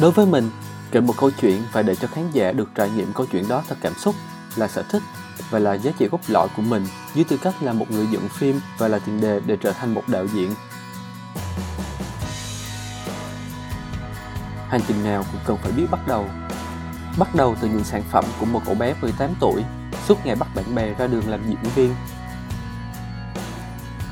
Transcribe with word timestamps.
Đối 0.00 0.10
với 0.10 0.26
mình, 0.26 0.50
kể 0.90 1.00
một 1.00 1.14
câu 1.16 1.30
chuyện 1.40 1.62
và 1.72 1.82
để 1.82 1.94
cho 1.94 2.08
khán 2.08 2.30
giả 2.32 2.52
được 2.52 2.70
trải 2.74 2.90
nghiệm 2.90 3.12
câu 3.12 3.26
chuyện 3.32 3.48
đó 3.48 3.62
thật 3.68 3.76
cảm 3.80 3.94
xúc 3.94 4.14
là 4.56 4.68
sở 4.68 4.82
thích 4.82 5.02
và 5.50 5.58
là 5.58 5.74
giá 5.74 5.90
trị 5.98 6.08
gốc 6.08 6.20
lõi 6.28 6.48
của 6.56 6.62
mình 6.62 6.86
dưới 7.14 7.24
tư 7.24 7.36
cách 7.42 7.54
là 7.60 7.72
một 7.72 7.90
người 7.90 8.06
dựng 8.06 8.28
phim 8.28 8.60
và 8.78 8.88
là 8.88 8.98
tiền 8.98 9.20
đề 9.20 9.40
để 9.46 9.56
trở 9.56 9.72
thành 9.72 9.94
một 9.94 10.02
đạo 10.06 10.26
diễn. 10.26 10.50
Hành 14.68 14.80
trình 14.88 15.04
nào 15.04 15.24
cũng 15.32 15.40
cần 15.44 15.56
phải 15.62 15.72
biết 15.72 15.86
bắt 15.90 16.00
đầu. 16.06 16.26
Bắt 17.18 17.34
đầu 17.34 17.56
từ 17.60 17.68
những 17.68 17.84
sản 17.84 18.02
phẩm 18.10 18.24
của 18.40 18.46
một 18.46 18.60
cậu 18.66 18.74
bé 18.74 18.94
18 19.00 19.30
tuổi 19.40 19.64
suốt 20.08 20.26
ngày 20.26 20.36
bắt 20.36 20.48
bạn 20.54 20.74
bè 20.74 20.94
ra 20.94 21.06
đường 21.06 21.28
làm 21.28 21.40
diễn 21.48 21.58
viên. 21.74 21.94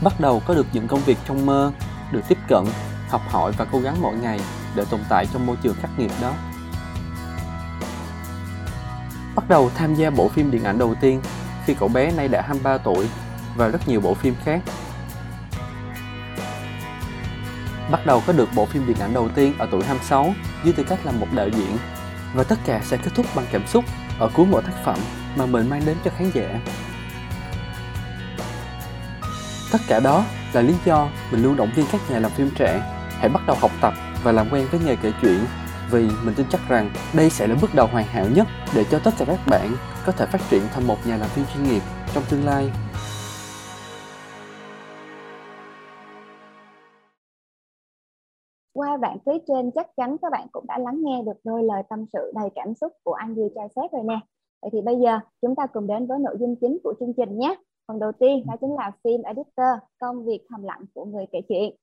Bắt 0.02 0.20
đầu 0.20 0.42
có 0.46 0.54
được 0.54 0.66
những 0.72 0.88
công 0.88 1.00
việc 1.00 1.18
trong 1.28 1.46
mơ, 1.46 1.72
được 2.12 2.22
tiếp 2.28 2.38
cận, 2.48 2.64
học 3.08 3.22
hỏi 3.28 3.52
và 3.58 3.66
cố 3.72 3.80
gắng 3.80 3.96
mỗi 4.00 4.14
ngày 4.14 4.40
để 4.76 4.84
tồn 4.90 5.00
tại 5.08 5.26
trong 5.32 5.46
môi 5.46 5.56
trường 5.62 5.74
khắc 5.80 5.90
nghiệt 5.98 6.10
đó. 6.22 6.32
Bắt 9.34 9.48
đầu 9.48 9.70
tham 9.74 9.94
gia 9.94 10.10
bộ 10.10 10.28
phim 10.28 10.50
điện 10.50 10.64
ảnh 10.64 10.78
đầu 10.78 10.94
tiên 11.00 11.20
khi 11.64 11.74
cậu 11.74 11.88
bé 11.88 12.12
nay 12.12 12.28
đã 12.28 12.42
23 12.42 12.78
tuổi 12.78 13.08
và 13.56 13.68
rất 13.68 13.88
nhiều 13.88 14.00
bộ 14.00 14.14
phim 14.14 14.34
khác. 14.44 14.60
Bắt 17.90 18.06
đầu 18.06 18.22
có 18.26 18.32
được 18.32 18.48
bộ 18.54 18.66
phim 18.66 18.86
điện 18.86 18.96
ảnh 19.00 19.14
đầu 19.14 19.28
tiên 19.28 19.54
ở 19.58 19.68
tuổi 19.70 19.84
26 19.84 20.34
dưới 20.64 20.72
tư 20.72 20.82
cách 20.88 21.06
là 21.06 21.12
một 21.12 21.26
đạo 21.34 21.48
diễn 21.48 21.76
và 22.34 22.44
tất 22.44 22.58
cả 22.64 22.80
sẽ 22.84 22.96
kết 22.96 23.10
thúc 23.14 23.26
bằng 23.34 23.46
cảm 23.52 23.66
xúc 23.66 23.84
ở 24.18 24.30
cuối 24.34 24.46
mỗi 24.46 24.62
tác 24.62 24.84
phẩm 24.84 24.98
mà 25.36 25.46
mình 25.46 25.70
mang 25.70 25.82
đến 25.86 25.96
cho 26.04 26.10
khán 26.18 26.30
giả. 26.34 26.60
Tất 29.72 29.78
cả 29.88 30.00
đó 30.00 30.24
là 30.52 30.60
lý 30.60 30.74
do 30.84 31.08
mình 31.30 31.42
luôn 31.42 31.56
động 31.56 31.70
viên 31.76 31.86
các 31.92 32.00
nhà 32.10 32.18
làm 32.18 32.30
phim 32.30 32.50
trẻ 32.58 32.80
hãy 33.18 33.28
bắt 33.28 33.42
đầu 33.46 33.56
học 33.60 33.70
tập 33.80 33.94
và 34.26 34.32
làm 34.32 34.46
quen 34.52 34.66
với 34.70 34.80
nghề 34.86 34.96
kể 35.02 35.12
chuyện 35.22 35.40
vì 35.92 36.02
mình 36.24 36.34
tin 36.36 36.46
chắc 36.50 36.60
rằng 36.68 36.90
đây 37.16 37.30
sẽ 37.30 37.46
là 37.46 37.56
bước 37.62 37.70
đầu 37.76 37.86
hoàn 37.86 38.04
hảo 38.04 38.26
nhất 38.36 38.46
để 38.76 38.84
cho 38.90 38.98
tất 39.04 39.10
cả 39.18 39.24
các 39.28 39.40
bạn 39.50 39.68
có 40.06 40.12
thể 40.12 40.26
phát 40.26 40.38
triển 40.50 40.62
thành 40.72 40.86
một 40.86 40.96
nhà 41.06 41.16
làm 41.16 41.28
phim 41.28 41.44
chuyên 41.54 41.64
nghiệp 41.64 41.82
trong 42.14 42.24
tương 42.30 42.44
lai. 42.44 42.70
Qua 48.74 48.96
đoạn 48.96 49.18
clip 49.24 49.42
trên 49.48 49.70
chắc 49.74 49.86
chắn 49.96 50.16
các 50.22 50.32
bạn 50.32 50.46
cũng 50.52 50.66
đã 50.66 50.78
lắng 50.78 51.00
nghe 51.04 51.22
được 51.26 51.40
đôi 51.44 51.62
lời 51.62 51.82
tâm 51.88 52.04
sự 52.12 52.32
đầy 52.34 52.48
cảm 52.54 52.74
xúc 52.74 52.92
của 53.04 53.12
anh 53.12 53.34
Duy 53.34 53.48
Trai 53.54 53.68
Xét 53.76 53.92
rồi 53.92 54.02
nè. 54.04 54.20
Vậy 54.62 54.70
thì 54.72 54.80
bây 54.80 54.96
giờ 54.96 55.18
chúng 55.42 55.54
ta 55.54 55.66
cùng 55.66 55.86
đến 55.86 56.06
với 56.06 56.18
nội 56.18 56.36
dung 56.40 56.56
chính 56.60 56.78
của 56.84 56.94
chương 57.00 57.12
trình 57.16 57.38
nhé. 57.38 57.54
Phần 57.88 57.98
đầu 57.98 58.12
tiên 58.12 58.46
đó 58.46 58.54
chính 58.60 58.74
là 58.74 58.92
phim 59.04 59.22
editor, 59.22 59.82
công 60.00 60.24
việc 60.24 60.40
thầm 60.50 60.62
lặng 60.62 60.84
của 60.94 61.04
người 61.04 61.24
kể 61.32 61.40
chuyện. 61.48 61.76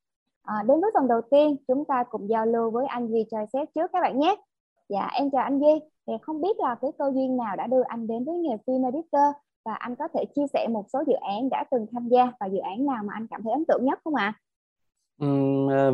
À, 0.43 0.63
đến 0.67 0.81
với 0.81 0.91
phần 0.93 1.07
đầu 1.07 1.21
tiên, 1.31 1.55
chúng 1.67 1.85
ta 1.85 2.03
cùng 2.09 2.29
giao 2.29 2.45
lưu 2.45 2.71
với 2.71 2.85
anh 2.85 3.07
Duy 3.07 3.25
Choi 3.31 3.45
Xét 3.53 3.69
trước 3.75 3.91
các 3.93 4.01
bạn 4.01 4.19
nhé. 4.19 4.35
Dạ, 4.89 5.09
em 5.13 5.29
chào 5.31 5.43
anh 5.43 5.59
Duy. 5.59 5.79
Thì 6.07 6.13
không 6.21 6.41
biết 6.41 6.59
là 6.59 6.75
cái 6.81 6.91
cơ 6.97 7.11
duyên 7.15 7.37
nào 7.37 7.55
đã 7.55 7.67
đưa 7.67 7.81
anh 7.87 8.07
đến 8.07 8.25
với 8.25 8.37
nghề 8.37 8.57
phim 8.67 8.83
editor 8.83 9.35
và 9.65 9.73
anh 9.73 9.95
có 9.95 10.07
thể 10.13 10.25
chia 10.35 10.45
sẻ 10.53 10.67
một 10.67 10.85
số 10.93 11.03
dự 11.07 11.13
án 11.13 11.49
đã 11.49 11.63
từng 11.71 11.85
tham 11.91 12.09
gia 12.09 12.31
và 12.39 12.47
dự 12.47 12.57
án 12.57 12.85
nào 12.85 13.03
mà 13.03 13.13
anh 13.13 13.27
cảm 13.27 13.43
thấy 13.43 13.53
ấn 13.53 13.63
tượng 13.67 13.85
nhất 13.85 13.99
không 14.03 14.15
ạ? 14.15 14.33
À? 14.37 14.39
Ừ, 15.21 15.27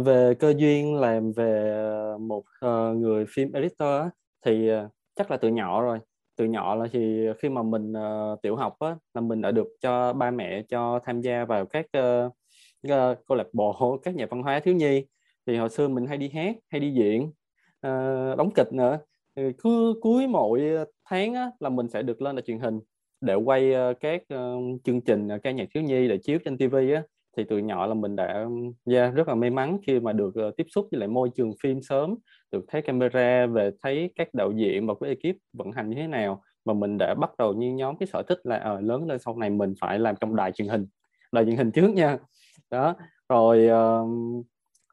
về 0.03 0.33
cơ 0.39 0.53
duyên 0.58 0.95
làm 0.95 1.31
về 1.31 1.72
ờ, 1.73 2.17
một 2.17 2.44
ờ, 2.59 2.94
người 2.94 3.25
phim 3.30 3.52
editor 3.52 4.03
thì 4.45 4.70
chắc 5.16 5.31
là 5.31 5.38
từ 5.38 5.50
nhỏ 5.50 5.81
rồi 5.81 6.00
từ 6.39 6.45
nhỏ 6.45 6.75
là 6.75 6.88
thì 6.92 7.27
khi 7.39 7.50
mà 7.50 7.64
mình 7.64 7.94
uh, 7.94 8.42
tiểu 8.42 8.55
học 8.55 8.75
á, 8.80 8.95
là 9.14 9.22
mình 9.22 9.42
đã 9.42 9.52
được 9.52 9.67
cho 9.81 10.14
ba 10.14 10.31
mẹ 10.31 10.64
cho 10.70 11.00
tham 11.05 11.22
gia 11.22 11.45
vào 11.45 11.66
các 11.66 11.86
uh, 11.97 12.33
uh, 12.88 13.18
câu 13.28 13.38
lạc 13.38 13.48
bộ 13.54 13.98
các 14.04 14.16
nhà 14.16 14.26
văn 14.30 14.44
hóa 14.44 14.60
thiếu 14.60 14.76
nhi. 14.76 15.06
Thì 15.48 15.58
hồi 15.58 15.70
xưa 15.70 15.88
mình 15.88 16.08
hay 16.08 16.18
đi 16.18 16.30
hát 16.30 16.56
hay 16.70 16.82
đi 16.82 16.92
diễn. 16.92 17.24
Uh, 17.88 18.38
đóng 18.38 18.50
kịch 18.56 18.74
nữa. 18.74 19.00
Cứ 19.36 19.94
cuối 20.02 20.28
mỗi 20.28 20.62
tháng 21.06 21.34
á, 21.34 21.52
là 21.60 21.70
mình 21.70 21.90
sẽ 21.90 22.02
được 22.02 22.22
lên 22.22 22.36
là 22.36 22.42
truyền 22.42 22.60
hình 22.60 22.80
để 23.22 23.36
quay 23.36 23.72
uh, 23.72 24.00
các 24.00 24.22
uh, 24.34 24.82
chương 24.84 25.02
trình 25.02 25.28
uh, 25.36 25.44
ca 25.44 25.52
nhạc 25.52 25.68
thiếu 25.73 25.84
nhi 25.84 26.08
để 26.08 26.18
chiếu 26.18 26.39
trên 26.45 26.58
TV 26.58 26.76
á. 26.76 27.04
Thì 27.38 27.44
từ 27.50 27.58
nhỏ 27.58 27.88
là 27.88 27.94
mình 27.94 28.16
đã 28.16 28.44
ừ, 28.86 28.94
yeah, 28.94 29.14
rất 29.16 29.28
là 29.28 29.36
may 29.36 29.50
mắn 29.50 29.78
khi 29.88 30.00
mà 30.00 30.14
được 30.14 30.34
uh, 30.48 30.58
tiếp 30.58 30.68
xúc 30.70 30.88
với 30.92 31.00
lại 31.00 31.08
môi 31.08 31.30
trường 31.36 31.52
phim 31.64 31.82
sớm 31.82 32.16
được 32.52 32.66
thấy 32.68 32.82
camera 32.82 33.45
về 33.45 33.72
thấy 33.84 34.12
các 34.16 34.34
đạo 34.34 34.52
diễn 34.52 34.88
và 34.88 34.94
cái 35.02 35.10
ekip 35.10 35.38
vận 35.54 35.72
hành 35.72 35.89
như 35.89 35.95
thế 35.95 36.08
nào. 36.08 36.44
Và 36.66 36.73
mình 36.73 36.98
đã 36.98 37.14
bắt 37.14 37.32
đầu 37.38 37.54
như 37.54 37.73
nhóm 37.73 37.98
cái 37.98 38.08
sở 38.08 38.23
thích 38.23 38.39
là 38.44 38.73
uh, 38.73 38.84
lớn 38.84 39.08
lên 39.08 39.20
sau 39.20 39.38
này 39.38 39.50
mình 39.50 39.73
phải 39.82 40.00
làm 40.00 40.16
trong 40.20 40.36
đài 40.36 40.52
truyền 40.52 40.68
hình. 40.68 40.88
Đài 41.32 41.45
truyền 41.45 41.58
hình 41.58 41.72
trước 41.72 41.88
nha 41.88 42.18
đó 42.70 42.95
rồi 43.30 43.67
uh, 43.67 44.45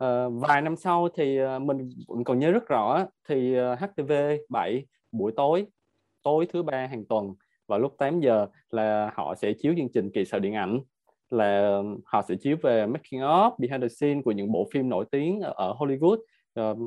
uh, 0.04 0.32
vài 0.48 0.62
năm 0.62 0.76
sau 0.76 1.08
thì 1.14 1.38
ờ, 1.38 1.58
mình 1.58 1.88
vẫn 2.08 2.24
còn 2.24 2.38
nhớ 2.38 2.50
rất 2.50 2.68
rõ 2.68 3.04
thì 3.28 3.54
ờ, 3.54 3.74
HTV 3.74 4.12
7 4.48 4.86
buổi 5.12 5.32
tối 5.36 5.66
tối 6.22 6.46
thứ 6.52 6.62
ba 6.62 6.86
hàng 6.86 7.04
tuần 7.04 7.34
vào 7.66 7.78
lúc 7.78 7.94
8 7.98 8.20
giờ 8.20 8.46
là 8.70 9.10
họ 9.14 9.34
sẽ 9.34 9.52
chiếu 9.52 9.74
chương 9.76 9.88
trình 9.94 10.10
kỳ 10.14 10.24
sợ 10.24 10.38
điện 10.38 10.54
ảnh 10.54 10.80
là 11.30 11.80
họ 12.04 12.22
sẽ 12.28 12.34
chiếu 12.34 12.56
về 12.62 12.86
making 12.86 13.20
of 13.20 13.50
behind 13.58 13.82
the 13.82 13.88
scene 13.88 14.22
của 14.22 14.32
những 14.32 14.52
bộ 14.52 14.68
phim 14.72 14.88
nổi 14.88 15.04
tiếng 15.10 15.40
ở 15.40 15.74
Hollywood. 15.78 16.18
Uh, 16.60 16.78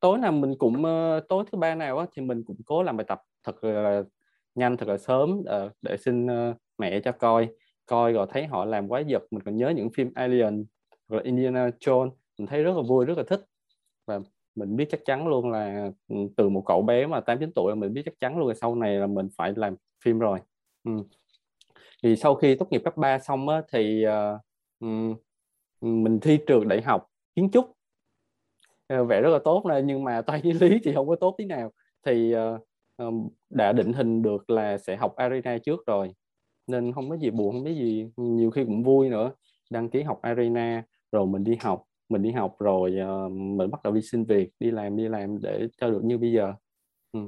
tối 0.00 0.18
nào 0.18 0.32
mình 0.32 0.54
cũng 0.58 0.84
uh, 0.84 1.28
tối 1.28 1.44
thứ 1.52 1.58
ba 1.58 1.74
nào 1.74 1.98
á, 1.98 2.06
thì 2.16 2.22
mình 2.22 2.44
cũng 2.46 2.56
cố 2.66 2.82
làm 2.82 2.96
bài 2.96 3.04
tập 3.08 3.22
thật 3.44 3.64
là 3.64 4.02
nhanh 4.54 4.76
thật 4.76 4.88
là 4.88 4.98
sớm 4.98 5.30
uh, 5.40 5.72
để 5.82 5.96
xin 5.96 6.26
uh, 6.26 6.56
mẹ 6.78 7.00
cho 7.00 7.12
coi 7.12 7.48
coi 7.86 8.12
rồi 8.12 8.26
thấy 8.30 8.46
họ 8.46 8.64
làm 8.64 8.88
quá 8.88 9.00
giật. 9.00 9.22
Mình 9.30 9.42
còn 9.42 9.56
nhớ 9.56 9.68
những 9.70 9.90
phim 9.90 10.12
Alien 10.14 10.64
rồi 11.08 11.22
Indiana 11.22 11.68
Jones. 11.68 12.10
Mình 12.38 12.46
thấy 12.46 12.62
rất 12.62 12.76
là 12.76 12.82
vui 12.88 13.04
rất 13.04 13.18
là 13.18 13.24
thích. 13.28 13.44
Và 14.06 14.20
mình 14.54 14.76
biết 14.76 14.88
chắc 14.90 15.00
chắn 15.04 15.28
luôn 15.28 15.50
là 15.50 15.90
ừ, 16.08 16.16
từ 16.36 16.48
một 16.48 16.62
cậu 16.66 16.82
bé 16.82 17.06
mà 17.06 17.20
8 17.20 17.38
9 17.38 17.52
tuổi 17.54 17.76
mình 17.76 17.92
biết 17.92 18.02
chắc 18.04 18.14
chắn 18.20 18.38
luôn 18.38 18.48
là 18.48 18.54
sau 18.54 18.74
này 18.74 18.94
là 18.94 19.06
mình 19.06 19.28
phải 19.36 19.52
làm 19.56 19.76
phim 20.04 20.18
rồi. 20.18 20.38
Ừ. 20.84 20.92
thì 22.02 22.16
sau 22.16 22.34
khi 22.34 22.54
tốt 22.54 22.66
nghiệp 22.70 22.82
cấp 22.84 22.96
3 22.96 23.18
xong 23.18 23.48
á, 23.48 23.62
thì 23.72 24.04
uh, 24.06 25.16
mình 25.80 26.20
thi 26.20 26.38
trường 26.46 26.68
đại 26.68 26.82
học 26.82 27.06
kiến 27.34 27.50
trúc. 27.52 27.64
Uh, 28.94 29.08
rất 29.08 29.30
là 29.30 29.38
tốt 29.44 29.66
này 29.66 29.82
nhưng 29.82 30.04
mà 30.04 30.22
toán 30.22 30.40
với 30.42 30.54
lý 30.54 30.78
thì 30.84 30.94
không 30.94 31.08
có 31.08 31.16
tốt 31.16 31.34
tí 31.38 31.44
nào. 31.44 31.72
Thì 32.06 32.34
uh, 33.02 33.32
đã 33.50 33.72
định 33.72 33.92
hình 33.92 34.22
được 34.22 34.50
là 34.50 34.78
sẽ 34.78 34.96
học 34.96 35.16
arena 35.16 35.58
trước 35.58 35.86
rồi 35.86 36.12
nên 36.66 36.92
không 36.92 37.10
có 37.10 37.16
gì 37.16 37.30
buồn 37.30 37.52
không 37.52 37.64
có 37.64 37.70
gì 37.70 38.10
nhiều 38.16 38.50
khi 38.50 38.64
cũng 38.64 38.82
vui 38.82 39.08
nữa. 39.08 39.32
Đăng 39.70 39.90
ký 39.90 40.02
học 40.02 40.18
arena 40.22 40.82
rồi 41.12 41.26
mình 41.26 41.44
đi 41.44 41.56
học 41.60 41.84
mình 42.08 42.22
đi 42.22 42.30
học 42.32 42.56
rồi 42.58 42.96
uh, 43.02 43.32
mình 43.32 43.70
bắt 43.70 43.82
đầu 43.84 43.92
đi 43.92 44.02
xin 44.02 44.24
việc 44.24 44.50
đi 44.60 44.70
làm 44.70 44.96
đi 44.96 45.08
làm 45.08 45.42
để 45.42 45.68
cho 45.80 45.90
được 45.90 46.04
như 46.04 46.18
bây 46.18 46.32
giờ. 46.32 46.54
Ừ. 47.12 47.20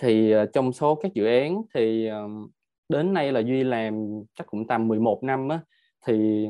thì 0.00 0.34
uh, 0.36 0.48
trong 0.52 0.72
số 0.72 0.94
các 0.94 1.14
dự 1.14 1.26
án 1.26 1.62
thì 1.74 2.10
uh, 2.10 2.50
đến 2.88 3.12
nay 3.14 3.32
là 3.32 3.40
duy 3.40 3.64
làm 3.64 4.08
chắc 4.34 4.46
cũng 4.46 4.66
tầm 4.66 4.88
11 4.88 5.22
năm 5.22 5.48
á 5.48 5.60
thì 6.06 6.46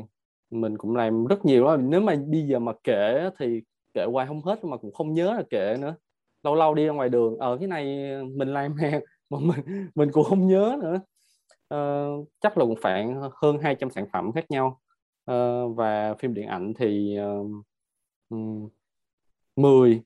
mình 0.51 0.77
cũng 0.77 0.95
làm 0.95 1.25
rất 1.25 1.45
nhiều 1.45 1.63
đó. 1.63 1.77
Nếu 1.77 2.01
mà 2.01 2.15
bây 2.27 2.41
giờ 2.41 2.59
mà 2.59 2.73
kể 2.83 3.29
thì 3.39 3.61
kể 3.93 4.05
hoài 4.11 4.27
không 4.27 4.41
hết 4.41 4.63
mà 4.63 4.77
cũng 4.77 4.93
không 4.93 5.13
nhớ 5.13 5.33
là 5.33 5.43
kể 5.49 5.77
nữa. 5.79 5.95
Lâu 6.43 6.55
lâu 6.55 6.73
đi 6.73 6.85
ra 6.85 6.93
ngoài 6.93 7.09
đường 7.09 7.37
ở 7.37 7.57
cái 7.57 7.67
này 7.67 7.85
mình 8.23 8.47
làm 8.47 8.75
mà 9.29 9.39
mình 9.39 9.89
mình 9.95 10.11
cũng 10.11 10.23
không 10.23 10.47
nhớ 10.47 10.77
nữa 10.81 10.99
uh, 11.73 12.27
chắc 12.41 12.57
là 12.57 12.65
cũng 12.65 12.75
khoảng 12.81 13.29
hơn 13.41 13.57
200 13.61 13.89
sản 13.89 14.05
phẩm 14.13 14.31
khác 14.31 14.45
nhau 14.51 14.81
uh, 15.31 15.75
và 15.75 16.13
phim 16.19 16.33
điện 16.33 16.47
ảnh 16.47 16.73
thì 16.73 17.17
uh, 17.19 17.65
um, 18.29 18.69
10 19.55 20.01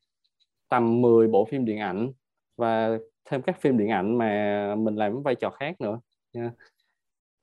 tầm 0.69 1.01
10 1.01 1.27
bộ 1.27 1.45
phim 1.45 1.65
điện 1.65 1.79
ảnh 1.79 2.11
và 2.57 2.97
thêm 3.25 3.41
các 3.41 3.61
phim 3.61 3.77
điện 3.77 3.89
ảnh 3.89 4.17
mà 4.17 4.75
mình 4.75 4.95
làm 4.95 5.13
với 5.13 5.21
vai 5.23 5.35
trò 5.35 5.49
khác 5.49 5.81
nữa 5.81 5.99
yeah. 6.33 6.51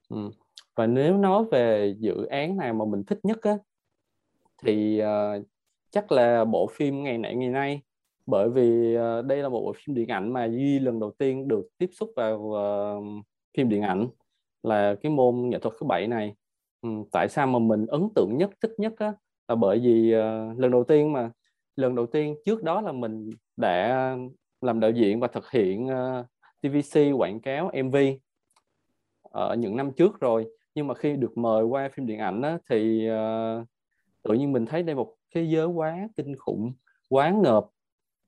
ừ. 0.09 0.31
và 0.75 0.87
nếu 0.87 1.17
nói 1.17 1.45
về 1.51 1.95
dự 1.99 2.27
án 2.27 2.57
nào 2.57 2.75
mà 2.75 2.85
mình 2.85 3.05
thích 3.05 3.19
nhất 3.23 3.39
á 3.43 3.57
thì 4.63 5.03
uh, 5.03 5.47
chắc 5.91 6.13
là 6.13 6.45
bộ 6.45 6.67
phim 6.73 7.03
ngày 7.03 7.19
nãy 7.19 7.37
ngày 7.37 7.51
nay 7.51 7.83
bởi 8.27 8.51
vì 8.51 8.97
uh, 8.97 9.25
đây 9.27 9.43
là 9.43 9.49
một 9.49 9.61
bộ 9.61 9.73
phim 9.77 9.95
điện 9.95 10.09
ảnh 10.09 10.33
mà 10.33 10.45
duy 10.45 10.79
lần 10.79 11.01
đầu 11.01 11.11
tiên 11.19 11.49
được 11.49 11.69
tiếp 11.79 11.91
xúc 11.93 12.11
vào 12.17 12.37
uh, 12.37 13.27
phim 13.57 13.69
điện 13.69 13.83
ảnh 13.83 14.09
là 14.63 14.95
cái 15.03 15.13
môn 15.13 15.49
nghệ 15.49 15.59
thuật 15.59 15.75
thứ 15.81 15.87
bảy 15.87 16.07
này. 16.07 16.35
Ừ, 16.83 16.89
tại 17.13 17.29
sao 17.29 17.47
mà 17.47 17.59
mình 17.59 17.87
ấn 17.87 18.09
tượng 18.15 18.37
nhất 18.39 18.51
thích 18.63 18.73
nhất 18.79 18.93
á, 18.97 19.13
là 19.49 19.55
bởi 19.55 19.79
vì 19.79 20.15
uh, 20.15 20.59
lần 20.59 20.71
đầu 20.71 20.85
tiên 20.85 21.13
mà 21.13 21.31
lần 21.77 21.95
đầu 21.95 22.07
tiên 22.07 22.37
trước 22.45 22.63
đó 22.63 22.81
là 22.81 22.93
mình 22.93 23.31
đã 23.57 24.17
làm 24.61 24.81
đạo 24.81 24.91
diễn 24.91 25.21
và 25.21 25.29
thực 25.29 25.51
hiện 25.51 25.89
ờ, 25.89 26.21
uh, 26.21 26.27
TVC 26.63 27.01
quảng 27.17 27.41
cáo 27.41 27.71
MV 27.73 27.97
ở 29.23 29.55
những 29.55 29.77
năm 29.77 29.91
trước 29.97 30.21
rồi. 30.21 30.47
Nhưng 30.75 30.87
mà 30.87 30.95
khi 30.95 31.17
được 31.17 31.39
mời 31.39 31.65
qua 31.65 31.89
phim 31.95 32.07
điện 32.07 32.19
ảnh 32.19 32.43
á, 32.43 32.59
thì 32.71 33.09
uh, 33.11 33.67
tự 34.23 34.35
nhiên 34.35 34.53
mình 34.53 34.67
thấy 34.67 34.83
đây 34.83 34.97
một 34.97 35.15
thế 35.35 35.43
giới 35.43 35.67
quá 35.67 36.09
kinh 36.17 36.37
khủng 36.37 36.73
quá 37.09 37.31
ngợp. 37.31 37.67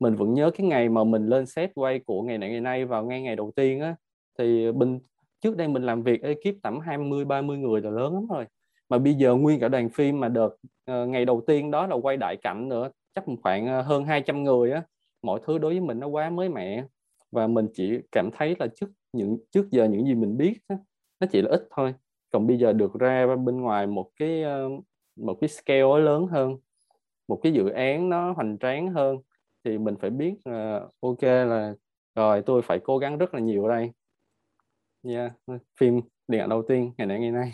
Mình 0.01 0.15
vẫn 0.15 0.35
nhớ 0.35 0.51
cái 0.51 0.67
ngày 0.67 0.89
mà 0.89 1.05
mình 1.05 1.27
lên 1.27 1.47
set 1.47 1.71
quay 1.75 1.99
của 1.99 2.23
ngày 2.23 2.39
này 2.39 2.51
ngày 2.51 2.61
nay 2.61 2.85
vào 2.85 3.07
ngay 3.07 3.23
ngày 3.23 3.37
đầu 3.37 3.53
tiên 3.57 3.81
á 3.81 3.95
thì 4.39 4.73
bình 4.73 4.99
trước 5.40 5.56
đây 5.56 5.69
mình 5.69 5.82
làm 5.82 6.02
việc 6.02 6.23
ekip 6.23 6.62
tầm 6.62 6.81
20 6.81 7.25
30 7.25 7.58
người 7.58 7.81
là 7.81 7.90
lớn 7.90 8.14
lắm 8.14 8.26
rồi. 8.26 8.46
Mà 8.88 8.99
bây 8.99 9.14
giờ 9.14 9.35
nguyên 9.35 9.61
cả 9.61 9.69
đoàn 9.69 9.88
phim 9.88 10.20
mà 10.20 10.29
đợt 10.29 10.46
uh, 10.46 10.61
ờ, 10.85 11.06
ngày 11.06 11.25
đầu 11.25 11.43
tiên 11.46 11.70
đó 11.70 11.87
là 11.87 11.96
quay 11.96 12.17
đại 12.17 12.37
cảnh 12.37 12.69
nữa 12.69 12.90
chắc 13.14 13.25
khoảng 13.43 13.67
ờ, 13.67 13.82
hơn 13.82 14.05
200 14.05 14.44
người 14.44 14.73
á. 14.73 14.82
Mọi 15.23 15.40
thứ 15.46 15.58
đối 15.58 15.73
với 15.73 15.81
mình 15.81 16.00
nó 16.00 16.06
quá 16.06 16.31
mới 16.31 16.49
mẻ. 16.49 16.85
Và 17.32 17.46
mình 17.46 17.67
chỉ 17.75 17.99
cảm 18.12 18.31
thấy 18.31 18.56
là 18.58 18.67
trước 18.76 18.90
những 19.12 19.38
trước 19.50 19.70
giờ 19.70 19.85
những 19.85 20.06
gì 20.06 20.14
mình 20.14 20.37
biết 20.37 20.58
nó 21.20 21.26
chỉ 21.31 21.43
là 21.43 21.50
ít 21.50 21.69
thôi. 21.70 21.94
Còn 22.32 22.46
bây 22.46 22.58
giờ 22.58 22.73
được 22.73 22.94
ra 22.94 23.37
bên 23.37 23.61
ngoài 23.61 23.87
một 23.87 24.11
cái 24.17 24.43
ờ, 24.43 24.69
một 25.17 25.38
cái 25.40 25.49
scale 25.49 25.99
lớn 25.99 26.26
hơn 26.26 26.56
một 27.29 27.40
cái 27.43 27.52
dự 27.52 27.69
án 27.69 28.08
nó 28.08 28.32
hoành 28.32 28.58
tráng 28.58 28.88
hơn 28.93 29.19
thì 29.64 29.79
mình 29.79 29.96
phải 30.00 30.11
biết 30.11 30.35
là 30.44 30.81
ok 31.00 31.23
là 31.23 31.75
rồi 32.14 32.43
tôi 32.46 32.62
phải 32.62 32.79
cố 32.79 32.99
gắng 32.99 33.19
rất 33.19 33.35
là 33.35 33.40
nhiều 33.40 33.64
ở 33.64 33.69
đây 33.76 33.90
yeah. 35.03 35.33
phim 35.81 36.00
điện 36.29 36.41
ảnh 36.41 36.49
đầu 36.49 36.62
tiên 36.69 36.93
ngày 36.99 37.06
nay 37.06 37.21
ngày 37.21 37.31
nay 37.31 37.53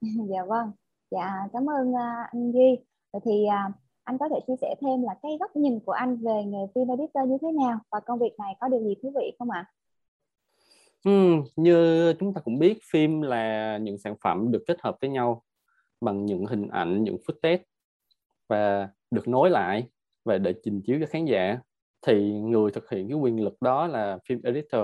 dạ 0.30 0.44
vâng 0.48 0.72
dạ 1.10 1.48
cảm 1.52 1.70
ơn 1.70 1.90
uh, 1.90 2.28
anh 2.32 2.52
Duy 2.52 2.76
vậy 3.12 3.20
thì 3.24 3.44
uh, 3.46 3.74
anh 4.04 4.18
có 4.18 4.28
thể 4.28 4.40
chia 4.46 4.54
sẻ 4.60 4.74
thêm 4.80 5.02
là 5.02 5.14
cái 5.22 5.36
góc 5.40 5.56
nhìn 5.56 5.80
của 5.80 5.92
anh 5.92 6.16
về 6.16 6.44
nghề 6.46 6.66
phim 6.74 6.88
editor 6.88 7.28
như 7.28 7.38
thế 7.42 7.48
nào 7.52 7.78
và 7.90 8.00
công 8.00 8.18
việc 8.18 8.32
này 8.38 8.56
có 8.60 8.68
điều 8.68 8.80
gì 8.80 8.94
thú 9.02 9.12
vị 9.16 9.36
không 9.38 9.50
ạ? 9.50 9.64
À? 9.68 9.72
Ừ, 11.04 11.10
như 11.56 12.12
chúng 12.20 12.34
ta 12.34 12.40
cũng 12.40 12.58
biết 12.58 12.78
phim 12.90 13.22
là 13.22 13.78
những 13.78 13.98
sản 13.98 14.14
phẩm 14.20 14.50
được 14.50 14.64
kết 14.66 14.76
hợp 14.80 14.96
với 15.00 15.10
nhau 15.10 15.42
bằng 16.00 16.26
những 16.26 16.46
hình 16.46 16.68
ảnh, 16.68 17.04
những 17.04 17.16
footage 17.26 17.58
và 18.48 18.88
được 19.10 19.28
nối 19.28 19.50
lại 19.50 19.88
và 20.24 20.38
để 20.38 20.54
trình 20.64 20.82
chiếu 20.86 20.98
cho 21.00 21.06
khán 21.06 21.24
giả 21.24 21.58
thì 22.06 22.32
người 22.32 22.70
thực 22.70 22.90
hiện 22.90 23.08
cái 23.08 23.16
quyền 23.16 23.44
lực 23.44 23.62
đó 23.62 23.86
là 23.86 24.18
phim 24.28 24.40
editor 24.42 24.82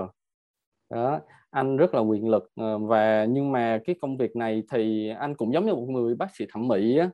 đó 0.91 1.21
anh 1.51 1.77
rất 1.77 1.95
là 1.95 2.01
quyền 2.01 2.29
lực 2.29 2.51
ờ, 2.57 2.79
và 2.79 3.25
nhưng 3.25 3.53
mà 3.53 3.81
cái 3.85 3.97
công 4.01 4.17
việc 4.17 4.37
này 4.37 4.63
thì 4.73 5.09
anh 5.09 5.35
cũng 5.37 5.53
giống 5.53 5.67
như 5.67 5.75
một 5.75 5.87
người 5.89 6.15
bác 6.15 6.37
sĩ 6.37 6.47
thẩm 6.53 6.69
mỹ 6.69 6.99
á, 6.99 7.11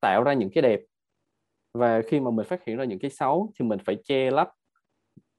tạo 0.00 0.22
ra 0.24 0.32
những 0.32 0.50
cái 0.50 0.62
đẹp. 0.62 0.80
Và 1.74 2.02
khi 2.06 2.20
mà 2.20 2.30
mình 2.30 2.46
phát 2.46 2.64
hiện 2.64 2.76
ra 2.76 2.84
những 2.84 2.98
cái 2.98 3.10
xấu 3.10 3.52
thì 3.58 3.64
mình 3.64 3.78
phải 3.84 3.96
che 4.04 4.30
lấp 4.30 4.50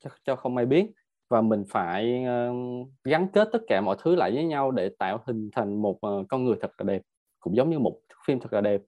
cho, 0.04 0.10
cho 0.24 0.36
không 0.36 0.58
ai 0.58 0.66
biết. 0.66 0.92
Và 1.30 1.42
mình 1.42 1.64
phải 1.70 2.26
uh, 2.50 2.88
gắn 3.04 3.28
kết 3.34 3.50
tất 3.52 3.60
cả 3.68 3.82
mọi 3.82 3.98
thứ 4.04 4.16
lại 4.16 4.32
với 4.32 4.44
nhau 4.44 4.72
để 4.72 4.90
tạo 5.00 5.24
hình 5.28 5.50
thành 5.52 5.82
một 5.82 5.98
uh, 6.08 6.26
con 6.30 6.46
người 6.46 6.56
thật 6.62 6.72
là 6.78 6.84
đẹp 6.84 7.02
cũng 7.40 7.56
giống 7.56 7.70
như 7.70 7.80
một 7.80 8.00
phim 8.28 8.40
thật 8.40 8.54
là 8.54 8.62
đẹp. 8.62 8.82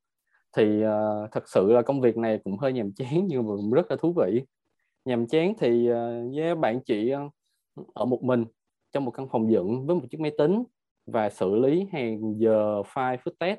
Thì 0.57 0.83
uh, 0.85 1.31
thật 1.31 1.49
sự 1.49 1.71
là 1.71 1.81
công 1.81 2.01
việc 2.01 2.17
này 2.17 2.39
cũng 2.43 2.57
hơi 2.57 2.73
nhàm 2.73 2.91
chán 2.93 3.25
nhưng 3.27 3.47
mà 3.47 3.53
rất 3.75 3.91
là 3.91 3.97
thú 3.97 4.13
vị. 4.13 4.41
Nhàm 5.05 5.27
chán 5.27 5.53
thì 5.59 5.91
uh, 5.91 5.95
với 6.35 6.55
bạn 6.55 6.79
chị 6.85 7.13
uh, 7.15 7.31
ở 7.93 8.05
một 8.05 8.23
mình 8.23 8.45
trong 8.91 9.05
một 9.05 9.11
căn 9.11 9.27
phòng 9.29 9.51
dựng 9.51 9.85
với 9.85 9.95
một 9.95 10.01
chiếc 10.09 10.19
máy 10.19 10.31
tính 10.37 10.63
và 11.05 11.29
xử 11.29 11.55
lý 11.55 11.87
hàng 11.91 12.39
giờ 12.39 12.81
file 12.81 13.17
footage 13.17 13.57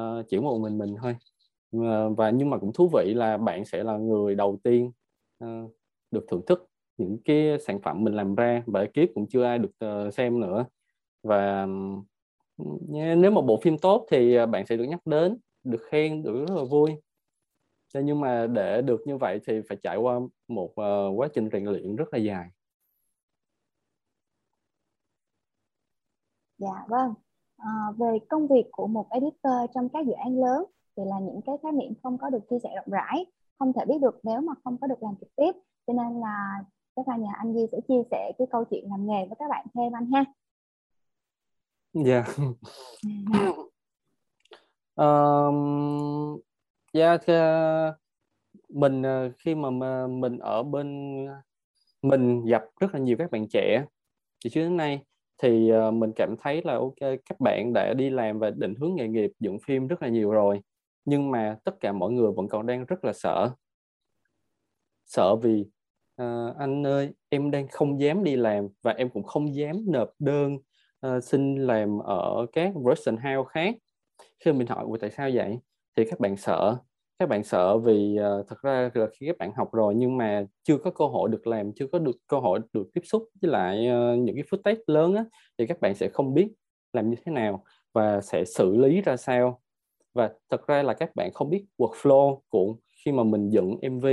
uh, 0.00 0.26
chỉ 0.28 0.40
một 0.40 0.58
mình 0.58 0.78
mình 0.78 0.94
thôi. 1.02 1.16
Uh, 1.76 2.16
và 2.16 2.30
nhưng 2.30 2.50
mà 2.50 2.58
cũng 2.58 2.72
thú 2.72 2.90
vị 2.94 3.14
là 3.14 3.36
bạn 3.36 3.64
sẽ 3.64 3.84
là 3.84 3.96
người 3.96 4.34
đầu 4.34 4.58
tiên 4.62 4.92
uh, 5.44 5.70
được 6.10 6.24
thưởng 6.28 6.42
thức 6.46 6.68
những 6.96 7.18
cái 7.24 7.58
sản 7.60 7.80
phẩm 7.80 8.04
mình 8.04 8.14
làm 8.14 8.34
ra 8.34 8.62
và 8.66 8.86
kiếp 8.94 9.08
cũng 9.14 9.26
chưa 9.26 9.44
ai 9.44 9.58
được 9.58 9.70
uh, 10.06 10.14
xem 10.14 10.40
nữa. 10.40 10.64
Và 11.22 11.66
nếu 13.16 13.30
mà 13.30 13.40
bộ 13.40 13.60
phim 13.62 13.78
tốt 13.78 14.06
thì 14.10 14.46
bạn 14.46 14.66
sẽ 14.66 14.76
được 14.76 14.84
nhắc 14.84 15.06
đến 15.06 15.38
được 15.64 15.82
khen 15.90 16.22
được 16.22 16.44
rất 16.48 16.54
là 16.56 16.64
vui. 16.64 16.90
Nhưng 17.94 18.20
mà 18.20 18.46
để 18.46 18.82
được 18.82 19.00
như 19.06 19.16
vậy 19.16 19.40
thì 19.46 19.60
phải 19.68 19.78
trải 19.82 19.96
qua 19.96 20.20
một 20.48 20.70
uh, 20.70 21.18
quá 21.18 21.28
trình 21.34 21.48
rèn 21.52 21.64
luyện 21.64 21.96
rất 21.96 22.12
là 22.12 22.18
dài. 22.18 22.48
Dạ 26.58 26.84
vâng. 26.88 27.14
À, 27.56 27.70
về 27.98 28.18
công 28.28 28.48
việc 28.48 28.64
của 28.72 28.86
một 28.86 29.06
editor 29.10 29.70
trong 29.74 29.88
các 29.88 30.06
dự 30.06 30.12
án 30.12 30.40
lớn 30.40 30.64
thì 30.96 31.02
là 31.06 31.18
những 31.18 31.40
cái 31.46 31.54
khái 31.62 31.72
niệm 31.72 31.92
không 32.02 32.18
có 32.18 32.30
được 32.30 32.50
chia 32.50 32.58
sẻ 32.62 32.70
rộng 32.76 32.90
rãi 32.90 33.26
không 33.58 33.72
thể 33.72 33.84
biết 33.84 33.98
được 34.00 34.20
nếu 34.22 34.40
mà 34.40 34.52
không 34.64 34.78
có 34.80 34.86
được 34.86 35.02
làm 35.02 35.14
trực 35.20 35.36
tiếp. 35.36 35.52
Cho 35.86 35.92
nên 35.92 36.20
là 36.20 36.64
chắc 36.96 37.08
là 37.08 37.16
nhà 37.16 37.32
anh 37.38 37.54
Duy 37.54 37.66
sẽ 37.72 37.78
chia 37.88 38.02
sẻ 38.10 38.32
cái 38.38 38.46
câu 38.50 38.64
chuyện 38.64 38.90
làm 38.90 39.06
nghề 39.06 39.26
với 39.26 39.36
các 39.38 39.50
bạn 39.50 39.66
thêm 39.74 39.92
anh 39.92 40.10
ha. 40.12 40.24
Dạ. 41.92 42.24
Yeah. 43.32 43.56
um, 44.94 46.38
yeah, 46.92 47.20
mình 48.68 49.02
ờ, 49.02 49.30
khi 49.38 49.54
mà 49.54 49.70
mình 50.06 50.38
ở 50.38 50.62
bên 50.62 51.26
mình 52.02 52.44
gặp 52.44 52.62
rất 52.80 52.94
là 52.94 53.00
nhiều 53.00 53.16
các 53.18 53.30
bạn 53.30 53.46
trẻ. 53.48 53.84
Từ 54.44 54.50
trước 54.50 54.60
đến 54.60 54.76
nay 54.76 55.04
thì 55.42 55.72
uh, 55.72 55.94
mình 55.94 56.12
cảm 56.16 56.36
thấy 56.36 56.62
là 56.64 56.74
ok 56.74 56.98
các 57.00 57.40
bạn 57.40 57.72
đã 57.72 57.94
đi 57.94 58.10
làm 58.10 58.38
và 58.38 58.50
định 58.50 58.74
hướng 58.74 58.94
nghề 58.94 59.08
nghiệp 59.08 59.30
dựng 59.40 59.58
phim 59.58 59.86
rất 59.86 60.02
là 60.02 60.08
nhiều 60.08 60.30
rồi 60.30 60.60
nhưng 61.08 61.30
mà 61.30 61.56
tất 61.64 61.80
cả 61.80 61.92
mọi 61.92 62.12
người 62.12 62.32
vẫn 62.32 62.48
còn 62.48 62.66
đang 62.66 62.84
rất 62.84 63.04
là 63.04 63.12
sợ. 63.12 63.50
Sợ 65.06 65.36
vì 65.36 65.60
uh, 66.22 66.56
anh 66.58 66.86
ơi 66.86 67.10
em 67.28 67.50
đang 67.50 67.68
không 67.68 68.00
dám 68.00 68.24
đi 68.24 68.36
làm 68.36 68.68
và 68.82 68.92
em 68.92 69.10
cũng 69.10 69.22
không 69.22 69.54
dám 69.54 69.76
nộp 69.86 70.10
đơn 70.18 70.56
uh, 71.06 71.24
xin 71.24 71.56
làm 71.56 71.98
ở 71.98 72.46
các 72.52 72.72
production 72.72 73.16
house 73.16 73.48
khác. 73.50 73.74
Khi 74.40 74.52
mình 74.52 74.66
hỏi 74.66 74.86
tại 75.00 75.10
sao 75.10 75.30
vậy? 75.34 75.58
Thì 75.96 76.04
các 76.10 76.20
bạn 76.20 76.36
sợ 76.36 76.78
các 77.18 77.28
bạn 77.28 77.44
sợ 77.44 77.78
vì 77.78 78.18
uh, 78.40 78.48
thật 78.48 78.62
ra 78.62 78.90
là 78.94 79.06
khi 79.12 79.26
các 79.26 79.38
bạn 79.38 79.52
học 79.56 79.72
rồi 79.72 79.94
nhưng 79.94 80.16
mà 80.16 80.44
chưa 80.62 80.78
có 80.78 80.90
cơ 80.90 81.06
hội 81.06 81.28
được 81.28 81.46
làm 81.46 81.72
chưa 81.72 81.86
có 81.86 81.98
được 81.98 82.16
cơ 82.26 82.38
hội 82.38 82.60
được 82.72 82.88
tiếp 82.94 83.00
xúc 83.04 83.28
với 83.42 83.50
lại 83.50 83.88
uh, 83.88 84.18
những 84.18 84.36
cái 84.36 84.44
footage 84.50 84.82
lớn 84.86 85.14
á, 85.14 85.24
thì 85.58 85.66
các 85.66 85.80
bạn 85.80 85.94
sẽ 85.94 86.08
không 86.08 86.34
biết 86.34 86.48
làm 86.92 87.10
như 87.10 87.16
thế 87.24 87.32
nào 87.32 87.64
và 87.92 88.20
sẽ 88.20 88.44
xử 88.44 88.76
lý 88.76 89.00
ra 89.00 89.16
sao 89.16 89.60
và 90.14 90.32
thật 90.50 90.66
ra 90.66 90.82
là 90.82 90.94
các 90.94 91.16
bạn 91.16 91.32
không 91.32 91.50
biết 91.50 91.64
workflow 91.78 92.40
của 92.48 92.76
khi 93.04 93.12
mà 93.12 93.24
mình 93.24 93.50
dựng 93.50 93.76
MV 93.90 94.06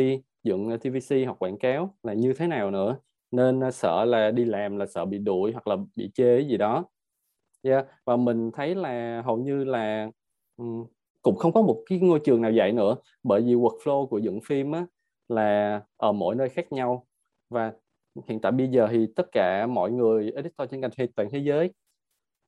dựng 0.44 0.80
TVC 0.80 1.16
hoặc 1.26 1.44
quảng 1.44 1.58
cáo 1.58 1.96
là 2.04 2.14
như 2.14 2.34
thế 2.34 2.48
nào 2.48 2.72
nữa 2.72 2.98
nên 3.32 3.68
uh, 3.68 3.74
sợ 3.74 4.06
là 4.06 4.32
đi 4.32 4.46
làm 4.46 4.78
là 4.78 4.86
sợ 4.86 5.06
bị 5.06 5.18
đuổi 5.18 5.52
hoặc 5.52 5.68
là 5.68 5.78
bị 5.96 6.12
chê 6.14 6.40
gì 6.40 6.58
đó 6.58 6.86
yeah. 7.62 7.88
và 8.06 8.16
mình 8.16 8.52
thấy 8.52 8.76
là 8.76 9.22
hầu 9.26 9.38
như 9.38 9.64
là 9.64 10.10
um, 10.58 10.86
cũng 11.26 11.36
không 11.36 11.54
có 11.54 11.62
một 11.62 11.84
cái 11.86 12.00
ngôi 12.00 12.20
trường 12.20 12.42
nào 12.42 12.52
dạy 12.52 12.72
nữa 12.72 12.96
bởi 13.24 13.42
vì 13.42 13.54
workflow 13.54 14.08
của 14.08 14.18
dựng 14.18 14.40
phim 14.42 14.72
á, 14.72 14.86
là 15.28 15.82
ở 15.98 16.12
mỗi 16.12 16.36
nơi 16.36 16.50
khác 16.50 16.72
nhau. 16.72 17.08
Và 17.50 17.74
hiện 18.28 18.40
tại 18.42 18.52
bây 18.52 18.68
giờ 18.68 18.88
thì 18.92 19.08
tất 19.16 19.32
cả 19.32 19.68
mọi 19.68 19.92
người 19.92 20.32
editor 20.36 20.70
trên 20.72 20.82
ngành 20.82 20.92
toàn 21.16 21.30
thế 21.32 21.40
giới 21.40 21.72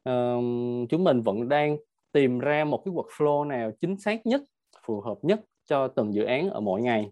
um, 0.03 0.87
chúng 0.87 1.03
mình 1.03 1.21
vẫn 1.21 1.49
đang 1.49 1.77
tìm 2.11 2.39
ra 2.39 2.65
một 2.65 2.81
cái 2.85 2.93
workflow 2.93 3.47
nào 3.47 3.71
chính 3.81 3.99
xác 3.99 4.25
nhất 4.25 4.41
phù 4.85 5.01
hợp 5.01 5.17
nhất 5.21 5.39
cho 5.65 5.87
từng 5.87 6.13
dự 6.13 6.23
án 6.23 6.49
ở 6.49 6.59
mỗi 6.59 6.81
ngày. 6.81 7.11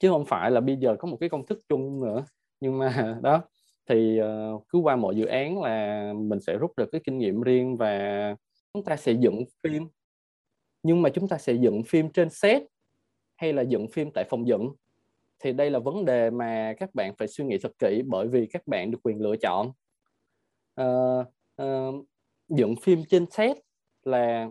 Chứ 0.00 0.08
không 0.10 0.24
phải 0.24 0.50
là 0.50 0.60
bây 0.60 0.76
giờ 0.76 0.96
có 0.98 1.08
một 1.08 1.16
cái 1.20 1.28
công 1.28 1.46
thức 1.46 1.58
chung 1.68 2.04
nữa. 2.04 2.24
Nhưng 2.60 2.78
mà 2.78 3.18
đó 3.22 3.42
thì 3.88 4.20
uh, 4.22 4.64
cứ 4.68 4.78
qua 4.78 4.96
mỗi 4.96 5.16
dự 5.16 5.26
án 5.26 5.62
là 5.62 6.12
mình 6.16 6.40
sẽ 6.40 6.56
rút 6.58 6.72
được 6.76 6.88
cái 6.92 7.00
kinh 7.04 7.18
nghiệm 7.18 7.42
riêng 7.42 7.76
và 7.76 8.36
chúng 8.74 8.84
ta 8.84 8.96
sẽ 8.96 9.12
dựng 9.12 9.44
phim 9.62 9.88
nhưng 10.82 11.02
mà 11.02 11.10
chúng 11.10 11.28
ta 11.28 11.38
sẽ 11.38 11.52
dựng 11.52 11.82
phim 11.82 12.08
trên 12.08 12.30
set 12.30 12.62
hay 13.36 13.52
là 13.52 13.62
dựng 13.62 13.88
phim 13.88 14.10
tại 14.14 14.24
phòng 14.30 14.48
dựng? 14.48 14.72
Thì 15.38 15.52
đây 15.52 15.70
là 15.70 15.78
vấn 15.78 16.04
đề 16.04 16.30
mà 16.30 16.74
các 16.78 16.94
bạn 16.94 17.14
phải 17.18 17.28
suy 17.28 17.44
nghĩ 17.44 17.58
thật 17.58 17.72
kỹ 17.78 18.02
bởi 18.06 18.28
vì 18.28 18.46
các 18.46 18.66
bạn 18.66 18.90
được 18.90 18.98
quyền 19.02 19.20
lựa 19.20 19.36
chọn. 19.36 19.72
Uh, 20.80 21.26
uh, 21.62 22.06
dựng 22.48 22.76
phim 22.76 23.04
trên 23.08 23.30
set 23.30 23.56
là 24.04 24.48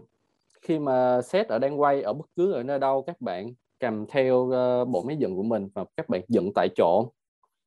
khi 0.62 0.80
mà 0.80 1.22
set 1.22 1.48
ở 1.48 1.60
đang 1.60 1.80
quay 1.80 2.02
ở 2.02 2.14
bất 2.14 2.26
cứ 2.36 2.52
ở 2.52 2.64
nơi 2.64 2.80
đâu 2.80 3.02
các 3.02 3.22
bạn 3.22 3.54
cầm 3.80 4.06
theo 4.08 4.38
uh, 4.38 4.88
bộ 4.88 5.04
máy 5.08 5.18
dựng 5.18 5.36
của 5.36 5.44
mình 5.44 5.70
và 5.74 5.86
các 5.98 6.10
bạn 6.10 6.22
dựng 6.28 6.52
tại 6.56 6.70
chỗ. 6.76 7.12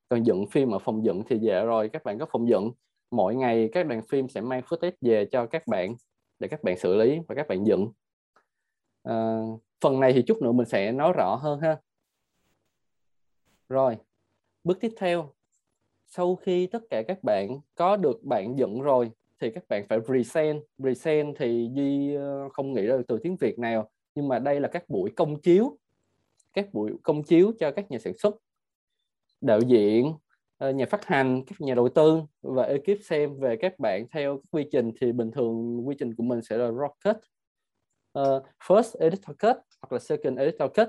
Còn 0.09 0.23
dựng 0.23 0.47
phim 0.47 0.71
ở 0.71 0.79
phòng 0.79 1.05
dựng 1.05 1.23
thì 1.29 1.39
dễ 1.39 1.65
rồi 1.65 1.89
các 1.89 2.05
bạn 2.05 2.19
có 2.19 2.27
phòng 2.33 2.49
dựng. 2.49 2.71
Mỗi 3.11 3.35
ngày 3.35 3.69
các 3.73 3.87
đoàn 3.87 4.03
phim 4.09 4.29
sẽ 4.29 4.41
mang 4.41 4.61
footage 4.61 4.93
về 5.01 5.25
cho 5.33 5.47
các 5.47 5.67
bạn 5.67 5.95
để 6.39 6.49
các 6.49 6.63
bạn 6.63 6.79
xử 6.79 6.97
lý 6.97 7.19
và 7.29 7.35
các 7.35 7.49
bạn 7.49 7.67
dựng 7.67 7.93
à, 9.03 9.41
phần 9.81 10.01
này 10.01 10.13
thì 10.13 10.23
chút 10.23 10.43
nữa 10.43 10.53
mình 10.53 10.67
sẽ 10.67 10.93
nói 10.93 11.13
rõ 11.17 11.35
hơn 11.35 11.61
ha. 11.61 11.77
Rồi 13.69 13.97
bước 14.65 14.81
tiếp 14.81 14.93
theo. 14.97 15.33
Sau 16.07 16.37
khi 16.37 16.67
tất 16.67 16.83
cả 16.91 17.03
các 17.09 17.19
bạn 17.23 17.61
có 17.75 17.97
được 17.97 18.25
bạn 18.25 18.59
dựng 18.59 18.81
rồi 18.81 19.11
thì 19.41 19.51
các 19.51 19.65
bạn 19.69 19.87
phải 19.89 20.01
present. 20.01 20.63
Present 20.79 21.37
thì 21.39 21.71
duy 21.73 22.15
ờ, 22.15 22.49
không 22.49 22.73
nghĩ 22.73 22.87
ra 22.87 22.97
từ 23.09 23.19
tiếng 23.23 23.37
việt 23.37 23.59
nào 23.59 23.91
nhưng 24.15 24.29
mà 24.29 24.39
đây 24.39 24.61
là 24.61 24.69
các 24.69 24.89
buổi 24.89 25.11
công 25.17 25.41
chiếu. 25.41 25.79
Các 26.53 26.75
buổi 26.75 26.93
công 27.03 27.23
chiếu 27.23 27.53
cho 27.59 27.71
các 27.71 27.91
nhà 27.91 27.99
sản 27.99 28.19
xuất 28.19 28.37
đạo 29.41 29.61
diễn 29.61 30.13
ờ, 30.59 30.71
nhà 30.71 30.87
phát 30.87 31.05
hành 31.05 31.45
các 31.47 31.61
nhà 31.61 31.75
đầu 31.75 31.89
tư 31.89 32.23
và 32.43 32.63
ekip 32.63 32.99
xem 33.05 33.39
về 33.39 33.57
các 33.57 33.79
bạn 33.79 34.07
theo 34.13 34.41
quy 34.51 34.67
trình 34.73 34.93
thì 35.01 35.13
bình 35.13 35.31
thường 35.31 35.89
quy 35.89 35.97
trình 35.99 36.15
của 36.15 36.23
mình 36.23 36.43
sẽ 36.43 36.57
là 36.57 36.71
rocket 36.71 37.17
uh, 38.19 38.43
first 38.65 38.99
editor 38.99 39.37
cut 39.39 39.57
hoặc 39.81 39.93
là 39.93 39.99
second 39.99 40.39
editor 40.39 40.71
cut. 40.75 40.89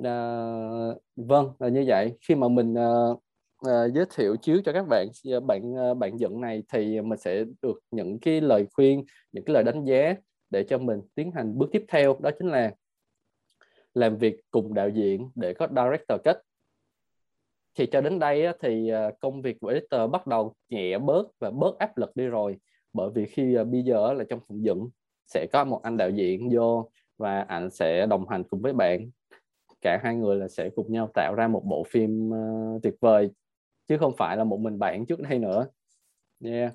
Uh, 0.00 1.02
vâng 1.16 1.52
là 1.58 1.68
như 1.68 1.84
vậy. 1.86 2.16
Khi 2.28 2.34
mà 2.34 2.48
mình 2.48 2.74
uh, 2.74 3.22
uh, 3.66 3.94
giới 3.94 4.04
thiệu 4.14 4.36
chiếu 4.36 4.60
cho 4.64 4.72
các 4.72 4.86
bạn 4.88 5.08
bạn 5.46 5.90
uh, 5.90 5.96
bạn 5.96 6.16
dựng 6.16 6.40
này 6.40 6.62
thì 6.72 7.00
mình 7.00 7.18
sẽ 7.18 7.44
được 7.62 7.80
những 7.90 8.18
cái 8.18 8.40
lời 8.40 8.66
khuyên 8.72 9.04
những 9.32 9.44
cái 9.44 9.54
lời 9.54 9.64
đánh 9.64 9.84
giá 9.84 10.14
để 10.50 10.64
cho 10.68 10.78
mình 10.78 11.00
tiến 11.14 11.32
hành 11.32 11.58
bước 11.58 11.68
tiếp 11.72 11.84
theo. 11.88 12.16
Đó 12.20 12.30
chính 12.38 12.48
là 12.48 12.74
làm 13.94 14.16
việc 14.16 14.40
cùng 14.50 14.74
đạo 14.74 14.88
diễn 14.88 15.30
để 15.34 15.54
có 15.54 15.68
director 15.70 16.20
kết. 16.24 16.42
thì 17.78 17.86
cho 17.86 18.00
đến 18.00 18.18
đây 18.18 18.46
á, 18.46 18.52
thì 18.60 18.90
công 19.20 19.42
việc 19.42 19.56
của 19.60 19.68
editor 19.68 20.10
bắt 20.10 20.26
đầu 20.26 20.54
nhẹ 20.68 20.98
bớt 20.98 21.28
và 21.38 21.50
bớt 21.50 21.78
áp 21.78 21.98
lực 21.98 22.16
đi 22.16 22.26
rồi. 22.26 22.56
Bởi 22.92 23.10
vì 23.14 23.26
khi 23.26 23.56
bây 23.70 23.82
giờ 23.82 24.12
là 24.12 24.24
trong 24.28 24.40
phòng 24.48 24.64
dựng 24.64 24.88
sẽ 25.28 25.46
có 25.52 25.64
một 25.64 25.82
anh 25.82 25.96
đạo 25.96 26.10
diễn 26.10 26.50
vô 26.52 26.90
và 27.18 27.40
anh 27.40 27.70
sẽ 27.70 28.06
đồng 28.06 28.28
hành 28.28 28.44
cùng 28.44 28.60
với 28.60 28.72
bạn. 28.72 29.10
Cả 29.80 30.00
hai 30.02 30.14
người 30.14 30.36
là 30.36 30.48
sẽ 30.48 30.70
cùng 30.76 30.92
nhau 30.92 31.10
tạo 31.14 31.34
ra 31.34 31.48
một 31.48 31.62
bộ 31.64 31.84
phim 31.84 32.30
uh, 32.30 32.82
tuyệt 32.82 32.94
vời 33.00 33.30
chứ 33.88 33.98
không 33.98 34.16
phải 34.16 34.36
là 34.36 34.44
một 34.44 34.60
mình 34.60 34.78
bạn 34.78 35.06
trước 35.06 35.20
đây 35.20 35.38
nữa. 35.38 35.66
Yeah. 36.44 36.72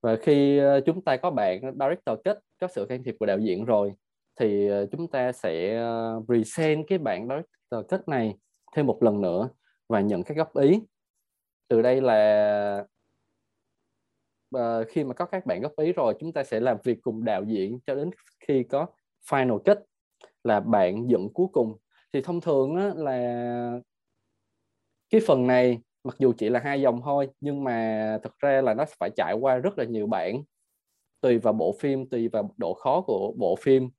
và 0.00 0.16
khi 0.22 0.60
uh, 0.60 0.84
chúng 0.86 1.04
ta 1.04 1.16
có 1.16 1.30
bạn 1.30 1.60
director 1.60 2.18
kết 2.24 2.38
có 2.60 2.68
sự 2.68 2.86
can 2.88 3.04
thiệp 3.04 3.16
của 3.18 3.26
đạo 3.26 3.38
diễn 3.38 3.64
rồi 3.64 3.92
thì 4.40 4.70
uh, 4.82 4.88
chúng 4.92 5.08
ta 5.08 5.32
sẽ 5.32 5.82
uh, 5.82 6.26
present 6.26 6.84
cái 6.88 6.98
bản 6.98 7.28
director 7.28 7.86
kết 7.88 8.08
này 8.08 8.34
thêm 8.76 8.86
một 8.86 9.02
lần 9.02 9.20
nữa 9.20 9.48
và 9.88 10.00
nhận 10.00 10.22
các 10.22 10.36
góp 10.36 10.56
ý. 10.56 10.80
Từ 11.68 11.82
đây 11.82 12.00
là 12.00 12.86
uh, 14.54 14.88
khi 14.88 15.04
mà 15.04 15.14
có 15.14 15.26
các 15.26 15.46
bạn 15.46 15.60
góp 15.60 15.72
ý 15.76 15.92
rồi 15.92 16.14
chúng 16.20 16.32
ta 16.32 16.44
sẽ 16.44 16.60
làm 16.60 16.76
việc 16.84 16.98
cùng 17.02 17.24
đạo 17.24 17.42
diễn 17.46 17.78
cho 17.86 17.94
đến 17.94 18.10
khi 18.40 18.62
có 18.62 18.86
final 19.28 19.58
cut 19.58 19.78
là 20.44 20.60
bạn 20.60 21.10
dựng 21.10 21.28
cuối 21.34 21.46
cùng. 21.52 21.76
Thì 22.12 22.20
thông 22.22 22.40
thường 22.40 22.76
á, 22.76 22.92
là 22.96 23.80
cái 25.10 25.20
phần 25.26 25.46
này 25.46 25.78
mặc 26.04 26.16
dù 26.18 26.32
chỉ 26.38 26.48
là 26.48 26.60
hai 26.60 26.80
dòng 26.80 27.00
thôi 27.04 27.28
nhưng 27.40 27.64
mà 27.64 28.18
thực 28.22 28.38
ra 28.38 28.62
là 28.62 28.74
nó 28.74 28.84
phải 28.98 29.10
trải 29.16 29.34
qua 29.34 29.56
rất 29.56 29.78
là 29.78 29.84
nhiều 29.84 30.06
bản 30.06 30.42
tùy 31.20 31.38
vào 31.38 31.52
bộ 31.52 31.76
phim 31.80 32.08
tùy 32.08 32.28
vào 32.28 32.54
độ 32.56 32.74
khó 32.74 33.00
của 33.00 33.32
bộ 33.36 33.56
phim 33.60 33.90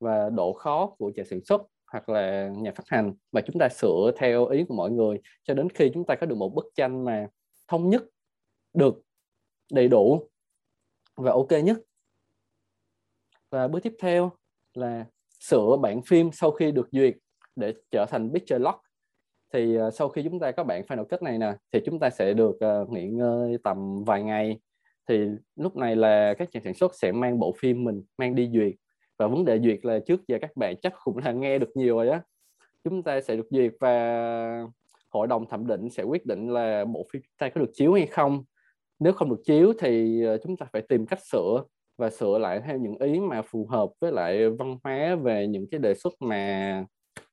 và 0.00 0.30
độ 0.30 0.52
khó 0.52 0.86
của 0.86 1.12
nhà 1.14 1.24
sản 1.30 1.40
xuất 1.44 1.62
hoặc 1.92 2.08
là 2.08 2.48
nhà 2.48 2.72
phát 2.72 2.84
hành. 2.86 3.14
Và 3.32 3.40
chúng 3.40 3.58
ta 3.58 3.68
sửa 3.68 4.12
theo 4.16 4.46
ý 4.46 4.64
của 4.68 4.74
mọi 4.74 4.90
người 4.90 5.20
cho 5.44 5.54
đến 5.54 5.68
khi 5.70 5.90
chúng 5.94 6.06
ta 6.06 6.14
có 6.14 6.26
được 6.26 6.36
một 6.36 6.54
bức 6.54 6.66
tranh 6.74 7.04
mà 7.04 7.28
thống 7.68 7.88
nhất 7.88 8.02
được 8.74 9.02
đầy 9.72 9.88
đủ. 9.88 10.28
Và 11.16 11.32
ok 11.32 11.50
nhất. 11.64 11.78
Và 13.50 13.68
bước 13.68 13.82
tiếp 13.82 13.94
theo 14.00 14.32
là 14.74 15.06
sửa 15.40 15.76
bản 15.76 16.02
phim 16.02 16.30
sau 16.32 16.50
khi 16.50 16.72
được 16.72 16.88
duyệt 16.92 17.16
để 17.56 17.74
trở 17.90 18.06
thành 18.08 18.32
picture 18.32 18.58
lock. 18.58 18.78
Thì 19.52 19.78
uh, 19.78 19.94
sau 19.94 20.08
khi 20.08 20.22
chúng 20.22 20.40
ta 20.40 20.52
có 20.52 20.64
bản 20.64 20.82
final 20.88 21.04
cut 21.04 21.22
này 21.22 21.38
nè 21.38 21.56
thì 21.72 21.80
chúng 21.86 21.98
ta 21.98 22.10
sẽ 22.10 22.34
được 22.34 22.58
uh, 22.82 22.90
nghỉ 22.90 23.08
ngơi 23.08 23.58
tầm 23.64 24.04
vài 24.04 24.22
ngày. 24.22 24.60
Thì 25.08 25.28
lúc 25.56 25.76
này 25.76 25.96
là 25.96 26.34
các 26.38 26.48
nhà 26.52 26.60
sản 26.64 26.74
xuất 26.74 26.94
sẽ 26.94 27.12
mang 27.12 27.38
bộ 27.38 27.54
phim 27.58 27.84
mình 27.84 28.02
mang 28.18 28.34
đi 28.34 28.50
duyệt. 28.54 28.74
Và 29.16 29.26
vấn 29.26 29.44
đề 29.44 29.60
duyệt 29.60 29.84
là 29.84 29.98
trước 30.06 30.20
giờ 30.28 30.38
các 30.40 30.56
bạn 30.56 30.74
chắc 30.82 30.94
cũng 31.04 31.18
là 31.18 31.32
nghe 31.32 31.58
được 31.58 31.70
nhiều 31.74 31.96
rồi 31.96 32.08
á. 32.08 32.22
Chúng 32.84 33.02
ta 33.02 33.20
sẽ 33.20 33.36
được 33.36 33.46
duyệt 33.50 33.72
và 33.80 34.66
hội 35.10 35.26
đồng 35.26 35.46
thẩm 35.48 35.66
định 35.66 35.90
sẽ 35.90 36.02
quyết 36.02 36.26
định 36.26 36.48
là 36.48 36.84
bộ 36.84 37.06
phim 37.12 37.22
chúng 37.22 37.34
ta 37.38 37.48
có 37.48 37.60
được 37.60 37.70
chiếu 37.74 37.92
hay 37.92 38.06
không 38.06 38.44
nếu 39.00 39.12
không 39.12 39.30
được 39.30 39.40
chiếu 39.44 39.72
thì 39.78 40.22
ờ, 40.24 40.38
chúng 40.38 40.56
ta 40.56 40.66
phải 40.72 40.82
tìm 40.82 41.06
cách 41.06 41.26
sửa 41.26 41.64
và 41.98 42.10
sửa 42.10 42.38
lại 42.38 42.60
theo 42.66 42.78
những 42.78 42.98
ý 42.98 43.20
mà 43.20 43.42
phù 43.42 43.66
hợp 43.66 43.90
với 44.00 44.12
lại 44.12 44.50
văn 44.50 44.78
hóa 44.84 45.16
về 45.16 45.46
những 45.46 45.66
cái 45.70 45.80
đề 45.80 45.94
xuất 45.94 46.12
mà 46.20 46.84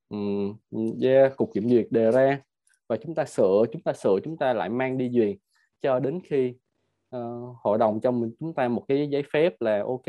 um, 0.09 0.57
yeah, 1.01 1.35
cục 1.35 1.53
kiểm 1.53 1.69
duyệt 1.69 1.87
đề 1.89 2.11
ra. 2.11 2.41
Và 2.89 2.97
chúng 2.97 3.15
ta 3.15 3.25
sửa 3.25 3.63
chúng 3.71 3.81
ta 3.81 3.93
sửa 3.93 4.19
chúng 4.23 4.37
ta 4.37 4.53
lại 4.53 4.69
mang 4.69 4.97
đi 4.97 5.09
duyệt 5.09 5.37
cho 5.81 5.99
đến 5.99 6.19
khi 6.23 6.53
uh, 7.15 7.55
hội 7.63 7.77
đồng 7.77 7.99
cho 8.01 8.11
mình 8.11 8.31
chúng 8.39 8.53
ta 8.53 8.67
một 8.67 8.83
cái 8.87 9.07
giấy 9.09 9.23
phép 9.33 9.61
là 9.61 9.83
ok 9.83 10.05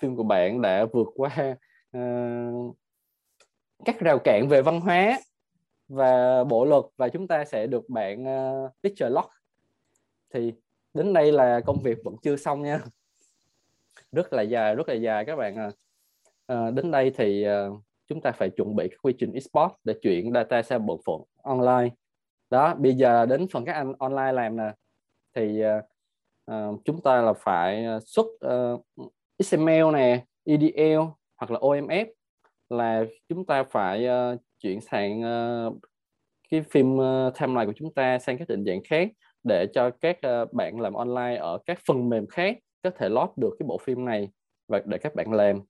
phim 0.00 0.16
của 0.16 0.22
bạn 0.22 0.62
đã 0.62 0.84
vượt 0.92 1.08
qua 1.14 1.56
uh, 1.96 2.76
các 3.84 4.00
rào 4.00 4.18
cản 4.18 4.48
về 4.48 4.62
văn 4.62 4.80
hóa 4.80 5.18
và 5.88 6.44
bộ 6.44 6.64
luật 6.64 6.84
và 6.96 7.08
chúng 7.08 7.28
ta 7.28 7.44
sẽ 7.44 7.66
được 7.66 7.88
bạn 7.88 8.24
uh, 8.24 8.72
picture 8.82 9.10
lock. 9.10 9.30
Thì 10.34 10.52
đến 10.96 11.12
đây 11.12 11.32
là 11.32 11.60
công 11.60 11.80
việc 11.82 11.98
vẫn 12.04 12.14
chưa 12.22 12.36
xong 12.36 12.62
nha. 12.62 12.80
Rất 14.12 14.32
là 14.32 14.42
dài 14.42 14.74
rất 14.74 14.88
là 14.88 14.94
dài 14.94 15.24
các 15.24 15.36
bạn 15.36 15.56
à, 15.56 15.70
à 16.46 16.70
đến 16.70 16.90
đây 16.90 17.12
thì 17.16 17.42
à, 17.42 17.66
chúng 18.06 18.20
ta 18.20 18.32
phải 18.32 18.50
chuẩn 18.50 18.76
bị 18.76 18.88
các 18.88 18.96
quy 19.02 19.12
trình 19.18 19.32
export 19.32 19.72
để 19.84 19.94
chuyển 20.02 20.32
data 20.32 20.62
sang 20.62 20.86
bộ 20.86 21.00
phận 21.06 21.22
online. 21.42 21.94
Đó 22.50 22.74
bây 22.74 22.94
giờ 22.94 23.26
đến 23.26 23.46
phần 23.52 23.64
các 23.64 23.72
anh 23.72 23.92
online 23.98 24.32
làm 24.32 24.56
nè. 24.56 24.72
Thì 25.34 25.62
à, 26.46 26.68
chúng 26.84 27.02
ta 27.02 27.22
là 27.22 27.32
phải 27.32 27.86
xuất 28.06 28.26
uh, 28.26 28.84
XML 29.38 29.92
nè 29.92 30.24
EDL 30.44 31.00
hoặc 31.36 31.50
là 31.50 31.58
OMF 31.58 32.06
là 32.68 33.04
chúng 33.28 33.46
ta 33.46 33.62
phải 33.62 34.06
uh, 34.08 34.40
chuyển 34.60 34.80
sang 34.80 35.20
uh, 35.20 35.78
cái 36.50 36.62
phim 36.70 36.96
uh, 36.96 37.34
timeline 37.40 37.66
của 37.66 37.72
chúng 37.76 37.94
ta 37.94 38.18
sang 38.18 38.38
các 38.38 38.48
định 38.48 38.64
dạng 38.64 38.80
khác 38.84 39.08
để 39.46 39.66
cho 39.74 39.90
các 39.90 40.18
ờ, 40.22 40.46
bạn 40.52 40.80
làm 40.80 40.94
online 40.94 41.36
ở 41.36 41.58
các 41.66 41.78
phần 41.86 42.08
mềm 42.08 42.26
khác 42.26 42.58
có 42.82 42.90
thể 42.90 43.08
load 43.08 43.30
được 43.36 43.56
cái 43.58 43.66
bộ 43.66 43.78
phim 43.78 44.04
này 44.04 44.28
và 44.68 44.82
để 44.86 44.98
các 44.98 45.14
bạn 45.14 45.32
làm. 45.32 45.60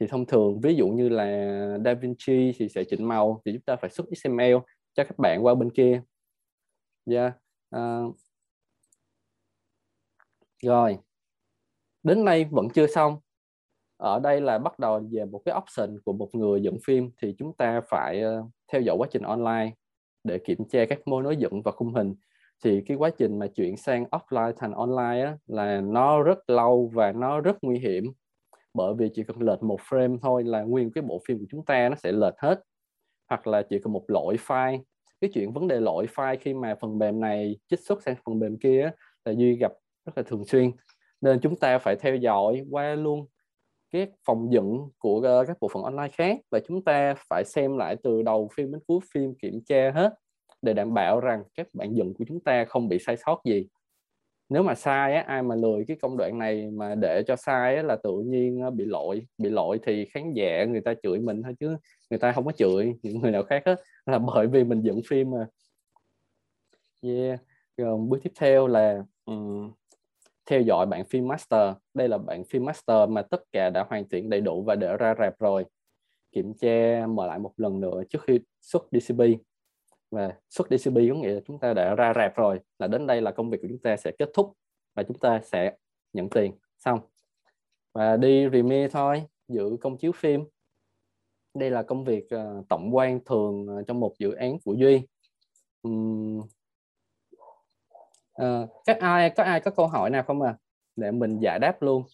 Thì 0.00 0.06
thông 0.06 0.26
thường 0.26 0.60
ví 0.60 0.74
dụ 0.74 0.88
như 0.88 1.08
là 1.08 1.78
DaVinci 1.84 2.52
thì 2.58 2.68
sẽ 2.68 2.84
chỉnh 2.84 3.04
màu 3.04 3.42
thì 3.44 3.52
chúng 3.52 3.62
ta 3.62 3.76
phải 3.76 3.90
xuất 3.90 4.06
XML 4.16 4.54
cho 4.94 5.04
các 5.04 5.18
bạn 5.18 5.44
qua 5.44 5.54
bên 5.54 5.70
kia. 5.70 6.02
Yeah. 7.06 7.32
uh, 7.76 8.16
rồi 10.62 10.98
đến 12.02 12.24
nay 12.24 12.44
vẫn 12.44 12.68
chưa 12.74 12.86
xong. 12.86 13.20
Ở 13.96 14.20
đây 14.20 14.40
là 14.40 14.58
bắt 14.58 14.78
đầu 14.78 15.08
về 15.12 15.24
một 15.24 15.42
cái 15.44 15.54
option 15.58 15.98
của 16.04 16.12
một 16.12 16.34
người 16.34 16.62
dựng 16.62 16.78
phim 16.84 17.10
thì 17.22 17.34
chúng 17.38 17.56
ta 17.56 17.80
phải 17.88 18.20
ờ, 18.20 18.42
theo 18.72 18.80
dõi 18.80 18.96
quá 18.96 19.08
trình 19.10 19.22
online 19.22 19.70
để 20.24 20.38
kiểm 20.38 20.68
tra 20.68 20.84
các 20.88 21.08
mối 21.08 21.22
nối 21.22 21.36
dựng 21.36 21.62
và 21.62 21.72
khung 21.72 21.94
hình 21.94 22.14
thì 22.64 22.80
cái 22.86 22.96
quá 22.96 23.10
trình 23.10 23.38
mà 23.38 23.46
chuyển 23.46 23.76
sang 23.76 24.04
offline 24.04 24.52
thành 24.56 24.72
online 24.72 25.22
á, 25.24 25.36
là 25.46 25.80
nó 25.80 26.22
rất 26.22 26.50
lâu 26.50 26.90
và 26.94 27.12
nó 27.12 27.40
rất 27.40 27.56
nguy 27.62 27.78
hiểm. 27.78 28.12
Bởi 28.74 28.94
vì 28.94 29.08
chỉ 29.14 29.22
cần 29.22 29.42
lệch 29.42 29.62
một 29.62 29.80
frame 29.80 30.18
thôi 30.22 30.44
là 30.44 30.62
nguyên 30.62 30.92
cái 30.92 31.02
bộ 31.02 31.20
phim 31.28 31.38
của 31.38 31.46
chúng 31.50 31.64
ta 31.64 31.88
nó 31.88 31.96
sẽ 31.96 32.12
lệch 32.12 32.34
hết. 32.38 32.60
Hoặc 33.28 33.46
là 33.46 33.62
chỉ 33.62 33.78
cần 33.78 33.92
một 33.92 34.04
lỗi 34.08 34.36
file. 34.46 34.78
Cái 35.20 35.30
chuyện 35.34 35.52
vấn 35.52 35.68
đề 35.68 35.80
lỗi 35.80 36.06
file 36.14 36.36
khi 36.40 36.54
mà 36.54 36.74
phần 36.80 36.98
mềm 36.98 37.20
này 37.20 37.56
trích 37.68 37.80
xuất 37.80 38.02
sang 38.02 38.16
phần 38.26 38.38
mềm 38.38 38.58
kia 38.58 38.90
là 39.24 39.32
duy 39.32 39.56
gặp 39.56 39.72
rất 40.06 40.12
là 40.18 40.22
thường 40.22 40.44
xuyên. 40.44 40.70
Nên 41.20 41.40
chúng 41.40 41.56
ta 41.56 41.78
phải 41.78 41.96
theo 41.96 42.16
dõi 42.16 42.64
qua 42.70 42.94
luôn 42.94 43.26
cái 43.90 44.06
phòng 44.26 44.52
dựng 44.52 44.88
của 44.98 45.20
ờ, 45.20 45.44
các 45.46 45.56
bộ 45.60 45.68
phận 45.68 45.82
online 45.82 46.08
khác 46.08 46.38
và 46.50 46.60
chúng 46.68 46.84
ta 46.84 47.14
phải 47.28 47.44
xem 47.44 47.76
lại 47.76 47.96
từ 48.02 48.22
đầu 48.22 48.48
phim 48.56 48.72
đến 48.72 48.80
cuối 48.86 49.00
phim 49.14 49.34
kiểm 49.34 49.60
tra 49.66 49.90
hết 49.94 50.14
để 50.64 50.72
đảm 50.72 50.94
bảo 50.94 51.20
rằng 51.20 51.42
các 51.54 51.66
bạn 51.72 51.96
dựng 51.96 52.14
của 52.14 52.24
chúng 52.28 52.40
ta 52.40 52.64
không 52.64 52.88
bị 52.88 52.98
sai 52.98 53.16
sót 53.16 53.40
gì. 53.44 53.66
Nếu 54.48 54.62
mà 54.62 54.74
sai 54.74 55.14
á, 55.14 55.24
ai 55.26 55.42
mà 55.42 55.54
lười 55.54 55.84
cái 55.88 55.96
công 56.02 56.16
đoạn 56.16 56.38
này 56.38 56.70
mà 56.70 56.94
để 56.94 57.22
cho 57.26 57.36
sai 57.36 57.76
á, 57.76 57.82
là 57.82 57.96
tự 57.96 58.22
nhiên 58.26 58.60
ờ, 58.60 58.70
bị 58.70 58.84
lỗi. 58.84 59.26
Bị 59.38 59.50
lỗi 59.50 59.80
thì 59.82 60.04
khán 60.04 60.32
giả 60.32 60.64
người 60.64 60.80
ta 60.80 60.94
chửi 61.02 61.18
mình 61.20 61.42
thôi 61.42 61.54
chứ 61.60 61.76
người 62.10 62.18
ta 62.18 62.32
không 62.32 62.44
có 62.44 62.52
chửi 62.52 62.94
những 63.02 63.20
người 63.20 63.30
nào 63.30 63.42
khác 63.42 63.62
hết 63.66 63.82
là 64.06 64.18
bởi 64.34 64.46
vì 64.46 64.64
mình 64.64 64.82
dựng 64.82 65.00
phim 65.08 65.30
mà. 65.30 65.46
Yeah. 67.02 67.40
Rồi 67.76 67.98
bước 68.08 68.18
tiếp 68.22 68.32
theo 68.36 68.66
là 68.66 69.02
um, 69.24 69.72
theo 70.46 70.60
dõi 70.60 70.86
bản 70.86 71.04
phim 71.04 71.28
master. 71.28 71.74
Đây 71.94 72.08
là 72.08 72.18
bản 72.18 72.44
phim 72.44 72.64
master 72.64 73.08
mà 73.08 73.22
tất 73.22 73.42
cả 73.52 73.70
đã 73.70 73.84
hoàn 73.88 74.08
thiện 74.08 74.30
đầy 74.30 74.40
đủ 74.40 74.62
và 74.62 74.74
để 74.74 74.96
ra 74.96 75.14
rạp 75.18 75.38
rồi. 75.38 75.64
Kiểm 76.32 76.54
tra 76.60 77.06
mở 77.06 77.26
lại 77.26 77.38
một 77.38 77.52
lần 77.56 77.80
nữa 77.80 78.02
trước 78.10 78.22
khi 78.26 78.40
xuất 78.60 78.86
DCP 78.92 79.20
và 80.14 80.34
xuất 80.50 80.66
DCP 80.70 80.94
có 80.94 81.14
nghĩa 81.14 81.34
là 81.34 81.40
chúng 81.46 81.58
ta 81.58 81.74
đã 81.74 81.94
ra 81.94 82.12
rạp 82.16 82.36
rồi 82.36 82.60
là 82.78 82.86
đến 82.86 83.06
đây 83.06 83.20
là 83.20 83.30
công 83.30 83.50
việc 83.50 83.58
của 83.62 83.68
chúng 83.70 83.78
ta 83.78 83.96
sẽ 83.96 84.12
kết 84.18 84.30
thúc 84.34 84.52
và 84.94 85.02
chúng 85.02 85.18
ta 85.18 85.40
sẽ 85.44 85.76
nhận 86.12 86.28
tiền. 86.28 86.52
Xong. 86.78 87.00
Và 87.92 88.16
đi 88.16 88.48
premiere 88.48 88.88
thôi 88.88 89.22
giữ 89.48 89.76
công 89.80 89.98
chiếu 89.98 90.12
phim. 90.12 90.44
Đây 91.54 91.70
là 91.70 91.82
công 91.82 92.04
việc 92.04 92.24
uh, 92.34 92.68
tổng 92.68 92.96
quan 92.96 93.20
thường 93.24 93.66
uh, 93.78 93.86
trong 93.86 94.00
một 94.00 94.14
dự 94.18 94.32
án 94.32 94.58
của 94.64 94.74
duy. 94.74 95.06
Um, 95.82 96.38
uh, 98.42 98.68
các 98.86 98.98
ai 99.00 99.30
có 99.30 99.42
ai 99.42 99.60
có 99.60 99.70
câu 99.70 99.86
hỏi 99.86 100.10
nào 100.10 100.22
không 100.22 100.42
à? 100.42 100.56
Để 100.96 101.10
mình 101.10 101.38
giải 101.38 101.58
đáp 101.58 101.82
luôn. 101.82 102.04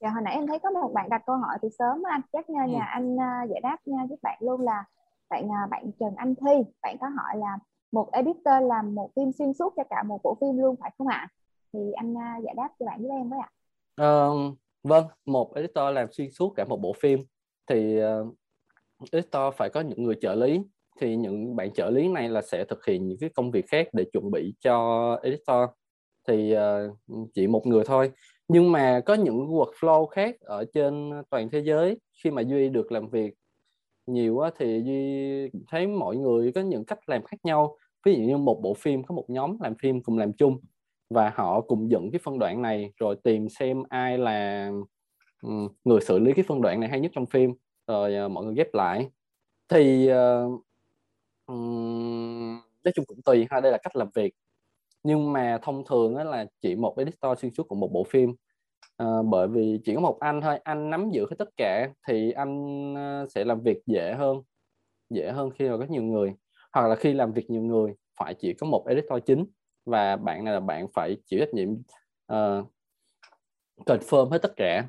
Dạ 0.00 0.10
hồi 0.10 0.22
nãy 0.22 0.34
em 0.34 0.46
thấy 0.46 0.58
có 0.58 0.70
một 0.70 0.92
bạn 0.94 1.08
đặt 1.08 1.22
câu 1.26 1.36
hỏi 1.36 1.58
từ 1.62 1.68
sớm 1.78 2.02
anh. 2.06 2.20
Chắc 2.32 2.50
nhà, 2.50 2.64
ừ. 2.64 2.70
nhà 2.70 2.84
anh 2.84 3.14
uh, 3.14 3.50
giải 3.50 3.60
đáp 3.62 3.76
nha 3.84 4.06
giúp 4.10 4.16
bạn 4.22 4.38
luôn 4.40 4.60
là 4.60 4.84
bạn 5.30 5.48
bạn 5.70 5.90
Trần 6.00 6.14
Anh 6.16 6.34
Thi. 6.34 6.62
Bạn 6.82 6.96
có 7.00 7.06
hỏi 7.08 7.36
là 7.36 7.58
một 7.92 8.12
editor 8.12 8.62
làm 8.62 8.94
một 8.94 9.10
phim 9.16 9.32
xuyên 9.32 9.52
suốt 9.52 9.72
cho 9.76 9.82
cả 9.90 10.02
một 10.02 10.20
bộ 10.22 10.36
phim 10.40 10.58
luôn 10.58 10.76
phải 10.80 10.90
không 10.98 11.06
ạ? 11.06 11.28
Thì 11.72 11.92
anh 11.92 12.14
giải 12.44 12.54
đáp 12.56 12.68
cho 12.78 12.86
bạn 12.86 13.02
với 13.02 13.10
em 13.10 13.30
với 13.30 13.38
ạ. 13.38 13.50
Uh, 14.02 14.54
vâng 14.82 15.06
một 15.26 15.54
editor 15.54 15.94
làm 15.94 16.12
xuyên 16.12 16.30
suốt 16.30 16.52
cả 16.56 16.64
một 16.64 16.80
bộ 16.80 16.92
phim 17.00 17.20
thì 17.66 18.00
uh, 18.02 18.34
editor 19.12 19.54
phải 19.56 19.70
có 19.70 19.80
những 19.80 20.04
người 20.04 20.14
trợ 20.20 20.34
lý. 20.34 20.62
Thì 21.00 21.16
những 21.16 21.56
bạn 21.56 21.72
trợ 21.72 21.90
lý 21.90 22.08
này 22.08 22.28
là 22.28 22.42
sẽ 22.42 22.64
thực 22.64 22.86
hiện 22.86 23.08
những 23.08 23.18
cái 23.20 23.30
công 23.34 23.50
việc 23.50 23.64
khác 23.68 23.88
để 23.92 24.04
chuẩn 24.12 24.30
bị 24.30 24.54
cho 24.60 25.18
editor. 25.22 25.70
Thì 26.28 26.54
uh, 26.56 27.28
chỉ 27.34 27.46
một 27.46 27.66
người 27.66 27.84
thôi 27.86 28.12
nhưng 28.48 28.72
mà 28.72 29.00
có 29.06 29.14
những 29.14 29.48
workflow 29.48 30.06
khác 30.06 30.36
ở 30.40 30.64
trên 30.74 31.10
toàn 31.30 31.48
thế 31.52 31.58
giới 31.60 31.98
khi 32.24 32.30
mà 32.30 32.42
duy 32.42 32.68
được 32.68 32.92
làm 32.92 33.08
việc. 33.08 33.34
Nhiều 34.06 34.34
quá 34.34 34.50
thì 34.58 34.82
duy 34.84 35.60
thấy 35.68 35.86
mọi 35.86 36.16
người 36.16 36.52
có 36.52 36.60
những 36.60 36.84
cách 36.84 37.08
làm 37.08 37.24
khác 37.24 37.36
nhau. 37.44 37.76
Ví 38.04 38.14
dụ 38.14 38.22
như 38.22 38.36
một 38.36 38.60
bộ 38.62 38.74
phim 38.74 39.02
có 39.02 39.14
một 39.14 39.24
nhóm 39.28 39.56
làm 39.60 39.74
phim 39.82 40.02
cùng 40.02 40.18
làm 40.18 40.32
chung 40.32 40.60
và 41.10 41.32
họ 41.34 41.60
cùng 41.60 41.90
dựng 41.90 42.10
cái 42.12 42.20
phân 42.24 42.38
đoạn 42.38 42.62
này 42.62 42.92
rồi 42.96 43.16
tìm 43.22 43.48
xem 43.48 43.82
ai 43.88 44.18
là 44.18 44.70
người 45.84 46.00
xử 46.00 46.18
lý 46.18 46.32
cái 46.32 46.44
phân 46.48 46.60
đoạn 46.60 46.80
này 46.80 46.88
hay 46.88 47.00
nhất 47.00 47.12
trong 47.14 47.26
phim 47.26 47.54
rồi 47.86 48.14
ờ, 48.14 48.28
mọi 48.28 48.44
người 48.44 48.54
ghép 48.54 48.74
lại. 48.74 49.10
Thì 49.68 50.10
uh, 50.12 50.64
um, 51.46 52.60
nói 52.84 52.92
chung 52.94 53.04
cũng 53.04 53.22
tùy 53.22 53.46
ha 53.50 53.60
đây 53.60 53.72
là 53.72 53.78
cách 53.78 53.96
làm 53.96 54.08
việc 54.14 54.34
nhưng 55.02 55.32
mà 55.32 55.58
thông 55.62 55.84
thường 55.84 56.16
là 56.16 56.46
chỉ 56.60 56.76
một 56.76 56.98
editor 56.98 57.38
xuyên 57.38 57.52
suốt 57.54 57.68
của 57.68 57.76
một 57.76 57.92
bộ 57.92 58.04
phim. 58.04 58.34
À, 58.96 59.06
bởi 59.24 59.48
vì 59.48 59.80
chỉ 59.84 59.94
có 59.94 60.00
một 60.00 60.18
anh 60.20 60.40
thôi 60.40 60.58
anh 60.64 60.90
nắm 60.90 61.10
giữ 61.10 61.26
hết 61.30 61.36
tất 61.38 61.48
cả 61.56 61.90
thì 62.08 62.32
anh 62.32 62.94
ờ, 62.94 63.26
sẽ 63.30 63.44
làm 63.44 63.60
việc 63.60 63.78
dễ 63.86 64.14
hơn 64.14 64.42
dễ 65.10 65.30
hơn 65.32 65.50
khi 65.50 65.68
mà 65.68 65.76
có 65.78 65.86
nhiều 65.88 66.02
người. 66.02 66.34
Hoặc 66.72 66.88
là 66.88 66.94
khi 66.94 67.12
làm 67.12 67.32
việc 67.32 67.50
nhiều 67.50 67.62
người 67.62 67.94
phải 68.18 68.34
chỉ 68.34 68.54
có 68.54 68.66
một 68.66 68.86
editor 68.88 69.22
chính 69.26 69.46
và 69.84 70.16
bạn 70.16 70.44
này 70.44 70.54
là 70.54 70.60
bạn 70.60 70.86
phải 70.94 71.16
chịu 71.26 71.40
trách 71.40 71.54
nhiệm 71.54 71.72
uh, 72.32 72.66
confirm 73.86 74.30
hết 74.30 74.38
tất 74.42 74.52
cả. 74.56 74.88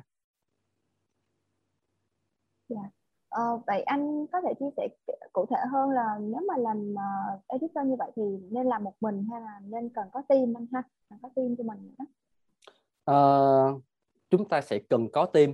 Yeah. 2.68 2.97
Ờ, 3.38 3.60
vậy 3.66 3.82
anh 3.82 4.26
có 4.32 4.40
thể 4.40 4.54
chia 4.60 4.70
sẻ 4.76 4.88
cụ 5.32 5.46
thể 5.50 5.56
hơn 5.72 5.90
là 5.90 6.18
nếu 6.20 6.40
mà 6.48 6.56
làm 6.56 6.94
uh, 6.94 7.40
editor 7.48 7.86
như 7.86 7.96
vậy 7.98 8.10
thì 8.16 8.22
nên 8.50 8.66
làm 8.66 8.84
một 8.84 8.94
mình 9.00 9.26
hay 9.30 9.40
là 9.40 9.60
nên 9.64 9.88
cần 9.88 10.08
có 10.12 10.22
team 10.28 10.56
anh 10.56 10.66
ha, 10.72 10.82
cần 11.10 11.18
có 11.22 11.28
team 11.36 11.56
cho 11.58 11.64
mình 11.64 11.78
nữa. 11.98 12.04
Uh, 12.04 13.04
ờ, 13.04 13.74
chúng 14.30 14.48
ta 14.48 14.60
sẽ 14.60 14.78
cần 14.78 15.08
có 15.12 15.26
team. 15.26 15.50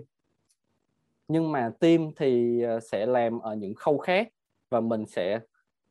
Nhưng 1.29 1.53
mà 1.53 1.73
team 1.81 2.11
thì 2.17 2.63
ờ, 2.63 2.81
sẽ 2.81 3.07
làm 3.07 3.39
ở 3.39 3.55
những 3.55 3.75
khâu 3.75 3.99
khác 3.99 4.29
và 4.71 4.81
mình 4.81 5.07
sẽ 5.07 5.41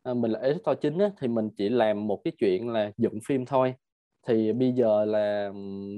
mình 0.03 0.31
là 0.31 0.39
editor 0.39 0.77
chính 0.81 0.97
á, 0.97 1.12
thì 1.17 1.27
mình 1.27 1.50
chỉ 1.57 1.69
làm 1.69 2.07
một 2.07 2.21
cái 2.23 2.33
chuyện 2.39 2.69
là 2.69 2.91
dựng 2.97 3.19
phim 3.27 3.45
thôi. 3.45 3.73
Thì 4.27 4.53
bây 4.53 4.71
giờ 4.71 5.05
là 5.05 5.51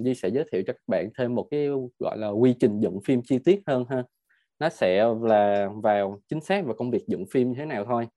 Di 0.05 0.13
sẽ 0.15 0.29
giới 0.29 0.45
thiệu 0.51 0.63
cho 0.67 0.73
các 0.73 0.83
bạn 0.87 1.09
thêm 1.17 1.35
một 1.35 1.47
cái 1.51 1.67
gọi 1.99 2.17
là 2.17 2.29
quy 2.29 2.55
trình 2.59 2.79
dựng 2.79 2.99
phim 3.05 3.21
chi 3.23 3.39
tiết 3.45 3.61
hơn 3.67 3.85
ha 3.89 4.03
nó 4.59 4.69
sẽ 4.69 5.05
là 5.21 5.69
vào 5.83 6.21
chính 6.27 6.41
xác 6.41 6.65
vào 6.65 6.75
công 6.75 6.91
việc 6.91 7.07
dựng 7.07 7.25
phim 7.31 7.49
như 7.51 7.55
thế 7.57 7.65
nào 7.65 7.85
thôi. 7.85 8.07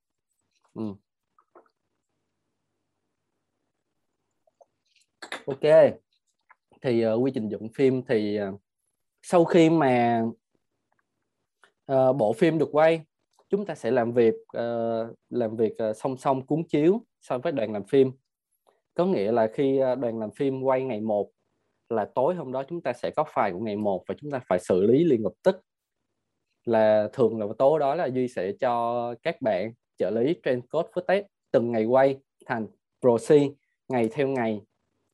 Ừ. 0.73 0.83
ok. 5.45 5.93
Thì 6.81 7.07
uh, 7.07 7.23
quy 7.23 7.31
trình 7.33 7.49
dựng 7.49 7.67
phim 7.75 8.01
thì 8.07 8.39
uh, 8.41 8.61
sau 9.21 9.45
khi 9.45 9.69
mà 9.69 10.23
uh, 11.91 12.15
bộ 12.15 12.33
phim 12.33 12.57
được 12.57 12.69
quay 12.71 13.05
chúng 13.49 13.65
ta 13.65 13.75
sẽ 13.75 13.91
làm 13.91 14.13
việc 14.13 14.33
uh, 14.57 15.17
làm 15.29 15.55
việc 15.55 15.73
uh, 15.89 15.97
song 15.97 16.17
song 16.17 16.45
cuốn 16.45 16.63
chiếu 16.67 17.05
so 17.21 17.37
với 17.37 17.51
đoàn 17.51 17.73
làm 17.73 17.83
phim. 17.83 18.11
Có 18.93 19.05
nghĩa 19.05 19.31
là 19.31 19.47
khi 19.53 19.81
uh, 19.93 19.99
đoàn 19.99 20.19
làm 20.19 20.31
phim 20.31 20.61
quay 20.61 20.83
ngày 20.83 21.01
1 21.01 21.31
là 21.89 22.09
tối 22.15 22.35
hôm 22.35 22.51
đó 22.51 22.63
chúng 22.69 22.81
ta 22.81 22.93
sẽ 22.93 23.11
có 23.11 23.23
file 23.33 23.53
của 23.53 23.59
ngày 23.59 23.75
1 23.75 24.03
và 24.07 24.15
chúng 24.17 24.31
ta 24.31 24.39
phải 24.47 24.59
xử 24.59 24.81
lý 24.81 25.03
liền 25.03 25.23
lập 25.23 25.33
tức 25.43 25.61
là 26.69 27.09
thường 27.13 27.39
là 27.39 27.45
tối 27.57 27.79
đó 27.79 27.95
là 27.95 28.05
duy 28.05 28.27
sẽ 28.27 28.51
cho 28.59 29.15
các 29.23 29.41
bạn 29.41 29.73
trợ 29.97 30.09
lý 30.09 30.35
transcode 30.43 30.89
footage 30.93 31.23
từng 31.51 31.71
ngày 31.71 31.85
quay 31.85 32.17
thành 32.45 32.67
proxy 33.01 33.51
ngày 33.87 34.09
theo 34.11 34.27
ngày. 34.27 34.61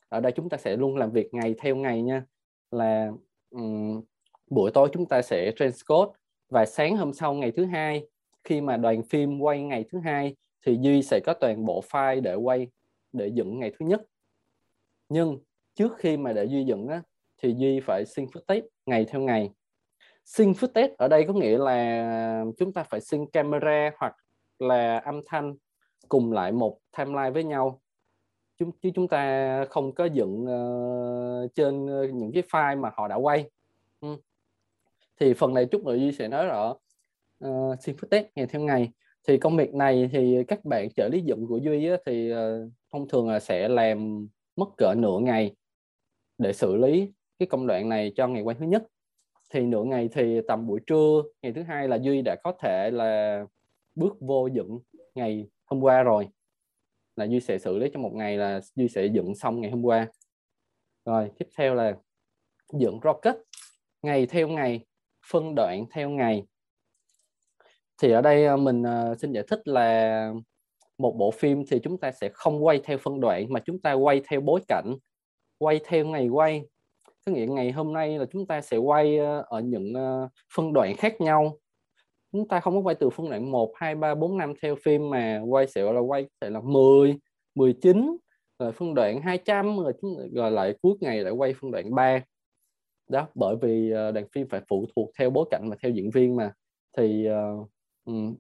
Ở 0.10 0.20
đây 0.20 0.32
chúng 0.32 0.50
ta 0.50 0.58
sẽ 0.58 0.78
luôn 0.78 0.98
làm 0.98 1.12
việc 1.12 1.34
ngày 1.34 1.56
theo 1.58 1.76
ngày 1.76 2.02
nha. 2.02 2.24
Là 2.72 3.12
um, 3.50 4.02
buổi 4.50 4.72
tối 4.72 4.90
chúng 4.94 5.06
ta 5.06 5.22
sẽ 5.22 5.52
transcode 5.56 6.12
và 6.50 6.66
sáng 6.66 6.98
hôm 6.98 7.14
sau 7.14 7.34
ngày 7.34 7.52
thứ 7.52 7.66
hai 7.66 8.08
khi 8.44 8.62
mà 8.62 8.78
đoàn 8.78 9.04
phim 9.04 9.40
quay 9.40 9.62
ngày 9.62 9.86
thứ 9.92 10.00
hai 10.00 10.36
thì 10.66 10.78
duy 10.82 11.02
sẽ 11.02 11.20
có 11.26 11.34
toàn 11.34 11.66
bộ 11.66 11.84
file 11.90 12.22
để 12.22 12.36
quay 12.36 12.68
để 13.14 13.28
dựng 13.28 13.60
ngày 13.60 13.72
thứ 13.80 13.86
nhất. 13.86 14.02
Nhưng 15.10 15.40
trước 15.76 15.94
khi 15.98 16.18
mà 16.18 16.34
để 16.34 16.46
duy 16.46 16.64
dựng 16.64 16.88
á, 16.88 17.02
thì 17.44 17.56
duy 17.58 17.80
phải 17.80 18.06
xin 18.06 18.28
phức 18.34 18.48
tiếp 18.48 18.66
ngày 18.86 19.06
theo 19.06 19.22
ngày 19.22 19.50
sync 20.26 20.58
footage 20.58 20.90
ở 20.98 21.08
đây 21.08 21.26
có 21.28 21.34
nghĩa 21.34 21.58
là 21.58 22.46
chúng 22.58 22.74
ta 22.74 22.84
phải 22.84 23.02
sync 23.02 23.34
camera 23.34 23.92
hoặc 23.98 24.16
là 24.60 24.98
âm 24.98 25.22
thanh 25.26 25.56
cùng 26.10 26.32
lại 26.32 26.52
một 26.52 26.78
timeline 26.98 27.30
với 27.30 27.44
nhau. 27.44 27.82
Chúng 28.58 28.72
chứ 28.82 28.90
chúng 28.96 29.08
ta 29.08 29.66
không 29.70 29.96
có 29.96 30.06
dựng 30.06 30.44
uh, 30.44 31.56
trên 31.56 31.88
ờ, 31.88 32.08
những 32.08 32.32
cái 32.34 32.44
file 32.50 32.80
mà 32.80 32.92
họ 32.96 33.08
đã 33.08 33.16
quay. 33.16 33.50
Ừ. 34.02 34.18
thì 35.20 35.34
phần 35.34 35.54
này 35.54 35.66
chút 35.66 35.86
nữa 35.86 35.96
duy 35.96 36.12
sẽ 36.12 36.28
nói 36.28 36.46
rõ 36.46 36.76
uh, 37.46 37.82
sync 37.82 37.98
footage 37.98 38.24
ngày 38.36 38.46
theo 38.48 38.62
ngày. 38.62 38.92
Thì 39.28 39.38
công 39.38 39.58
việc 39.58 39.74
này 39.74 40.10
thì 40.12 40.44
các 40.48 40.66
bạn 40.66 40.90
trợ 40.96 41.10
lý 41.12 41.22
dựng 41.22 41.48
của 41.48 41.58
duy 41.58 41.90
á, 41.90 41.98
thì 42.06 42.34
uh, 42.34 42.38
thông 42.94 43.08
thường 43.08 43.30
là 43.30 43.40
sẽ 43.40 43.68
làm 43.68 44.28
mất 44.56 44.70
cỡ 44.78 44.94
nửa 44.98 45.20
ngày 45.20 45.56
để 46.38 46.54
xử 46.54 46.76
lý 46.76 47.14
cái 47.40 47.48
công 47.48 47.68
đoạn 47.68 47.90
này 47.90 48.14
cho 48.16 48.28
ngày 48.28 48.42
quay 48.42 48.56
thứ 48.60 48.66
nhất 48.66 48.84
thì 49.50 49.62
nửa 49.62 49.84
ngày 49.84 50.10
thì 50.12 50.42
tầm 50.48 50.68
buổi 50.68 50.80
trưa, 50.88 51.24
ngày 51.42 51.54
thứ 51.54 51.64
hai 51.64 51.88
là 51.88 51.96
duy 51.96 52.22
đã 52.22 52.36
có 52.44 52.54
thể 52.60 52.92
là 52.92 53.44
bước 53.96 54.14
vô 54.20 54.48
dựng 54.48 54.80
ngày 55.16 55.48
hôm 55.66 55.82
qua 55.82 56.04
rồi. 56.04 56.28
Là 57.16 57.26
duy 57.26 57.40
sẽ 57.40 57.60
xử 57.60 57.78
lý 57.78 57.90
trong 57.94 58.04
một 58.04 58.14
ngày 58.14 58.38
là 58.38 58.62
duy 58.76 58.88
sẽ 58.88 59.06
dựng 59.06 59.36
xong 59.36 59.62
ngày 59.62 59.72
hôm 59.72 59.82
qua. 59.82 60.08
Rồi, 61.06 61.32
tiếp 61.40 61.48
theo 61.58 61.76
là 61.76 61.96
dựng 62.74 63.00
rocket. 63.04 63.36
Ngày 64.02 64.26
theo 64.26 64.48
ngày, 64.48 64.86
phân 65.32 65.56
đoạn 65.56 65.86
theo 65.92 66.10
ngày. 66.10 66.46
Thì 68.02 68.12
ở 68.12 68.22
đây 68.22 68.46
à, 68.46 68.56
mình 68.56 68.84
à, 68.84 69.16
xin 69.16 69.32
giải 69.32 69.44
thích 69.48 69.68
là 69.68 70.34
một 70.98 71.16
bộ 71.18 71.32
phim 71.32 71.64
thì 71.66 71.80
chúng 71.84 71.98
ta 71.98 72.12
sẽ 72.12 72.30
không 72.34 72.66
quay 72.66 72.80
theo 72.84 72.98
phân 72.98 73.20
đoạn 73.20 73.46
mà 73.50 73.60
chúng 73.66 73.80
ta 73.82 73.94
quay 73.94 74.22
theo 74.28 74.42
bối 74.42 74.62
cảnh, 74.68 74.96
quay 75.58 75.80
theo 75.86 76.06
ngày 76.06 76.28
quay 76.28 76.66
có 77.26 77.32
nghĩa 77.32 77.46
ngày 77.46 77.72
hôm 77.72 77.94
nay 77.94 78.20
là 78.20 78.26
chúng 78.32 78.48
ta 78.48 78.62
sẽ 78.62 78.78
quay 78.78 79.18
ờ, 79.18 79.46
ở 79.48 79.60
những 79.60 79.94
ờ, 79.94 80.30
phân 80.56 80.74
đoạn 80.74 80.96
khác 80.98 81.22
nhau. 81.22 81.60
Chúng 82.32 82.48
ta 82.48 82.60
không 82.60 82.76
có 82.76 82.80
quay 82.82 82.96
từ 82.96 83.10
phân 83.10 83.30
đoạn 83.30 83.52
1, 83.52 83.72
2, 83.76 83.96
3, 83.96 84.16
4, 84.16 84.38
5 84.38 84.54
theo 84.62 84.76
phim 84.84 85.10
mà 85.10 85.42
quay 85.48 85.68
sẽ 85.68 85.94
là 85.94 86.00
quay 86.00 86.26
sẽ 86.42 86.50
là 86.50 86.62
10, 86.64 87.16
19 87.56 88.18
rồi 88.60 88.72
phân 88.72 88.94
đoạn 88.94 89.22
200 89.22 89.78
rồi 89.78 89.94
chúng 90.02 90.18
rồi 90.34 90.52
lại 90.52 90.76
cuối 90.82 90.96
ngày 91.02 91.24
lại 91.24 91.34
quay 91.34 91.54
phân 91.62 91.72
đoạn 91.72 91.96
3 91.96 92.20
đó 93.10 93.28
bởi 93.36 93.56
vì 93.62 93.92
ờ, 93.92 94.12
đoàn 94.12 94.26
phim 94.32 94.48
phải 94.50 94.62
phụ 94.68 94.86
thuộc 94.96 95.10
theo 95.20 95.30
bối 95.30 95.46
cảnh 95.52 95.70
và 95.70 95.76
theo 95.84 95.92
diễn 95.92 96.10
viên 96.12 96.36
mà. 96.36 96.54
Thì 96.98 97.28
uh, 97.30 97.70
um, 98.06 98.36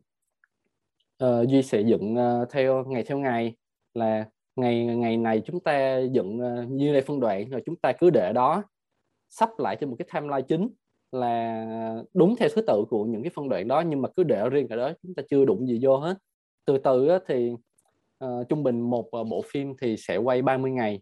uh, 1.24 1.48
duy 1.48 1.64
sẽ 1.64 1.82
dựng 1.82 2.16
uh, 2.16 2.50
theo 2.52 2.84
ngày 2.88 3.04
theo 3.04 3.18
ngày 3.18 3.56
là 3.94 4.26
ngày 4.56 4.86
ngày 4.86 5.18
này 5.18 5.42
chúng 5.46 5.60
ta 5.60 5.98
dựng 5.98 6.40
uh, 6.40 6.70
như 6.72 6.94
đây 6.94 7.02
phân 7.02 7.20
đoạn 7.20 7.50
rồi 7.50 7.62
chúng 7.66 7.76
ta 7.76 7.92
cứ 8.00 8.10
để 8.10 8.34
đó 8.34 8.64
sắp 9.36 9.50
lại 9.58 9.78
trên 9.80 9.90
một 9.90 9.96
cái 10.00 10.08
timeline 10.14 10.46
chính 10.48 10.70
là 11.12 12.04
đúng 12.14 12.36
theo 12.36 12.50
thứ 12.56 12.62
tự 12.62 12.84
của 12.90 13.06
những 13.06 13.24
cái 13.24 13.32
phân 13.36 13.50
đoạn 13.50 13.68
đó 13.68 13.82
nhưng 13.82 14.02
mà 14.02 14.10
cứ 14.16 14.24
để 14.24 14.50
riêng 14.50 14.68
cả 14.68 14.76
đó 14.76 14.92
chúng 15.04 15.16
ta 15.16 15.24
chưa 15.30 15.46
đụng 15.46 15.68
gì 15.68 15.80
vô 15.82 15.98
hết. 15.98 16.18
Từ 16.66 16.78
từ 16.78 17.08
á, 17.08 17.20
thì 17.28 17.52
uh, 18.26 18.50
trung 18.50 18.64
bình 18.64 18.82
một 18.82 19.08
uh, 19.18 19.28
bộ 19.28 19.44
phim 19.52 19.74
thì 19.82 19.98
sẽ 19.98 20.18
quay 20.18 20.42
30 20.42 20.72
ngày. 20.72 21.02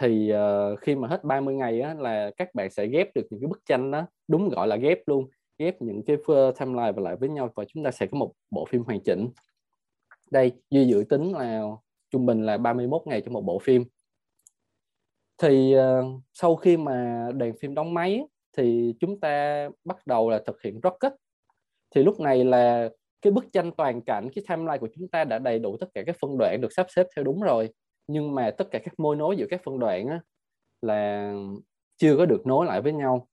Thì 0.00 0.32
uh, 0.32 0.80
khi 0.80 0.94
mà 0.94 1.08
hết 1.08 1.24
30 1.24 1.54
ngày 1.54 1.80
á, 1.80 1.94
là 1.94 2.30
các 2.36 2.54
bạn 2.54 2.70
sẽ 2.70 2.86
ghép 2.86 3.08
được 3.14 3.26
những 3.30 3.40
cái 3.40 3.48
bức 3.48 3.60
tranh 3.66 3.90
đó 3.90 4.06
đúng 4.28 4.48
gọi 4.48 4.68
là 4.68 4.76
ghép 4.76 4.98
luôn 5.06 5.28
ghép 5.58 5.82
những 5.82 6.02
cái 6.06 6.16
timeline 6.58 6.92
vào 6.92 7.04
lại 7.04 7.16
với 7.16 7.28
nhau 7.28 7.50
và 7.54 7.64
chúng 7.64 7.84
ta 7.84 7.90
sẽ 7.90 8.06
có 8.06 8.18
một 8.18 8.32
bộ 8.50 8.64
phim 8.64 8.82
hoàn 8.82 9.00
chỉnh. 9.00 9.28
Đây 10.30 10.52
duy 10.70 10.84
dự 10.84 11.04
tính 11.08 11.32
là 11.32 11.62
trung 12.10 12.26
bình 12.26 12.46
là 12.46 12.56
31 12.56 13.02
ngày 13.06 13.20
cho 13.20 13.30
một 13.30 13.40
bộ 13.40 13.58
phim 13.58 13.84
thì 15.38 15.76
uh, 15.76 16.22
sau 16.32 16.56
khi 16.56 16.76
mà 16.76 17.28
đoàn 17.34 17.52
phim 17.60 17.74
đóng 17.74 17.94
máy 17.94 18.22
thì 18.56 18.94
chúng 19.00 19.20
ta 19.20 19.68
bắt 19.84 20.06
đầu 20.06 20.30
là 20.30 20.42
thực 20.46 20.62
hiện 20.62 20.80
rocket. 20.82 21.12
Thì 21.94 22.02
lúc 22.02 22.20
này 22.20 22.44
là 22.44 22.88
cái 23.22 23.30
bức 23.30 23.52
tranh 23.52 23.72
toàn 23.76 24.00
cảnh 24.02 24.28
cái 24.34 24.44
timeline 24.48 24.78
của 24.78 24.88
chúng 24.94 25.08
ta 25.08 25.24
đã 25.24 25.38
đầy 25.38 25.58
đủ 25.58 25.76
tất 25.80 25.86
cả 25.94 26.02
các 26.06 26.16
phân 26.20 26.38
đoạn 26.38 26.60
được 26.60 26.72
sắp 26.72 26.86
xếp 26.90 27.06
theo 27.16 27.24
đúng 27.24 27.40
rồi. 27.40 27.70
Nhưng 28.06 28.34
mà 28.34 28.50
tất 28.50 28.68
cả 28.70 28.78
các 28.78 28.94
mối 28.98 29.16
nối 29.16 29.36
giữa 29.36 29.46
các 29.50 29.60
phân 29.64 29.78
đoạn 29.78 30.08
á, 30.08 30.20
là 30.82 31.32
chưa 31.96 32.16
có 32.16 32.26
được 32.26 32.46
nối 32.46 32.66
lại 32.66 32.80
với 32.80 32.92
nhau. 32.92 33.28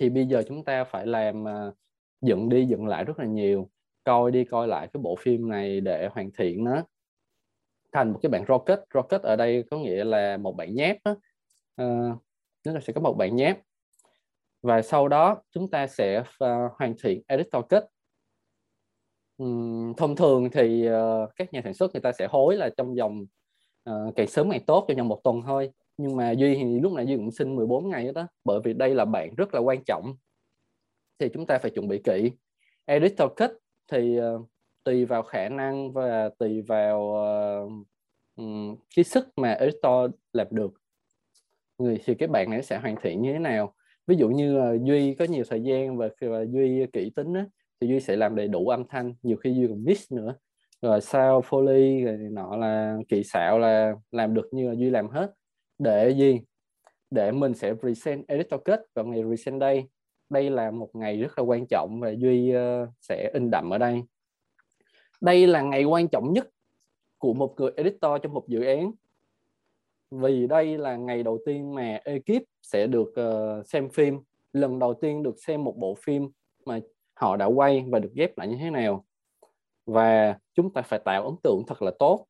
Thì 0.00 0.10
bây 0.10 0.26
giờ 0.26 0.42
chúng 0.48 0.64
ta 0.64 0.84
phải 0.84 1.06
làm 1.06 1.44
uh, 1.44 1.74
dựng 2.20 2.48
đi 2.48 2.66
dựng 2.66 2.86
lại 2.86 3.04
rất 3.04 3.18
là 3.18 3.24
nhiều 3.24 3.70
coi 4.04 4.30
đi 4.30 4.44
coi 4.44 4.68
lại 4.68 4.88
cái 4.92 5.00
bộ 5.02 5.16
phim 5.20 5.48
này 5.48 5.80
để 5.80 6.08
hoàn 6.12 6.30
thiện 6.38 6.64
nó 6.64 6.82
thành 7.92 8.12
một 8.12 8.18
cái 8.22 8.30
bạn 8.30 8.44
rocket. 8.48 8.78
Rocket 8.94 9.22
ở 9.22 9.36
đây 9.36 9.64
có 9.70 9.78
nghĩa 9.78 10.04
là 10.04 10.36
một 10.36 10.56
bạn 10.56 10.74
nháp 10.74 10.96
á. 11.02 11.14
Uh, 11.82 12.16
chúng 12.62 12.74
ta 12.74 12.80
sẽ 12.80 12.92
có 12.92 13.00
một 13.00 13.14
bạn 13.14 13.36
nháp. 13.36 13.58
Và 14.62 14.82
sau 14.82 15.08
đó 15.08 15.42
chúng 15.50 15.70
ta 15.70 15.86
sẽ 15.86 16.18
uh, 16.20 16.72
hoàn 16.78 16.94
thiện 17.02 17.22
edit 17.26 17.46
rocket 17.52 17.82
uhm, 19.42 19.94
thông 19.96 20.16
thường 20.16 20.50
thì 20.52 20.88
uh, 20.88 21.30
các 21.36 21.52
nhà 21.52 21.60
sản 21.64 21.74
xuất 21.74 21.92
người 21.92 22.00
ta 22.00 22.12
sẽ 22.12 22.26
hối 22.26 22.56
là 22.56 22.70
trong 22.76 22.94
vòng 22.94 23.26
uh, 23.90 24.16
càng 24.16 24.26
sớm 24.26 24.50
càng 24.50 24.64
tốt 24.66 24.84
trong 24.88 24.96
vòng 24.96 25.08
một 25.08 25.20
tuần 25.24 25.42
thôi. 25.46 25.70
Nhưng 25.96 26.16
mà 26.16 26.30
duy 26.30 26.54
thì 26.54 26.80
lúc 26.80 26.92
này 26.92 27.06
duy 27.06 27.16
cũng 27.16 27.30
xin 27.30 27.56
14 27.56 27.88
ngày 27.88 28.12
đó 28.12 28.26
bởi 28.44 28.60
vì 28.64 28.72
đây 28.72 28.94
là 28.94 29.04
bạn 29.04 29.34
rất 29.34 29.54
là 29.54 29.60
quan 29.60 29.84
trọng. 29.84 30.16
Thì 31.18 31.28
chúng 31.34 31.46
ta 31.46 31.58
phải 31.58 31.70
chuẩn 31.70 31.88
bị 31.88 32.00
kỹ. 32.04 32.32
Edit 32.84 33.14
rocket 33.18 33.50
thì 33.92 34.20
uh, 34.20 34.48
tùy 34.88 35.04
vào 35.04 35.22
khả 35.22 35.48
năng 35.48 35.92
và 35.92 36.30
tùy 36.38 36.62
vào 36.62 37.00
uh, 38.36 38.78
cái 38.96 39.04
sức 39.04 39.28
mà 39.36 39.52
editor 39.52 40.10
làm 40.32 40.46
được. 40.50 40.72
Người 41.78 41.98
thì 42.04 42.14
cái 42.14 42.28
bạn 42.28 42.50
này 42.50 42.62
sẽ 42.62 42.78
hoàn 42.78 42.96
thiện 43.02 43.22
như 43.22 43.32
thế 43.32 43.38
nào? 43.38 43.74
Ví 44.06 44.16
dụ 44.16 44.28
như 44.28 44.58
uh, 44.58 44.82
duy 44.82 45.14
có 45.14 45.24
nhiều 45.24 45.44
thời 45.48 45.62
gian 45.62 45.96
và 45.96 46.08
và 46.20 46.44
duy 46.44 46.86
kỹ 46.92 47.10
tính 47.16 47.34
á, 47.34 47.46
thì 47.80 47.88
duy 47.88 48.00
sẽ 48.00 48.16
làm 48.16 48.36
đầy 48.36 48.48
đủ 48.48 48.68
âm 48.68 48.84
thanh 48.88 49.14
nhiều 49.22 49.36
khi 49.36 49.54
duy 49.54 49.66
còn 49.66 49.84
mix 49.84 50.12
nữa. 50.12 50.34
Rồi 50.82 51.00
sao 51.00 51.40
foley 51.40 52.04
rồi 52.04 52.16
nọ 52.16 52.56
là 52.56 52.96
kỳ 53.08 53.24
xạo 53.24 53.58
là 53.58 53.94
làm 54.10 54.34
được 54.34 54.48
như 54.52 54.68
là 54.68 54.74
duy 54.74 54.90
làm 54.90 55.08
hết. 55.08 55.32
Để 55.78 56.10
gì? 56.10 56.40
Để 57.10 57.32
mình 57.32 57.54
sẽ 57.54 57.74
present 57.74 58.28
editor 58.28 58.60
kết 58.64 58.80
vào 58.94 59.04
ngày 59.04 59.22
present 59.22 59.60
đây 59.60 59.84
đây 60.30 60.50
là 60.50 60.70
một 60.70 60.90
ngày 60.94 61.20
rất 61.20 61.38
là 61.38 61.44
quan 61.44 61.66
trọng 61.66 62.00
và 62.00 62.10
duy 62.10 62.56
uh, 62.56 62.88
sẽ 63.00 63.30
in 63.34 63.50
đậm 63.50 63.70
ở 63.70 63.78
đây 63.78 64.02
đây 65.20 65.46
là 65.46 65.62
ngày 65.62 65.84
quan 65.84 66.08
trọng 66.08 66.32
nhất 66.32 66.48
của 67.18 67.34
một 67.34 67.54
người 67.56 67.70
editor 67.76 68.12
trong 68.22 68.34
một 68.34 68.48
dự 68.48 68.62
án. 68.62 68.92
Vì 70.10 70.46
đây 70.46 70.78
là 70.78 70.96
ngày 70.96 71.22
đầu 71.22 71.38
tiên 71.46 71.74
mà 71.74 72.00
ekip 72.04 72.42
sẽ 72.62 72.86
được 72.86 73.14
uh, 73.20 73.66
xem 73.66 73.88
phim. 73.88 74.20
Lần 74.52 74.78
đầu 74.78 74.94
tiên 74.94 75.22
được 75.22 75.38
xem 75.38 75.64
một 75.64 75.76
bộ 75.76 75.94
phim 75.94 76.28
mà 76.66 76.80
họ 77.14 77.36
đã 77.36 77.46
quay 77.46 77.84
và 77.88 77.98
được 77.98 78.12
ghép 78.14 78.38
lại 78.38 78.48
như 78.48 78.56
thế 78.60 78.70
nào. 78.70 79.04
Và 79.86 80.38
chúng 80.54 80.72
ta 80.72 80.82
phải 80.82 80.98
tạo 81.04 81.24
ấn 81.24 81.34
tượng 81.42 81.62
thật 81.66 81.82
là 81.82 81.90
tốt. 81.98 82.26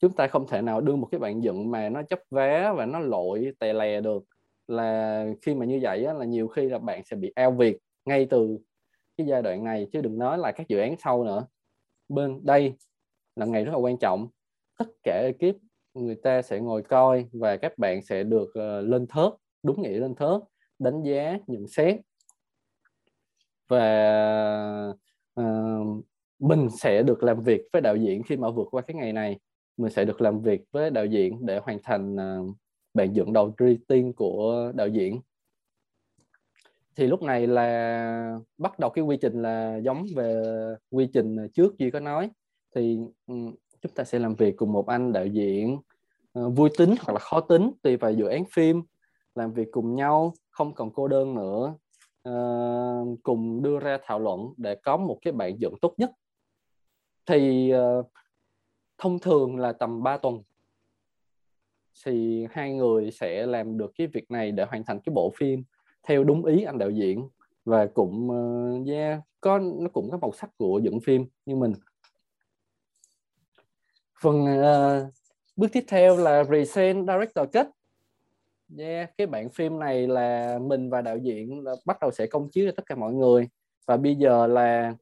Chúng 0.00 0.12
ta 0.12 0.26
không 0.26 0.46
thể 0.48 0.62
nào 0.62 0.80
đưa 0.80 0.96
một 0.96 1.08
cái 1.10 1.18
bạn 1.18 1.42
dựng 1.42 1.70
mà 1.70 1.88
nó 1.88 2.02
chấp 2.02 2.20
vé 2.30 2.72
và 2.76 2.86
nó 2.86 2.98
lội 2.98 3.52
tè 3.58 3.72
lè 3.72 4.00
được. 4.00 4.24
Là 4.68 5.26
khi 5.42 5.54
mà 5.54 5.64
như 5.66 5.78
vậy 5.82 6.04
á, 6.04 6.12
là 6.12 6.24
nhiều 6.24 6.48
khi 6.48 6.68
là 6.68 6.78
bạn 6.78 7.04
sẽ 7.04 7.16
bị 7.16 7.32
ao 7.34 7.50
việc 7.50 7.78
ngay 8.04 8.26
từ 8.30 8.58
cái 9.16 9.26
giai 9.26 9.42
đoạn 9.42 9.64
này. 9.64 9.86
Chứ 9.92 10.00
đừng 10.00 10.18
nói 10.18 10.38
là 10.38 10.52
các 10.52 10.68
dự 10.68 10.78
án 10.78 10.96
sau 10.98 11.24
nữa 11.24 11.46
bên 12.08 12.40
đây 12.44 12.74
là 13.36 13.46
ngày 13.46 13.64
rất 13.64 13.72
là 13.72 13.78
quan 13.78 13.98
trọng. 13.98 14.28
Tất 14.78 14.88
cả 15.02 15.22
ekip 15.22 15.56
người 15.94 16.14
ta 16.14 16.42
sẽ 16.42 16.60
ngồi 16.60 16.82
coi 16.82 17.26
và 17.32 17.56
các 17.56 17.78
bạn 17.78 18.02
sẽ 18.02 18.24
được 18.24 18.48
uh, 18.48 18.88
lên 18.88 19.06
thớt 19.06 19.32
đúng 19.62 19.82
nghĩa 19.82 19.98
lên 19.98 20.14
thớt 20.14 20.40
đánh 20.78 21.02
giá 21.02 21.38
nhận 21.46 21.68
xét. 21.68 22.00
Và 23.68 24.94
uh, 25.40 26.04
mình 26.38 26.68
sẽ 26.70 27.02
được 27.02 27.22
làm 27.22 27.40
việc 27.40 27.62
với 27.72 27.82
đạo 27.82 27.96
diễn 27.96 28.22
khi 28.22 28.36
mà 28.36 28.50
vượt 28.50 28.68
qua 28.70 28.82
cái 28.82 28.94
ngày 28.94 29.12
này. 29.12 29.38
Mình 29.76 29.92
sẽ 29.92 30.04
được 30.04 30.20
làm 30.20 30.40
việc 30.40 30.62
với 30.72 30.90
đạo 30.90 31.06
diễn 31.06 31.46
để 31.46 31.58
hoàn 31.58 31.78
thành 31.82 32.16
ờ, 32.16 32.40
uh, 32.40 32.56
bản 32.94 33.12
dựng 33.12 33.32
đầu 33.32 33.54
tiên 33.88 34.12
của 34.12 34.72
đạo 34.74 34.88
diễn 34.88 35.20
thì 36.96 37.06
lúc 37.06 37.22
này 37.22 37.46
là 37.46 38.38
bắt 38.58 38.78
đầu 38.78 38.90
cái 38.90 39.04
quy 39.04 39.16
trình 39.16 39.42
là 39.42 39.76
giống 39.76 40.06
về 40.16 40.42
quy 40.90 41.08
trình 41.12 41.48
trước 41.54 41.78
Duy 41.78 41.90
có 41.90 42.00
nói. 42.00 42.30
Thì 42.74 42.98
ừ, 43.26 43.34
chúng 43.82 43.92
ta 43.94 44.04
sẽ 44.04 44.18
làm 44.18 44.34
việc 44.34 44.56
cùng 44.56 44.72
một 44.72 44.86
anh 44.86 45.12
đạo 45.12 45.26
diễn 45.26 45.78
ờ, 46.32 46.48
vui 46.48 46.70
tính 46.78 46.94
hoặc 47.00 47.12
là 47.12 47.18
khó 47.18 47.40
tính 47.40 47.70
tùy 47.82 47.96
vào 47.96 48.12
dự 48.12 48.26
án 48.26 48.44
phim. 48.52 48.82
Làm 49.34 49.52
việc 49.52 49.68
cùng 49.70 49.94
nhau 49.94 50.34
không 50.50 50.74
còn 50.74 50.92
cô 50.92 51.08
đơn 51.08 51.34
nữa. 51.34 51.74
Uh, 52.28 53.18
cùng 53.22 53.62
đưa 53.62 53.78
ra 53.78 53.98
thảo 54.02 54.18
luận 54.18 54.52
để 54.56 54.74
có 54.74 54.96
một 54.96 55.18
cái 55.22 55.32
bản 55.32 55.60
dựng 55.60 55.74
tốt 55.80 55.94
nhất. 55.96 56.10
Thì 57.26 57.72
uh, 57.74 58.06
thông 58.98 59.18
thường 59.18 59.56
là 59.56 59.72
tầm 59.72 60.02
3 60.02 60.16
tuần. 60.16 60.42
Thì 62.04 62.46
hai 62.50 62.74
người 62.74 63.10
sẽ 63.10 63.46
làm 63.46 63.78
được 63.78 63.92
cái 63.98 64.06
việc 64.06 64.30
này 64.30 64.52
để 64.52 64.64
hoàn 64.64 64.84
thành 64.84 65.00
cái 65.00 65.12
bộ 65.14 65.32
phim 65.36 65.62
theo 66.04 66.24
đúng 66.24 66.44
ý 66.44 66.62
anh 66.62 66.78
đạo 66.78 66.90
diễn. 66.90 67.28
Và 67.64 67.86
cũng 67.86 68.30
uh, 68.30 68.88
yeah, 68.88 69.20
có 69.40 69.58
nó 69.58 69.88
cũng 69.92 70.10
có 70.10 70.18
màu 70.18 70.32
sắc 70.32 70.50
của 70.58 70.80
dựng 70.84 71.00
phim 71.00 71.26
như 71.46 71.56
mình. 71.56 71.72
Phần 74.22 74.44
uh, 74.44 75.12
bước 75.56 75.68
tiếp 75.72 75.84
theo 75.88 76.16
là 76.16 76.44
present 76.44 77.06
director 77.06 77.48
kết 77.52 77.68
yeah, 78.78 79.18
cái 79.18 79.26
bản 79.26 79.48
phim 79.48 79.78
này 79.78 80.06
là 80.06 80.58
mình 80.58 80.90
và 80.90 81.00
đạo 81.00 81.18
diễn 81.18 81.64
là 81.64 81.74
bắt 81.84 82.00
đầu 82.00 82.10
sẽ 82.10 82.26
công 82.26 82.48
chiếu 82.50 82.66
cho 82.66 82.72
tất 82.76 82.86
cả 82.86 82.94
mọi 82.94 83.12
người. 83.12 83.48
Và 83.86 83.96
bây 83.96 84.14
giờ 84.14 84.46
là 84.46 84.94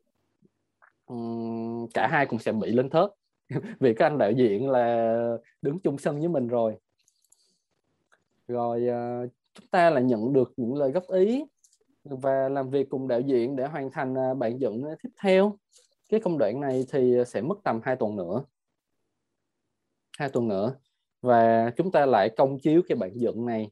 um, 1.06 1.86
cả 1.94 2.06
hai 2.06 2.26
cũng 2.26 2.38
sẽ 2.38 2.52
bị 2.52 2.70
lên 2.70 2.90
thớt. 2.90 3.10
Vì 3.80 3.94
các 3.94 4.06
anh 4.06 4.18
đạo 4.18 4.30
diễn 4.30 4.70
là 4.70 5.36
đứng 5.62 5.78
chung 5.78 5.98
sân 5.98 6.18
với 6.18 6.28
mình 6.28 6.48
rồi. 6.48 6.76
Rồi 8.48 8.88
uh, 8.88 9.30
chúng 9.54 9.66
ta 9.66 9.90
là 9.90 10.00
nhận 10.00 10.32
được 10.32 10.52
những 10.56 10.74
lời 10.74 10.90
góp 10.90 11.04
ý 11.08 11.44
và 12.04 12.48
làm 12.48 12.70
việc 12.70 12.88
cùng 12.90 13.08
đạo 13.08 13.20
diễn 13.20 13.56
để 13.56 13.66
hoàn 13.66 13.90
thành 13.90 14.18
à, 14.18 14.34
bản 14.34 14.58
dựng 14.60 14.84
à, 14.84 14.94
tiếp 15.02 15.10
theo. 15.22 15.58
Cái 16.08 16.20
công 16.20 16.38
đoạn 16.38 16.60
này 16.60 16.84
thì 16.90 17.14
sẽ 17.26 17.40
mất 17.40 17.58
tầm 17.64 17.80
2 17.84 17.96
tuần 17.96 18.16
nữa. 18.16 18.44
Hai 20.18 20.28
tuần 20.28 20.48
nữa. 20.48 20.74
Và 21.20 21.70
chúng 21.76 21.92
ta 21.92 22.06
lại 22.06 22.30
công 22.36 22.58
chiếu 22.58 22.82
cái 22.88 22.96
bản 22.96 23.10
dựng 23.14 23.46
này 23.46 23.70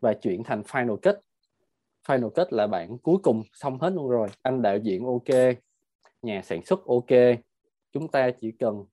và 0.00 0.14
chuyển 0.14 0.44
thành 0.44 0.62
final 0.62 0.96
cut. 0.96 1.16
Final 2.06 2.30
cut 2.30 2.52
là 2.52 2.66
bản 2.66 2.98
cuối 2.98 3.16
cùng 3.22 3.42
xong 3.52 3.78
hết 3.78 3.90
luôn 3.90 4.08
rồi. 4.08 4.28
Anh 4.42 4.62
đạo 4.62 4.76
diễn 4.76 5.04
ok 5.04 5.56
nhà 6.22 6.42
sản 6.42 6.64
xuất 6.64 6.86
ok. 6.86 7.38
Chúng 7.92 8.08
ta 8.08 8.30
chỉ 8.30 8.52
cần 8.52 8.84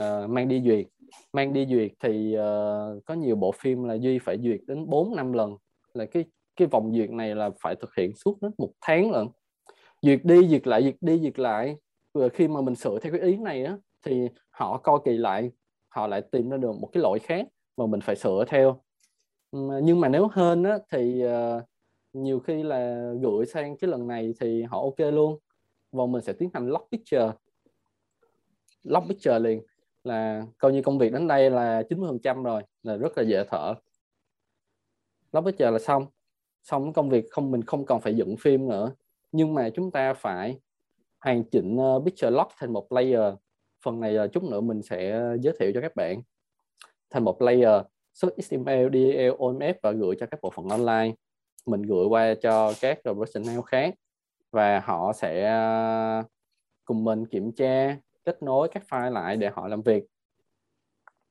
uh, 0.00 0.30
mang 0.30 0.48
đi 0.48 0.62
duyệt 0.64 0.86
mang 1.32 1.52
đi 1.52 1.66
duyệt 1.66 1.92
thì 2.00 2.36
uh, 2.38 3.04
có 3.04 3.14
nhiều 3.14 3.36
bộ 3.36 3.52
phim 3.52 3.84
là 3.84 3.94
duy 3.94 4.18
phải 4.18 4.38
duyệt 4.42 4.60
đến 4.66 4.88
4 4.88 5.16
năm 5.16 5.32
lần. 5.32 5.56
Là 5.94 6.04
cái 6.04 6.24
cái 6.56 6.68
vòng 6.68 6.92
duyệt 6.94 7.10
này 7.10 7.34
là 7.34 7.50
phải 7.60 7.74
thực 7.76 7.94
hiện 7.96 8.12
suốt 8.14 8.42
đến 8.42 8.52
một 8.58 8.70
tháng 8.80 9.10
lận. 9.10 9.28
Duyệt 10.02 10.20
đi 10.24 10.48
duyệt 10.48 10.66
lại 10.66 10.82
duyệt 10.82 10.96
đi 11.00 11.18
duyệt 11.18 11.38
lại. 11.38 11.76
Và 12.14 12.28
khi 12.28 12.48
mà 12.48 12.60
mình 12.60 12.74
sửa 12.74 12.98
theo 12.98 13.12
cái 13.12 13.20
ý 13.20 13.36
này 13.36 13.64
á 13.64 13.76
thì 14.02 14.28
họ 14.50 14.78
coi 14.78 14.98
kỳ 15.04 15.16
lại 15.16 15.50
họ 15.88 16.06
lại 16.06 16.22
tìm 16.30 16.50
ra 16.50 16.56
được 16.56 16.72
một 16.80 16.88
cái 16.92 17.02
lỗi 17.02 17.18
khác 17.18 17.46
mà 17.76 17.86
mình 17.86 18.00
phải 18.00 18.16
sửa 18.16 18.44
theo. 18.48 18.80
Nhưng 19.52 20.00
mà 20.00 20.08
nếu 20.08 20.28
hơn 20.32 20.64
á 20.64 20.78
thì 20.90 21.24
uh, 21.26 21.62
nhiều 22.12 22.40
khi 22.40 22.62
là 22.62 23.12
gửi 23.22 23.46
sang 23.46 23.76
cái 23.76 23.90
lần 23.90 24.06
này 24.06 24.34
thì 24.40 24.62
họ 24.62 24.80
ok 24.80 24.98
luôn. 24.98 25.38
Và 25.92 26.06
mình 26.06 26.22
sẽ 26.22 26.32
tiến 26.32 26.50
hành 26.54 26.68
lock 26.68 26.90
picture. 26.92 27.32
Lock 28.84 29.08
picture 29.08 29.38
liền 29.38 29.62
là 30.06 30.46
coi 30.58 30.72
như 30.72 30.82
công 30.82 30.98
việc 30.98 31.12
đến 31.12 31.28
đây 31.28 31.50
là 31.50 31.82
90% 31.88 32.42
rồi 32.42 32.62
là 32.82 32.96
rất 32.96 33.18
là 33.18 33.22
dễ 33.22 33.44
thở. 33.50 33.74
Lúc 35.32 35.44
bây 35.44 35.52
giờ 35.58 35.70
là 35.70 35.78
xong. 35.78 36.06
Xong 36.62 36.92
công 36.92 37.10
việc 37.10 37.24
không 37.30 37.50
mình 37.50 37.62
không 37.62 37.86
còn 37.86 38.00
phải 38.00 38.16
dựng 38.16 38.36
phim 38.36 38.68
nữa. 38.68 38.94
Nhưng 39.32 39.54
mà 39.54 39.70
chúng 39.74 39.90
ta 39.90 40.14
phải 40.14 40.58
hoàn 41.20 41.44
chỉnh 41.44 41.76
ờ, 41.76 42.00
picture 42.04 42.30
lock 42.30 42.52
thành 42.58 42.72
một 42.72 42.92
layer. 42.92 43.34
Phần 43.84 44.00
này 44.00 44.16
ờ, 44.16 44.28
chút 44.28 44.42
nữa 44.44 44.60
mình 44.60 44.82
sẽ 44.82 45.20
giới 45.40 45.54
thiệu 45.60 45.72
cho 45.74 45.80
các 45.80 45.96
bạn. 45.96 46.22
Thành 47.10 47.24
một 47.24 47.42
layer. 47.42 47.82
Xuất 48.14 48.34
XML, 48.38 48.88
DL, 48.92 49.30
OMF 49.38 49.74
và 49.82 49.92
gửi 49.92 50.16
cho 50.20 50.26
các 50.26 50.40
bộ 50.42 50.50
phận 50.50 50.68
online. 50.68 51.14
Mình 51.66 51.82
gửi 51.82 52.06
qua 52.06 52.34
cho 52.34 52.72
các 52.80 53.00
professional 53.04 53.62
khác. 53.62 53.94
Và 54.50 54.80
họ 54.80 55.12
sẽ 55.12 55.44
ờ, 55.48 56.22
cùng 56.84 57.04
mình 57.04 57.26
kiểm 57.26 57.52
tra 57.52 57.96
kết 58.24 58.42
nối 58.42 58.68
các 58.72 58.82
file 58.88 59.10
lại 59.10 59.36
để 59.36 59.50
họ 59.54 59.68
làm 59.68 59.82
việc. 59.82 60.04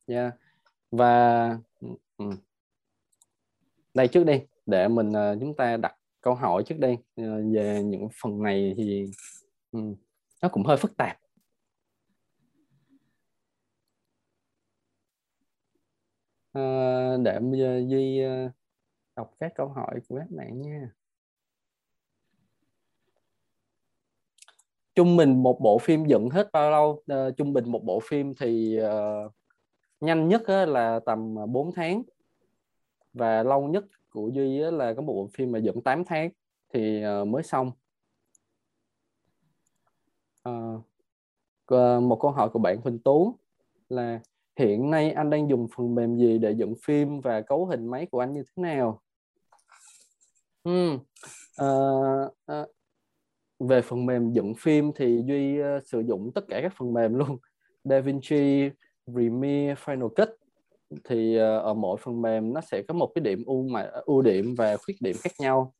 Yeah. 0.07 0.33
và 0.91 1.45
ừ, 1.81 1.87
ừ. 2.17 2.25
đây 3.93 4.07
trước 4.07 4.23
đi, 4.23 4.41
để 4.65 4.87
mình 4.87 5.13
ờ, 5.13 5.37
chúng 5.39 5.55
ta 5.55 5.77
đặt 5.77 5.95
câu 6.21 6.35
hỏi 6.35 6.63
trước 6.65 6.75
đi 6.79 6.97
ờ, 7.15 7.23
về 7.53 7.83
những 7.83 8.07
phần 8.21 8.43
này 8.43 8.73
thì 8.77 9.05
ừ, 9.71 9.79
nó 10.41 10.49
cũng 10.49 10.63
hơi 10.63 10.77
phức 10.77 10.97
tạp. 10.97 11.17
Ờ, 16.51 17.17
để 17.23 17.39
duy 17.89 18.21
đọc 19.15 19.31
các 19.39 19.51
câu 19.55 19.67
hỏi 19.67 19.99
của 20.09 20.17
các 20.19 20.31
bạn 20.31 20.61
nha. 20.61 20.89
Trung 24.95 25.17
bình 25.17 25.43
một 25.43 25.59
bộ 25.61 25.77
phim 25.77 26.05
dựng 26.05 26.29
hết 26.29 26.51
bao 26.51 26.71
lâu? 26.71 27.03
Uh, 27.13 27.37
trung 27.37 27.53
bình 27.53 27.71
một 27.71 27.83
bộ 27.83 27.99
phim 27.99 28.33
thì 28.39 28.79
uh, 28.81 29.31
nhanh 30.01 30.27
nhất 30.27 30.49
là 30.49 30.99
tầm 31.05 31.35
ờ, 31.35 31.45
4 31.45 31.71
tháng. 31.75 32.03
Và 33.13 33.43
lâu 33.43 33.67
nhất 33.67 33.85
của 34.09 34.29
duy 34.33 34.57
là 34.57 34.93
có 34.93 35.01
một 35.01 35.13
bộ 35.13 35.29
phim 35.33 35.51
mà 35.51 35.59
dựng 35.59 35.81
8 35.81 36.05
tháng 36.05 36.29
thì 36.73 37.03
uh, 37.21 37.27
mới 37.27 37.43
xong. 37.43 37.71
Uh, 40.49 40.83
một 42.03 42.17
câu 42.21 42.31
hỏi 42.31 42.49
của 42.49 42.59
bạn 42.59 42.77
Huỳnh 42.83 42.99
Tú 42.99 43.35
là 43.89 44.19
hiện 44.55 44.91
nay 44.91 45.11
anh 45.11 45.29
đang 45.29 45.49
dùng 45.49 45.67
phần 45.75 45.95
mềm 45.95 46.17
gì 46.17 46.37
để 46.37 46.51
dựng 46.51 46.73
phim 46.83 47.21
và 47.21 47.41
cấu 47.41 47.65
hình 47.65 47.87
máy 47.87 48.05
của 48.11 48.19
anh 48.19 48.33
như 48.33 48.43
thế 48.43 48.63
nào? 48.63 49.01
Hmm. 50.63 50.97
uh, 51.61 52.33
uh, 52.51 52.69
về 53.67 53.81
phần 53.81 54.05
mềm 54.05 54.31
dựng 54.31 54.53
phim 54.55 54.91
thì 54.95 55.21
duy 55.25 55.61
uh, 55.61 55.65
sử 55.85 55.99
dụng 55.99 56.31
tất 56.35 56.45
cả 56.47 56.61
các 56.61 56.73
phần 56.77 56.93
mềm 56.93 57.13
luôn. 57.17 57.37
DaVinci 57.83 58.69
Premiere 59.11 59.73
Final 59.73 60.09
Cut. 60.09 60.29
Thì 61.03 61.35
ờ, 61.37 61.59
ở 61.59 61.73
mỗi 61.73 61.97
phần 61.97 62.21
mềm 62.21 62.53
nó 62.53 62.61
sẽ 62.61 62.81
có 62.81 62.93
một 62.93 63.11
cái 63.15 63.21
điểm 63.21 63.43
ưu 63.45 63.67
mà 63.67 63.91
ưu 64.05 64.21
điểm 64.21 64.55
và 64.57 64.77
khuyết 64.77 65.01
điểm 65.01 65.15
khác 65.21 65.31
nhau. 65.39 65.73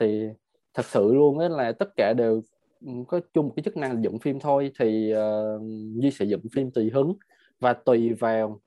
Thì 0.00 0.28
thật 0.74 0.86
sự 0.86 1.14
luôn 1.14 1.38
á 1.38 1.48
là 1.48 1.72
tất 1.72 1.96
cả 1.96 2.12
đều 2.12 2.42
ừ, 2.86 2.92
có 3.08 3.20
chung 3.34 3.46
một 3.46 3.52
cái 3.56 3.62
chức 3.62 3.76
năng 3.76 4.04
dựng 4.04 4.18
phim 4.18 4.40
thôi 4.40 4.72
thì 4.78 5.12
uh, 5.14 5.62
duy 6.02 6.10
sẽ 6.10 6.24
dựng 6.24 6.40
phim 6.52 6.70
tùy 6.70 6.90
hứng 6.90 7.14
và 7.60 7.72
tùy 7.72 8.12
vào 8.14 8.60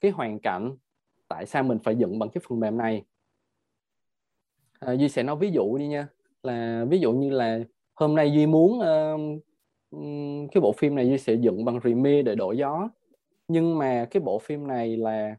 cái 0.00 0.10
hoàn 0.10 0.38
cảnh 0.38 0.76
tại 1.28 1.46
sao 1.46 1.62
mình 1.62 1.78
phải 1.84 1.96
dựng 1.96 2.18
bằng 2.18 2.28
cái 2.28 2.42
phần 2.48 2.60
mềm 2.60 2.78
này. 2.78 3.04
À, 4.78 4.92
duy 4.92 5.08
sẽ 5.08 5.22
nói 5.22 5.36
ví 5.36 5.50
dụ 5.50 5.78
đi 5.78 5.86
nha. 5.86 6.08
Là 6.42 6.84
ví 6.88 6.98
dụ 6.98 7.12
như 7.12 7.30
là 7.30 7.60
hôm 7.94 8.14
nay 8.14 8.32
duy 8.32 8.46
muốn 8.46 8.78
uh, 8.78 9.42
cái 10.52 10.60
bộ 10.60 10.72
phim 10.72 10.94
này 10.94 11.08
duy 11.08 11.18
sẽ 11.18 11.34
dựng 11.34 11.64
bằng 11.64 11.80
Premiere 11.80 12.22
để 12.22 12.34
đổi 12.34 12.56
gió. 12.56 12.88
Nhưng 13.48 13.78
mà 13.78 14.06
cái 14.10 14.20
bộ 14.20 14.38
phim 14.38 14.66
này 14.66 14.96
là 14.96 15.36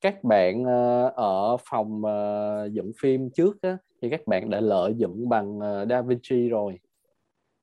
các 0.00 0.24
bạn 0.24 0.62
uh, 0.62 1.14
ở 1.14 1.56
phòng 1.70 2.02
uh, 2.04 2.72
dựng 2.72 2.92
phim 3.00 3.30
trước 3.30 3.62
á, 3.62 3.78
thì 4.02 4.10
các 4.10 4.26
bạn 4.26 4.50
đã 4.50 4.60
lợi 4.60 4.94
dựng 4.96 5.28
bằng 5.28 5.58
uh, 5.58 5.88
DaVinci 5.90 6.48
rồi. 6.48 6.78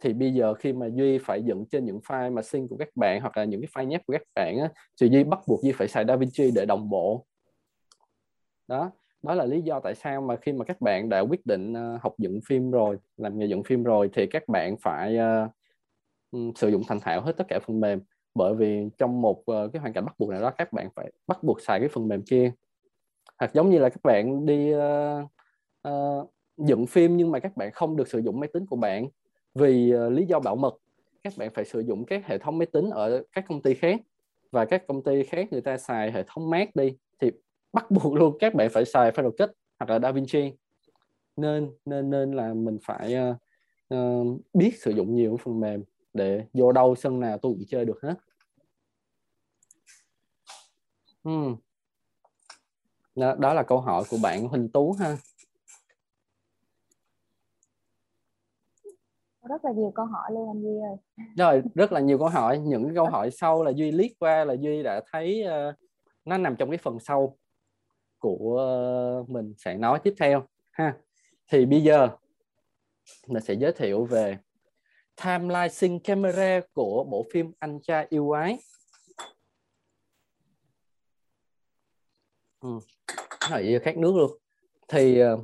Thì 0.04 0.14
bây 0.14 0.34
giờ 0.34 0.54
khi 0.54 0.74
mà 0.74 0.88
duy 0.94 1.18
phải 1.18 1.44
dựng 1.44 1.66
trên 1.72 1.86
những 1.86 2.00
file 2.00 2.34
mà 2.34 2.42
sync 2.42 2.70
của 2.70 2.78
các 2.78 2.90
bạn 2.96 3.22
hoặc 3.22 3.38
là 3.38 3.44
những 3.44 3.62
cái 3.62 3.70
file 3.74 3.88
nhép 3.88 4.06
của 4.06 4.14
các 4.14 4.24
bạn 4.36 4.58
á, 4.58 4.70
thì 5.02 5.10
duy 5.10 5.24
bắt 5.24 5.40
buộc 5.48 5.64
duy 5.64 5.72
phải 5.72 5.88
xài 5.88 6.06
DaVinci 6.08 6.52
để 6.56 6.66
đồng 6.66 6.90
bộ. 6.90 7.26
Đó 8.68 8.92
đó 9.24 9.36
là 9.36 9.46
lý 9.46 9.62
do 9.62 9.80
tại 9.80 9.96
sao 9.96 10.22
mà 10.22 10.36
khi 10.36 10.54
mà 10.54 10.66
các 10.66 10.82
bạn 10.82 11.10
đã 11.10 11.20
quyết 11.20 11.46
định 11.46 11.74
ờ, 11.74 11.98
học 12.02 12.14
dựng 12.18 12.40
phim 12.46 12.72
rồi 12.72 12.98
làm 13.18 13.40
nghề 13.40 13.46
dựng 13.46 13.64
phim 13.64 13.84
rồi 13.84 14.10
thì 14.14 14.28
các 14.28 14.48
bạn 14.48 14.78
phải 14.78 15.18
uh, 15.18 16.58
sử 16.58 16.70
dụng 16.70 16.82
thành 16.88 17.00
thạo 17.00 17.22
hết 17.22 17.38
tất 17.38 17.48
cả 17.48 17.60
phần 17.68 17.80
mềm. 17.80 18.00
Bởi 18.36 18.56
vì 18.56 18.90
trong 18.98 19.22
một 19.22 19.40
uh, 19.40 19.74
cái 19.74 19.80
hoàn 19.80 19.94
cảnh 19.94 20.06
bắt 20.06 20.16
buộc 20.20 20.30
nào 20.30 20.42
đó 20.42 20.52
các 20.58 20.74
bạn 20.74 20.90
phải 20.96 21.12
bắt 21.28 21.44
buộc 21.44 21.62
xài 21.62 21.80
cái 21.80 21.90
phần 21.90 22.08
mềm 22.08 22.22
kia. 22.22 22.52
Hoặc 23.40 23.54
giống 23.54 23.70
như 23.70 23.80
là 23.80 23.90
các 23.90 24.04
bạn 24.04 24.46
đi 24.46 24.74
uh, 24.76 25.26
uh, 25.88 26.32
dựng 26.58 26.88
phim 26.88 27.18
nhưng 27.18 27.32
mà 27.32 27.40
các 27.40 27.58
bạn 27.58 27.72
không 27.72 27.98
được 27.98 28.08
sử 28.08 28.20
dụng 28.20 28.40
máy 28.40 28.50
tính 28.54 28.66
của 28.66 28.76
bạn 28.76 29.08
vì 29.56 29.94
uh, 29.96 30.12
lý 30.12 30.26
do 30.26 30.40
bảo 30.40 30.56
mật. 30.56 30.78
Các 31.24 31.34
bạn 31.38 31.50
phải 31.54 31.66
sử 31.66 31.80
dụng 31.80 32.06
các 32.06 32.26
hệ 32.26 32.38
thống 32.38 32.58
máy 32.58 32.66
tính 32.66 32.90
ở 32.90 33.24
các 33.32 33.46
công 33.48 33.62
ty 33.62 33.74
khác 33.74 34.02
và 34.52 34.66
các 34.66 34.88
công 34.88 35.04
ty 35.04 35.24
khác 35.24 35.48
người 35.52 35.62
ta 35.62 35.78
xài 35.78 36.12
hệ 36.12 36.24
thống 36.28 36.50
Mac 36.50 36.76
đi. 36.76 36.98
Thì 37.20 37.32
bắt 37.74 37.92
buộc 37.92 38.14
luôn 38.14 38.38
các 38.40 38.54
bạn 38.54 38.70
phải 38.70 38.86
xài 38.86 39.12
Final 39.12 39.32
Cut 39.32 39.52
hoặc 39.80 39.90
là 39.90 40.00
DaVinci. 40.00 40.54
Nên 41.36 41.72
nên 41.86 42.10
nên 42.10 42.32
là 42.32 42.54
mình 42.54 42.78
phải 42.84 43.16
uh, 43.94 44.42
biết 44.54 44.82
sử 44.82 44.92
dụng 44.92 45.16
nhiều 45.16 45.38
phần 45.44 45.60
mềm 45.60 45.84
để 46.14 46.46
vô 46.54 46.72
đâu 46.72 46.96
sân 46.96 47.20
nào 47.20 47.38
tôi 47.38 47.52
cũng 47.52 47.64
chơi 47.68 47.86
được 47.86 48.02
hết. 48.04 48.16
Hmm. 51.24 51.56
đó, 53.16 53.36
đó 53.36 53.54
là 53.54 53.64
câu 53.64 53.82
hỏi 53.82 54.04
của 54.10 54.18
bạn 54.24 54.48
Huỳnh 54.48 54.70
Tú 54.70 54.92
ha. 55.00 55.18
Rất 59.50 59.66
là 59.66 59.72
nhiều 59.72 59.92
câu 59.96 60.06
hỏi 60.06 60.32
luôn 60.32 60.50
anh 60.50 60.62
Duy 60.62 60.80
ơi. 60.90 61.26
Rồi 61.38 61.62
rất 61.76 61.92
là 61.92 62.00
nhiều 62.00 62.18
câu 62.18 62.28
hỏi. 62.28 62.60
Những 62.60 62.96
câu 62.96 63.06
hỏi 63.12 63.32
sau 63.32 63.64
là 63.64 63.72
Duy 63.72 63.92
liếc 63.92 64.12
qua 64.20 64.46
là 64.46 64.54
Duy 64.54 64.84
đã 64.84 65.02
thấy 65.12 65.44
uh, 65.46 65.76
nó 66.26 66.38
nằm 66.38 66.56
trong 66.56 66.70
cái 66.70 66.78
phần 66.78 67.00
sau 67.00 67.38
của 68.22 68.58
ờ, 68.58 69.26
mình 69.28 69.54
sẽ 69.58 69.78
nói 69.78 70.00
tiếp 70.04 70.14
theo 70.20 70.44
ha 70.72 70.98
thì 71.52 71.66
bây 71.66 71.84
giờ 71.84 72.10
mình 73.28 73.44
sẽ 73.44 73.54
giới 73.54 73.72
thiệu 73.72 74.06
về 74.06 74.38
timeline 75.24 75.70
sync 75.70 76.04
camera 76.04 76.60
của 76.74 77.04
bộ 77.04 77.26
phim 77.34 77.52
Anh 77.60 77.80
cha 77.84 78.06
yêu 78.10 78.32
ái 78.32 78.60
ừ. 82.60 82.70
Rồi, 83.50 83.80
khác 83.84 83.98
nước 83.98 84.16
luôn 84.16 84.32
thì 84.88 85.20
ờ, 85.20 85.38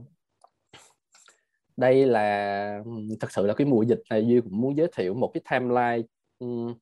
đây 1.78 2.06
là 2.06 2.82
ừ, 2.86 2.92
thật 3.20 3.32
sự 3.32 3.46
là 3.46 3.54
cái 3.54 3.68
mùa 3.68 3.84
dịch 3.84 4.02
này 4.10 4.28
duy 4.28 4.42
cũng 4.42 4.62
muốn 4.62 4.78
giới 4.78 4.88
thiệu 4.96 5.14
một 5.14 5.32
cái 5.34 5.42
timeline 5.52 6.08
um, 6.40 6.74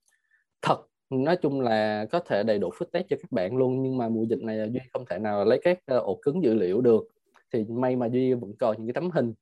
thật 0.62 0.86
nói 1.10 1.38
chung 1.38 1.62
là 1.62 2.06
có 2.12 2.20
thể 2.20 2.44
đầy 2.44 2.60
đủ 2.60 2.70
footage 2.70 3.04
cho 3.10 3.18
các 3.22 3.32
bạn 3.32 3.58
luôn 3.58 3.84
nhưng 3.84 3.98
mà 3.98 4.10
mùa 4.10 4.24
dịch 4.24 4.42
này 4.42 4.58
là 4.58 4.66
duy 4.66 4.80
không 4.94 5.06
thể 5.10 5.20
nào 5.20 5.46
lấy 5.46 5.60
các 5.64 5.80
uh, 5.96 6.04
ổ 6.04 6.20
cứng 6.22 6.44
dữ 6.44 6.54
liệu 6.54 6.82
được. 6.82 7.08
Thì 7.54 7.64
may 7.64 7.96
mà 7.96 8.06
duy 8.06 8.34
vẫn 8.34 8.54
còn 8.60 8.78
những 8.78 8.88
cái 8.88 8.94
tấm 8.94 9.12
hình 9.12 9.34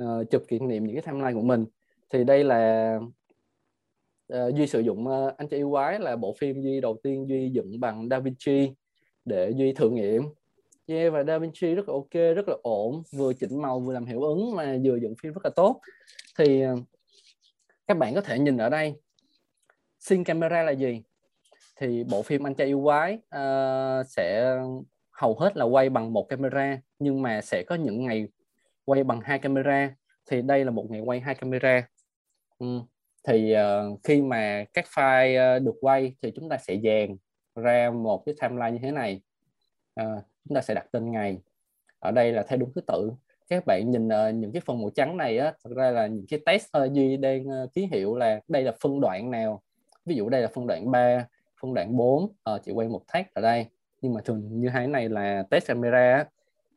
uh, 0.00 0.30
chụp 0.30 0.42
kỷ 0.48 0.58
niệm 0.58 0.84
những 0.84 0.96
cái 0.96 1.02
timeline 1.06 1.32
của 1.32 1.46
mình. 1.46 1.64
Thì 2.10 2.24
đây 2.24 2.44
là 2.44 2.94
uh, 4.32 4.54
duy 4.54 4.66
sử 4.66 4.80
dụng 4.80 5.06
uh, 5.06 5.36
anh 5.36 5.48
chị 5.48 5.56
yêu 5.56 5.70
quái 5.70 5.98
là 6.00 6.16
bộ 6.16 6.34
phim 6.38 6.62
duy 6.62 6.80
đầu 6.80 6.96
tiên 7.02 7.28
duy 7.28 7.50
dựng 7.50 7.80
bằng 7.80 8.08
DaVinci 8.10 8.70
để 9.24 9.50
duy 9.50 9.72
thử 9.72 9.90
nghiệm. 9.90 10.22
Yeah, 10.86 11.12
và 11.12 11.24
DaVinci 11.24 11.74
rất 11.74 11.88
là 11.88 11.94
ok 11.94 12.36
rất 12.36 12.48
là 12.48 12.56
ổn 12.62 13.02
vừa 13.12 13.32
chỉnh 13.32 13.62
màu 13.62 13.80
vừa 13.80 13.92
làm 13.92 14.06
hiệu 14.06 14.22
ứng 14.22 14.56
mà 14.56 14.78
vừa 14.84 14.96
dựng 14.96 15.14
phim 15.22 15.32
rất 15.32 15.44
là 15.44 15.50
tốt. 15.56 15.80
Thì 16.38 16.66
uh, 16.66 16.78
các 17.86 17.98
bạn 17.98 18.14
có 18.14 18.20
thể 18.20 18.38
nhìn 18.38 18.56
ở 18.56 18.70
đây. 18.70 18.94
Sin 19.98 20.24
camera 20.24 20.62
là 20.62 20.70
gì? 20.70 21.02
Thì 21.76 22.04
bộ 22.10 22.22
phim 22.22 22.46
anh 22.46 22.54
trai 22.54 22.66
yêu 22.66 22.82
quái 22.84 23.14
uh, 23.14 24.06
sẽ 24.06 24.56
hầu 25.10 25.34
hết 25.34 25.56
là 25.56 25.64
quay 25.64 25.90
bằng 25.90 26.12
một 26.12 26.28
camera 26.28 26.78
nhưng 26.98 27.22
mà 27.22 27.40
sẽ 27.40 27.62
có 27.66 27.74
những 27.74 28.04
ngày 28.04 28.28
quay 28.84 29.04
bằng 29.04 29.20
hai 29.20 29.38
camera. 29.38 29.94
Thì 30.30 30.42
đây 30.42 30.64
là 30.64 30.70
một 30.70 30.90
ngày 30.90 31.00
quay 31.00 31.20
hai 31.20 31.34
camera. 31.34 31.88
Ừ. 32.58 32.66
thì 33.24 33.54
uh, 33.56 34.00
khi 34.04 34.22
mà 34.22 34.64
các 34.74 34.84
file 34.94 35.56
uh, 35.56 35.62
được 35.62 35.74
quay 35.80 36.14
thì 36.22 36.32
chúng 36.36 36.48
ta 36.48 36.56
sẽ 36.56 36.76
dàn 36.84 37.16
ra 37.54 37.90
một 37.90 38.22
cái 38.26 38.34
timeline 38.40 38.70
như 38.70 38.78
thế 38.82 38.90
này. 38.90 39.20
Uh, 40.00 40.24
chúng 40.44 40.54
ta 40.54 40.60
sẽ 40.60 40.74
đặt 40.74 40.86
tên 40.92 41.10
ngày. 41.12 41.38
Ở 41.98 42.10
đây 42.10 42.32
là 42.32 42.42
theo 42.42 42.58
đúng 42.58 42.72
thứ 42.74 42.80
tự. 42.80 43.12
Các 43.48 43.66
bạn 43.66 43.90
nhìn 43.90 44.08
uh, 44.08 44.34
những 44.34 44.52
cái 44.52 44.62
phần 44.66 44.80
màu 44.80 44.90
trắng 44.90 45.16
này 45.16 45.38
á 45.38 45.52
thật 45.64 45.70
ra 45.76 45.90
là 45.90 46.06
những 46.06 46.26
cái 46.28 46.40
test 46.46 46.66
uh, 46.84 46.92
duy 46.92 47.16
đang 47.16 47.46
uh, 47.46 47.72
ký 47.72 47.88
hiệu 47.92 48.16
là 48.16 48.40
đây 48.48 48.62
là 48.62 48.72
phân 48.80 49.00
đoạn 49.00 49.30
nào 49.30 49.62
ví 50.08 50.14
dụ 50.14 50.28
đây 50.28 50.42
là 50.42 50.48
phân 50.48 50.66
đoạn 50.66 50.90
3 50.90 51.26
phân 51.60 51.74
đoạn 51.74 51.96
4 51.96 52.22
à, 52.22 52.32
ờ, 52.42 52.58
chị 52.64 52.72
quay 52.72 52.88
một 52.88 53.02
thác 53.08 53.34
ở 53.34 53.42
đây. 53.42 53.66
Nhưng 54.00 54.14
mà 54.14 54.20
thường 54.24 54.60
như 54.60 54.70
thế 54.74 54.86
này 54.86 55.08
là 55.08 55.42
test 55.50 55.66
camera 55.66 56.24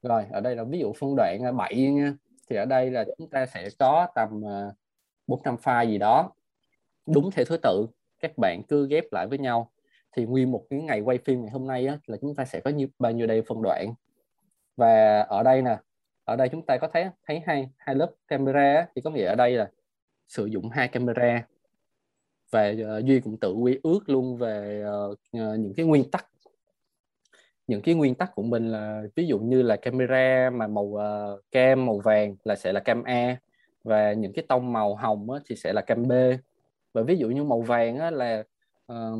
rồi 0.03 0.25
ở 0.31 0.41
đây 0.41 0.55
là 0.55 0.63
ví 0.63 0.79
dụ 0.79 0.93
phân 0.93 1.15
đoạn 1.17 1.39
ờ, 1.43 1.51
7 1.51 1.75
nha. 1.75 2.13
Thì 2.49 2.55
ở 2.55 2.65
đây 2.65 2.91
là 2.91 3.05
chúng 3.17 3.29
ta 3.29 3.45
sẽ 3.45 3.69
có 3.79 4.07
tầm 4.15 4.41
ờ, 4.45 4.73
400 5.27 5.55
file 5.55 5.89
gì 5.89 5.97
đó. 5.97 6.31
Đúng 7.07 7.31
theo 7.31 7.45
thứ 7.45 7.57
tự 7.57 7.87
các 8.19 8.37
bạn 8.37 8.61
cứ 8.67 8.87
ghép 8.87 9.03
lại 9.11 9.27
với 9.27 9.37
nhau. 9.37 9.71
Thì 10.15 10.25
nguyên 10.25 10.51
một 10.51 10.65
cái 10.69 10.81
ngày 10.81 11.01
quay 11.01 11.17
phim 11.25 11.41
ngày 11.41 11.51
hôm 11.51 11.67
nay 11.67 11.87
á, 11.87 11.97
là 12.05 12.17
chúng 12.21 12.35
ta 12.35 12.45
sẽ 12.45 12.59
có 12.59 12.71
như 12.71 12.87
bao 12.99 13.11
nhiêu 13.11 13.27
đây 13.27 13.41
phân 13.41 13.61
đoạn. 13.61 13.93
Và 14.77 15.19
ở 15.19 15.43
đây 15.43 15.61
nè 15.61 15.77
ở 16.25 16.35
đây 16.35 16.49
chúng 16.49 16.65
ta 16.65 16.77
có 16.77 16.87
thấy 16.93 17.05
thấy 17.27 17.41
hai 17.45 17.69
hai 17.77 17.95
lớp 17.95 18.11
camera 18.27 18.73
á, 18.73 18.87
thì 18.95 19.01
có 19.01 19.09
nghĩa 19.09 19.25
ở 19.25 19.35
đây 19.35 19.51
là 19.51 19.69
sử 20.27 20.45
dụng 20.45 20.69
hai 20.69 20.87
camera 20.87 21.45
và 22.51 22.73
uh, 22.97 23.05
duy 23.05 23.19
cũng 23.19 23.37
tự 23.37 23.53
quy 23.53 23.79
ước 23.83 24.09
luôn 24.09 24.37
về 24.37 24.85
uh, 25.11 25.17
những 25.31 25.73
cái 25.77 25.85
nguyên 25.85 26.11
tắc. 26.11 26.27
Những 27.67 27.81
cái 27.81 27.95
nguyên 27.95 28.15
tắc 28.15 28.35
của 28.35 28.43
mình 28.43 28.71
là 28.71 29.03
ví 29.15 29.27
dụ 29.27 29.39
như 29.39 29.61
là 29.61 29.75
camera 29.75 30.49
mà 30.49 30.67
màu 30.67 30.83
uh, 30.83 31.43
cam 31.51 31.85
màu 31.85 31.99
vàng 31.99 32.35
là 32.43 32.55
sẽ 32.55 32.73
là 32.73 32.79
cam 32.79 33.03
A 33.03 33.37
và 33.83 34.13
những 34.13 34.33
cái 34.33 34.45
tông 34.47 34.73
màu 34.73 34.95
hồng 34.95 35.31
á, 35.31 35.39
thì 35.45 35.55
sẽ 35.55 35.73
là 35.73 35.81
cam 35.81 36.07
B. 36.07 36.11
Và 36.93 37.01
ví 37.01 37.17
dụ 37.17 37.29
như 37.29 37.43
màu 37.43 37.61
vàng 37.61 37.97
á, 37.97 38.11
là 38.11 38.43
uh, 38.93 39.19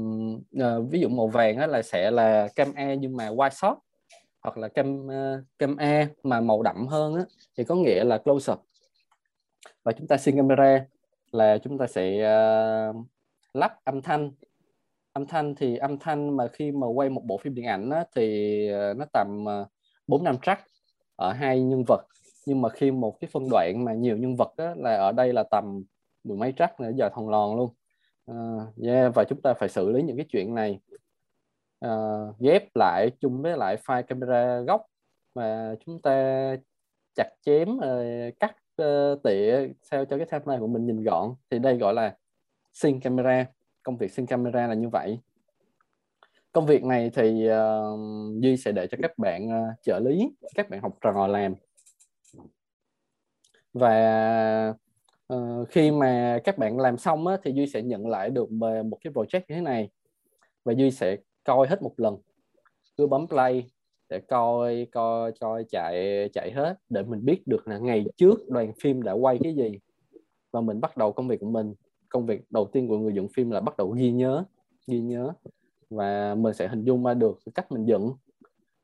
uh, 0.58 0.90
ví 0.90 1.00
dụ 1.00 1.10
màu 1.10 1.28
vàng 1.28 1.58
á, 1.58 1.68
là 1.68 1.82
sẽ 1.82 2.12
là 2.12 2.48
cam 2.56 2.74
A 2.74 2.94
nhưng 2.94 3.18
mà 3.18 3.30
white 3.30 3.50
shot 3.50 3.78
hoặc 4.42 4.58
là 4.58 4.68
cam 4.68 5.08
uh, 5.08 5.44
cam 5.60 5.76
A 5.76 6.08
mà 6.24 6.42
màu 6.42 6.62
đậm 6.62 6.88
hơn 6.88 7.16
á, 7.16 7.24
thì 7.58 7.64
có 7.64 7.76
nghĩa 7.76 8.04
là 8.04 8.18
close 8.18 8.54
up. 8.54 8.60
Và 9.84 9.92
chúng 9.92 10.08
ta 10.08 10.18
xin 10.18 10.36
camera 10.36 10.86
là 11.32 11.58
chúng 11.58 11.78
ta 11.78 11.88
sẽ 11.88 12.34
uh, 12.90 12.96
lắp 13.54 13.78
âm 13.84 14.02
thanh. 14.02 14.32
Âm 15.14 15.26
thanh 15.26 15.56
thì 15.56 15.78
âm 15.78 16.00
thanh 16.00 16.38
mà 16.38 16.48
khi 16.48 16.72
mà 16.72 16.88
quay 16.88 17.10
một 17.10 17.22
bộ 17.26 17.38
phim 17.38 17.56
điện 17.56 17.66
ảnh 17.66 17.90
á, 17.90 18.06
thì 18.16 18.68
ờ, 18.70 18.94
nó 18.94 19.06
tầm 19.14 19.46
ờ, 19.46 19.68
bốn 20.08 20.24
năm 20.24 20.36
track 20.42 20.62
ở 21.16 21.32
hai 21.34 21.62
nhân 21.62 21.84
vật. 21.88 22.06
Nhưng 22.46 22.62
mà 22.62 22.70
khi 22.70 22.92
một 22.92 23.18
cái 23.20 23.30
phân 23.34 23.50
đoạn 23.52 23.86
mà 23.86 23.94
nhiều 23.94 24.18
nhân 24.18 24.36
vật 24.36 24.54
á, 24.58 24.74
là 24.78 24.96
ở 24.96 25.12
đây 25.12 25.34
là 25.34 25.44
tầm 25.44 25.84
mười 26.24 26.38
mấy 26.38 26.54
track 26.58 26.80
nữa 26.80 26.92
giờ 26.96 27.10
thòng 27.10 27.30
lòn 27.30 27.56
luôn. 27.56 27.74
Uh, 28.32 28.86
yeah, 28.86 29.12
và 29.16 29.24
chúng 29.24 29.42
ta 29.42 29.54
phải 29.54 29.70
xử 29.70 29.90
lý 29.90 30.04
những 30.04 30.18
cái 30.18 30.26
chuyện 30.30 30.56
này. 30.56 30.80
Uh, 31.86 32.40
ghép 32.40 32.76
lại 32.76 33.10
chung 33.20 33.42
với 33.42 33.58
lại 33.58 33.78
file 33.86 34.04
camera 34.04 34.60
góc 34.60 34.86
mà 35.36 35.76
chúng 35.86 36.02
ta 36.02 36.56
chặt 37.16 37.30
chém 37.42 37.70
uh, 37.78 38.40
cắt 38.40 38.56
uh, 38.82 39.24
tỉa 39.24 39.68
sao 39.82 40.06
cho 40.06 40.18
cái 40.18 40.26
timeline 40.26 40.60
của 40.60 40.68
mình 40.68 40.86
nhìn 40.86 41.04
gọn. 41.04 41.34
Thì 41.50 41.60
đây 41.60 41.78
gọi 41.78 41.94
là 41.94 42.16
xin 42.74 43.00
camera. 43.00 43.46
Công 43.84 43.98
việc 43.98 44.12
xin 44.12 44.26
camera 44.26 44.68
là 44.68 44.74
như 44.74 44.90
vậy. 44.90 45.20
Công 46.52 46.66
việc 46.66 46.84
này 46.84 47.12
thì 47.14 47.50
uh, 47.50 48.00
duy 48.42 48.58
sẽ 48.58 48.72
để 48.72 48.88
cho 48.88 48.98
các 49.02 49.18
bạn 49.18 49.48
uh, 49.48 49.82
trợ 49.82 50.00
lý 50.00 50.32
các 50.56 50.70
bạn 50.70 50.82
học 50.82 50.98
trò 51.02 51.28
làm. 51.28 51.56
Và 53.74 54.74
uh, 55.34 55.70
khi 55.70 55.92
mà 55.92 56.40
các 56.44 56.58
bạn 56.58 56.80
làm 56.80 56.98
xong 56.98 57.28
á, 57.28 57.38
thì 57.44 57.52
duy 57.52 57.68
sẽ 57.68 57.82
nhận 57.82 58.08
lại 58.08 58.30
được 58.30 58.52
một 58.52 58.98
cái 59.04 59.14
project 59.14 59.42
như 59.48 59.56
thế 59.56 59.62
này. 59.62 59.90
Và 60.64 60.74
duy 60.74 60.92
sẽ 60.92 61.18
coi 61.44 61.68
hết 61.68 61.82
một 61.82 61.94
lần. 61.98 62.18
Cứ 62.98 63.08
bấm 63.08 63.28
play 63.28 63.70
để 64.10 64.20
coi 64.20 64.88
coi 64.92 65.32
coi 65.40 65.64
chạy 65.70 66.30
chạy 66.34 66.52
hết 66.52 66.76
để 66.90 67.04
mình 67.04 67.26
biết 67.26 67.48
được 67.48 67.68
là 67.68 67.78
ngày 67.78 68.06
trước 68.18 68.50
đoàn 68.50 68.74
phim 68.82 69.04
đã 69.04 69.12
quay 69.12 69.40
cái 69.44 69.56
gì. 69.56 69.80
Và 70.52 70.62
mình 70.62 70.82
bắt 70.82 70.98
đầu 70.98 71.12
công 71.12 71.28
việc 71.28 71.40
của 71.40 71.50
mình 71.50 71.74
công 72.12 72.26
việc 72.26 72.42
đầu 72.50 72.66
tiên 72.66 72.88
của 72.88 72.98
người 72.98 73.14
dựng 73.14 73.28
phim 73.30 73.52
là 73.52 73.60
bắt 73.60 73.78
đầu 73.78 73.90
ghi 73.90 74.12
nhớ 74.12 74.44
ghi 74.88 75.00
nhớ. 75.00 75.34
Và 75.90 76.36
mình 76.36 76.54
sẽ 76.54 76.68
hình 76.68 76.84
dung 76.84 77.04
ra 77.04 77.14
được 77.14 77.40
cách 77.56 77.72
mình 77.72 77.86
dựng. 77.86 78.14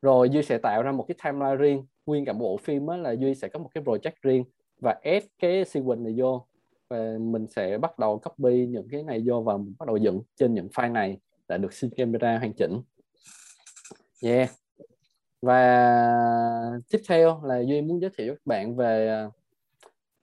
Rồi 0.02 0.30
duy 0.30 0.44
sẽ 0.44 0.58
tạo 0.58 0.84
ra 0.84 0.92
một 0.92 1.06
cái 1.08 1.16
timeline 1.24 1.56
riêng. 1.56 1.86
Nguyên 2.06 2.26
cả 2.26 2.34
bộ 2.34 2.58
phim 2.58 2.88
á 2.88 2.98
là 2.98 3.12
duy 3.12 3.36
sẽ 3.36 3.48
có 3.48 3.60
một 3.60 3.70
cái 3.74 3.84
project 3.84 4.12
riêng 4.22 4.44
và 4.80 5.00
ép 5.02 5.24
cái 5.40 5.66
sequence 5.66 6.04
này 6.04 6.14
vô. 6.18 6.46
Và 6.90 7.18
mình 7.20 7.48
sẽ 7.48 7.78
bắt 7.78 8.00
đầu 8.00 8.20
copy 8.20 8.68
những 8.68 8.88
cái 8.92 9.04
này 9.04 9.24
vô 9.26 9.42
và 9.42 9.58
mình 9.58 9.74
bắt 9.80 9.88
đầu 9.88 9.98
dựng 9.98 10.22
trên 10.36 10.54
những 10.54 10.68
file 10.68 10.92
này 10.92 11.18
đã 11.48 11.58
được 11.58 11.74
xin 11.74 11.90
camera 11.90 12.38
hoàn 12.38 12.54
chỉnh. 12.54 12.82
Yeah. 14.24 14.50
Và 15.42 16.80
tiếp 16.92 17.02
theo 17.10 17.42
là 17.44 17.60
duy 17.60 17.82
muốn 17.82 18.02
giới 18.02 18.12
thiệu 18.18 18.34
các 18.34 18.46
bạn 18.46 18.76
về 18.76 19.10
à, 19.10 19.30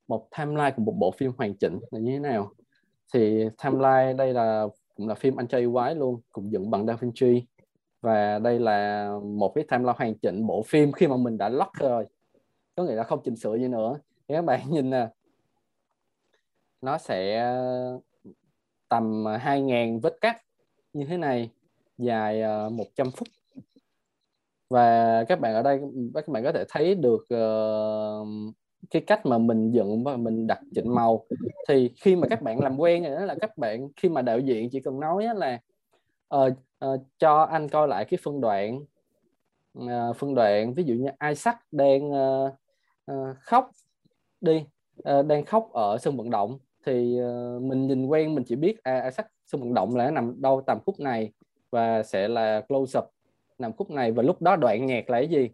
một 0.09 0.29
timeline 0.39 0.71
của 0.77 0.83
một 0.83 0.95
bộ 0.99 1.11
phim 1.11 1.33
hoàn 1.37 1.55
chỉnh 1.57 1.79
là 1.91 1.99
như 1.99 2.13
thế 2.13 2.19
nào 2.19 2.53
thì 3.15 3.49
timeline 3.63 4.13
đây 4.13 4.33
là 4.33 4.67
cũng 4.97 5.09
là 5.09 5.15
phim 5.15 5.37
anh 5.37 5.47
trai 5.47 5.61
yêu 5.61 5.73
quái 5.73 5.95
luôn 5.95 6.21
cũng 6.33 6.53
dựng 6.53 6.71
bằng 6.71 6.87
Da 6.87 6.97
Vinci. 6.97 7.43
Và 8.01 8.39
đây 8.39 8.59
là 8.59 9.11
một 9.25 9.53
cái 9.55 9.65
timeline 9.71 9.95
hoàn 9.97 10.15
chỉnh 10.15 10.47
bộ 10.47 10.63
phim 10.63 10.93
khi 10.93 11.07
mà 11.07 11.17
mình 11.17 11.39
đã 11.39 11.49
lock 11.49 11.75
rồi. 11.75 12.07
Có 12.77 12.85
nghĩa 12.85 12.95
là 12.95 13.05
không 13.05 13.21
chỉnh 13.25 13.37
sửa 13.37 13.57
gì 13.57 13.69
nữa. 13.69 13.99
Thì 14.29 14.35
các 14.35 14.45
bạn 14.45 14.61
nhìn 14.71 14.91
nè. 14.91 15.09
Nó 16.81 16.99
sẽ 16.99 17.39
ờ, 17.39 18.01
tầm 18.89 19.25
2.000 19.25 20.01
vết 20.01 20.15
cắt 20.21 20.43
như 20.93 21.05
thế 21.05 21.17
này 21.17 21.51
dài 21.99 22.43
ờ, 22.43 22.69
100 22.69 23.11
phút. 23.11 23.29
Và 24.71 25.25
các 25.29 25.41
bạn 25.41 25.55
ở 25.55 25.63
đây 25.63 25.81
các 26.15 26.29
bạn 26.29 26.45
có 26.45 26.53
thể 26.53 26.65
thấy 26.69 26.95
được 26.95 27.27
uh, 27.35 28.55
cái 28.91 29.03
cách 29.03 29.27
mà 29.27 29.39
mình 29.39 29.71
dựng 29.71 30.05
và 30.05 30.17
mình 30.17 30.47
đặt 30.47 30.61
chỉnh 30.75 30.95
màu. 30.95 31.27
Thì 31.69 31.91
khi 31.97 32.17
mà 32.17 32.27
các 32.31 32.43
bạn 32.43 32.61
làm 32.61 32.81
quen 32.81 33.03
rồi 33.03 33.17
đó 33.17 33.25
là 33.25 33.35
các 33.41 33.59
bạn 33.59 33.89
khi 33.97 34.09
mà 34.09 34.23
đạo 34.23 34.39
diễn 34.39 34.71
chỉ 34.71 34.81
cần 34.81 35.01
nói 35.01 35.27
là 35.37 35.61
uh, 36.35 36.53
uh, 36.85 37.01
cho 37.19 37.43
anh 37.43 37.69
coi 37.69 37.89
lại 37.89 38.05
cái 38.05 38.19
phân 38.23 38.41
đoạn 38.41 38.81
uh, 39.79 40.17
phân 40.17 40.35
đoạn 40.35 40.75
ví 40.75 40.85
dụ 40.85 40.95
như 40.95 41.11
Isaac 41.29 41.57
đang 41.73 42.11
uh, 42.11 42.53
uh, 43.13 43.37
khóc 43.41 43.71
đi 44.41 44.65
uh, 45.11 45.27
đang 45.27 45.45
khóc 45.45 45.73
ở 45.73 45.99
sân 45.99 46.17
vận 46.17 46.31
động. 46.31 46.59
Thì 46.87 47.21
uh, 47.21 47.63
mình 47.63 47.87
nhìn 47.87 48.07
quen 48.07 48.35
mình 48.35 48.45
chỉ 48.45 48.57
biết 48.57 48.83
à, 48.83 49.05
Isaac 49.05 49.27
sân 49.47 49.61
vận 49.61 49.75
động 49.75 49.97
là 49.97 50.11
nằm 50.11 50.43
đâu 50.43 50.63
tầm 50.67 50.79
khúc 50.87 51.01
này 51.01 51.33
và 51.71 52.03
sẽ 52.03 52.29
là 52.29 52.61
close 52.61 52.99
up 52.99 53.05
nằm 53.59 53.73
khúc 53.73 53.91
này. 53.91 54.13
Và 54.13 54.23
lúc 54.23 54.43
đó 54.43 54.57
đoạn 54.57 54.87
nhạc 54.87 55.11
là 55.11 55.19
cái 55.19 55.29
gì? 55.29 55.51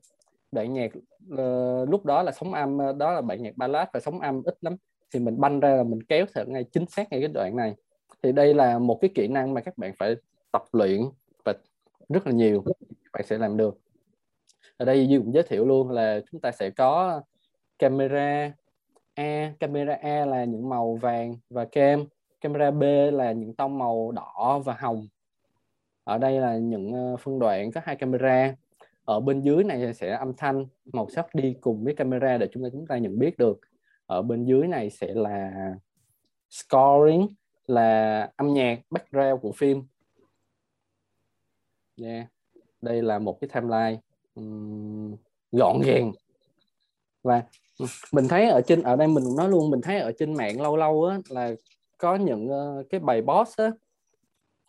Đoạn 0.52 0.72
nhạc 0.72 0.90
uh, 1.32 1.88
lúc 1.88 2.04
đó 2.04 2.22
là 2.22 2.32
sóng 2.32 2.54
âm 2.54 2.78
ờ, 2.78 2.92
đó 2.92 3.12
là 3.12 3.20
bản 3.20 3.42
nhạc 3.42 3.56
ballad 3.56 3.88
và 3.92 4.00
sóng 4.00 4.20
âm 4.20 4.42
ít 4.42 4.54
lắm. 4.60 4.76
Thì 5.12 5.20
mình 5.20 5.40
banh 5.40 5.60
ra 5.60 5.74
là 5.76 5.82
mình 5.82 6.02
kéo 6.02 6.26
thật 6.34 6.48
ngay 6.48 6.64
chính 6.64 6.86
xác 6.86 7.12
ngay 7.12 7.20
cái 7.20 7.28
đoạn 7.28 7.56
này. 7.56 7.74
Thì 8.22 8.32
đây 8.32 8.54
là 8.54 8.78
một 8.78 8.98
cái 9.00 9.10
kỹ 9.14 9.28
năng 9.28 9.54
mà 9.54 9.60
các 9.60 9.78
bạn 9.78 9.92
phải 9.98 10.14
tập 10.52 10.62
luyện 10.72 11.00
và 11.44 11.52
rất 12.08 12.26
là 12.26 12.32
nhiều 12.32 12.64
bạn 13.12 13.22
sẽ 13.26 13.38
làm 13.38 13.56
được. 13.56 13.78
Ở 14.76 14.84
đây 14.84 15.08
Duy 15.08 15.18
cũng 15.18 15.34
giới 15.34 15.42
thiệu 15.42 15.66
luôn 15.66 15.90
là 15.90 16.20
chúng 16.30 16.40
ta 16.40 16.52
sẽ 16.52 16.70
có 16.70 17.22
camera 17.78 18.52
A. 19.14 19.52
Camera 19.60 19.98
A 20.02 20.26
là 20.26 20.44
những 20.44 20.68
màu 20.68 20.94
vàng 20.94 21.36
và 21.50 21.64
kem. 21.64 22.04
Camera 22.40 22.70
B 22.70 22.82
là 23.12 23.32
những 23.32 23.54
tông 23.54 23.78
màu 23.78 24.12
đỏ 24.12 24.60
và 24.64 24.76
hồng. 24.78 25.06
Ở 26.04 26.18
đây 26.18 26.40
là 26.40 26.56
những 26.56 26.92
ờ, 26.92 27.16
phân 27.16 27.38
đoạn 27.38 27.72
có 27.72 27.80
hai 27.84 27.96
camera 27.96 28.54
ở 29.10 29.20
bên 29.20 29.42
dưới 29.42 29.64
này 29.64 29.94
sẽ 29.94 30.16
âm 30.16 30.32
thanh 30.36 30.66
màu 30.92 31.08
sắc 31.08 31.34
đi 31.34 31.56
cùng 31.60 31.84
với 31.84 31.94
camera 31.94 32.38
để 32.38 32.48
chúng 32.52 32.62
ta 32.62 32.68
chúng 32.72 32.86
ta 32.86 32.98
nhận 32.98 33.18
biết 33.18 33.38
được 33.38 33.60
ở 34.06 34.22
bên 34.22 34.44
dưới 34.44 34.66
này 34.68 34.90
sẽ 34.90 35.14
là 35.14 35.50
scoring 36.50 37.28
là 37.66 38.30
âm 38.36 38.54
nhạc 38.54 38.80
background 38.90 39.42
của 39.42 39.52
phim 39.52 39.82
yeah. 42.02 42.26
đây 42.82 43.02
là 43.02 43.18
một 43.18 43.40
cái 43.40 43.50
timeline 43.54 44.00
um, 44.34 45.16
gọn 45.52 45.80
gàng 45.84 46.12
và 47.22 47.42
mình 48.12 48.28
thấy 48.28 48.48
ở 48.48 48.60
trên 48.60 48.82
ở 48.82 48.96
đây 48.96 49.08
mình 49.08 49.24
nói 49.36 49.48
luôn 49.48 49.70
mình 49.70 49.80
thấy 49.80 49.98
ở 49.98 50.12
trên 50.18 50.34
mạng 50.34 50.60
lâu 50.60 50.76
lâu 50.76 51.04
á 51.04 51.18
là 51.28 51.54
có 51.98 52.16
những 52.16 52.50
uh, 52.50 52.86
cái 52.90 53.00
bài 53.00 53.22
boss 53.22 53.60
á 53.60 53.70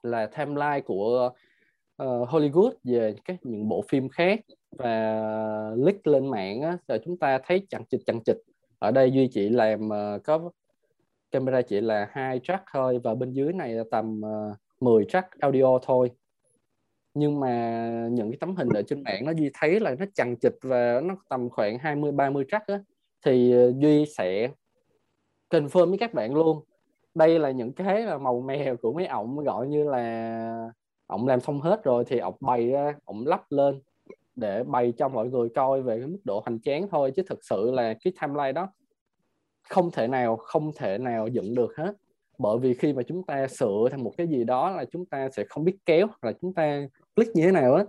là 0.04 0.26
timeline 0.26 0.82
của 0.86 1.28
uh, 1.28 1.38
Ờ, 2.02 2.26
Hollywood 2.26 2.72
về 2.84 3.16
các 3.26 3.36
những 3.44 3.68
bộ 3.70 3.84
phim 3.90 4.10
khác 4.10 4.40
và 4.72 4.86
leak 5.78 6.08
lên 6.08 6.28
mạng 6.28 6.62
á, 6.62 6.78
rồi 6.88 7.00
chúng 7.06 7.18
ta 7.18 7.40
thấy 7.46 7.66
chằng 7.70 7.86
chịch 7.86 8.02
chằng 8.06 8.20
chịch 8.26 8.38
ở 8.80 8.92
đây 8.92 9.12
duy 9.12 9.28
chỉ 9.28 9.50
làm 9.50 9.88
uh, 9.88 10.24
có 10.24 10.52
camera 11.32 11.62
chỉ 11.62 11.82
là 11.82 12.08
hai 12.12 12.40
track 12.44 12.64
thôi 12.74 13.00
và 13.04 13.16
bên 13.16 13.34
dưới 13.34 13.54
này 13.54 13.74
là 13.74 13.84
tầm 13.92 14.22
ờ, 14.22 14.50
uh, 14.52 14.58
10 14.80 15.06
track 15.06 15.28
audio 15.40 15.80
thôi. 15.84 16.12
Nhưng 17.14 17.40
mà 17.40 18.08
những 18.12 18.32
cái 18.32 18.38
tấm 18.40 18.56
hình 18.56 18.70
ở 18.70 18.82
trên 18.82 19.04
mạng 19.04 19.26
nó 19.26 19.32
duy 19.32 19.50
thấy 19.54 19.80
là 19.80 19.96
nó 20.00 20.06
chằng 20.14 20.36
chịch 20.36 20.56
và 20.62 21.02
nó 21.04 21.16
tầm 21.30 21.50
khoảng 21.50 21.80
20 21.80 22.12
30 22.12 22.46
track 22.52 22.68
á 22.68 22.80
thì 23.26 23.56
duy 23.78 24.06
sẽ 24.18 24.50
confirm 25.50 25.90
với 25.90 25.98
các 25.98 26.14
bạn 26.14 26.34
luôn. 26.34 26.66
Đây 27.16 27.40
là 27.40 27.52
những 27.52 27.74
cái 27.74 28.02
là 28.02 28.18
màu 28.18 28.42
mè 28.42 28.76
của 28.82 28.94
mấy 28.94 29.08
ổng 29.08 29.40
gọi 29.44 29.68
như 29.68 29.84
là 29.84 30.72
ổng 31.12 31.28
làm 31.28 31.40
xong 31.40 31.62
hết 31.62 31.84
rồi 31.84 32.04
thì 32.08 32.20
ổng 32.20 32.36
bày 32.40 32.68
ra 32.68 32.96
ổng 33.06 33.28
lắp 33.28 33.44
lên 33.50 33.82
để 34.36 34.64
bày 34.64 34.94
cho 34.98 35.10
mọi 35.10 35.28
người 35.28 35.50
coi 35.50 35.82
về 35.82 36.00
cái 36.00 36.08
mức 36.08 36.20
độ 36.24 36.42
hoành 36.46 36.60
tráng 36.62 36.88
thôi, 36.90 37.12
chứ 37.16 37.24
thực 37.30 37.40
sự 37.44 37.72
là 37.72 37.94
cái 38.04 38.14
timeline 38.22 38.52
đó 38.52 38.74
không 39.70 39.92
thể 39.92 40.08
nào, 40.08 40.36
không 40.36 40.72
thể 40.78 40.98
nào 40.98 41.28
dựng 41.28 41.56
được 41.56 41.78
hết. 41.78 41.94
Bởi 42.38 42.58
vì 42.58 42.74
khi 42.74 42.94
mà 42.94 43.04
chúng 43.04 43.24
ta 43.24 43.48
sửa 43.48 43.88
thành 43.92 44.04
một 44.04 44.14
cái 44.18 44.28
gì 44.28 44.44
đó 44.44 44.70
là 44.70 44.86
chúng 44.86 45.06
ta 45.06 45.30
sẽ 45.30 45.44
không 45.50 45.64
biết 45.64 45.78
kéo 45.86 46.08
hoặc 46.08 46.24
là 46.24 46.34
chúng 46.42 46.54
ta 46.54 46.88
click 47.16 47.36
như 47.36 47.44
thế 47.44 47.52
nào 47.52 47.74
á. 47.74 47.86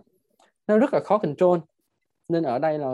Nó 0.66 0.78
rất 0.78 0.94
là 0.94 1.00
khó 1.00 1.18
control. 1.18 1.58
Nên 2.28 2.42
ở 2.42 2.58
đây 2.58 2.78
là 2.78 2.90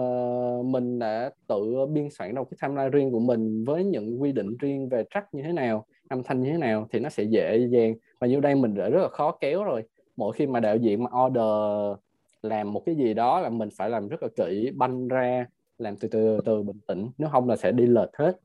mình 0.65 0.99
đã 0.99 1.31
tự 1.47 1.87
biên 1.87 2.09
soạn 2.11 2.35
ra 2.35 2.41
một 2.41 2.49
cái 2.51 2.59
timeline 2.63 2.91
riêng 2.91 3.11
của 3.11 3.21
mình 3.21 3.65
với 3.65 3.85
những 3.85 4.23
quy 4.23 4.33
định 4.33 4.57
riêng 4.61 4.89
về 4.89 5.05
track 5.11 5.35
như 5.35 5.43
thế 5.43 5.53
nào, 5.53 5.87
âm 6.09 6.23
thanh 6.23 6.41
như 6.41 6.51
thế 6.51 6.59
nào 6.59 6.87
thì 6.91 6.99
nó 6.99 7.09
sẽ 7.09 7.23
dễ 7.23 7.67
dàng. 7.71 7.95
Và 8.21 8.27
như 8.27 8.41
đây 8.41 8.55
mình 8.55 8.75
đã 8.75 8.89
rất 8.89 9.01
là 9.03 9.09
khó 9.09 9.39
kéo 9.41 9.65
rồi 9.65 9.83
mỗi 10.19 10.33
khi 10.33 10.47
mà 10.47 10.61
đạo 10.61 10.77
diễn 10.77 11.05
mà 11.05 11.11
order 11.25 11.99
làm 12.43 12.73
một 12.73 12.83
cái 12.87 12.95
gì 12.97 13.15
đó 13.15 13.41
là 13.41 13.49
mình 13.49 13.69
phải 13.77 13.91
làm 13.91 14.09
rất 14.09 14.23
là 14.23 14.29
kỹ 14.37 14.71
banh 14.75 15.09
ra 15.09 15.47
làm 15.79 15.97
từ 15.97 16.09
từ 16.09 16.41
từ 16.45 16.63
bình 16.63 16.81
tĩnh. 16.87 17.11
Nếu 17.19 17.29
không 17.29 17.49
là 17.49 17.57
sẽ 17.57 17.73
đi 17.73 17.87
lệch 17.87 18.17
hết. 18.17 18.41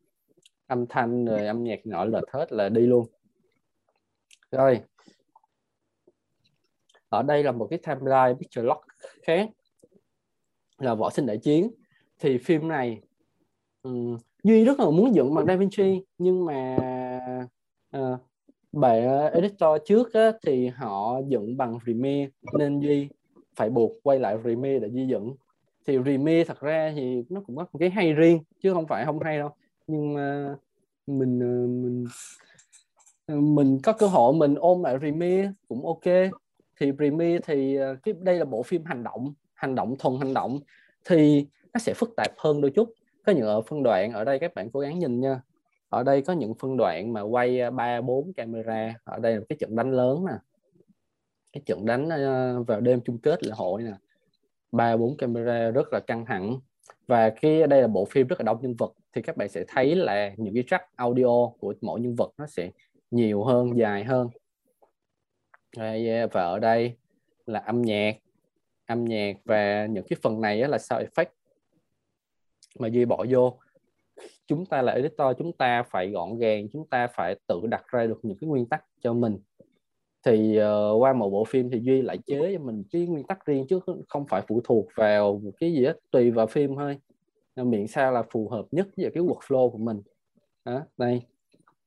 Âm 0.67 0.85
thanh 0.87 1.25
rồi 1.25 1.47
âm 1.47 1.63
nhạc 1.63 1.85
nọ 1.85 2.05
lệch 2.05 2.29
hết 2.33 2.51
là 2.51 2.69
đi 2.69 2.81
luôn. 2.81 3.05
Rồi. 4.51 4.81
Ở 7.09 7.23
đây 7.23 7.43
là 7.43 7.51
một 7.51 7.67
cái 7.69 7.79
timeline 7.79 8.33
picture 8.39 8.61
lock 8.61 8.81
khác 9.23 9.49
là 10.77 10.93
võ 10.95 11.09
sinh 11.09 11.25
đại 11.25 11.37
chiến. 11.37 11.71
Thì 12.19 12.37
phim 12.37 12.67
này 12.67 13.01
um, 13.83 14.17
duy 14.43 14.65
rất 14.65 14.79
là 14.79 14.85
muốn 14.85 15.15
dựng 15.15 15.35
bằng 15.35 15.45
Da 15.45 15.55
Vinci 15.55 16.03
nhưng 16.17 16.45
mà 16.45 16.77
uh, 17.97 18.19
bạn 18.73 19.25
uh, 19.25 19.33
editor 19.33 19.81
trước 19.85 20.13
á, 20.13 20.31
thì 20.45 20.67
họ 20.67 21.21
dựng 21.27 21.57
bằng 21.57 21.79
Premiere 21.83 22.31
nên 22.57 22.79
duy 22.79 23.09
phải 23.55 23.69
buộc 23.69 23.91
quay 24.03 24.19
lại 24.19 24.37
Premiere 24.41 24.79
để 24.79 24.87
duy 24.87 25.07
dựng. 25.07 25.35
Thì 25.87 25.97
Premiere 25.97 26.43
thật 26.43 26.59
ra 26.61 26.93
thì 26.95 27.23
nó 27.29 27.41
cũng 27.41 27.55
có 27.55 27.65
một 27.73 27.79
cái 27.79 27.89
hay 27.89 28.13
riêng 28.13 28.39
chứ 28.63 28.73
không 28.73 28.87
phải 28.87 29.05
không 29.05 29.19
hay 29.19 29.37
đâu. 29.37 29.49
Nhưng 29.87 30.13
mà 30.13 30.55
mình 31.07 31.39
ờ, 31.39 31.67
mình 31.67 32.05
ờ, 33.27 33.35
mình 33.35 33.79
có 33.83 33.93
cơ 33.93 34.07
hội 34.07 34.33
mình 34.33 34.55
ôm 34.55 34.83
lại 34.83 34.97
Premiere 34.97 35.51
cũng 35.67 35.85
ok. 35.85 36.31
Thì 36.79 36.91
Premiere 36.91 37.39
thì 37.47 37.77
cái 38.03 38.13
đây 38.21 38.39
là 38.39 38.45
bộ 38.45 38.63
phim 38.63 38.85
hành 38.85 39.03
động 39.03 39.33
hành 39.53 39.75
động 39.75 39.95
thuần 39.99 40.17
hành 40.19 40.33
động. 40.33 40.59
Thì 41.05 41.47
nó 41.73 41.79
sẽ 41.79 41.93
phức 41.93 42.13
tạp 42.17 42.31
hơn 42.37 42.61
đôi 42.61 42.71
chút. 42.71 42.93
Có 43.25 43.31
những 43.31 43.47
ở 43.47 43.61
phân 43.61 43.83
đoạn 43.83 44.13
ở 44.13 44.23
đây 44.23 44.39
các 44.39 44.55
bạn 44.55 44.69
cố 44.71 44.79
gắng 44.79 44.99
nhìn 44.99 45.19
nha 45.19 45.41
ở 45.93 46.03
đây 46.03 46.21
có 46.21 46.33
những 46.33 46.53
phân 46.53 46.77
đoạn 46.77 47.13
mà 47.13 47.21
quay 47.21 47.71
ba, 47.71 48.01
bốn 48.01 48.33
camera. 48.33 48.93
Ở 49.03 49.19
đây 49.19 49.35
là 49.35 49.41
cái 49.49 49.57
trận 49.59 49.75
đánh 49.75 49.91
lớn 49.91 50.25
nè. 50.25 50.33
Cái 51.51 51.61
trận 51.65 51.85
đánh 51.85 52.09
vào 52.67 52.81
đêm 52.81 53.01
chung 53.05 53.17
kết 53.17 53.43
lễ 53.43 53.51
hội 53.55 53.83
nè. 53.83 53.93
Ba, 54.71 54.97
bốn 54.97 55.17
camera 55.17 55.71
rất 55.71 55.93
là 55.93 55.99
căng 55.99 56.25
thẳng. 56.25 56.59
Và 57.07 57.33
khi 57.35 57.63
đây 57.69 57.81
là 57.81 57.87
bộ 57.87 58.05
phim 58.05 58.27
rất 58.27 58.39
là 58.39 58.43
đông 58.43 58.61
nhân 58.61 58.75
vật, 58.75 58.93
thì 59.13 59.21
các 59.21 59.37
bạn 59.37 59.49
sẽ 59.49 59.63
thấy 59.67 59.95
là 59.95 60.31
những 60.37 60.53
cái 60.53 60.63
track 60.67 60.83
audio 60.95 61.47
của 61.59 61.73
mỗi 61.81 61.99
nhân 61.99 62.15
vật 62.15 62.31
nó 62.37 62.47
sẽ 62.47 62.71
nhiều 63.11 63.43
hơn, 63.43 63.77
dài 63.77 64.03
hơn. 64.03 64.29
Và 66.31 66.41
ở 66.41 66.59
đây 66.59 66.97
là 67.45 67.59
âm 67.59 67.81
nhạc. 67.81 68.15
Âm 68.85 69.05
nhạc 69.05 69.37
và 69.45 69.85
những 69.85 70.05
cái 70.09 70.17
phần 70.21 70.41
này 70.41 70.57
là 70.57 70.77
sound 70.77 71.05
effect 71.05 71.25
mà 72.79 72.87
duy 72.87 73.05
bỏ 73.05 73.25
vô 73.29 73.57
chúng 74.47 74.65
ta 74.65 74.81
là 74.81 74.93
editor 74.93 75.37
chúng 75.37 75.53
ta 75.53 75.83
phải 75.83 76.11
gọn 76.11 76.37
gàng 76.37 76.67
chúng 76.73 76.87
ta 76.87 77.07
phải 77.07 77.35
tự 77.47 77.61
đặt 77.69 77.83
ra 77.87 78.05
được 78.05 78.19
những 78.23 78.37
cái 78.37 78.47
nguyên 78.47 78.65
tắc 78.65 78.85
cho 79.01 79.13
mình. 79.13 79.37
Thì 80.25 80.59
uh, 80.59 81.01
qua 81.01 81.13
một 81.13 81.29
bộ 81.29 81.43
phim 81.43 81.69
thì 81.69 81.79
duy 81.79 82.01
lại 82.01 82.17
chế 82.25 82.53
cho 82.53 82.63
mình 82.63 82.83
cái 82.91 83.05
nguyên 83.05 83.23
tắc 83.23 83.45
riêng 83.45 83.65
chứ 83.69 83.79
không 84.07 84.27
phải 84.27 84.41
phụ 84.47 84.61
thuộc 84.63 84.87
vào 84.95 85.39
một 85.43 85.51
cái 85.59 85.73
gì 85.73 85.85
hết 85.85 85.99
tùy 86.11 86.31
vào 86.31 86.47
phim 86.47 86.75
thôi. 86.75 86.97
Miệng 87.55 87.87
sao 87.87 88.11
là 88.11 88.23
phù 88.31 88.49
hợp 88.49 88.65
nhất 88.71 88.87
với 88.97 89.11
cái 89.13 89.23
workflow 89.23 89.69
của 89.69 89.77
mình. 89.77 90.01
Đó, 90.65 90.81
đây. 90.97 91.21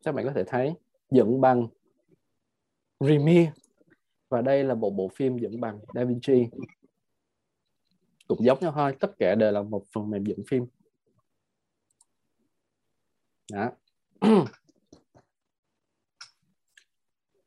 Các 0.04 0.14
bạn 0.14 0.24
có 0.24 0.32
thể 0.32 0.44
thấy 0.44 0.74
dựng 1.10 1.40
bằng 1.40 1.66
Premiere. 3.00 3.52
Và 4.28 4.42
đây 4.42 4.64
là 4.64 4.74
một 4.74 4.90
bộ 4.90 5.08
phim 5.08 5.38
dựng 5.38 5.60
bằng 5.60 5.78
DaVinci 5.94 6.46
cũng 8.28 8.44
giống 8.44 8.58
nhau 8.60 8.72
thôi 8.74 8.94
tất 9.00 9.18
cả 9.18 9.34
đều 9.34 9.52
là 9.52 9.62
một 9.62 9.82
phần 9.92 10.10
mềm 10.10 10.24
dựng 10.24 10.42
phim 10.48 10.66
đó. 13.52 13.70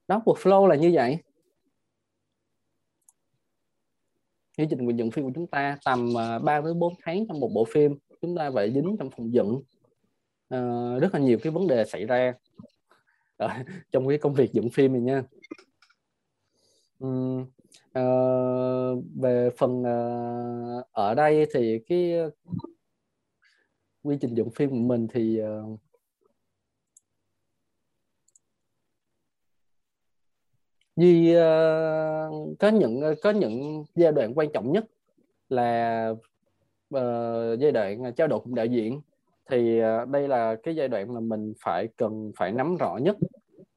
Đó 0.07 0.21
workflow 0.25 0.67
là 0.67 0.75
như 0.75 0.91
vậy. 0.93 1.17
Quy 4.57 4.65
trình 4.69 4.97
dựng 4.97 5.11
phim 5.11 5.25
của 5.25 5.31
chúng 5.35 5.47
ta 5.47 5.77
tầm 5.85 6.13
3 6.13 6.41
à, 6.45 6.61
tới 6.63 6.73
4 6.73 6.93
tháng 7.01 7.27
trong 7.27 7.39
một 7.39 7.51
bộ 7.53 7.65
phim. 7.65 7.97
Chúng 8.21 8.37
ta 8.37 8.51
phải 8.53 8.73
dính 8.73 8.95
trong 8.99 9.09
phòng 9.09 9.33
dựng. 9.33 9.61
Uh, 10.55 11.01
rất 11.01 11.13
là 11.13 11.19
nhiều 11.19 11.37
cái 11.43 11.51
vấn 11.51 11.67
đề 11.67 11.85
xảy 11.85 12.05
ra. 12.05 12.33
Uh, 13.43 13.51
trong 13.91 14.07
cái 14.07 14.17
công 14.17 14.33
việc 14.33 14.53
dựng 14.53 14.69
phim 14.69 14.93
này 14.93 15.01
nha. 15.01 15.23
Um, 16.99 17.41
uh, 17.99 19.03
về 19.15 19.49
phần 19.57 19.81
uh, 19.81 20.85
ở 20.91 21.15
đây 21.15 21.45
thì 21.53 21.79
cái 21.87 22.13
quy 24.01 24.17
trình 24.21 24.33
dựng 24.33 24.49
phim 24.51 24.69
của 24.69 24.75
mình 24.75 25.07
thì 25.13 25.41
uh, 25.41 25.79
Duy 30.99 31.35
uh, 31.35 32.59
có 32.59 32.69
những 32.69 33.01
ờ, 33.01 33.15
có 33.23 33.31
những 33.31 33.83
giai 33.95 34.11
đoạn 34.11 34.33
quan 34.35 34.51
trọng 34.53 34.71
nhất 34.71 34.85
là 35.49 36.09
uh, 36.95 37.59
giai 37.59 37.71
đoạn 37.71 38.13
trao 38.15 38.27
đổi 38.27 38.39
cùng 38.39 38.55
đạo 38.55 38.65
diễn. 38.65 39.01
Thì 39.49 39.81
uh, 39.81 40.09
đây 40.09 40.27
là 40.27 40.55
cái 40.63 40.75
giai 40.75 40.87
đoạn 40.87 41.13
mà 41.13 41.19
mình 41.19 41.53
phải 41.59 41.87
cần 41.97 42.31
phải 42.37 42.51
nắm 42.51 42.75
rõ 42.75 42.97
nhất 42.97 43.17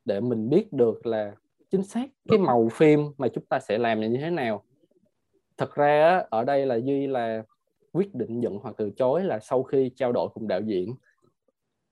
để 0.05 0.21
mình 0.21 0.49
biết 0.51 0.73
được 0.73 1.07
là 1.07 1.33
chính 1.71 1.83
xác 1.83 2.07
cái 2.29 2.39
màu 2.39 2.69
phim 2.73 3.01
mà 3.19 3.29
chúng 3.29 3.45
ta 3.45 3.61
sẽ 3.61 3.79
làm 3.79 4.01
như 4.01 4.19
thế 4.21 4.31
nào. 4.31 4.65
Thật 5.57 5.75
ra 5.75 6.25
ở 6.31 6.45
đây 6.45 6.67
là 6.67 6.75
duy 6.75 7.07
là 7.07 7.43
quyết 7.93 8.15
định 8.15 8.41
nhận 8.41 8.59
hoặc 8.59 8.75
từ 8.79 8.91
chối 8.91 9.25
là 9.25 9.39
sau 9.39 9.63
khi 9.63 9.91
trao 9.97 10.13
đổi 10.13 10.29
cùng 10.35 10.49
đạo 10.49 10.61
diễn 10.61 10.95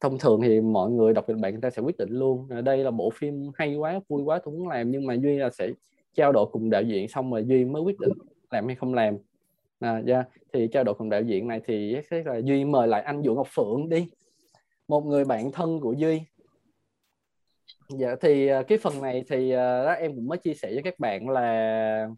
thông 0.01 0.19
thường 0.19 0.41
thì 0.43 0.61
mọi 0.61 0.91
người 0.91 1.13
đọc 1.13 1.25
kịch 1.27 1.37
bản 1.37 1.53
người 1.53 1.61
ta 1.63 1.71
sẽ 1.71 1.83
quyết 1.83 1.99
định 1.99 2.11
luôn. 2.11 2.47
À, 2.51 2.61
đây 2.61 2.79
là 2.79 2.91
bộ 2.91 3.11
phim 3.11 3.51
hay 3.55 3.77
quá 3.77 4.01
vui 4.09 4.23
quá 4.23 4.41
tôi 4.45 4.55
muốn 4.55 4.69
làm 4.69 4.91
nhưng 4.91 5.07
mà 5.07 5.15
duy 5.15 5.37
là 5.37 5.51
sẽ 5.51 5.71
trao 6.15 6.33
đổi 6.33 6.47
cùng 6.53 6.71
đạo 6.71 6.83
diễn 6.83 7.09
xong 7.09 7.33
rồi 7.33 7.45
duy 7.45 7.65
mới 7.65 7.83
quyết 7.83 8.01
định 8.01 8.13
làm 8.51 8.67
hay 8.67 8.77
không 8.77 8.95
làm. 8.95 9.17
À, 9.81 10.03
yeah. 10.07 10.29
Thì 10.53 10.69
trao 10.73 10.85
đổi 10.85 10.95
cùng 10.95 11.11
đạo 11.11 11.23
diễn 11.23 11.49
này 11.49 11.61
thì 11.67 11.97
sẽ 12.11 12.23
là 12.25 12.37
duy 12.37 12.65
mời 12.65 12.89
lại 12.89 13.03
anh 13.03 13.23
vũ 13.23 13.35
ngọc 13.35 13.47
phượng 13.51 13.89
đi. 13.89 14.07
Một 14.89 15.07
người 15.07 15.25
bạn 15.25 15.53
thân 15.53 15.81
của 15.81 15.93
duy. 15.93 16.21
Dạ 17.89 18.17
thì 18.21 18.47
à, 18.47 18.63
cái 18.63 18.79
phần 18.79 19.03
này 19.03 19.25
thì 19.29 19.51
à, 19.51 19.85
đó 19.85 19.93
em 19.93 20.15
cũng 20.15 20.29
mới 20.29 20.39
chia 20.39 20.55
sẻ 20.55 20.71
với 20.73 20.83
các 20.83 20.99
bạn 20.99 21.29
là 21.29 22.09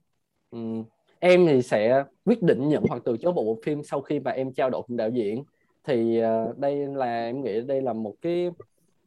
um, 0.51 0.85
em 1.19 1.47
thì 1.47 1.63
sẽ 1.63 2.05
quyết 2.25 2.43
định 2.43 2.69
nhận 2.69 2.85
hoặc 2.89 3.03
từ 3.05 3.17
chối 3.17 3.33
bộ 3.33 3.59
phim 3.65 3.83
sau 3.83 4.01
khi 4.01 4.21
mà 4.21 4.31
em 4.31 4.53
trao 4.53 4.71
đổi 4.71 4.83
cùng 4.87 4.97
đạo 4.97 5.11
diễn 5.11 5.45
thì 5.85 6.23
uh, 6.23 6.59
đây 6.59 6.87
là 6.87 7.25
em 7.25 7.43
nghĩ 7.43 7.61
đây 7.61 7.83
là 7.83 7.93
một 7.93 8.15
cái 8.23 8.51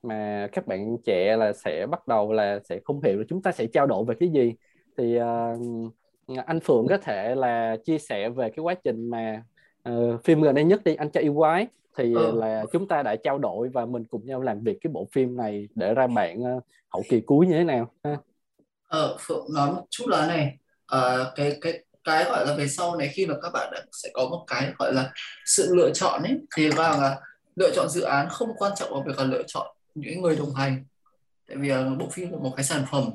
mà 0.03 0.47
các 0.51 0.67
bạn 0.67 0.97
trẻ 1.05 1.37
là 1.37 1.53
sẽ 1.53 1.85
bắt 1.85 2.07
đầu 2.07 2.33
là 2.33 2.59
sẽ 2.69 2.79
không 2.83 3.01
hiểu 3.03 3.17
là 3.17 3.23
chúng 3.29 3.41
ta 3.41 3.51
sẽ 3.51 3.67
trao 3.67 3.87
đổi 3.87 4.05
về 4.05 4.15
cái 4.19 4.29
gì 4.29 4.53
thì 4.97 5.19
uh, 5.19 6.45
anh 6.45 6.59
Phượng 6.59 6.87
có 6.89 6.97
thể 6.97 7.35
là 7.35 7.77
chia 7.85 7.97
sẻ 7.97 8.29
về 8.29 8.49
cái 8.49 8.63
quá 8.63 8.73
trình 8.73 9.09
mà 9.09 9.43
uh, 9.89 10.23
phim 10.23 10.41
gần 10.41 10.55
đây 10.55 10.63
nhất 10.63 10.83
đi 10.83 10.95
anh 10.95 11.09
cho 11.09 11.21
yêu 11.21 11.33
quái 11.33 11.67
thì 11.97 12.13
ừ. 12.13 12.31
là 12.35 12.65
chúng 12.71 12.87
ta 12.87 13.03
đã 13.03 13.15
trao 13.15 13.37
đổi 13.37 13.69
và 13.69 13.85
mình 13.85 14.03
cùng 14.05 14.25
nhau 14.25 14.41
làm 14.41 14.63
việc 14.63 14.77
cái 14.81 14.91
bộ 14.93 15.07
phim 15.11 15.37
này 15.37 15.67
để 15.75 15.93
ra 15.93 16.07
bản 16.07 16.57
uh, 16.57 16.63
hậu 16.89 17.03
kỳ 17.09 17.21
cuối 17.21 17.47
như 17.47 17.53
thế 17.53 17.63
nào 17.63 17.91
ha? 18.03 18.17
Ờ, 18.87 19.17
Phượng 19.19 19.45
nói 19.53 19.71
một 19.71 19.85
chút 19.89 20.05
là 20.07 20.27
này 20.27 20.57
uh, 20.95 21.27
cái 21.35 21.57
cái 21.61 21.83
cái 22.05 22.25
gọi 22.25 22.47
là 22.47 22.53
về 22.53 22.67
sau 22.67 22.95
này 22.95 23.11
khi 23.13 23.25
mà 23.25 23.35
các 23.41 23.49
bạn 23.53 23.73
sẽ 23.91 24.09
có 24.13 24.27
một 24.29 24.43
cái 24.47 24.73
gọi 24.77 24.93
là 24.93 25.11
sự 25.45 25.75
lựa 25.75 25.91
chọn 25.93 26.23
ấy, 26.23 26.37
thì 26.55 26.69
vào 26.69 27.01
là 27.01 27.19
lựa 27.55 27.71
chọn 27.75 27.89
dự 27.89 28.01
án 28.01 28.29
không 28.29 28.49
quan 28.57 28.71
trọng 28.75 28.93
bằng 28.93 29.03
việc 29.07 29.17
là 29.17 29.23
lựa 29.23 29.43
chọn 29.47 29.75
những 29.95 30.21
người 30.21 30.35
đồng 30.35 30.55
hành. 30.55 30.83
Tại 31.47 31.57
vì 31.57 31.71
bộ 31.99 32.09
phim 32.09 32.31
là 32.31 32.37
một 32.37 32.53
cái 32.55 32.63
sản 32.63 32.85
phẩm 32.91 33.09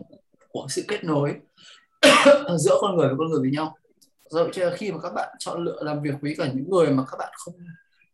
của 0.49 0.67
sự 0.69 0.85
kết 0.89 1.05
nối 1.05 1.35
giữa 2.59 2.79
con 2.81 2.97
người 2.97 3.09
với 3.09 3.17
con 3.19 3.29
người 3.29 3.41
với 3.41 3.51
nhau. 3.51 3.77
Do 4.31 4.47
cho 4.53 4.71
khi 4.77 4.93
mà 4.93 4.99
các 5.03 5.13
bạn 5.15 5.29
chọn 5.39 5.65
lựa 5.65 5.83
làm 5.83 6.03
việc 6.03 6.15
với 6.21 6.35
cả 6.39 6.47
những 6.55 6.71
người 6.71 6.91
mà 6.91 7.05
các 7.11 7.17
bạn 7.19 7.33
không 7.37 7.55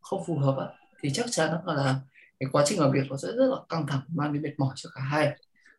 không 0.01 0.25
phù 0.27 0.39
hợp 0.39 0.73
thì 1.03 1.11
chắc 1.15 1.27
chắn 1.31 1.51
nó 1.67 1.75
là 1.75 1.95
cái 2.41 2.49
quá 2.53 2.63
trình 2.67 2.81
làm 2.81 2.93
việc 2.93 3.03
nó 3.11 3.17
sẽ 3.17 3.29
rất 3.29 3.47
là 3.47 3.57
căng 3.69 3.87
thẳng, 3.87 4.01
mang 4.09 4.33
đến 4.33 4.43
mệt 4.43 4.53
mỏi 4.59 4.75
cho 4.77 4.91
cả 4.95 5.01
hai. 5.01 5.37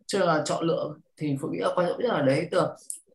Cho 0.07 0.19
nên 0.19 0.27
là 0.27 0.41
chọn 0.45 0.63
lựa 0.63 0.93
thì 1.17 1.35
phụ 1.41 1.47
nghĩ 1.47 1.59
là 1.59 1.69
quan 1.75 1.87
trọng 1.87 1.99
nhất 1.99 2.13
là 2.13 2.21
đấy 2.21 2.47
từ 2.51 2.61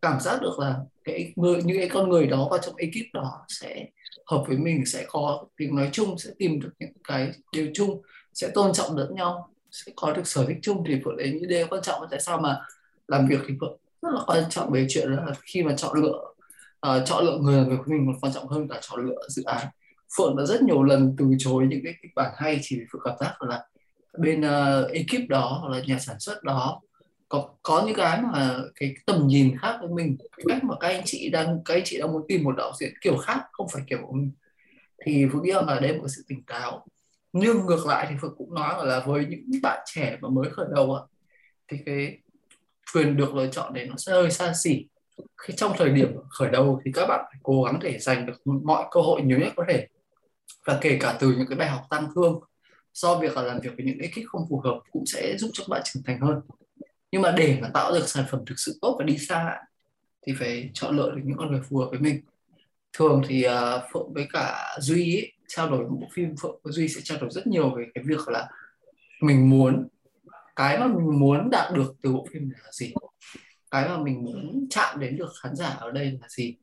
cảm 0.03 0.21
giác 0.21 0.43
được 0.43 0.59
là 0.59 0.77
cái 1.05 1.33
người 1.37 1.63
những 1.65 1.79
cái 1.79 1.89
con 1.89 2.09
người 2.09 2.27
đó 2.27 2.49
vào 2.51 2.59
trong 2.63 2.77
ekip 2.77 3.15
đó 3.15 3.45
sẽ 3.49 3.87
hợp 4.27 4.45
với 4.49 4.57
mình 4.57 4.87
sẽ 4.87 5.05
có 5.09 5.45
tiếng 5.57 5.77
nói 5.77 5.89
chung 5.93 6.19
sẽ 6.19 6.31
tìm 6.39 6.61
được 6.61 6.71
những 6.79 6.93
cái 7.09 7.33
điều 7.53 7.67
chung 7.75 8.03
sẽ 8.35 8.51
tôn 8.55 8.73
trọng 8.73 8.97
lẫn 8.97 9.15
nhau 9.15 9.49
sẽ 9.73 9.93
có 9.97 10.13
được 10.13 10.27
sở 10.27 10.45
thích 10.49 10.59
chung. 10.63 10.85
Thì 10.87 11.01
vợ 11.05 11.13
đấy 11.19 11.31
những 11.33 11.49
điều 11.49 11.67
quan 11.71 11.83
trọng. 11.83 12.07
Tại 12.11 12.21
sao 12.21 12.39
mà 12.39 12.61
làm 13.09 13.27
việc 13.27 13.41
thì 13.49 13.55
vợ 13.61 13.77
rất 14.03 14.09
là 14.13 14.21
quan 14.27 14.45
trọng 14.51 14.71
về 14.71 14.87
chuyện 14.89 15.11
là 15.11 15.35
khi 15.43 15.63
mà 15.63 15.75
chọn 15.77 16.03
lựa 16.03 16.19
uh, 16.87 17.07
chọn 17.07 17.25
lựa 17.25 17.39
người 17.39 17.57
làm 17.57 17.69
việc 17.69 17.77
của 17.79 17.93
mình 17.93 18.07
còn 18.07 18.21
quan 18.21 18.33
trọng 18.33 18.49
hơn 18.49 18.69
cả 18.69 18.79
chọn 18.81 19.07
lựa 19.07 19.29
dự 19.29 19.43
án. 19.43 19.67
Phượng 20.17 20.37
đã 20.37 20.45
rất 20.45 20.63
nhiều 20.63 20.83
lần 20.83 21.15
từ 21.19 21.25
chối 21.39 21.67
những 21.71 21.81
cái 21.85 21.95
kịch 22.03 22.13
bản 22.17 22.33
hay 22.37 22.59
chỉ 22.63 22.77
vì 22.79 22.85
phượng 22.93 23.03
cảm 23.05 23.15
giác 23.21 23.43
là 23.43 23.67
bên 24.19 24.41
uh, 24.41 24.91
ekip 24.91 25.29
đó 25.29 25.59
hoặc 25.61 25.77
là 25.77 25.83
nhà 25.87 25.99
sản 25.99 26.17
xuất 26.21 26.43
đó 26.43 26.81
có 27.33 27.49
có 27.63 27.83
những 27.87 27.97
cái 27.97 28.23
mà 28.23 28.59
cái 28.75 28.95
tầm 29.07 29.27
nhìn 29.27 29.57
khác 29.59 29.77
với 29.81 29.89
mình, 29.89 30.17
cái 30.37 30.45
cách 30.49 30.65
mà 30.65 30.75
các 30.81 30.89
anh 30.89 31.03
chị 31.05 31.31
đang, 31.31 31.61
các 31.65 31.75
anh 31.75 31.83
chị 31.85 31.99
đang 31.99 32.13
muốn 32.13 32.23
tìm 32.29 32.45
một 32.45 32.57
đạo 32.57 32.73
diễn 32.81 32.93
kiểu 33.01 33.17
khác, 33.17 33.41
không 33.53 33.69
phải 33.73 33.83
kiểu 33.87 33.99
của 34.07 34.13
mình. 34.13 34.31
Thì 35.05 35.27
phượng 35.33 35.43
nghĩ 35.43 35.53
là 35.53 35.81
đây 35.81 35.99
một 35.99 36.07
sự 36.09 36.25
tỉnh 36.29 36.43
táo. 36.43 36.87
Nhưng 37.33 37.67
ngược 37.67 37.87
lại 37.87 38.07
thì 38.11 38.17
phượng 38.21 38.35
cũng 38.39 38.55
nói 38.55 38.87
là 38.87 39.01
với 39.07 39.27
những 39.29 39.63
bạn 39.63 39.79
trẻ 39.87 40.19
mà 40.21 40.29
mới 40.29 40.51
khởi 40.51 40.67
đầu 40.75 40.95
ạ, 40.95 41.03
thì 41.69 41.79
cái 41.87 42.19
quyền 42.95 43.17
được 43.17 43.35
lựa 43.35 43.47
chọn 43.47 43.75
đấy 43.75 43.87
nó 43.87 43.95
sẽ 43.97 44.13
hơi 44.13 44.31
xa 44.31 44.53
xỉ. 44.63 44.87
Khi 45.37 45.55
trong 45.57 45.73
thời 45.79 45.89
điểm 45.89 46.17
khởi 46.31 46.51
đầu 46.51 46.81
thì 46.85 46.93
các 46.95 47.07
bạn 47.07 47.25
phải 47.33 47.41
cố 47.43 47.63
gắng 47.63 47.79
để 47.83 47.99
giành 47.99 48.27
được 48.27 48.43
mọi 48.45 48.85
cơ 48.91 49.01
hội 49.01 49.23
nhiều 49.23 49.39
nhất 49.39 49.53
có 49.57 49.65
thể. 49.69 49.87
Và 50.67 50.79
kể 50.81 50.99
cả 51.01 51.17
từ 51.21 51.35
những 51.39 51.47
cái 51.49 51.59
bài 51.59 51.69
học 51.69 51.83
tăng 51.91 52.09
thương, 52.15 52.41
do 52.93 53.19
việc 53.19 53.37
là 53.37 53.43
làm 53.43 53.61
việc 53.61 53.71
với 53.77 53.87
những 53.87 53.99
ekip 53.99 54.27
không 54.27 54.47
phù 54.51 54.61
hợp 54.65 54.81
cũng 54.91 55.07
sẽ 55.07 55.37
giúp 55.39 55.51
cho 55.53 55.65
bạn 55.69 55.83
trưởng 55.85 56.03
thành 56.07 56.21
hơn 56.21 56.41
nhưng 57.13 57.23
mà 57.23 57.35
để 57.37 57.59
mà 57.61 57.69
tạo 57.75 57.93
được 57.93 58.09
sản 58.09 58.25
phẩm 58.31 58.41
thực 58.47 58.55
sự 58.59 58.79
tốt 58.83 58.97
và 58.99 59.05
đi 59.05 59.19
xa 59.19 59.59
thì 60.27 60.35
phải 60.39 60.71
chọn 60.75 60.97
lựa 60.97 61.11
được 61.11 61.21
những 61.25 61.37
con 61.37 61.53
người 61.53 61.61
phù 61.71 61.79
hợp 61.79 61.87
với 61.91 61.99
mình. 62.01 62.21
Thường 62.93 63.23
thì 63.29 63.47
uh, 63.47 63.83
phượng 63.93 64.13
với 64.15 64.27
cả 64.33 64.77
duy 64.81 65.17
ấy, 65.17 65.33
trao 65.49 65.71
đổi 65.71 65.81
một 65.81 65.99
bộ 66.01 66.09
phim 66.15 66.35
phượng 66.43 66.61
với 66.63 66.73
duy 66.73 66.89
sẽ 66.89 67.01
trao 67.05 67.19
đổi 67.21 67.31
rất 67.31 67.47
nhiều 67.47 67.75
về 67.75 67.85
cái 67.95 68.05
việc 68.07 68.29
là 68.29 68.49
mình 69.23 69.51
muốn 69.51 69.89
cái 70.57 70.79
mà 70.79 70.87
mình 70.87 71.21
muốn 71.21 71.51
đạt 71.51 71.73
được 71.75 71.95
từ 72.03 72.13
bộ 72.13 72.27
phim 72.33 72.49
này 72.49 72.61
là 72.65 72.73
gì? 72.73 72.93
Cái 73.71 73.89
mà 73.89 73.99
mình 73.99 74.25
muốn 74.25 74.67
chạm 74.71 75.01
đến 75.01 75.17
được 75.17 75.33
khán 75.43 75.57
giả 75.57 75.69
ở 75.69 75.91
đây 75.91 76.19
là 76.21 76.29
gì? 76.29 76.57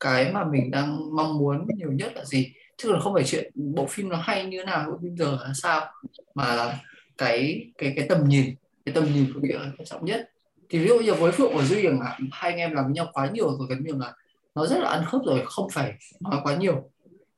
Cái 0.00 0.32
mà 0.32 0.44
mình 0.44 0.70
đang 0.70 1.16
mong 1.16 1.38
muốn 1.38 1.66
nhiều 1.76 1.92
nhất 1.92 2.12
là 2.14 2.24
gì? 2.24 2.52
Chứ 2.76 2.92
là 2.92 3.00
không 3.00 3.14
phải 3.14 3.24
chuyện 3.24 3.52
bộ 3.54 3.86
phim 3.86 4.08
nó 4.08 4.16
hay 4.16 4.46
như 4.46 4.58
thế 4.58 4.64
nào 4.64 4.90
bộ 4.90 4.98
phim 5.02 5.16
giờ 5.16 5.38
là 5.40 5.52
sao? 5.54 5.92
Mà 6.34 6.54
là 6.54 6.78
cái 7.18 7.70
cái 7.78 7.92
cái 7.96 8.06
tầm 8.08 8.24
nhìn 8.24 8.54
cái 8.92 9.02
tầm 9.02 9.14
nhìn 9.14 9.32
của 9.34 9.40
nghĩa 9.42 9.58
là 9.58 9.72
quan 9.78 9.86
trọng 9.86 10.04
nhất. 10.04 10.30
Thì 10.68 10.78
ví 10.78 10.88
dụ 10.88 10.98
như 10.98 11.14
với 11.14 11.32
phượng 11.32 11.56
và 11.56 11.64
duy 11.64 11.82
chẳng 11.82 12.00
hạn, 12.00 12.28
hai 12.32 12.50
anh 12.50 12.58
em 12.58 12.72
làm 12.72 12.84
với 12.84 12.94
nhau 12.94 13.10
quá 13.12 13.30
nhiều 13.32 13.56
rồi, 13.58 13.66
gần 13.70 13.84
như 13.84 13.92
là 13.98 14.14
nó 14.54 14.66
rất 14.66 14.78
là 14.78 14.88
ăn 14.88 15.04
khớp 15.06 15.20
rồi, 15.26 15.42
không 15.44 15.70
phải 15.70 15.94
nói 16.20 16.40
quá 16.44 16.56
nhiều. 16.56 16.90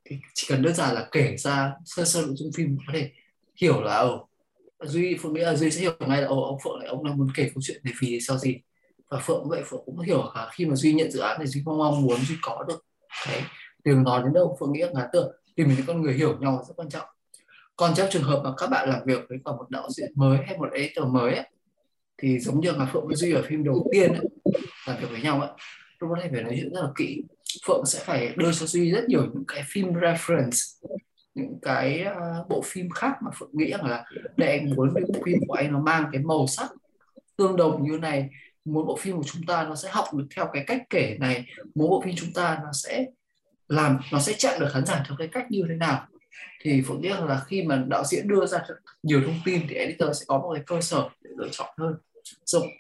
Thì 0.05 0.19
chỉ 0.35 0.47
cần 0.51 0.63
đơn 0.63 0.75
giản 0.75 0.95
là 0.95 1.09
kể 1.13 1.37
ra 1.37 1.73
sơ 1.85 2.05
sơ 2.05 2.23
nội 2.23 2.35
dung 2.37 2.51
phim 2.53 2.79
có 2.87 2.93
thể 2.93 3.11
hiểu 3.57 3.81
là 3.81 3.95
ở 3.95 4.19
duy, 4.83 5.17
phượng 5.23 5.33
nghĩ 5.33 5.41
là 5.41 5.55
duy 5.55 5.71
sẽ 5.71 5.81
hiểu 5.81 5.93
ngay 6.07 6.23
là, 6.23 6.29
ồ, 6.29 6.43
ông 6.43 6.59
phượng 6.65 6.79
này, 6.79 6.89
ông 6.89 7.05
đang 7.05 7.19
muốn 7.19 7.29
kể 7.35 7.51
câu 7.55 7.63
chuyện 7.63 7.81
này 7.85 7.95
vì 8.01 8.21
sao 8.21 8.39
gì? 8.39 8.57
Và 9.09 9.19
phượng 9.19 9.49
vậy 9.49 9.63
phượng 9.67 9.83
cũng 9.87 10.01
hiểu 10.01 10.25
là 10.35 10.51
khi 10.53 10.67
mà 10.67 10.77
duy 10.77 10.93
nhận 10.93 11.11
dự 11.11 11.21
án 11.21 11.37
thì 11.41 11.47
duy 11.47 11.63
mong 11.65 12.03
muốn 12.03 12.19
duy 12.29 12.37
có 12.43 12.65
được 12.69 12.85
cái 13.27 13.43
đường 13.85 14.03
nói 14.03 14.23
đến 14.23 14.33
đâu. 14.33 14.57
Phượng 14.61 14.73
nghĩ 14.73 14.81
là 14.93 15.09
tưởng 15.13 15.33
tìm 15.57 15.69
những 15.69 15.87
con 15.87 16.03
người 16.03 16.15
hiểu 16.15 16.39
nhau 16.41 16.65
rất 16.69 16.75
quan 16.77 16.89
trọng 16.89 17.07
còn 17.81 17.95
trong 17.95 18.09
trường 18.11 18.23
hợp 18.23 18.41
mà 18.45 18.51
các 18.57 18.67
bạn 18.67 18.89
làm 18.89 19.01
việc 19.07 19.21
với 19.29 19.39
cả 19.45 19.53
một 19.53 19.71
đạo 19.71 19.89
diễn 19.91 20.11
mới 20.15 20.39
hay 20.47 20.59
một 20.59 20.69
editor 20.73 21.07
mới 21.07 21.35
ấy, 21.35 21.47
thì 22.19 22.39
giống 22.39 22.61
như 22.61 22.73
là 22.73 22.89
phượng 22.93 23.07
với 23.07 23.17
duy 23.17 23.33
ở 23.33 23.43
phim 23.49 23.65
đầu 23.65 23.89
tiên 23.93 24.13
ấy, 24.13 24.29
làm 24.87 25.01
việc 25.01 25.07
với 25.11 25.21
nhau 25.21 25.41
ấy, 25.41 25.51
lúc 26.01 26.11
đó 26.11 26.17
phải 26.21 26.43
nói 26.43 26.53
chuyện 26.57 26.73
rất 26.75 26.81
là 26.83 26.91
kỹ. 26.97 27.23
Phượng 27.67 27.87
sẽ 27.87 27.99
phải 28.05 28.35
đưa 28.37 28.53
cho 28.53 28.67
duy 28.67 28.91
rất 28.91 29.05
nhiều 29.09 29.23
những 29.23 29.45
cái 29.49 29.63
phim 29.67 29.93
reference 29.93 30.87
những 31.35 31.59
cái 31.63 32.07
uh, 32.11 32.49
bộ 32.49 32.63
phim 32.65 32.91
khác 32.91 33.13
mà 33.25 33.31
phượng 33.39 33.51
nghĩ 33.53 33.71
rằng 33.71 33.87
là 33.87 34.05
để 34.37 34.59
anh 34.59 34.71
muốn 34.77 34.93
cái 34.95 35.05
bộ 35.09 35.21
phim 35.25 35.39
của 35.49 35.55
anh 35.55 35.73
nó 35.73 35.81
mang 35.81 36.05
cái 36.13 36.23
màu 36.23 36.47
sắc 36.47 36.71
tương 37.37 37.57
đồng 37.57 37.83
như 37.83 37.99
này 37.99 38.29
muốn 38.65 38.87
bộ 38.87 38.97
phim 38.97 39.17
của 39.17 39.25
chúng 39.27 39.43
ta 39.47 39.65
nó 39.65 39.75
sẽ 39.75 39.89
học 39.93 40.15
được 40.15 40.27
theo 40.37 40.49
cái 40.53 40.65
cách 40.67 40.83
kể 40.91 41.17
này 41.21 41.47
muốn 41.75 41.91
bộ 41.91 42.03
phim 42.05 42.15
chúng 42.17 42.33
ta 42.33 42.59
nó 42.65 42.73
sẽ 42.73 43.07
làm 43.69 43.99
nó 44.13 44.19
sẽ 44.19 44.33
chạm 44.39 44.61
được 44.61 44.69
khán 44.73 44.87
giả 44.87 45.05
theo 45.09 45.17
cái 45.19 45.29
cách 45.29 45.47
như 45.51 45.63
thế 45.69 45.75
nào 45.75 46.07
thì 46.61 46.83
phượng 46.87 47.03
tiếc 47.03 47.15
là 47.29 47.43
khi 47.47 47.63
mà 47.63 47.85
đạo 47.89 48.05
diễn 48.05 48.29
đưa 48.29 48.47
ra 48.47 48.59
nhiều 49.03 49.23
thông 49.27 49.41
tin 49.45 49.61
thì 49.69 49.75
editor 49.75 50.19
sẽ 50.21 50.25
có 50.29 50.39
một 50.39 50.53
cái 50.55 50.63
cơ 50.67 50.81
sở 50.81 51.09
để 51.23 51.31
lựa 51.37 51.49
chọn 51.53 51.69
hơn. 51.79 51.95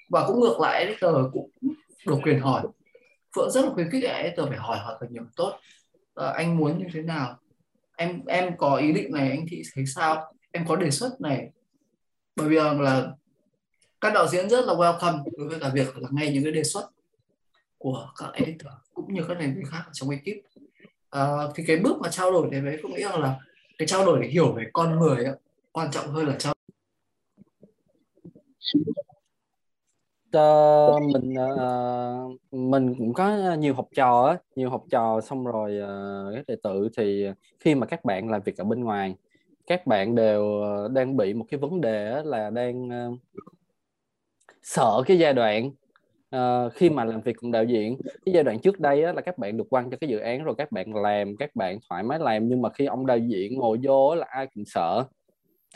Và 0.08 0.26
cũng 0.26 0.40
ngược 0.40 0.60
lại 0.60 0.84
editor 0.84 1.14
cũng 1.32 1.50
được 2.06 2.18
quyền 2.22 2.40
hỏi. 2.40 2.62
Phượng 3.36 3.50
rất 3.50 3.64
là 3.64 3.70
khuyến 3.74 3.90
khích 3.90 4.04
editor 4.04 4.48
phải 4.48 4.58
hỏi 4.58 4.78
hỏi 4.78 4.96
thật 5.00 5.06
nhiều 5.10 5.24
tốt. 5.36 5.58
À, 6.14 6.26
anh 6.26 6.56
muốn 6.56 6.78
như 6.78 6.84
thế 6.92 7.02
nào? 7.02 7.38
Em 7.96 8.24
em 8.26 8.56
có 8.56 8.76
ý 8.76 8.92
định 8.92 9.12
này 9.12 9.30
anh 9.30 9.46
thị 9.48 9.62
thấy 9.74 9.86
sao? 9.86 10.32
Em 10.52 10.66
có 10.68 10.76
đề 10.76 10.90
xuất 10.90 11.20
này. 11.20 11.50
Bởi 12.36 12.48
vì 12.48 12.56
là 12.56 13.12
các 14.00 14.14
đạo 14.14 14.28
diễn 14.28 14.48
rất 14.48 14.64
là 14.66 14.74
welcome 14.74 15.24
đối 15.36 15.48
với 15.48 15.60
cả 15.60 15.70
việc 15.74 15.98
là 15.98 16.08
nghe 16.12 16.30
những 16.30 16.42
cái 16.42 16.52
đề 16.52 16.64
xuất 16.64 16.90
của 17.78 18.08
các 18.16 18.32
editor 18.32 18.72
cũng 18.94 19.14
như 19.14 19.24
các 19.28 19.36
thành 19.40 19.54
viên 19.54 19.64
khác 19.64 19.82
trong 19.92 20.10
ekip. 20.10 20.44
À, 21.10 21.22
thì 21.54 21.64
cái 21.66 21.76
bước 21.76 21.96
mà 22.00 22.08
trao 22.08 22.32
đổi 22.32 22.48
này 22.50 22.60
với 22.60 22.78
nghĩ 22.82 23.02
rằng 23.02 23.20
là 23.20 23.38
cái 23.80 23.86
trao 23.86 24.04
đổi 24.04 24.18
để 24.22 24.28
hiểu 24.28 24.52
về 24.52 24.64
con 24.72 24.98
người 24.98 25.24
ấy, 25.24 25.34
quan 25.72 25.90
trọng 25.90 26.08
hơn 26.08 26.26
là 26.26 26.36
trao 26.38 26.54
uh, 30.36 31.02
mình 31.12 31.34
uh, 31.34 32.40
mình 32.52 32.94
cũng 32.98 33.14
có 33.14 33.54
nhiều 33.58 33.74
học 33.74 33.88
trò 33.94 34.26
á 34.26 34.38
nhiều 34.56 34.70
học 34.70 34.84
trò 34.90 35.20
xong 35.20 35.44
rồi 35.44 35.80
uh, 35.82 36.34
các 36.34 36.44
đệ 36.46 36.56
tử 36.62 36.88
thì 36.96 37.26
khi 37.60 37.74
mà 37.74 37.86
các 37.86 38.04
bạn 38.04 38.28
làm 38.30 38.42
việc 38.42 38.56
ở 38.56 38.64
bên 38.64 38.84
ngoài 38.84 39.14
các 39.66 39.86
bạn 39.86 40.14
đều 40.14 40.62
đang 40.88 41.16
bị 41.16 41.34
một 41.34 41.46
cái 41.50 41.60
vấn 41.60 41.80
đề 41.80 42.22
là 42.24 42.50
đang 42.50 42.88
uh, 42.88 43.18
sợ 44.62 45.02
cái 45.06 45.18
giai 45.18 45.32
đoạn 45.32 45.70
uh, 46.36 46.72
khi 46.74 46.90
mà 46.90 47.04
làm 47.04 47.20
việc 47.20 47.36
cùng 47.36 47.50
đạo 47.50 47.64
diễn 47.64 47.96
cái 48.26 48.32
giai 48.34 48.44
đoạn 48.44 48.58
trước 48.58 48.80
đây 48.80 49.02
á, 49.02 49.12
là 49.12 49.20
các 49.20 49.38
bạn 49.38 49.56
được 49.56 49.70
quăng 49.70 49.90
cho 49.90 49.96
cái 50.00 50.10
dự 50.10 50.18
án 50.18 50.44
rồi 50.44 50.54
các 50.58 50.72
bạn 50.72 50.94
làm 50.94 51.36
các 51.36 51.56
bạn 51.56 51.78
thoải 51.88 52.02
mái 52.02 52.18
làm 52.18 52.48
nhưng 52.48 52.62
mà 52.62 52.70
khi 52.70 52.86
ông 52.86 53.06
đạo 53.06 53.18
diễn 53.18 53.58
ngồi 53.58 53.78
vô 53.82 54.14
là 54.14 54.26
ai 54.30 54.46
cũng 54.54 54.64
sợ. 54.66 55.04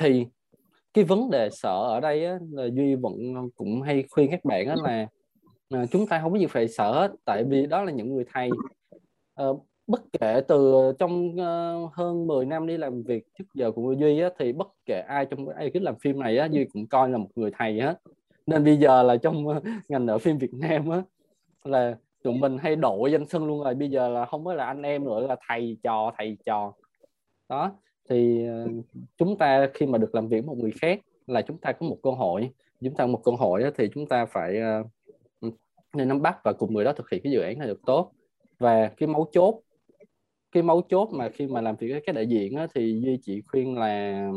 Thì 0.01 0.27
cái 0.95 1.05
vấn 1.05 1.31
đề 1.31 1.49
sợ 1.53 1.83
ở 1.83 2.01
đây 2.01 2.25
á, 2.25 2.39
là 2.53 2.67
duy 2.73 2.95
vẫn 2.95 3.15
cũng 3.57 3.83
hay 3.83 4.05
khuyên 4.11 4.31
các 4.31 4.45
bạn 4.45 4.69
á 4.69 4.77
là 4.85 5.07
uh, 5.83 5.91
chúng 5.91 6.07
ta 6.07 6.21
không 6.23 6.33
có 6.33 6.39
gì 6.39 6.47
phải 6.47 6.69
sợ 6.69 6.93
hết 6.93 7.13
tại 7.25 7.45
vì 7.45 7.67
đó 7.67 7.83
là 7.83 7.93
những 7.93 8.15
người 8.15 8.25
thầy. 8.33 8.51
Uh, 9.43 9.67
bất 9.87 10.01
kể 10.21 10.41
từ 10.49 10.75
trong 10.99 11.29
uh, 11.29 11.93
hơn 11.93 12.27
10 12.27 12.47
năm 12.47 12.67
đi 12.67 12.77
làm 12.77 13.03
việc 13.03 13.25
trước 13.39 13.45
giờ 13.55 13.71
của 13.71 13.93
duy 13.93 14.21
á, 14.21 14.29
thì 14.39 14.53
bất 14.53 14.69
kể 14.87 15.01
ai 15.09 15.27
trong 15.27 15.49
ai 15.49 15.71
cứ 15.75 15.81
làm 15.81 15.95
phim 15.99 16.19
này 16.19 16.39
á, 16.39 16.49
duy 16.51 16.65
cũng 16.65 16.87
coi 16.87 17.09
là 17.11 17.19
một 17.19 17.29
người 17.35 17.51
thầy 17.59 17.81
hết 17.81 17.99
nên 18.47 18.65
bây 18.65 18.77
giờ 18.77 19.03
là 19.03 19.17
trong 19.17 19.49
ờ, 19.49 19.61
ngành 19.89 20.07
ở 20.07 20.19
phim 20.19 20.39
Việt 20.39 20.55
Nam 20.55 20.91
á 20.91 21.03
là 21.65 21.99
tụi 22.23 22.35
mình 22.35 22.59
hay 22.59 22.77
đổi 22.77 23.13
danh 23.13 23.29
xưng 23.29 23.47
luôn 23.47 23.65
rồi. 23.65 23.75
Bây 23.75 23.91
giờ 23.91 24.09
là 24.09 24.27
không 24.27 24.45
phải 24.45 24.57
là 24.57 24.67
anh 24.67 24.83
em 24.83 25.05
nữa 25.05 25.27
là 25.27 25.37
thầy 25.49 25.79
trò 25.83 26.13
thầy 26.19 26.37
trò. 26.47 26.73
Đó 27.49 27.73
thì 28.11 28.47
ờ, 28.47 28.69
chúng 29.17 29.39
ta 29.39 29.69
khi 29.75 29.87
mà 29.87 29.99
được 29.99 30.15
làm 30.15 30.29
việc 30.29 30.41
với 30.41 30.47
một 30.47 30.59
người 30.59 30.73
khác 30.81 31.01
là 31.27 31.43
chúng 31.43 31.59
ta 31.59 31.73
có 31.73 31.87
một 31.87 31.99
cơ 32.03 32.11
hội. 32.11 32.51
Chúng 32.81 32.95
ta 32.95 33.05
có 33.05 33.09
một 33.09 33.21
cơ 33.25 33.33
hội 33.33 33.63
đó, 33.63 33.71
thì 33.77 33.89
chúng 33.95 34.07
ta 34.07 34.27
phải 34.27 34.61
uh, 35.43 35.55
nên 35.97 36.09
nắm 36.09 36.23
bắt 36.23 36.39
và 36.45 36.53
cùng 36.53 36.75
người 36.75 36.85
đó 36.85 36.93
thực 36.93 37.11
hiện 37.11 37.21
cái 37.25 37.33
dự 37.33 37.41
án 37.41 37.59
này 37.59 37.69
được 37.69 37.81
tốt. 37.87 38.13
Và 38.59 38.89
cái 38.97 39.07
mấu 39.07 39.29
chốt 39.33 39.61
cái 40.53 40.63
mấu 40.63 40.83
chốt 40.89 41.09
mà 41.13 41.29
khi 41.29 41.47
mà 41.47 41.61
làm 41.61 41.77
việc 41.77 41.93
với 41.93 42.03
các 42.07 42.15
đại 42.15 42.27
diện 42.27 42.57
á, 42.57 42.67
thì 42.75 43.01
duy 43.05 43.19
chỉ 43.23 43.43
khuyên 43.47 43.79
là 43.79 44.29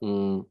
um, 0.00 0.42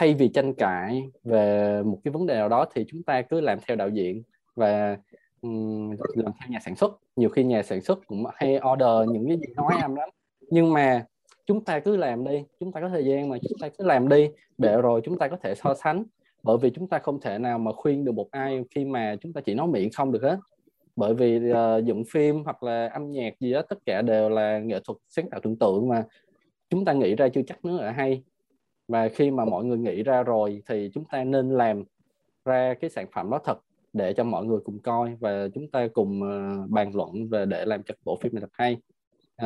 thay 0.00 0.14
vì 0.14 0.28
tranh 0.28 0.54
cãi 0.54 1.10
về 1.24 1.82
một 1.82 1.98
cái 2.04 2.12
vấn 2.12 2.26
đề 2.26 2.34
nào 2.34 2.48
đó 2.48 2.66
thì 2.74 2.84
chúng 2.88 3.02
ta 3.02 3.22
cứ 3.22 3.40
làm 3.40 3.58
theo 3.68 3.76
đạo 3.76 3.88
diễn 3.88 4.22
và 4.54 4.96
um, 5.40 5.90
làm 6.14 6.32
theo 6.40 6.48
nhà 6.48 6.58
sản 6.64 6.76
xuất. 6.76 6.98
Nhiều 7.16 7.28
khi 7.28 7.44
nhà 7.44 7.62
sản 7.62 7.80
xuất 7.80 8.06
cũng 8.06 8.24
hay 8.34 8.60
order 8.72 9.10
những 9.12 9.28
cái 9.28 9.36
gì 9.36 9.46
nói 9.56 9.74
em 9.80 9.94
lắm. 9.94 10.08
Nhưng 10.50 10.72
mà 10.72 11.06
chúng 11.46 11.64
ta 11.64 11.80
cứ 11.80 11.96
làm 11.96 12.24
đi 12.24 12.44
chúng 12.60 12.72
ta 12.72 12.80
có 12.80 12.88
thời 12.88 13.04
gian 13.04 13.28
mà 13.28 13.36
chúng 13.48 13.58
ta 13.60 13.68
cứ 13.68 13.84
làm 13.84 14.08
đi 14.08 14.28
để 14.58 14.82
rồi 14.82 15.00
chúng 15.04 15.18
ta 15.18 15.28
có 15.28 15.36
thể 15.42 15.54
so 15.54 15.74
sánh. 15.74 16.04
Bởi 16.42 16.56
vì 16.62 16.70
chúng 16.70 16.88
ta 16.88 16.98
không 16.98 17.20
thể 17.20 17.38
nào 17.38 17.58
mà 17.58 17.72
khuyên 17.72 18.04
được 18.04 18.12
một 18.12 18.30
ai 18.30 18.62
khi 18.74 18.84
mà 18.84 19.16
chúng 19.20 19.32
ta 19.32 19.40
chỉ 19.40 19.54
nói 19.54 19.66
miệng 19.66 19.90
không 19.92 20.12
được 20.12 20.22
hết 20.22 20.38
bởi 20.96 21.14
vì 21.14 21.40
uh, 21.50 21.84
dựng 21.84 22.04
phim 22.10 22.44
hoặc 22.44 22.62
là 22.62 22.88
âm 22.88 23.10
nhạc 23.10 23.34
gì 23.40 23.52
đó 23.52 23.62
tất 23.68 23.78
cả 23.86 24.02
đều 24.02 24.28
là 24.28 24.58
nghệ 24.58 24.80
thuật 24.84 24.98
sáng 25.08 25.30
tạo 25.30 25.40
tưởng 25.42 25.56
tượng 25.56 25.88
mà. 25.88 26.04
Chúng 26.70 26.84
ta 26.84 26.92
nghĩ 26.92 27.14
ra 27.14 27.28
chưa 27.28 27.42
chắc 27.46 27.64
nữa 27.64 27.82
là 27.82 27.90
hay 27.90 28.22
và 28.90 29.08
khi 29.08 29.30
mà 29.30 29.44
mọi 29.44 29.64
người 29.64 29.78
nghĩ 29.78 30.02
ra 30.02 30.22
rồi 30.22 30.62
thì 30.68 30.90
chúng 30.94 31.04
ta 31.04 31.24
nên 31.24 31.50
làm 31.50 31.84
ra 32.44 32.74
cái 32.80 32.90
sản 32.90 33.06
phẩm 33.12 33.30
đó 33.30 33.40
thật 33.44 33.58
để 33.92 34.12
cho 34.12 34.24
mọi 34.24 34.44
người 34.44 34.58
cùng 34.64 34.78
coi 34.78 35.16
và 35.20 35.48
chúng 35.54 35.70
ta 35.70 35.88
cùng 35.92 36.22
uh, 36.22 36.70
bàn 36.70 36.90
luận 36.94 37.28
về 37.28 37.46
để 37.46 37.64
làm 37.64 37.82
cho 37.82 37.94
bộ 38.04 38.18
phim 38.20 38.34
này 38.34 38.40
thật 38.40 38.50
hay. 38.52 38.76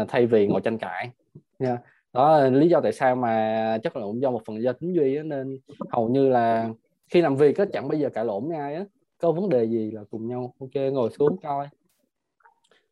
Uh, 0.00 0.08
thay 0.08 0.26
vì 0.26 0.46
ngồi 0.46 0.60
tranh 0.60 0.78
cãi. 0.78 1.10
Yeah. 1.58 1.78
đó 2.12 2.38
là 2.38 2.50
lý 2.50 2.68
do 2.68 2.80
tại 2.80 2.92
sao 2.92 3.16
mà 3.16 3.78
chắc 3.82 3.96
là 3.96 4.02
cũng 4.02 4.22
do 4.22 4.30
một 4.30 4.42
phần 4.46 4.62
do 4.62 4.72
tính 4.72 4.94
duy 4.94 5.16
á, 5.16 5.22
nên 5.22 5.58
hầu 5.90 6.08
như 6.08 6.28
là 6.28 6.68
khi 7.08 7.20
làm 7.20 7.36
việc 7.36 7.58
á 7.58 7.64
chẳng 7.72 7.88
bao 7.88 7.98
giờ 7.98 8.08
cãi 8.08 8.24
lộn 8.24 8.48
với 8.48 8.56
ai 8.56 8.74
á. 8.74 8.84
Có 9.18 9.32
vấn 9.32 9.48
đề 9.48 9.64
gì 9.64 9.90
là 9.90 10.04
cùng 10.10 10.28
nhau 10.28 10.54
ok 10.60 10.92
ngồi 10.92 11.10
xuống 11.18 11.36
coi. 11.42 11.68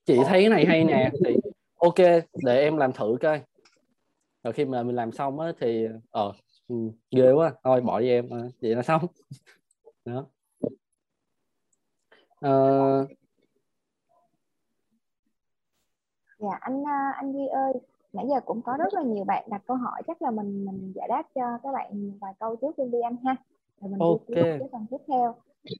Chị 0.04 0.16
thấy 0.16 0.42
cái 0.42 0.48
này 0.48 0.66
hay 0.66 0.84
nè 0.84 1.10
thì 1.24 1.36
ok 1.78 1.98
để 2.44 2.60
em 2.60 2.76
làm 2.76 2.92
thử 2.92 3.16
coi 3.20 3.40
rồi 4.42 4.52
khi 4.52 4.64
mà 4.64 4.82
mình 4.82 4.96
làm 4.96 5.12
xong 5.12 5.40
á 5.40 5.52
thì 5.60 5.86
ờ 6.10 6.32
ừ, 6.68 6.74
ghê 7.10 7.32
quá 7.32 7.54
thôi 7.64 7.80
bỏ 7.80 8.00
đi 8.00 8.08
em 8.08 8.28
vậy 8.60 8.74
là 8.74 8.82
xong. 8.82 9.06
Đó. 10.04 10.26
Uh, 12.46 13.10
dạ 16.38 16.58
anh 16.60 16.84
anh 17.14 17.32
Duy 17.32 17.46
ơi 17.46 17.72
nãy 18.12 18.26
giờ 18.28 18.40
cũng 18.44 18.62
có 18.62 18.76
rất 18.78 18.94
là 18.94 19.02
nhiều 19.02 19.24
bạn 19.24 19.44
đặt 19.50 19.62
câu 19.66 19.76
hỏi 19.76 20.02
chắc 20.06 20.22
là 20.22 20.30
mình 20.30 20.64
mình 20.64 20.92
giải 20.94 21.08
đáp 21.08 21.22
cho 21.34 21.58
các 21.62 21.72
bạn 21.72 22.18
vài 22.20 22.32
câu 22.40 22.56
trước 22.56 22.78
đi 22.78 23.00
anh 23.00 23.16
ha. 23.24 23.36
Rồi 23.80 23.90
mình 23.90 24.00
ok. 24.00 24.28
đi 24.28 24.34
cái 24.34 24.68
phần 24.72 24.86
tiếp 24.90 24.96
theo. 25.08 25.34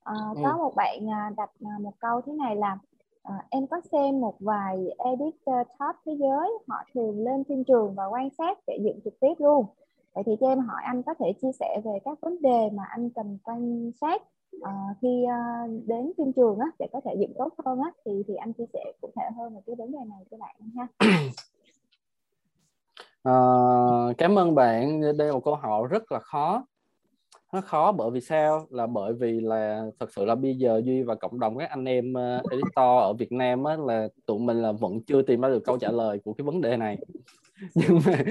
À, 0.05 0.15
có 0.35 0.51
ừ. 0.51 0.57
một 0.57 0.73
bạn 0.77 1.07
đặt 1.37 1.51
một 1.81 1.95
câu 1.99 2.21
thế 2.21 2.33
này 2.33 2.57
là 2.57 2.79
à, 3.23 3.35
em 3.51 3.67
có 3.67 3.81
xem 3.93 4.21
một 4.21 4.35
vài 4.41 4.77
editor 4.99 5.33
ờ, 5.45 5.65
top 5.65 5.97
thế 6.07 6.13
giới 6.21 6.51
họ 6.69 6.77
thường 6.95 7.25
lên 7.25 7.45
phim 7.45 7.65
trường 7.65 7.95
và 7.95 8.07
quan 8.07 8.29
sát 8.39 8.59
để 8.67 8.79
dựng 8.85 9.01
trực 9.05 9.21
tiếp 9.21 9.35
luôn. 9.39 9.67
Vậy 10.15 10.25
thì 10.27 10.37
cho 10.41 10.49
em 10.49 10.59
hỏi 10.59 10.83
anh 10.85 11.03
có 11.03 11.15
thể 11.19 11.33
chia 11.43 11.53
sẻ 11.61 11.81
về 11.85 11.99
các 12.05 12.19
vấn 12.21 12.43
đề 12.43 12.71
mà 12.73 12.83
anh 12.91 13.11
cần 13.11 13.39
quan 13.45 13.91
sát 14.01 14.23
uh, 14.57 14.97
khi 15.03 15.25
uh, 15.25 15.87
đến 15.87 16.13
phim 16.19 16.33
trường 16.33 16.59
á 16.59 16.67
để 16.79 16.87
có 16.93 17.01
thể 17.05 17.15
dựng 17.19 17.33
tốt 17.39 17.55
hơn 17.65 17.81
á 17.81 17.91
thì 18.05 18.23
thì 18.29 18.35
anh 18.35 18.53
chia 18.53 18.67
sẻ 18.73 18.93
cụ 19.01 19.11
thể 19.17 19.23
hơn 19.37 19.55
về 19.55 19.61
cái 19.67 19.77
vấn 19.77 19.93
đề 19.93 19.99
này 20.07 20.25
cho 20.31 20.37
bạn 20.37 20.57
ha 20.77 20.87
à, 23.23 23.35
cảm 24.19 24.39
ơn 24.39 24.55
bạn 24.55 25.01
đây 25.01 25.27
là 25.29 25.33
một 25.33 25.45
câu 25.45 25.55
hỏi 25.55 25.89
rất 25.91 26.13
là 26.13 26.19
khó 26.19 26.65
nó 27.53 27.61
khó 27.61 27.93
bởi 27.93 28.11
vì 28.11 28.21
sao? 28.21 28.67
Là 28.71 28.87
bởi 28.87 29.13
vì 29.13 29.41
là 29.41 29.85
thật 30.01 30.13
sự 30.13 30.25
là 30.25 30.35
bây 30.35 30.55
giờ 30.55 30.81
duy 30.85 31.03
và 31.03 31.15
cộng 31.15 31.41
đồng 31.41 31.59
các 31.59 31.71
anh 31.71 31.85
em 31.85 32.13
uh, 32.13 32.51
editor 32.51 33.03
ở 33.03 33.13
việt 33.13 33.33
nam 33.33 33.65
á, 33.65 33.77
là 33.77 34.09
tụi 34.27 34.39
mình 34.39 34.63
là 34.63 34.73
vẫn 34.73 35.01
chưa 35.07 35.23
tìm 35.23 35.41
ra 35.41 35.49
được 35.49 35.65
câu 35.65 35.79
trả 35.79 35.91
lời 35.91 36.21
của 36.25 36.33
cái 36.33 36.45
vấn 36.45 36.61
đề 36.61 36.77
này. 36.77 36.99
Nhưng 37.75 38.01
mà 38.07 38.25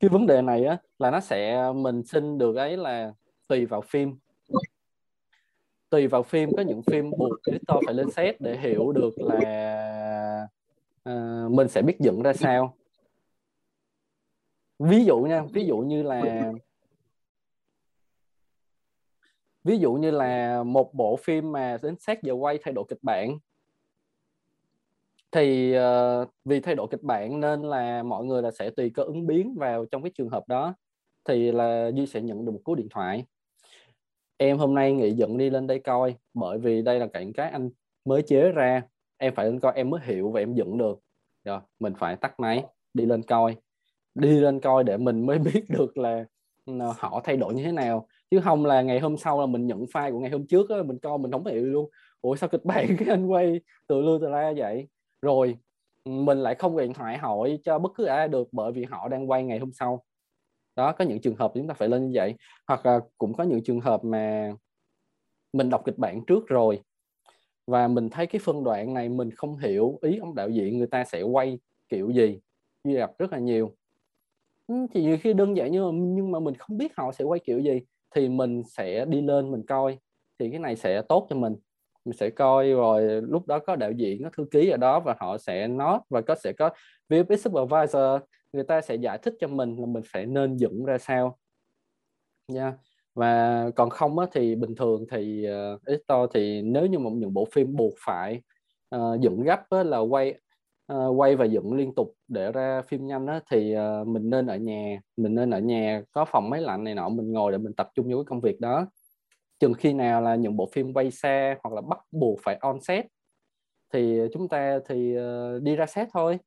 cái 0.00 0.08
vấn 0.10 0.26
đề 0.26 0.42
này 0.42 0.64
á 0.64 0.78
là 0.98 1.10
nó 1.10 1.20
sẽ 1.20 1.72
mình 1.74 2.02
xin 2.04 2.38
được 2.38 2.56
ấy 2.56 2.76
là 2.76 3.12
tùy 3.48 3.66
vào 3.66 3.80
phim. 3.80 4.14
Tùy 5.90 6.06
vào 6.06 6.22
phim 6.22 6.50
có 6.56 6.62
những 6.62 6.82
phim 6.82 7.10
buộc 7.10 7.38
editor 7.46 7.84
phải 7.86 7.94
lên 7.94 8.10
set 8.10 8.40
để 8.40 8.58
hiểu 8.58 8.92
được 8.92 9.14
là 9.16 10.48
uh, 11.10 11.52
mình 11.52 11.68
sẽ 11.68 11.82
biết 11.82 12.00
dựng 12.00 12.22
ra 12.22 12.32
sao. 12.32 12.76
Ví 14.78 15.04
dụ 15.04 15.20
nha 15.20 15.42
ví 15.52 15.64
dụ 15.66 15.78
như 15.78 16.02
là 16.02 16.52
ví 19.64 19.78
dụ 19.78 19.92
như 19.92 20.10
là 20.10 20.62
một 20.62 20.94
bộ 20.94 21.16
phim 21.16 21.52
mà 21.52 21.78
đến 21.82 21.96
sát 22.00 22.22
giờ 22.22 22.32
quay 22.32 22.58
thay 22.62 22.74
đổi 22.74 22.84
kịch 22.88 23.02
bản 23.02 23.38
thì 25.32 25.76
uh, 25.78 26.28
vì 26.44 26.60
thay 26.60 26.74
đổi 26.74 26.88
kịch 26.90 27.02
bản 27.02 27.40
nên 27.40 27.62
là 27.62 28.02
mọi 28.02 28.24
người 28.24 28.42
là 28.42 28.50
sẽ 28.50 28.70
tùy 28.70 28.90
cơ 28.94 29.02
ứng 29.02 29.26
biến 29.26 29.54
vào 29.58 29.84
trong 29.84 30.02
cái 30.02 30.10
trường 30.14 30.28
hợp 30.28 30.48
đó 30.48 30.74
thì 31.24 31.52
là 31.52 31.90
duy 31.94 32.06
sẽ 32.06 32.20
nhận 32.20 32.44
được 32.44 32.52
một 32.52 32.60
cú 32.64 32.74
điện 32.74 32.88
thoại. 32.90 33.24
Em 34.36 34.58
hôm 34.58 34.74
nay 34.74 34.92
nghị 34.92 35.10
dựng 35.10 35.38
đi 35.38 35.50
lên 35.50 35.66
đây 35.66 35.78
coi 35.78 36.14
bởi 36.34 36.58
vì 36.58 36.82
đây 36.82 36.98
là 37.00 37.06
cảnh 37.06 37.32
cái 37.32 37.50
anh 37.50 37.70
mới 38.04 38.22
chế 38.22 38.52
ra. 38.52 38.82
Em 39.16 39.34
phải 39.34 39.46
lên 39.46 39.60
coi 39.60 39.72
em 39.76 39.90
mới 39.90 40.00
hiểu 40.04 40.30
và 40.30 40.40
em 40.40 40.54
dựng 40.54 40.78
được. 40.78 41.00
Rồi 41.44 41.60
mình 41.80 41.92
phải 41.98 42.16
tắt 42.16 42.40
máy 42.40 42.64
đi 42.94 43.06
lên 43.06 43.22
coi. 43.22 43.56
Đi 44.14 44.40
lên 44.40 44.60
coi 44.60 44.84
để 44.84 44.96
mình 44.96 45.26
mới 45.26 45.38
biết 45.54 45.64
được 45.68 45.98
là 45.98 46.24
ờ, 46.66 46.94
họ 46.98 47.20
thay 47.24 47.36
đổi 47.36 47.54
như 47.54 47.64
thế 47.64 47.72
nào 47.72 48.06
chứ 48.32 48.40
không 48.40 48.64
là 48.66 48.82
ngày 48.82 49.00
hôm 49.00 49.16
sau 49.16 49.40
là 49.40 49.46
mình 49.46 49.66
nhận 49.66 49.84
file 49.84 50.12
của 50.12 50.18
ngày 50.18 50.30
hôm 50.30 50.46
trước 50.46 50.70
á, 50.70 50.76
mình 50.86 50.98
coi 50.98 51.18
mình 51.18 51.32
không 51.32 51.46
hiểu 51.46 51.66
luôn. 51.66 51.90
Ủa 52.20 52.36
sao 52.36 52.48
kịch 52.48 52.64
bản 52.64 52.86
cái 52.98 53.08
anh 53.08 53.26
quay 53.26 53.60
từ 53.86 54.00
lưu 54.00 54.18
từ 54.22 54.28
la 54.28 54.52
vậy? 54.56 54.88
Rồi 55.22 55.56
mình 56.04 56.38
lại 56.38 56.54
không 56.54 56.78
điện 56.78 56.94
thoại 56.94 57.18
hỏi 57.18 57.58
cho 57.64 57.78
bất 57.78 57.92
cứ 57.94 58.04
ai 58.04 58.28
được 58.28 58.48
bởi 58.52 58.72
vì 58.72 58.84
họ 58.84 59.08
đang 59.08 59.30
quay 59.30 59.44
ngày 59.44 59.58
hôm 59.58 59.72
sau. 59.72 60.04
Đó 60.76 60.92
có 60.92 61.04
những 61.04 61.20
trường 61.20 61.36
hợp 61.36 61.52
chúng 61.54 61.68
ta 61.68 61.74
phải 61.74 61.88
lên 61.88 62.04
như 62.06 62.12
vậy. 62.14 62.34
Hoặc 62.68 62.86
là 62.86 63.00
cũng 63.18 63.34
có 63.34 63.44
những 63.44 63.64
trường 63.64 63.80
hợp 63.80 64.04
mà 64.04 64.52
mình 65.52 65.70
đọc 65.70 65.82
kịch 65.84 65.98
bản 65.98 66.24
trước 66.26 66.48
rồi 66.48 66.80
và 67.66 67.88
mình 67.88 68.10
thấy 68.10 68.26
cái 68.26 68.40
phân 68.44 68.64
đoạn 68.64 68.94
này 68.94 69.08
mình 69.08 69.30
không 69.30 69.56
hiểu 69.56 69.98
ý 70.02 70.18
ông 70.18 70.34
đạo 70.34 70.48
diễn 70.50 70.78
người 70.78 70.86
ta 70.86 71.04
sẽ 71.04 71.22
quay 71.22 71.58
kiểu 71.88 72.10
gì. 72.10 72.40
Như 72.84 72.94
gặp 72.94 73.10
rất 73.18 73.32
là 73.32 73.38
nhiều. 73.38 73.76
Ừ, 74.66 74.74
thì 74.94 75.02
nhiều 75.02 75.18
khi 75.20 75.32
đơn 75.32 75.56
giản 75.56 75.72
nhưng 75.72 75.84
mà 75.84 75.90
nhưng 76.16 76.30
mà 76.32 76.40
mình 76.40 76.54
không 76.54 76.78
biết 76.78 76.92
họ 76.96 77.12
sẽ 77.12 77.24
quay 77.24 77.40
kiểu 77.44 77.60
gì 77.60 77.80
thì 78.14 78.28
mình 78.28 78.62
sẽ 78.64 79.04
đi 79.04 79.20
lên 79.20 79.50
mình 79.50 79.66
coi. 79.66 79.98
Thì 80.38 80.50
cái 80.50 80.58
này 80.58 80.76
sẽ 80.76 81.02
tốt 81.08 81.26
cho 81.30 81.36
mình. 81.36 81.56
Mình 82.04 82.16
sẽ 82.16 82.30
coi 82.30 82.70
rồi 82.70 83.22
lúc 83.22 83.46
đó 83.46 83.58
có 83.58 83.76
đạo 83.76 83.92
diễn 83.92 84.22
có 84.22 84.30
thư 84.36 84.44
ký 84.50 84.70
ở 84.70 84.76
đó 84.76 85.00
và 85.00 85.16
họ 85.20 85.38
sẽ 85.38 85.68
nói 85.68 85.98
và 86.08 86.20
có 86.20 86.34
sẽ 86.34 86.52
có 86.52 86.70
VFX 87.08 87.36
supervisor. 87.36 88.28
Người 88.52 88.64
ta 88.64 88.80
sẽ 88.80 88.94
giải 88.94 89.18
thích 89.18 89.34
cho 89.40 89.48
mình 89.48 89.76
là 89.78 89.86
mình 89.86 90.02
phải 90.06 90.26
nên 90.26 90.56
dựng 90.56 90.84
ra 90.84 90.98
sao. 90.98 91.38
Nha. 92.48 92.62
Yeah. 92.62 92.74
và 93.14 93.70
còn 93.76 93.90
không 93.90 94.18
á, 94.18 94.26
thì 94.32 94.54
bình 94.54 94.74
thường 94.74 95.04
thì 95.10 95.44
ờ, 95.44 95.74
uh, 95.74 95.84
editor 95.86 96.30
thì 96.34 96.62
nếu 96.62 96.86
như 96.86 96.98
một 96.98 97.10
những 97.10 97.34
bộ 97.34 97.48
phim 97.52 97.76
buộc 97.76 97.94
phải 97.98 98.42
uh, 98.96 99.20
dựng 99.20 99.42
gấp 99.42 99.60
á, 99.70 99.82
là 99.82 99.98
quay 99.98 100.34
uh, 100.92 101.20
quay 101.20 101.36
và 101.36 101.44
dựng 101.44 101.74
liên 101.74 101.94
tục 101.94 102.14
để 102.28 102.52
ra 102.52 102.82
phim 102.82 103.06
nhanh 103.06 103.26
đó 103.26 103.40
thì 103.50 103.76
uh, 103.76 104.06
mình 104.06 104.30
nên 104.30 104.46
ở 104.46 104.56
nhà 104.56 105.00
mình 105.16 105.34
nên 105.34 105.50
ở 105.50 105.58
nhà 105.58 106.02
có 106.12 106.24
phòng 106.24 106.50
máy 106.50 106.60
lạnh 106.60 106.84
này 106.84 106.94
nọ 106.94 107.08
mình 107.08 107.32
ngồi 107.32 107.52
để 107.52 107.58
mình 107.58 107.72
tập 107.72 107.90
trung 107.94 108.06
vô 108.10 108.16
cái 108.16 108.24
công 108.24 108.40
việc 108.40 108.60
đó. 108.60 108.86
Chừng 109.58 109.74
khi 109.74 109.92
nào 109.92 110.22
là 110.22 110.34
những 110.34 110.56
bộ 110.56 110.68
phim 110.72 110.92
quay 110.92 111.10
xa 111.10 111.56
hoặc 111.62 111.74
là 111.74 111.80
bắt 111.80 111.98
buộc 112.10 112.38
phải 112.42 112.58
on 112.60 112.80
set 112.80 113.06
thì 113.92 114.20
chúng 114.32 114.48
ta 114.48 114.78
thì 114.88 115.16
uh, 115.18 115.62
đi 115.62 115.76
ra 115.76 115.86
set 115.86 116.08
thôi. 116.12 116.38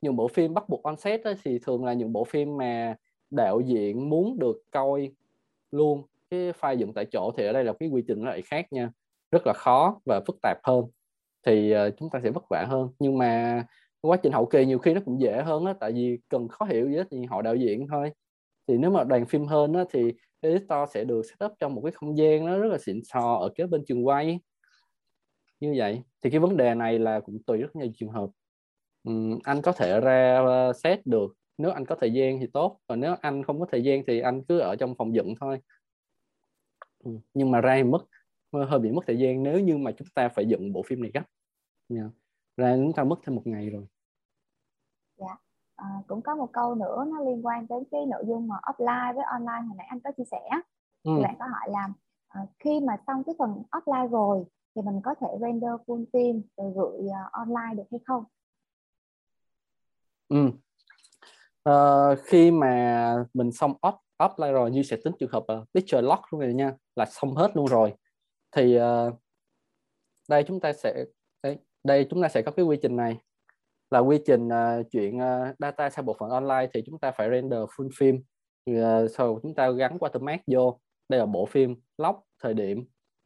Những 0.00 0.16
bộ 0.16 0.28
phim 0.28 0.54
bắt 0.54 0.68
buộc 0.68 0.82
on 0.82 0.96
set 0.96 1.24
đó, 1.24 1.32
thì 1.44 1.58
thường 1.58 1.84
là 1.84 1.92
những 1.92 2.12
bộ 2.12 2.24
phim 2.24 2.56
mà 2.56 2.96
đạo 3.30 3.60
diễn 3.60 4.10
muốn 4.10 4.38
được 4.38 4.56
coi 4.70 5.10
luôn. 5.70 6.02
Cái 6.30 6.52
file 6.60 6.76
dựng 6.76 6.92
tại 6.94 7.06
chỗ 7.12 7.32
thì 7.36 7.46
ở 7.46 7.52
đây 7.52 7.64
là 7.64 7.72
cái 7.80 7.88
quy 7.88 8.02
trình 8.08 8.22
nó 8.22 8.30
lại 8.30 8.42
khác 8.42 8.72
nha 8.72 8.90
rất 9.30 9.46
là 9.46 9.52
khó 9.52 10.00
và 10.04 10.20
phức 10.26 10.36
tạp 10.42 10.58
hơn 10.62 10.84
thì 11.46 11.74
uh, 11.74 11.94
chúng 11.98 12.10
ta 12.10 12.20
sẽ 12.22 12.30
vất 12.30 12.44
vả 12.50 12.64
hơn. 12.68 12.88
Nhưng 12.98 13.18
mà 13.18 13.64
quá 14.00 14.16
trình 14.16 14.32
hậu 14.32 14.46
kỳ 14.46 14.66
nhiều 14.66 14.78
khi 14.78 14.94
nó 14.94 15.00
cũng 15.04 15.20
dễ 15.20 15.42
hơn 15.42 15.64
đó 15.64 15.74
tại 15.80 15.92
vì 15.92 16.18
cần 16.28 16.48
khó 16.48 16.64
hiểu 16.64 16.88
gì 16.88 16.96
hết 16.96 17.06
thì 17.10 17.24
họ 17.24 17.42
đạo 17.42 17.56
diễn 17.56 17.86
thôi. 17.88 18.10
Thì 18.68 18.76
nếu 18.78 18.90
mà 18.90 19.04
đoàn 19.04 19.26
phim 19.26 19.46
hơn 19.46 19.72
đó, 19.72 19.84
thì 19.90 20.12
editor 20.40 20.90
sẽ 20.94 21.04
được 21.04 21.22
setup 21.22 21.52
trong 21.58 21.74
một 21.74 21.80
cái 21.84 21.92
không 21.92 22.18
gian 22.18 22.46
nó 22.46 22.58
rất 22.58 22.68
là 22.68 22.78
xịn 22.78 23.00
sò 23.04 23.34
ở 23.34 23.48
kế 23.54 23.66
bên 23.66 23.84
trường 23.86 24.06
quay. 24.06 24.40
Như 25.60 25.74
vậy. 25.76 26.02
Thì 26.22 26.30
cái 26.30 26.40
vấn 26.40 26.56
đề 26.56 26.74
này 26.74 26.98
là 26.98 27.20
cũng 27.20 27.42
tùy 27.46 27.58
rất 27.58 27.76
nhiều 27.76 27.88
trường 27.98 28.10
hợp. 28.10 28.30
Uhm, 29.08 29.38
anh 29.44 29.62
có 29.62 29.72
thể 29.72 30.00
ra 30.00 30.38
ờ, 30.46 30.72
set 30.72 31.06
được. 31.06 31.32
Nếu 31.58 31.70
anh 31.70 31.86
có 31.86 31.96
thời 32.00 32.12
gian 32.12 32.40
thì 32.40 32.46
tốt. 32.52 32.80
Còn 32.86 33.00
nếu 33.00 33.14
anh 33.20 33.42
không 33.42 33.60
có 33.60 33.66
thời 33.72 33.84
gian 33.84 34.02
thì 34.06 34.20
anh 34.20 34.44
cứ 34.44 34.58
ở 34.58 34.76
trong 34.76 34.94
phòng 34.94 35.14
dựng 35.14 35.34
thôi. 35.40 35.60
Nhưng 37.34 37.50
mà 37.50 37.60
ra 37.60 37.76
thì 37.76 37.82
mất 37.82 38.04
hơi 38.52 38.78
bị 38.78 38.90
mất 38.90 39.04
thời 39.06 39.18
gian 39.18 39.42
nếu 39.42 39.60
như 39.60 39.76
mà 39.76 39.92
chúng 39.92 40.08
ta 40.14 40.28
phải 40.28 40.46
dựng 40.46 40.72
bộ 40.72 40.82
phim 40.82 41.02
này 41.02 41.10
gấp 41.14 41.22
yeah. 41.88 42.10
ra 42.56 42.76
chúng 42.76 42.92
ta 42.92 43.04
mất 43.04 43.16
thêm 43.22 43.34
một 43.34 43.42
ngày 43.44 43.70
rồi 43.70 43.86
dạ 45.16 45.36
à, 45.76 45.86
cũng 46.06 46.22
có 46.22 46.34
một 46.34 46.52
câu 46.52 46.74
nữa 46.74 47.04
nó 47.08 47.20
liên 47.20 47.46
quan 47.46 47.66
đến 47.68 47.84
cái 47.90 48.06
nội 48.06 48.24
dung 48.26 48.48
mà 48.48 48.56
offline 48.62 49.14
với 49.14 49.24
online 49.24 49.66
hồi 49.68 49.76
nãy 49.76 49.86
anh 49.90 50.00
có 50.00 50.10
chia 50.16 50.24
sẻ 50.30 50.42
ừ. 51.02 51.12
thì 51.16 51.22
bạn 51.22 51.34
có 51.38 51.44
hỏi 51.46 51.70
là 51.70 51.88
à, 52.28 52.40
khi 52.58 52.80
mà 52.80 52.96
xong 53.06 53.24
cái 53.24 53.34
phần 53.38 53.62
offline 53.70 54.08
rồi 54.08 54.44
thì 54.74 54.82
mình 54.82 55.00
có 55.04 55.14
thể 55.20 55.26
render 55.40 55.70
full 55.86 56.04
phim 56.12 56.42
rồi 56.56 56.72
gửi 56.76 57.06
uh, 57.06 57.32
online 57.32 57.74
được 57.76 57.84
hay 57.90 58.00
không? 58.04 58.24
Ừ. 60.28 60.50
Uh, 61.68 62.18
khi 62.24 62.50
mà 62.50 63.14
mình 63.34 63.52
xong 63.52 63.74
off 63.82 63.96
offline 64.18 64.52
rồi 64.52 64.70
như 64.70 64.82
sẽ 64.82 64.96
tính 65.04 65.12
trường 65.18 65.30
hợp 65.32 65.44
uh, 65.52 65.68
picture 65.74 66.02
lock 66.02 66.22
luôn 66.30 66.40
rồi 66.40 66.54
nha 66.54 66.72
là 66.96 67.06
xong 67.06 67.34
hết 67.34 67.56
luôn 67.56 67.66
rồi 67.66 67.94
thì 68.56 68.78
uh, 68.78 69.14
đây 70.28 70.44
chúng 70.48 70.60
ta 70.60 70.72
sẽ 70.72 71.04
đây, 71.42 71.58
đây 71.86 72.06
chúng 72.10 72.22
ta 72.22 72.28
sẽ 72.28 72.42
có 72.42 72.50
cái 72.52 72.64
quy 72.64 72.76
trình 72.82 72.96
này. 72.96 73.16
Là 73.90 73.98
quy 73.98 74.18
trình 74.26 74.48
à, 74.48 74.78
uh, 74.78 74.90
chuyển 74.90 75.16
uh, 75.16 75.22
à, 75.22 75.54
data 75.58 75.90
sang 75.90 76.06
bộ 76.06 76.16
phận 76.18 76.30
online 76.30 76.70
thì 76.74 76.82
chúng 76.86 76.98
ta 76.98 77.10
phải 77.10 77.30
render 77.30 77.58
full 77.58 77.88
phim. 77.96 78.22
Uh, 78.70 79.10
sau 79.10 79.40
chúng 79.42 79.54
ta 79.54 79.70
gắn 79.70 79.96
watermark 79.96 80.38
vô. 80.46 80.80
Đây 81.08 81.20
là 81.20 81.26
bộ 81.26 81.46
phim 81.46 81.76
lock 81.98 82.18
thời 82.42 82.54
điểm. 82.54 82.84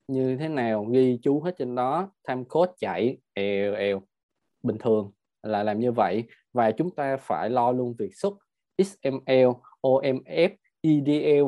Như 0.08 0.36
thế 0.36 0.48
nào 0.48 0.84
ghi 0.84 1.18
chú 1.22 1.40
hết 1.40 1.54
trên 1.58 1.74
đó. 1.74 2.12
Time 2.28 2.42
code 2.48 2.72
chạy 2.78 3.18
eo 3.34 3.74
eo. 3.74 4.02
Bình 4.62 4.78
thường 4.78 5.12
là 5.42 5.62
làm 5.62 5.80
như 5.80 5.92
vậy. 5.92 6.24
Và 6.52 6.70
chúng 6.70 6.94
ta 6.94 7.16
phải 7.16 7.50
lo 7.50 7.72
luôn 7.72 7.94
việc 7.98 8.16
xuất 8.16 8.34
XML, 8.78 9.48
OMF, 9.82 10.50
EDL 10.82 11.46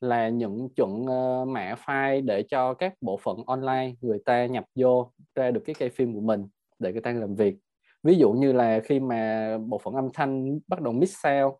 là 0.00 0.28
những 0.28 0.68
chuẩn 0.76 1.02
uh, 1.02 1.48
mã 1.48 1.74
file 1.86 2.24
để 2.24 2.42
cho 2.42 2.74
các 2.74 2.94
bộ 3.00 3.16
phận 3.22 3.36
online 3.46 3.92
người 4.00 4.18
ta 4.24 4.46
nhập 4.46 4.64
vô 4.74 5.12
ra 5.34 5.50
được 5.50 5.62
cái 5.64 5.74
cây 5.78 5.88
phim 5.88 6.14
của 6.14 6.20
mình 6.20 6.46
để 6.78 6.92
người 6.92 7.00
ta 7.00 7.12
làm 7.12 7.34
việc. 7.34 7.56
Ví 8.02 8.16
dụ 8.16 8.32
như 8.32 8.52
là 8.52 8.80
khi 8.84 9.00
mà 9.00 9.58
bộ 9.58 9.78
phận 9.78 9.94
âm 9.94 10.08
thanh 10.14 10.58
bắt 10.68 10.80
đầu 10.80 10.92
mix 10.92 11.16
sound 11.22 11.54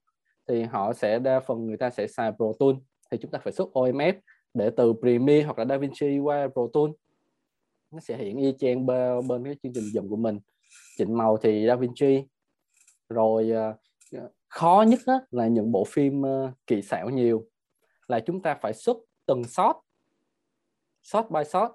thì 0.49 0.63
họ 0.63 0.93
sẽ 0.93 1.19
đa 1.19 1.41
phần 1.41 1.67
người 1.67 1.77
ta 1.77 1.91
sẽ 1.91 2.07
xài 2.07 2.33
Pro 2.33 2.53
Tools. 2.59 2.79
Thì 3.11 3.19
chúng 3.19 3.31
ta 3.31 3.39
phải 3.39 3.53
xuất 3.53 3.73
OMF 3.73 4.15
để 4.55 4.71
từ 4.77 4.93
Premiere 5.01 5.43
hoặc 5.43 5.59
là 5.59 5.65
DaVinci 5.65 6.19
qua 6.19 6.49
Pro 6.53 6.63
Tools. 6.73 6.95
Nó 7.91 8.01
sẽ 8.01 8.17
hiện 8.17 8.37
y 8.37 8.55
chang 8.59 8.87
bên, 8.87 9.29
bên 9.29 9.45
cái 9.45 9.57
chương 9.63 9.73
trình 9.73 9.85
dùng 9.93 10.09
của 10.09 10.17
mình. 10.17 10.39
Chỉnh 10.99 11.15
màu 11.15 11.37
thì 11.37 11.67
DaVinci. 11.67 12.25
Rồi 13.09 13.51
uh, 14.17 14.23
khó 14.49 14.85
nhất 14.89 15.01
á, 15.07 15.15
là 15.31 15.47
những 15.47 15.73
bộ 15.73 15.85
phim 15.85 16.23
ờ, 16.23 16.45
uh, 16.45 16.51
kỳ 16.67 16.83
xảo 16.83 17.11
nhiều 17.11 17.50
là 18.11 18.21
chúng 18.21 18.43
ta 18.43 18.55
phải 18.55 18.75
xuất 18.75 18.97
từng 19.27 19.45
shot 19.45 19.77
shot 21.03 21.31
by 21.31 21.45
shot 21.45 21.71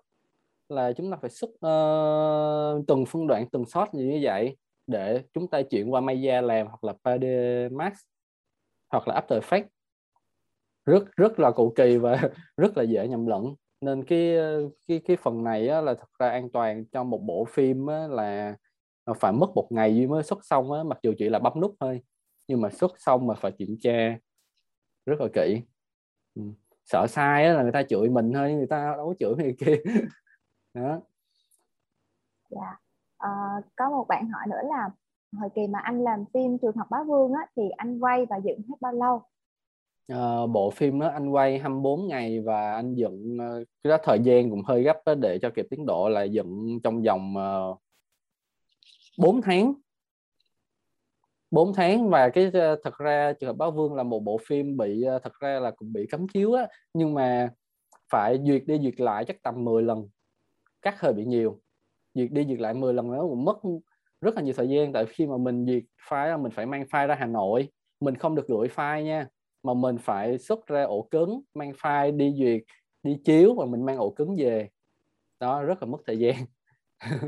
là 0.69 0.93
chúng 0.93 1.11
ta 1.11 1.17
phải 1.21 1.29
xuất 1.29 1.49
uh, 1.49 2.87
từng 2.87 3.05
phân 3.05 3.27
đoạn 3.27 3.45
từng 3.51 3.65
shot 3.65 3.93
như 3.93 4.19
vậy 4.21 4.57
để 4.87 5.23
chúng 5.33 5.47
ta 5.47 5.61
chuyển 5.61 5.93
qua 5.93 6.01
Maya 6.01 6.41
làm 6.41 6.67
hoặc 6.67 6.83
là 6.83 6.93
3D 7.03 7.75
Max 7.75 7.93
hoặc 8.89 9.07
là 9.07 9.21
After 9.21 9.39
Effects. 9.39 9.67
Rất 10.85 11.03
rất 11.15 11.39
là 11.39 11.51
cầu 11.51 11.73
kỳ 11.75 11.97
và 11.97 12.21
rất 12.57 12.77
là 12.77 12.83
dễ 12.83 13.07
nhầm 13.07 13.27
lẫn. 13.27 13.55
Nên 13.81 14.03
cái 14.03 14.35
cái 14.87 15.01
cái 15.05 15.17
phần 15.17 15.43
này 15.43 15.67
á, 15.67 15.81
là 15.81 15.93
thật 15.93 16.09
ra 16.19 16.29
an 16.29 16.49
toàn 16.51 16.85
cho 16.85 17.03
một 17.03 17.21
bộ 17.21 17.45
phim 17.45 17.87
á, 17.87 18.07
là 18.07 18.55
phải 19.19 19.31
mất 19.31 19.49
một 19.55 19.67
ngày 19.69 20.07
mới 20.07 20.23
xuất 20.23 20.45
xong 20.45 20.71
á, 20.71 20.83
mặc 20.83 20.97
dù 21.03 21.13
chỉ 21.17 21.29
là 21.29 21.39
bấm 21.39 21.61
nút 21.61 21.75
thôi 21.79 22.01
nhưng 22.47 22.61
mà 22.61 22.69
xuất 22.69 22.91
xong 22.97 23.27
mà 23.27 23.33
phải 23.35 23.51
kiểm 23.51 23.75
tra. 23.81 24.17
Rất 25.05 25.21
là 25.21 25.27
kỹ 25.33 25.61
sợ 26.85 27.07
sai 27.07 27.53
là 27.53 27.63
người 27.63 27.71
ta 27.71 27.83
chửi 27.83 28.09
mình 28.09 28.33
thôi 28.33 28.53
người 28.53 28.67
ta 28.67 28.93
đâu 28.97 29.07
có 29.07 29.13
chửi 29.19 29.35
người 29.35 29.55
kia. 29.59 29.75
Đó. 30.73 31.01
Dạ. 32.49 32.77
À, 33.17 33.29
có 33.75 33.89
một 33.89 34.05
bạn 34.07 34.29
hỏi 34.29 34.43
nữa 34.49 34.69
là 34.69 34.89
hồi 35.37 35.49
kỳ 35.55 35.67
mà 35.67 35.79
anh 35.79 36.03
làm 36.03 36.25
phim 36.33 36.57
trường 36.57 36.75
học 36.75 36.87
bá 36.89 37.03
vương 37.03 37.33
á 37.33 37.47
thì 37.55 37.63
anh 37.77 37.99
quay 37.99 38.25
và 38.25 38.37
dựng 38.37 38.61
hết 38.69 38.75
bao 38.81 38.93
lâu? 38.93 39.21
Uh, 40.13 40.49
bộ 40.49 40.69
phim 40.69 40.99
đó 40.99 41.07
anh 41.07 41.29
quay 41.29 41.59
24 41.59 42.07
ngày 42.07 42.39
và 42.39 42.73
anh 42.73 42.95
dựng 42.95 43.37
uh, 43.37 43.67
cái 43.83 43.89
đó 43.89 43.97
thời 44.03 44.19
gian 44.19 44.49
cũng 44.49 44.63
hơi 44.63 44.83
gấp 44.83 44.97
đó 45.05 45.15
để 45.15 45.39
cho 45.41 45.49
kịp 45.49 45.67
tiến 45.69 45.85
độ 45.85 46.09
là 46.09 46.23
dựng 46.23 46.79
trong 46.83 47.03
vòng 47.03 47.35
uh, 47.37 47.79
4 49.17 49.41
tháng 49.41 49.73
4 51.51 51.73
tháng 51.73 52.09
và 52.09 52.29
cái 52.29 52.47
uh, 52.47 52.79
thật 52.83 52.97
ra 52.97 53.33
trường 53.33 53.47
hợp 53.47 53.57
báo 53.57 53.71
vương 53.71 53.93
là 53.93 54.03
một 54.03 54.19
bộ 54.19 54.37
phim 54.47 54.77
bị 54.77 55.03
uh, 55.15 55.23
thật 55.23 55.33
ra 55.39 55.59
là 55.59 55.71
cũng 55.71 55.93
bị 55.93 56.07
cấm 56.07 56.27
chiếu 56.27 56.53
á 56.53 56.67
nhưng 56.93 57.13
mà 57.13 57.49
phải 58.09 58.39
duyệt 58.43 58.63
đi 58.67 58.79
duyệt 58.79 58.99
lại 58.99 59.25
chắc 59.25 59.41
tầm 59.43 59.63
10 59.63 59.83
lần 59.83 60.09
cắt 60.81 60.99
hơi 60.99 61.13
bị 61.13 61.25
nhiều 61.25 61.61
duyệt 62.13 62.31
đi 62.31 62.45
duyệt 62.45 62.59
lại 62.59 62.73
10 62.73 62.93
lần 62.93 63.11
nó 63.11 63.21
cũng 63.21 63.45
mất 63.45 63.57
rất 64.21 64.35
là 64.35 64.41
nhiều 64.41 64.53
thời 64.57 64.69
gian 64.69 64.93
tại 64.93 65.05
khi 65.05 65.27
mà 65.27 65.37
mình 65.37 65.65
duyệt 65.65 65.83
file 66.09 66.41
mình 66.41 66.51
phải 66.51 66.65
mang 66.65 66.83
file 66.83 67.07
ra 67.07 67.15
Hà 67.15 67.25
Nội 67.25 67.69
mình 67.99 68.15
không 68.15 68.35
được 68.35 68.47
gửi 68.47 68.67
file 68.67 69.03
nha 69.03 69.27
mà 69.63 69.73
mình 69.73 69.97
phải 69.97 70.37
xuất 70.37 70.67
ra 70.67 70.83
ổ 70.83 71.07
cứng 71.11 71.41
mang 71.53 71.71
file 71.71 72.17
đi 72.17 72.33
duyệt 72.37 72.61
đi 73.03 73.17
chiếu 73.23 73.55
và 73.55 73.65
mình 73.65 73.85
mang 73.85 73.97
ổ 73.97 74.09
cứng 74.09 74.35
về 74.37 74.69
đó 75.39 75.63
rất 75.63 75.81
là 75.81 75.85
mất 75.85 75.97
thời 76.05 76.19
gian 76.19 76.35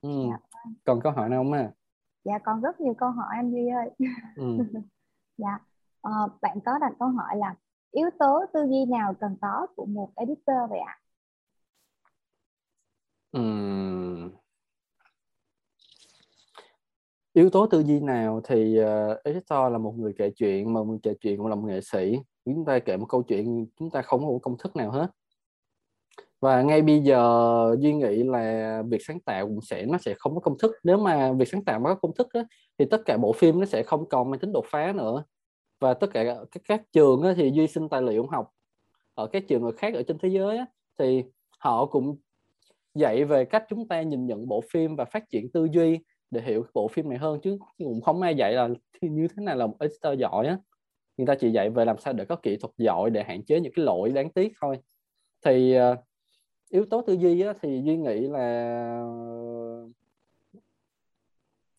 ừ. 0.00 0.10
dạ. 0.30 0.38
còn 0.84 1.00
câu 1.00 1.12
hỏi 1.12 1.28
nào 1.28 1.40
không 1.40 1.52
à 1.52 1.70
dạ 2.26 2.38
còn 2.44 2.60
rất 2.60 2.80
nhiều 2.80 2.94
câu 2.94 3.10
hỏi 3.10 3.34
anh 3.36 3.50
Duy 3.50 3.68
ơi. 3.68 3.90
Ừ. 4.36 4.56
dạ 5.38 5.58
à, 6.02 6.10
bạn 6.42 6.58
có 6.64 6.78
đặt 6.80 6.92
câu 6.98 7.08
hỏi 7.08 7.36
là 7.36 7.54
yếu 7.90 8.10
tố 8.18 8.44
tư 8.52 8.60
duy 8.70 8.84
nào 8.84 9.14
cần 9.20 9.36
có 9.40 9.66
của 9.76 9.86
một 9.86 10.12
editor 10.16 10.70
vậy 10.70 10.78
ạ? 10.78 10.98
Ừ. 13.32 13.40
Yếu 17.32 17.50
tố 17.50 17.66
tư 17.66 17.80
duy 17.80 18.00
nào 18.00 18.40
thì 18.44 18.80
uh, 18.80 19.24
editor 19.24 19.72
là 19.72 19.78
một 19.78 19.94
người 19.98 20.14
kể 20.18 20.30
chuyện 20.30 20.72
mà 20.72 20.80
người 20.80 20.98
kể 21.02 21.14
chuyện 21.20 21.38
cũng 21.38 21.46
là 21.46 21.54
một 21.54 21.66
nghệ 21.66 21.80
sĩ. 21.80 22.18
Chúng 22.44 22.64
ta 22.64 22.78
kể 22.78 22.96
một 22.96 23.06
câu 23.08 23.22
chuyện 23.22 23.66
chúng 23.76 23.90
ta 23.90 24.02
không 24.02 24.20
có 24.20 24.26
một 24.26 24.38
công 24.42 24.58
thức 24.58 24.76
nào 24.76 24.90
hết 24.90 25.10
và 26.40 26.62
ngay 26.62 26.82
bây 26.82 27.00
giờ 27.00 27.76
duy 27.78 27.94
nghĩ 27.94 28.22
là 28.22 28.82
việc 28.88 29.02
sáng 29.06 29.20
tạo 29.20 29.46
cũng 29.46 29.60
sẽ 29.60 29.86
nó 29.86 29.98
sẽ 29.98 30.14
không 30.18 30.34
có 30.34 30.40
công 30.40 30.58
thức. 30.58 30.72
Nếu 30.84 30.98
mà 30.98 31.32
việc 31.32 31.48
sáng 31.48 31.64
tạo 31.64 31.80
mà 31.80 31.90
có 31.90 31.94
công 31.94 32.14
thức 32.14 32.28
đó, 32.34 32.42
thì 32.78 32.84
tất 32.90 33.02
cả 33.04 33.16
bộ 33.16 33.32
phim 33.32 33.60
nó 33.60 33.66
sẽ 33.66 33.82
không 33.82 34.08
còn 34.08 34.30
mang 34.30 34.40
tính 34.40 34.52
đột 34.52 34.64
phá 34.68 34.92
nữa. 34.92 35.24
Và 35.80 35.94
tất 35.94 36.06
cả 36.12 36.24
các, 36.24 36.62
các 36.68 36.82
trường 36.92 37.22
đó, 37.22 37.32
thì 37.36 37.50
duy 37.54 37.66
sinh 37.66 37.88
tài 37.88 38.02
liệu 38.02 38.26
học. 38.26 38.50
Ở 39.14 39.26
các 39.26 39.42
trường 39.48 39.76
khác 39.76 39.94
ở 39.94 40.02
trên 40.02 40.18
thế 40.18 40.28
giới 40.28 40.58
đó, 40.58 40.66
thì 40.98 41.24
họ 41.58 41.86
cũng 41.86 42.16
dạy 42.94 43.24
về 43.24 43.44
cách 43.44 43.64
chúng 43.68 43.88
ta 43.88 44.02
nhìn 44.02 44.26
nhận 44.26 44.48
bộ 44.48 44.62
phim 44.70 44.96
và 44.96 45.04
phát 45.04 45.30
triển 45.30 45.50
tư 45.52 45.68
duy 45.72 45.98
để 46.30 46.40
hiểu 46.40 46.66
bộ 46.74 46.88
phim 46.88 47.08
này 47.08 47.18
hơn. 47.18 47.40
Chứ 47.40 47.58
cũng 47.78 48.00
không 48.00 48.22
ai 48.22 48.34
dạy 48.34 48.52
là 48.52 48.68
như 49.00 49.28
thế 49.28 49.42
nào 49.42 49.56
là 49.56 49.66
một 49.66 49.76
editor 49.80 50.20
giỏi 50.20 50.46
á. 50.46 50.58
Người 51.16 51.26
ta 51.26 51.34
chỉ 51.34 51.50
dạy 51.50 51.70
về 51.70 51.84
làm 51.84 51.98
sao 51.98 52.12
để 52.12 52.24
có 52.24 52.36
kỹ 52.36 52.56
thuật 52.56 52.72
giỏi 52.78 53.10
để 53.10 53.22
hạn 53.22 53.44
chế 53.44 53.60
những 53.60 53.72
cái 53.76 53.84
lỗi 53.84 54.10
đáng 54.10 54.30
tiếc 54.30 54.52
thôi. 54.60 54.78
Thì 55.44 55.78
uh, 55.78 55.98
yếu 56.70 56.84
tố 56.86 57.02
tư 57.02 57.12
duy 57.12 57.40
á, 57.40 57.54
thì 57.62 57.82
duy 57.84 57.96
nghĩ 57.96 58.20
là 58.20 59.08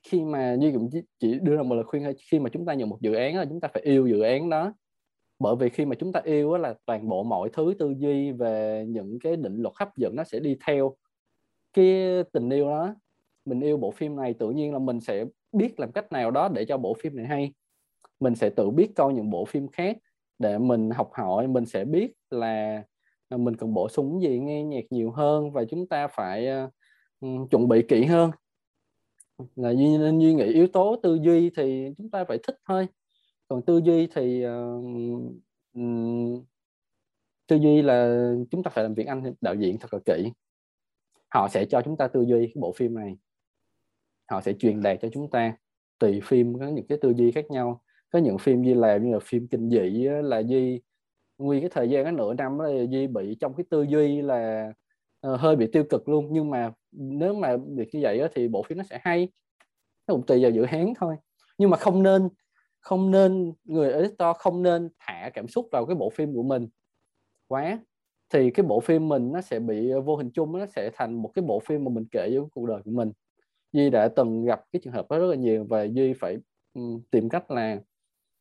khi 0.03 0.25
mà 0.25 0.57
duy 0.59 0.71
cũng 0.71 0.89
chỉ 1.19 1.39
đưa 1.41 1.55
ra 1.55 1.63
một 1.63 1.75
lời 1.75 1.83
khuyên 1.83 2.13
khi 2.31 2.39
mà 2.39 2.49
chúng 2.49 2.65
ta 2.65 2.73
nhận 2.73 2.89
một 2.89 3.01
dự 3.01 3.13
án 3.13 3.35
là 3.35 3.45
chúng 3.45 3.59
ta 3.59 3.67
phải 3.73 3.83
yêu 3.83 4.07
dự 4.07 4.21
án 4.21 4.49
đó. 4.49 4.73
Bởi 5.39 5.55
vì 5.55 5.69
khi 5.69 5.85
mà 5.85 5.95
chúng 5.95 6.11
ta 6.11 6.21
yêu 6.23 6.53
á, 6.53 6.59
là 6.59 6.75
toàn 6.85 7.09
bộ 7.09 7.23
mọi 7.23 7.49
thứ 7.53 7.73
tư 7.79 7.93
duy 7.97 8.31
về 8.31 8.85
những 8.88 9.19
cái 9.19 9.35
định 9.35 9.61
luật 9.61 9.73
hấp 9.75 9.97
dẫn 9.97 10.15
nó 10.15 10.23
sẽ 10.23 10.39
đi 10.39 10.57
theo 10.67 10.95
cái 11.73 12.23
tình 12.31 12.49
yêu 12.49 12.65
đó. 12.65 12.95
Mình 13.45 13.61
yêu 13.61 13.77
bộ 13.77 13.91
phim 13.91 14.15
này 14.15 14.33
tự 14.33 14.49
nhiên 14.49 14.73
là 14.73 14.79
mình 14.79 14.99
sẽ 14.99 15.25
biết 15.51 15.79
làm 15.79 15.91
cách 15.91 16.11
nào 16.11 16.31
đó 16.31 16.49
để 16.49 16.65
cho 16.65 16.77
bộ 16.77 16.93
phim 16.93 17.15
này 17.15 17.25
hay. 17.25 17.53
Mình 18.19 18.35
sẽ 18.35 18.49
tự 18.49 18.69
biết 18.69 18.91
coi 18.95 19.13
những 19.13 19.29
bộ 19.29 19.45
phim 19.45 19.67
khác 19.67 19.97
để 20.39 20.57
mình 20.57 20.89
học 20.89 21.09
hỏi 21.13 21.47
mình 21.47 21.65
sẽ 21.65 21.85
biết 21.85 22.11
là 22.29 22.83
Ờ, 23.30 23.38
mình 23.38 23.55
cần 23.55 23.73
bổ 23.73 23.89
sung 23.89 24.21
gì? 24.21 24.39
Nghe 24.39 24.63
nhạc 24.63 24.84
nhiều 24.89 25.11
hơn 25.11 25.51
và 25.51 25.65
chúng 25.65 25.88
ta 25.88 26.07
phải 26.07 26.47
uh, 27.25 27.51
chuẩn 27.51 27.67
bị 27.67 27.82
kỹ 27.88 28.05
hơn. 28.05 28.32
Là 29.55 29.69
duy 29.71 29.97
nên 29.97 30.19
duy 30.19 30.34
nghĩ 30.34 30.43
yếu 30.43 30.67
tố 30.67 30.95
tư 31.03 31.19
duy 31.21 31.49
thì 31.57 31.93
chúng 31.97 32.09
ta 32.09 32.25
phải 32.25 32.38
thích 32.43 32.57
thôi. 32.67 32.88
Còn 33.47 33.61
tư 33.65 33.82
duy 33.86 34.07
thì 34.15 34.45
uh, 34.45 34.84
um, 35.73 36.43
tư 37.47 37.55
duy 37.55 37.82
là 37.82 38.30
chúng 38.51 38.63
ta 38.63 38.71
phải 38.71 38.84
làm 38.84 38.93
việc 38.93 39.07
anh 39.07 39.34
đạo 39.41 39.55
diễn 39.55 39.78
thật 39.80 39.93
là 39.93 39.99
kỹ. 40.05 40.32
Họ 41.30 41.47
sẽ 41.47 41.65
cho 41.65 41.82
chúng 41.82 41.97
ta 41.97 42.07
tư 42.07 42.21
duy 42.21 42.45
cái 42.45 42.55
bộ 42.61 42.73
phim 42.78 42.95
này. 42.95 43.17
Họ 44.32 44.41
sẽ 44.41 44.53
truyền 44.53 44.82
đạt 44.82 44.97
cho 45.01 45.09
chúng 45.13 45.30
ta 45.30 45.57
tùy 45.99 46.21
phim 46.23 46.59
có 46.59 46.67
những 46.67 46.88
cái 46.88 46.97
tư 47.01 47.13
duy 47.17 47.32
khác 47.32 47.51
nhau. 47.51 47.82
Có 48.11 48.19
những 48.19 48.38
phim 48.38 48.63
Duy 48.63 48.73
làm 48.73 49.05
như 49.05 49.13
là 49.13 49.19
phim 49.23 49.47
kinh 49.47 49.69
dị 49.69 50.07
là 50.23 50.39
Duy 50.39 50.82
nguyên 51.38 51.61
cái 51.61 51.69
thời 51.69 51.89
gian 51.89 52.03
cái 52.03 52.13
nửa 52.13 52.33
năm 52.33 52.57
đó 52.57 52.65
là 52.65 52.83
Duy 52.89 53.07
bị 53.07 53.35
trong 53.39 53.53
cái 53.53 53.65
tư 53.69 53.81
duy 53.81 54.21
là 54.21 54.73
uh, 55.27 55.39
hơi 55.39 55.55
bị 55.55 55.67
tiêu 55.71 55.83
cực 55.89 56.09
luôn. 56.09 56.27
Nhưng 56.31 56.49
mà 56.49 56.71
nếu 56.91 57.33
mà 57.33 57.57
việc 57.57 57.89
như 57.93 57.99
vậy 58.03 58.19
đó, 58.19 58.27
thì 58.35 58.47
bộ 58.47 58.63
phim 58.63 58.77
nó 58.77 58.83
sẽ 58.83 58.99
hay. 59.01 59.27
Nó 60.07 60.13
cũng 60.13 60.25
tùy 60.25 60.41
vào 60.41 60.51
dự 60.51 60.63
án 60.63 60.93
thôi. 60.99 61.15
Nhưng 61.57 61.69
mà 61.69 61.77
không 61.77 62.03
nên 62.03 62.29
không 62.79 63.11
nên 63.11 63.53
người 63.63 63.93
editor 63.93 64.38
không 64.38 64.63
nên 64.63 64.89
thả 64.99 65.29
cảm 65.33 65.47
xúc 65.47 65.67
vào 65.71 65.85
cái 65.85 65.95
bộ 65.95 66.09
phim 66.09 66.33
của 66.33 66.43
mình 66.43 66.67
quá. 67.47 67.79
Thì 68.33 68.51
cái 68.51 68.65
bộ 68.65 68.79
phim 68.79 69.09
mình 69.09 69.31
nó 69.31 69.41
sẽ 69.41 69.59
bị 69.59 69.89
ờ, 69.89 70.01
vô 70.01 70.15
hình 70.15 70.29
chung 70.31 70.57
nó 70.57 70.65
sẽ 70.65 70.89
thành 70.93 71.13
một 71.21 71.31
cái 71.33 71.43
bộ 71.43 71.59
phim 71.59 71.83
mà 71.83 71.89
mình 71.89 72.05
kể 72.11 72.29
với 72.29 72.47
cuộc 72.51 72.65
đời 72.67 72.81
của 72.85 72.91
mình. 72.91 73.11
Duy 73.71 73.89
đã 73.89 74.07
từng 74.07 74.45
gặp 74.45 74.61
cái 74.71 74.79
trường 74.83 74.93
hợp 74.93 75.09
đó 75.09 75.19
rất 75.19 75.25
là 75.25 75.35
nhiều 75.35 75.65
và 75.69 75.83
Duy 75.83 76.13
phải 76.13 76.38
um, 76.73 77.01
tìm 77.11 77.29
cách 77.29 77.51
là 77.51 77.79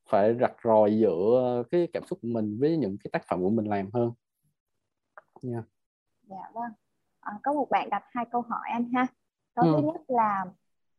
phải 0.09 0.37
rạch 0.41 0.57
ròi 0.65 0.99
giữa 0.99 1.63
cái 1.71 1.89
cảm 1.93 2.03
xúc 2.07 2.19
của 2.23 2.29
mình 2.29 2.57
với 2.61 2.77
những 2.77 2.97
cái 3.05 3.11
tác 3.13 3.23
phẩm 3.29 3.43
của 3.43 3.51
mình 3.51 3.67
làm 3.67 3.91
hơn 3.93 4.13
yeah. 5.43 5.65
dạ 6.23 6.51
vâng 6.55 6.73
à, 7.21 7.33
có 7.43 7.53
một 7.53 7.67
bạn 7.71 7.91
đặt 7.91 8.03
hai 8.11 8.25
câu 8.33 8.41
hỏi 8.41 8.69
anh 8.73 8.93
ha 8.95 9.07
câu 9.55 9.65
ừ. 9.65 9.75
thứ 9.77 9.87
nhất 9.87 10.01
là 10.09 10.45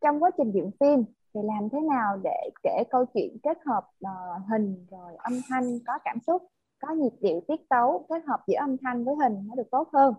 trong 0.01 0.23
quá 0.23 0.31
trình 0.37 0.51
dựng 0.51 0.71
phim 0.79 1.03
thì 1.33 1.39
làm 1.43 1.69
thế 1.69 1.79
nào 1.81 2.19
để 2.23 2.49
kể 2.63 2.83
câu 2.89 3.05
chuyện 3.13 3.37
kết 3.43 3.57
hợp 3.65 3.89
uh, 4.05 4.47
hình 4.49 4.85
rồi 4.91 5.15
âm 5.17 5.33
thanh 5.49 5.79
có 5.87 5.99
cảm 6.03 6.17
xúc 6.27 6.43
có 6.79 6.93
nhịp 6.93 7.13
điệu 7.21 7.41
tiết 7.47 7.69
tấu 7.69 8.05
kết 8.09 8.25
hợp 8.27 8.43
giữa 8.47 8.57
âm 8.59 8.77
thanh 8.77 9.05
với 9.05 9.15
hình 9.15 9.47
nó 9.47 9.55
được 9.55 9.71
tốt 9.71 9.89
hơn 9.93 10.13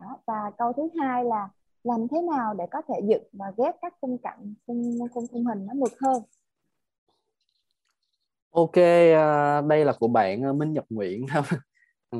đó. 0.00 0.18
và 0.26 0.50
câu 0.58 0.72
thứ 0.72 0.88
hai 1.00 1.24
là 1.24 1.48
làm 1.84 2.08
thế 2.08 2.22
nào 2.22 2.54
để 2.54 2.66
có 2.70 2.82
thể 2.88 3.00
dựng 3.08 3.22
và 3.32 3.52
ghép 3.56 3.74
các 3.82 3.94
khung 4.00 4.18
cảnh 4.18 4.54
khung 4.66 4.98
khung 5.14 5.26
khung 5.32 5.44
hình 5.44 5.66
nó 5.66 5.74
mượt 5.74 5.92
hơn 6.00 6.22
ok 8.50 8.76
à, 9.14 9.60
đây 9.68 9.84
là 9.84 9.92
của 9.92 10.08
bạn 10.08 10.44
à, 10.44 10.52
Minh 10.52 10.72
Nhật 10.72 10.84
Nguyễn. 10.90 11.26
Ừ. 12.10 12.18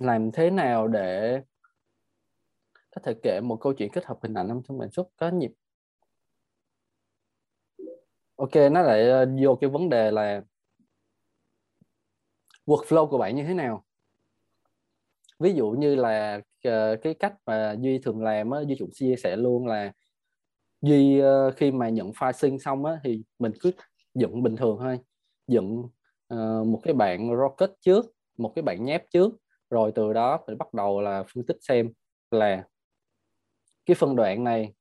làm 0.00 0.32
thế 0.32 0.50
nào 0.50 0.88
để 0.88 1.40
có 2.90 3.00
thể 3.04 3.14
kể 3.22 3.40
một 3.40 3.56
câu 3.60 3.72
chuyện 3.72 3.90
kết 3.92 4.04
hợp 4.04 4.18
hình 4.22 4.34
ảnh 4.34 4.62
trong 4.68 4.78
bản 4.78 4.90
xuất 4.90 5.08
có 5.16 5.28
nhịp? 5.30 5.52
Ok 8.36 8.50
nó 8.72 8.82
lại 8.82 9.10
à, 9.10 9.24
vô 9.44 9.58
cái 9.60 9.70
vấn 9.70 9.88
đề 9.88 10.10
là 10.10 10.42
workflow 12.66 13.08
của 13.08 13.18
bạn 13.18 13.36
như 13.36 13.44
thế 13.44 13.54
nào? 13.54 13.84
Ví 15.38 15.52
dụ 15.54 15.70
như 15.70 15.94
là 15.94 16.40
à, 16.62 16.94
cái 17.02 17.14
cách 17.14 17.34
mà 17.46 17.76
duy 17.80 17.98
thường 17.98 18.22
làm 18.22 18.50
á 18.50 18.60
duy 18.68 18.76
cũng 18.78 18.90
chia 18.92 19.16
sẻ 19.16 19.36
luôn 19.36 19.66
là 19.66 19.92
duy 20.82 21.20
à, 21.20 21.50
khi 21.56 21.70
mà 21.70 21.88
nhận 21.88 22.10
file 22.10 22.32
sinh 22.32 22.58
xong 22.58 22.84
á 22.84 23.00
thì 23.04 23.22
mình 23.38 23.52
cứ 23.60 23.70
dựng 24.14 24.42
bình 24.42 24.56
thường 24.56 24.76
thôi 24.80 24.98
dựng 25.46 25.88
uh, 26.34 26.66
một 26.66 26.80
cái 26.82 26.94
bạn 26.94 27.30
rocket 27.36 27.70
trước 27.80 28.06
một 28.36 28.52
cái 28.54 28.62
bạn 28.62 28.84
nháp 28.84 29.02
trước. 29.10 29.36
Rồi 29.70 29.92
từ 29.94 30.12
đó 30.12 30.40
mình 30.46 30.58
bắt 30.58 30.74
đầu 30.74 31.00
là 31.00 31.24
phân 31.34 31.46
tích 31.46 31.56
xem 31.60 31.92
là 32.30 32.64
cái 33.86 33.94
phân 33.94 34.16
đoạn 34.16 34.44
này 34.44 34.72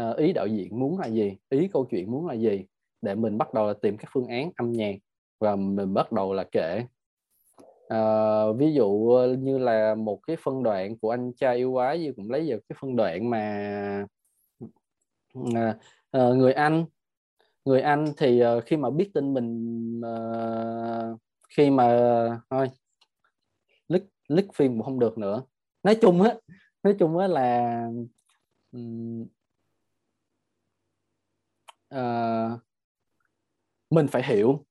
uh, 0.00 0.16
ý 0.16 0.32
đạo 0.32 0.46
diễn 0.46 0.78
muốn 0.78 0.98
là 0.98 1.06
gì 1.06 1.36
ý 1.48 1.68
câu 1.72 1.84
chuyện 1.90 2.10
muốn 2.10 2.26
là 2.26 2.34
gì 2.34 2.66
để 3.02 3.14
mình 3.14 3.38
bắt 3.38 3.54
đầu 3.54 3.66
là 3.66 3.74
tìm 3.82 3.96
các 3.96 4.10
phương 4.12 4.26
án 4.26 4.50
âm 4.56 4.72
nhạc. 4.72 4.94
Và 5.40 5.56
mình 5.56 5.94
bắt 5.94 6.12
đầu 6.12 6.32
là 6.32 6.44
kể. 6.52 6.84
Uh, 7.94 8.56
ví 8.56 8.72
dụ 8.72 9.18
như 9.38 9.58
là 9.58 9.94
một 9.94 10.20
cái 10.26 10.36
phân 10.36 10.62
đoạn 10.62 10.98
của 10.98 11.10
anh 11.10 11.32
cha 11.36 11.50
yêu 11.50 11.72
quái 11.72 12.00
gì 12.00 12.12
cũng 12.16 12.30
lấy 12.30 12.50
vào 12.50 12.58
cái 12.68 12.76
phân 12.80 12.96
đoạn 12.96 13.30
mà 13.30 14.06
uh, 15.38 15.46
uh, 16.16 16.36
người 16.36 16.52
anh 16.52 16.84
người 17.64 17.80
anh 17.80 18.12
thì 18.16 18.42
uh, 18.44 18.64
khi 18.66 18.76
mà 18.76 18.90
biết 18.90 19.10
tin 19.14 19.34
mình 19.34 20.00
uh, 20.00 21.20
khi 21.56 21.70
mà 21.70 21.86
thôi 22.50 22.70
lít 23.88 24.02
lít 24.28 24.46
phim 24.54 24.72
cũng 24.72 24.82
không 24.82 24.98
được 24.98 25.18
nữa. 25.18 25.42
Nói 25.82 25.98
chung 26.00 26.22
á 26.22 26.34
nói 26.82 26.96
chung 26.98 27.18
á 27.18 27.26
là 27.26 27.84
um, 28.72 29.26
uh, 31.94 32.60
mình 33.90 34.06
phải 34.08 34.22
hiểu 34.22 34.64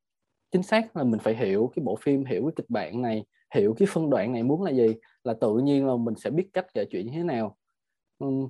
chính 0.51 0.63
xác 0.63 0.97
là 0.97 1.03
mình 1.03 1.19
phải 1.19 1.35
hiểu 1.35 1.71
cái 1.75 1.83
bộ 1.83 1.95
phim 1.95 2.25
hiểu 2.25 2.43
cái 2.43 2.53
kịch 2.55 2.69
bản 2.69 3.01
này 3.01 3.25
hiểu 3.55 3.75
cái 3.77 3.87
phân 3.91 4.09
đoạn 4.09 4.33
này 4.33 4.43
muốn 4.43 4.63
là 4.63 4.71
gì 4.71 4.95
là 5.23 5.33
tự 5.41 5.57
nhiên 5.57 5.87
là 5.87 5.95
mình 5.95 6.15
sẽ 6.15 6.29
biết 6.29 6.49
cách 6.53 6.65
kể 6.73 6.85
chuyện 6.91 7.05
như 7.05 7.11
thế 7.11 7.23
nào. 7.23 7.57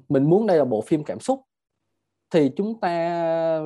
Mình 0.09 0.29
muốn 0.29 0.47
đây 0.47 0.57
là 0.57 0.65
bộ 0.65 0.81
phim 0.81 1.03
cảm 1.03 1.19
xúc 1.19 1.41
thì 2.31 2.51
chúng 2.55 2.79
ta 2.79 2.89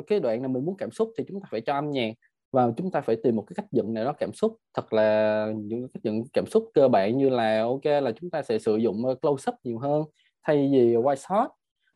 cái 0.08 0.20
đoạn 0.20 0.42
là 0.42 0.48
mình 0.48 0.66
muốn 0.66 0.78
cảm 0.78 0.92
xúc 0.92 1.12
thì 1.18 1.24
chúng 1.28 1.42
ta 1.42 1.48
phải 1.52 1.62
cho 1.62 1.74
âm 1.74 1.92
nhạc 1.92 2.14
và 2.52 2.72
chúng 2.78 2.92
ta 2.92 3.02
phải 3.02 3.16
tìm 3.24 3.36
một 3.36 3.44
cái 3.48 3.54
cách 3.56 3.66
dựng 3.72 3.94
nào 3.94 4.06
đó 4.06 4.14
cảm 4.20 4.34
xúc. 4.34 4.58
Thật 4.74 4.94
là 4.94 5.48
những 5.56 5.88
cách 5.94 6.04
dựng 6.04 6.24
cảm 6.34 6.46
xúc 6.46 6.72
cơ 6.74 6.88
bản 6.88 7.18
như 7.18 7.30
là 7.30 7.62
ok 7.62 7.86
là 7.86 8.12
chúng 8.22 8.30
ta 8.30 8.42
sẽ 8.42 8.60
sử 8.60 8.76
dụng 8.76 9.06
ờ, 9.06 9.16
close 9.16 9.52
up 9.52 9.56
nhiều 9.64 9.78
hơn 9.80 10.04
thay 10.44 10.70
vì 10.72 10.96
wide 10.96 11.16
shot 11.16 11.50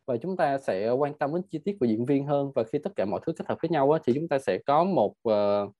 và 0.06 0.16
chúng 0.16 0.36
ta 0.36 0.58
sẽ 0.58 0.90
quan 0.90 1.18
tâm 1.18 1.34
đến 1.34 1.42
chi 1.50 1.58
tiết 1.64 1.76
của 1.80 1.86
diễn 1.86 2.04
viên 2.04 2.26
hơn. 2.26 2.52
Và 2.54 2.64
khi 2.64 2.78
tất 2.78 2.90
cả 2.96 3.04
mọi 3.04 3.20
thứ 3.26 3.32
kết 3.32 3.48
hợp 3.48 3.58
với 3.62 3.68
nhau 3.68 3.92
á, 3.92 4.00
thì 4.04 4.12
chúng 4.14 4.28
ta 4.28 4.38
sẽ 4.38 4.58
có 4.66 4.84
một 4.84 5.14
uh, 5.28 5.72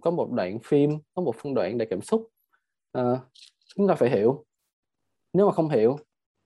có 0.00 0.10
một 0.10 0.30
đoạn 0.32 0.58
phim 0.64 0.90
có 1.14 1.22
một 1.22 1.34
phân 1.36 1.54
đoạn 1.54 1.78
đầy 1.78 1.88
cảm 1.90 2.00
xúc. 2.00 2.28
Uh, 2.98 3.18
chúng 3.76 3.88
ta 3.88 3.94
phải 3.94 4.10
hiểu. 4.10 4.44
Nếu 5.32 5.46
mà 5.46 5.52
không 5.52 5.68
hiểu 5.68 5.96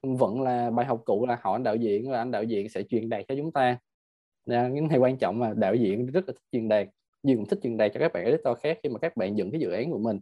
vẫn 0.04 0.42
là 0.42 0.70
bài 0.70 0.86
học 0.86 1.02
cũ 1.04 1.26
là 1.26 1.38
hỏi 1.42 1.56
anh 1.56 1.62
đạo 1.62 1.76
diễn 1.76 2.10
và 2.10 2.18
anh 2.18 2.30
đạo 2.30 2.42
diễn 2.42 2.68
sẽ 2.68 2.82
truyền 2.82 3.08
đạt 3.08 3.24
cho 3.28 3.34
chúng 3.38 3.52
ta. 3.52 3.78
Dạ, 4.46 4.68
Nên 4.68 4.88
thì 4.88 4.96
quan 4.98 5.18
trọng 5.18 5.42
là 5.42 5.54
đạo 5.56 5.74
diễn 5.74 6.06
rất 6.06 6.20
là 6.26 6.32
thích 6.32 6.42
truyền 6.52 6.68
đạt, 6.68 6.88
nhưng 7.22 7.36
cũng 7.38 7.46
thích 7.48 7.58
truyền 7.62 7.76
đạt 7.76 7.90
cho 7.94 8.00
các 8.00 8.12
bạn 8.12 8.24
editor 8.24 8.58
khác 8.58 8.78
khi 8.82 8.88
mà 8.88 8.98
các 8.98 9.16
bạn 9.16 9.38
dựng 9.38 9.50
cái 9.50 9.60
dự 9.60 9.70
án 9.70 9.90
của 9.90 9.98
mình. 9.98 10.20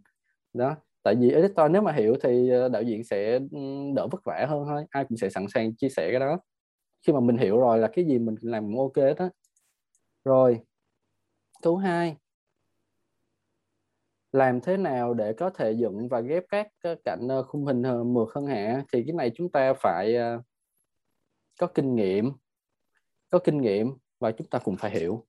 Đó, 0.55 0.77
tại 1.03 1.15
vì 1.21 1.31
editor 1.31 1.71
nếu 1.71 1.83
mà 1.83 1.93
hiểu 1.93 2.17
thì 2.23 2.51
ờ, 2.51 2.69
đạo 2.69 2.83
diễn 2.83 3.05
sẽ 3.05 3.39
đỡ 3.97 4.09
vất 4.11 4.25
vả 4.25 4.47
hơn 4.49 4.65
thôi, 4.69 4.85
ai 4.91 5.05
cũng 5.09 5.19
sẽ 5.19 5.31
sẵn 5.31 5.47
sàng 5.55 5.75
chia 5.77 5.89
sẻ 5.89 6.09
cái 6.11 6.21
đó. 6.21 6.41
Khi 7.07 7.13
mà 7.13 7.21
mình 7.21 7.39
hiểu 7.39 7.59
rồi 7.61 7.79
là 7.79 7.89
cái 7.95 8.05
gì 8.05 8.19
mình 8.19 8.37
làm 8.43 8.65
cũng 8.65 8.79
ok 8.81 9.19
đó 9.19 9.31
rồi, 10.25 10.61
thứ 11.63 11.77
hai 11.77 12.17
làm 14.33 14.61
thế 14.61 14.77
nào 14.77 15.15
để 15.15 15.33
có 15.33 15.51
thể 15.51 15.73
dựng 15.73 16.09
và 16.09 16.21
ghép 16.21 16.45
các 16.49 16.69
cạnh 17.05 17.29
ờ, 17.29 17.43
khung 17.43 17.65
hình 17.65 17.83
ờ, 17.83 18.05
mượt 18.05 18.29
hơn 18.35 18.47
hả? 18.47 18.83
Thì 18.93 19.05
cái 19.07 19.13
này 19.15 19.31
chúng 19.35 19.51
ta 19.51 19.73
phải 19.75 20.15
ờ, 20.15 20.43
có 21.61 21.67
kinh 21.67 21.95
nghiệm, 21.95 22.33
có 23.31 23.39
kinh 23.39 23.61
nghiệm 23.61 23.95
và 24.21 24.33
chúng 24.33 24.47
ta 24.47 24.59
cũng 24.59 24.77
phải 24.77 24.91
hiểu. 24.91 25.27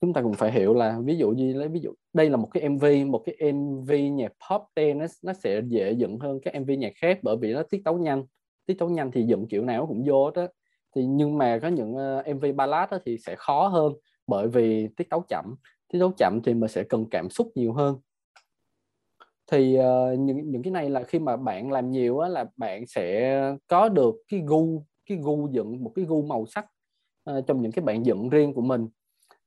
Chúng 0.00 0.12
ta 0.12 0.22
cũng 0.22 0.34
phải 0.34 0.52
hiểu 0.52 0.74
là 0.74 1.00
ví 1.04 1.16
dụ 1.16 1.30
như 1.30 1.54
lấy 1.54 1.68
ví 1.68 1.80
dụ, 1.80 1.94
đây 2.12 2.30
là 2.30 2.36
một 2.36 2.48
cái 2.52 2.62
MV 2.62 2.84
một 3.06 3.22
cái 3.26 3.52
MV 3.52 3.92
nhạc 4.12 4.32
pop 4.50 4.62
tennis 4.74 5.12
nó 5.22 5.32
nó 5.32 5.38
sẽ 5.38 5.60
dễ 5.68 5.92
dựng 5.92 6.18
hơn 6.18 6.38
các 6.42 6.54
MV 6.54 6.70
nhạc 6.78 6.92
khác 6.96 7.18
bởi 7.22 7.36
vì 7.36 7.52
nó 7.52 7.62
tiết 7.62 7.82
tấu 7.84 7.98
nhanh. 7.98 8.24
Tiết 8.66 8.74
tấu 8.78 8.88
nhanh 8.88 9.10
thì 9.10 9.22
dựng 9.22 9.48
kiểu 9.48 9.64
nào 9.64 9.86
cũng 9.86 10.04
vô 10.06 10.30
đó 10.30 10.46
thì 10.96 11.04
nhưng 11.04 11.38
mà 11.38 11.58
có 11.62 11.68
những 11.68 11.96
MV 12.24 12.44
ballad 12.56 12.90
đó 12.90 12.98
thì 13.04 13.18
sẽ 13.18 13.36
khó 13.36 13.68
hơn 13.68 13.92
bởi 14.26 14.48
vì 14.48 14.88
tiết 14.96 15.10
tấu 15.10 15.22
chậm 15.28 15.54
tiết 15.92 15.98
tấu 15.98 16.12
chậm 16.12 16.40
thì 16.44 16.54
mình 16.54 16.68
sẽ 16.68 16.84
cần 16.84 17.06
cảm 17.10 17.30
xúc 17.30 17.52
nhiều 17.54 17.72
hơn. 17.72 17.96
Thì 19.50 19.78
uh, 19.78 20.18
những 20.18 20.50
những 20.50 20.62
cái 20.62 20.70
này 20.70 20.90
là 20.90 21.02
khi 21.02 21.18
mà 21.18 21.36
bạn 21.36 21.72
làm 21.72 21.90
nhiều 21.90 22.18
á 22.18 22.28
là 22.28 22.44
bạn 22.56 22.86
sẽ 22.86 23.56
có 23.66 23.88
được 23.88 24.14
cái 24.28 24.42
gu 24.46 24.84
cái 25.06 25.18
gu 25.22 25.48
dựng 25.52 25.84
một 25.84 25.92
cái 25.94 26.04
gu 26.04 26.22
màu 26.22 26.46
sắc 26.46 26.66
uh, 27.30 27.46
trong 27.46 27.62
những 27.62 27.72
cái 27.72 27.84
bạn 27.84 28.06
dựng 28.06 28.28
riêng 28.28 28.54
của 28.54 28.62
mình. 28.62 28.88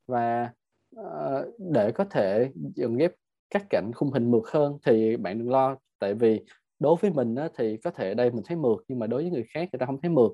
Và 0.08 0.50
uh, 1.00 1.46
để 1.60 1.92
có 1.92 2.06
thể 2.06 2.52
dựng 2.76 2.98
ghép 2.98 3.14
các 3.50 3.66
cảnh 3.70 3.92
khung 3.96 4.12
hình 4.12 4.32
mượt 4.32 4.44
hơn 4.52 4.78
thì 4.86 5.18
bạn 5.18 5.40
đừng 5.40 5.50
lo. 5.50 5.78
Tại 6.00 6.14
vì 6.14 6.46
đối 6.80 6.96
với 7.02 7.12
mình 7.12 7.36
á, 7.36 7.50
thì 7.58 7.78
có 7.78 7.92
thể 7.92 8.14
đây 8.14 8.32
mình 8.32 8.44
thấy 8.46 8.58
mượt 8.58 8.78
nhưng 8.88 9.00
mà 9.00 9.08
đối 9.08 9.22
với 9.22 9.32
người 9.32 9.46
khác 9.50 9.70
người 9.72 9.80
ta 9.80 9.86
không 9.86 10.02
thấy 10.02 10.10
mượt. 10.10 10.32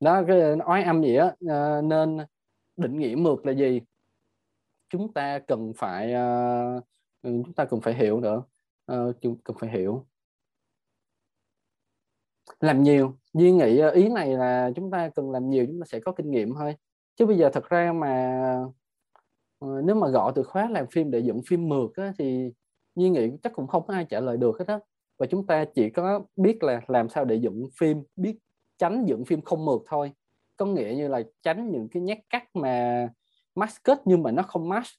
Đó 0.00 0.22
cái 0.28 0.56
nói 0.56 0.82
âm 0.82 1.02
gì 1.02 1.16
á 1.16 1.26
uh, 1.26 1.84
nên 1.84 2.18
định 2.76 2.98
nghĩa 2.98 3.14
mượt 3.18 3.46
là 3.46 3.52
gì? 3.52 3.80
Chúng 4.88 5.12
ta 5.12 5.38
cần 5.38 5.72
phải 5.76 6.14
uh, 6.14 6.84
chúng 7.22 7.52
ta 7.52 7.64
cần 7.64 7.80
phải 7.80 7.94
hiểu 7.94 8.20
nữa. 8.20 8.42
Uh, 8.92 9.16
chúng 9.20 9.36
cần 9.44 9.56
phải 9.60 9.70
hiểu. 9.70 10.06
Làm 12.60 12.82
nhiều. 12.82 13.14
Duy 13.34 13.52
nghĩ 13.52 13.78
ờ, 13.78 13.90
ý 13.90 14.08
này 14.08 14.28
là 14.28 14.70
chúng 14.76 14.90
ta 14.90 15.08
cần 15.08 15.30
làm 15.30 15.50
nhiều 15.50 15.66
chúng 15.66 15.80
ta 15.80 15.84
sẽ 15.86 16.00
có 16.00 16.12
kinh 16.12 16.30
nghiệm 16.30 16.54
thôi. 16.54 16.76
Chứ 17.16 17.26
bây 17.26 17.38
giờ 17.38 17.50
thật 17.52 17.68
ra 17.68 17.92
mà 17.92 18.40
uh, 19.64 19.84
nếu 19.84 19.96
mà 19.96 20.08
gọi 20.08 20.32
từ 20.34 20.42
khóa 20.42 20.68
làm 20.68 20.86
phim 20.90 21.10
để 21.10 21.18
dựng 21.18 21.40
phim 21.46 21.68
mượt 21.68 21.90
á, 21.96 22.12
thì 22.18 22.52
duy 22.94 23.10
nghĩ 23.10 23.30
chắc 23.42 23.52
cũng 23.54 23.66
không 23.66 23.86
có 23.86 23.94
ai 23.94 24.04
trả 24.04 24.20
lời 24.20 24.36
được 24.36 24.58
hết 24.58 24.68
á. 24.68 24.78
Và 25.18 25.26
chúng 25.26 25.46
ta 25.46 25.64
chỉ 25.74 25.90
có 25.90 26.24
biết 26.36 26.62
là 26.62 26.80
làm 26.86 27.08
sao 27.08 27.24
để 27.24 27.36
dựng 27.36 27.68
phim 27.80 28.02
biết 28.16 28.38
tránh 28.78 29.04
dựng 29.06 29.24
phim 29.24 29.42
không 29.42 29.64
mượt 29.64 29.82
thôi. 29.86 30.12
Có 30.56 30.66
nghĩa 30.66 30.94
như 30.96 31.08
là 31.08 31.22
tránh 31.42 31.70
những 31.70 31.88
cái 31.88 32.02
nhát 32.02 32.18
cắt 32.30 32.56
mà 32.56 33.08
mask 33.56 33.84
kết 33.84 34.02
nhưng 34.04 34.22
mà 34.22 34.30
nó 34.30 34.42
không 34.42 34.68
mask. 34.68 34.90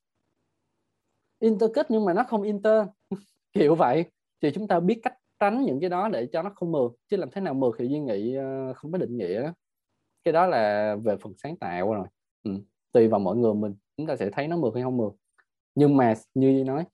Intercut 1.39 1.85
nhưng 1.89 2.05
mà 2.05 2.13
nó 2.13 2.23
không 2.23 2.41
inter. 2.41 2.87
Kiểu 3.53 3.75
vậy. 3.75 4.05
Thì 4.41 4.51
chúng 4.51 4.67
ta 4.67 4.79
biết 4.79 4.99
cách 5.03 5.17
tránh 5.39 5.61
những 5.65 5.79
cái 5.79 5.89
đó 5.89 6.09
để 6.09 6.27
cho 6.31 6.41
nó 6.41 6.51
không 6.55 6.71
mượt 6.71 6.91
chứ 7.07 7.17
làm 7.17 7.29
thế 7.31 7.41
nào 7.41 7.53
mượt 7.53 7.75
thì 7.79 7.87
duy 7.87 7.99
nghĩ 7.99 8.35
ờ, 8.35 8.73
không 8.73 8.91
có 8.91 8.97
định 8.97 9.17
nghĩa. 9.17 9.41
Đó. 9.41 9.53
cái 10.23 10.31
đó 10.31 10.45
là 10.45 10.95
về 11.03 11.17
phần 11.17 11.33
sáng 11.37 11.57
tạo 11.57 11.93
rồi. 11.93 12.07
Ừ. 12.43 12.51
tùy 12.91 13.07
vào 13.07 13.19
mọi 13.19 13.35
người 13.35 13.53
mình. 13.53 13.75
Chúng 13.97 14.07
ta 14.07 14.15
sẽ 14.15 14.29
thấy 14.29 14.47
nó 14.47 14.57
mượt 14.57 14.73
hay 14.73 14.83
không 14.83 14.97
mượt 14.97 15.13
nhưng 15.77 15.97
mà 15.97 16.13
như 16.33 16.63
nói, 16.67 16.85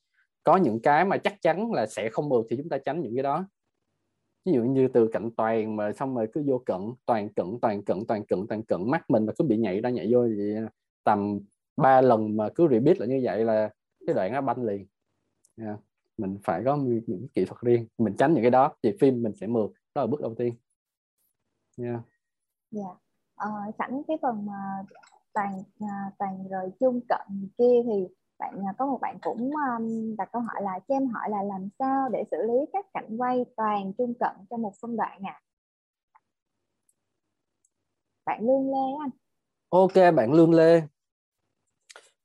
có 0.44 0.58
những 0.58 0.80
cái 0.82 1.06
mà 1.06 1.18
chắc 1.18 1.42
chắn 1.42 1.72
là 1.72 1.88
sẽ 1.88 2.10
không 2.10 2.30
mượt 2.30 2.46
thì 2.50 2.58
chúng 2.58 2.70
ta 2.70 2.78
tránh 2.78 3.02
những 3.02 3.16
cái 3.16 3.24
đó. 3.24 3.48
Ví 4.46 4.54
dụ 4.54 4.64
như 4.64 4.88
từ 4.88 5.10
cạnh 5.14 5.30
toàn 5.38 5.76
mà 5.76 5.92
xong 5.94 6.16
rồi 6.16 6.28
cứ 6.34 6.44
vô 6.48 6.58
cận, 6.66 6.78
toàn 7.06 7.34
cận 7.34 7.46
toàn 7.62 7.84
cận 7.84 8.06
toàn 8.08 8.26
cận 8.26 8.48
toàn 8.48 8.64
cận, 8.64 8.92
mắt 8.92 9.10
mình 9.10 9.26
mà 9.26 9.34
cứ 9.38 9.46
bị 9.46 9.58
nhảy 9.58 9.82
ra 9.82 9.90
nhảy 9.90 10.14
vô 10.14 10.28
thì 10.28 10.56
tầm 11.04 11.40
ba 11.78 12.02
lần 12.02 12.38
mà 12.38 12.50
cứ 12.56 12.68
repeat 12.72 13.00
là 13.00 13.06
như 13.06 13.22
vậy 13.24 13.46
là 13.46 13.70
cái 14.08 14.14
đoạn 14.14 14.34
nó 14.34 14.42
banh 14.42 14.64
liền 14.64 14.88
yeah. 15.58 15.80
mình 16.18 16.38
phải 16.44 16.62
có 16.66 16.76
những 16.76 17.28
kỹ 17.34 17.46
thuật 17.46 17.62
riêng 17.62 17.88
mình 17.98 18.16
tránh 18.18 18.34
những 18.34 18.44
cái 18.44 18.52
đó 18.52 18.76
thì 18.84 18.98
phim 19.00 19.24
mình 19.24 19.34
sẽ 19.36 19.48
mượt 19.48 19.72
đó 19.96 20.02
là 20.02 20.08
bước 20.08 20.22
đầu 20.22 20.36
tiên 20.38 20.56
yeah. 21.78 22.02
Yeah. 22.76 22.98
Ờ, 23.36 23.50
sẵn 23.78 24.02
cái 24.08 24.18
phần 24.22 24.46
mà 24.46 24.84
toàn 25.34 25.64
à, 25.80 26.12
toàn 26.20 26.48
rồi 26.48 26.72
chung 26.80 27.00
cận 27.10 27.50
kia 27.58 27.82
thì 27.86 28.08
bạn 28.40 28.66
à, 28.68 28.74
có 28.78 28.86
một 28.86 28.98
bạn 29.02 29.18
cũng 29.22 29.52
um, 29.52 30.16
đặt 30.18 30.30
câu 30.32 30.42
hỏi 30.42 30.62
là 30.62 30.80
cho 30.88 30.96
em 30.96 31.08
hỏi 31.08 31.30
là 31.30 31.44
làm 31.44 31.70
sao 31.80 32.10
để 32.10 32.24
xử 32.32 32.38
lý 32.38 32.66
các 32.74 32.86
cảnh 32.94 33.18
quay 33.18 33.46
toàn 33.56 33.94
trung 33.98 34.14
cận 34.20 34.32
trong 34.50 34.62
một 34.62 34.74
phân 34.82 34.96
đoạn 34.96 35.22
à 35.24 35.42
bạn 38.26 38.42
lương 38.42 38.72
lê 38.72 39.04
anh 39.04 39.10
ok 39.70 40.16
bạn 40.16 40.34
lương 40.34 40.54
lê 40.54 40.82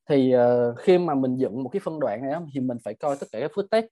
thì 0.09 0.35
uh, 0.37 0.79
khi 0.79 0.99
mà 0.99 1.15
mình 1.15 1.37
dựng 1.37 1.63
một 1.63 1.69
cái 1.69 1.81
phân 1.81 2.01
đoạn 2.01 2.23
này 2.23 2.35
thì 2.55 2.61
mình 2.61 2.79
phải 2.85 2.95
coi 2.95 3.17
tất 3.17 3.27
cả 3.33 3.41
các 3.41 3.51
footage. 3.55 3.89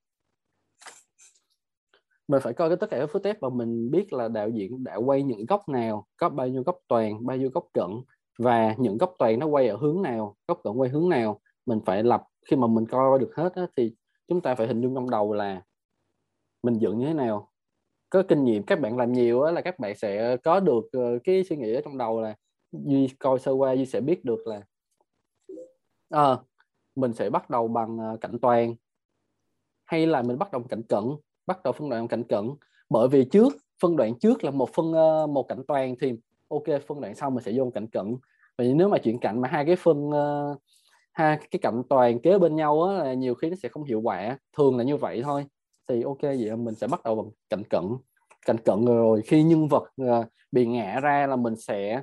Mình 2.29 2.41
phải 2.43 2.53
coi 2.53 2.69
cái 2.69 2.77
tất 2.77 2.91
cả 2.91 2.99
các 2.99 3.11
footage 3.13 3.35
và 3.41 3.49
mình 3.49 3.91
biết 3.91 4.13
là 4.13 4.29
đạo 4.29 4.49
diễn 4.49 4.85
đã 4.85 4.97
quay 4.97 5.23
những 5.23 5.47
góc 5.47 5.69
nào 5.69 6.07
có 6.17 6.29
bao 6.29 6.49
nhiêu 6.49 6.63
góc 6.63 6.79
toàn 6.89 7.27
bao 7.27 7.37
nhiêu 7.37 7.51
góc 7.51 7.67
cận 7.73 7.91
và 8.39 8.75
những 8.79 8.99
góc 8.99 9.15
toàn 9.19 9.39
nó 9.39 9.47
quay 9.47 9.69
ở 9.69 9.77
hướng 9.77 10.03
nào 10.03 10.37
góc 10.49 10.61
cận 10.65 10.73
quay 10.73 10.91
hướng 10.91 11.09
nào. 11.09 11.41
Mình 11.67 11.81
phải 11.87 12.03
lập 12.03 12.23
khi 12.51 12.57
mà 12.57 12.67
mình 12.67 12.87
coi 12.87 13.19
được 13.19 13.31
hết 13.37 13.57
đó, 13.57 13.67
thì 13.77 13.95
chúng 14.29 14.41
ta 14.41 14.55
phải 14.55 14.67
hình 14.67 14.81
dung 14.81 14.95
trong 14.95 15.11
đầu 15.11 15.33
là 15.33 15.63
mình 16.63 16.79
dựng 16.79 16.99
như 16.99 17.07
thế 17.07 17.15
nào. 17.15 17.51
Có 18.11 18.23
kinh 18.29 18.45
nghiệm 18.45 18.63
các 18.63 18.81
bạn 18.81 18.97
làm 18.97 19.13
nhiều 19.13 19.43
là 19.43 19.61
các 19.61 19.79
bạn 19.79 19.95
sẽ 19.97 20.37
có 20.37 20.61
được 20.61 20.85
ờ, 20.93 21.19
cái 21.25 21.45
suy 21.45 21.57
nghĩ 21.57 21.75
ở 21.75 21.81
trong 21.85 21.99
đầu 21.99 22.21
là 22.21 22.35
duy 22.73 23.09
coi 23.19 23.39
sơ 23.39 23.53
qua 23.53 23.73
duy 23.73 23.87
sẽ 23.87 24.01
biết 24.01 24.25
được 24.25 24.47
là 24.47 24.63
à, 26.11 26.37
mình 26.97 27.13
sẽ 27.13 27.31
bắt 27.31 27.51
đầu 27.51 27.69
bằng 27.69 27.99
cảnh 27.99 28.17
cạnh 28.21 28.39
toàn. 28.41 28.75
Hay 29.85 30.07
là 30.07 30.23
mình 30.23 30.39
bắt 30.39 30.53
đầu 30.53 30.63
cạnh 30.69 30.83
cận 30.83 31.05
bắt 31.47 31.63
đầu 31.65 31.73
phân 31.73 31.89
đoạn 31.89 32.09
cạnh 32.09 32.25
cận. 32.25 32.51
Bởi 32.91 33.09
vì 33.09 33.25
trước 33.25 33.57
phân 33.83 33.97
đoạn 33.97 34.19
trước 34.19 34.45
là 34.45 34.51
một 34.51 34.71
phân 34.75 34.93
ờ, 34.93 35.27
một 35.27 35.49
cạnh 35.49 35.63
toàn 35.69 35.95
thì 36.01 36.13
ok 36.49 36.65
phân 36.87 37.01
đoạn 37.01 37.15
sau 37.15 37.31
mình 37.31 37.45
sẽ 37.45 37.53
vô 37.57 37.71
cạnh 37.75 37.87
cận. 37.87 38.17
Vì 38.59 38.75
nếu 38.75 38.89
mà 38.89 38.99
chuyển 38.99 39.19
cạnh 39.19 39.41
mà 39.41 39.49
hai 39.49 39.65
cái 39.65 39.77
phân 39.77 40.11
hai 41.13 41.39
cái 41.51 41.59
cạnh 41.63 41.83
toàn 41.89 42.21
kế 42.21 42.39
bên 42.39 42.57
nhau 42.57 42.83
á 42.83 42.93
là 42.93 43.15
nhiều 43.15 43.35
khi 43.35 43.51
nó 43.51 43.57
sẽ 43.63 43.69
không 43.69 43.85
hiệu 43.85 44.01
quả. 44.01 44.39
Thường 44.57 44.77
là 44.77 44.85
như 44.85 44.97
vậy 44.97 45.23
thôi. 45.23 45.47
Thì 45.89 46.03
ok 46.03 46.23
vậy 46.23 46.57
mình 46.57 46.75
sẽ 46.75 46.87
bắt 46.87 47.01
đầu 47.05 47.15
bằng 47.15 47.31
cạnh 47.49 47.63
cận. 47.71 47.85
Cạnh 48.47 48.59
cận 48.59 48.85
rồi 48.85 49.23
khi 49.23 49.43
nhân 49.43 49.69
vật 49.69 49.85
bị 50.53 50.67
ngã 50.67 51.01
ra 51.01 51.27
là 51.27 51.37
mình 51.37 51.57
sẽ 51.57 52.03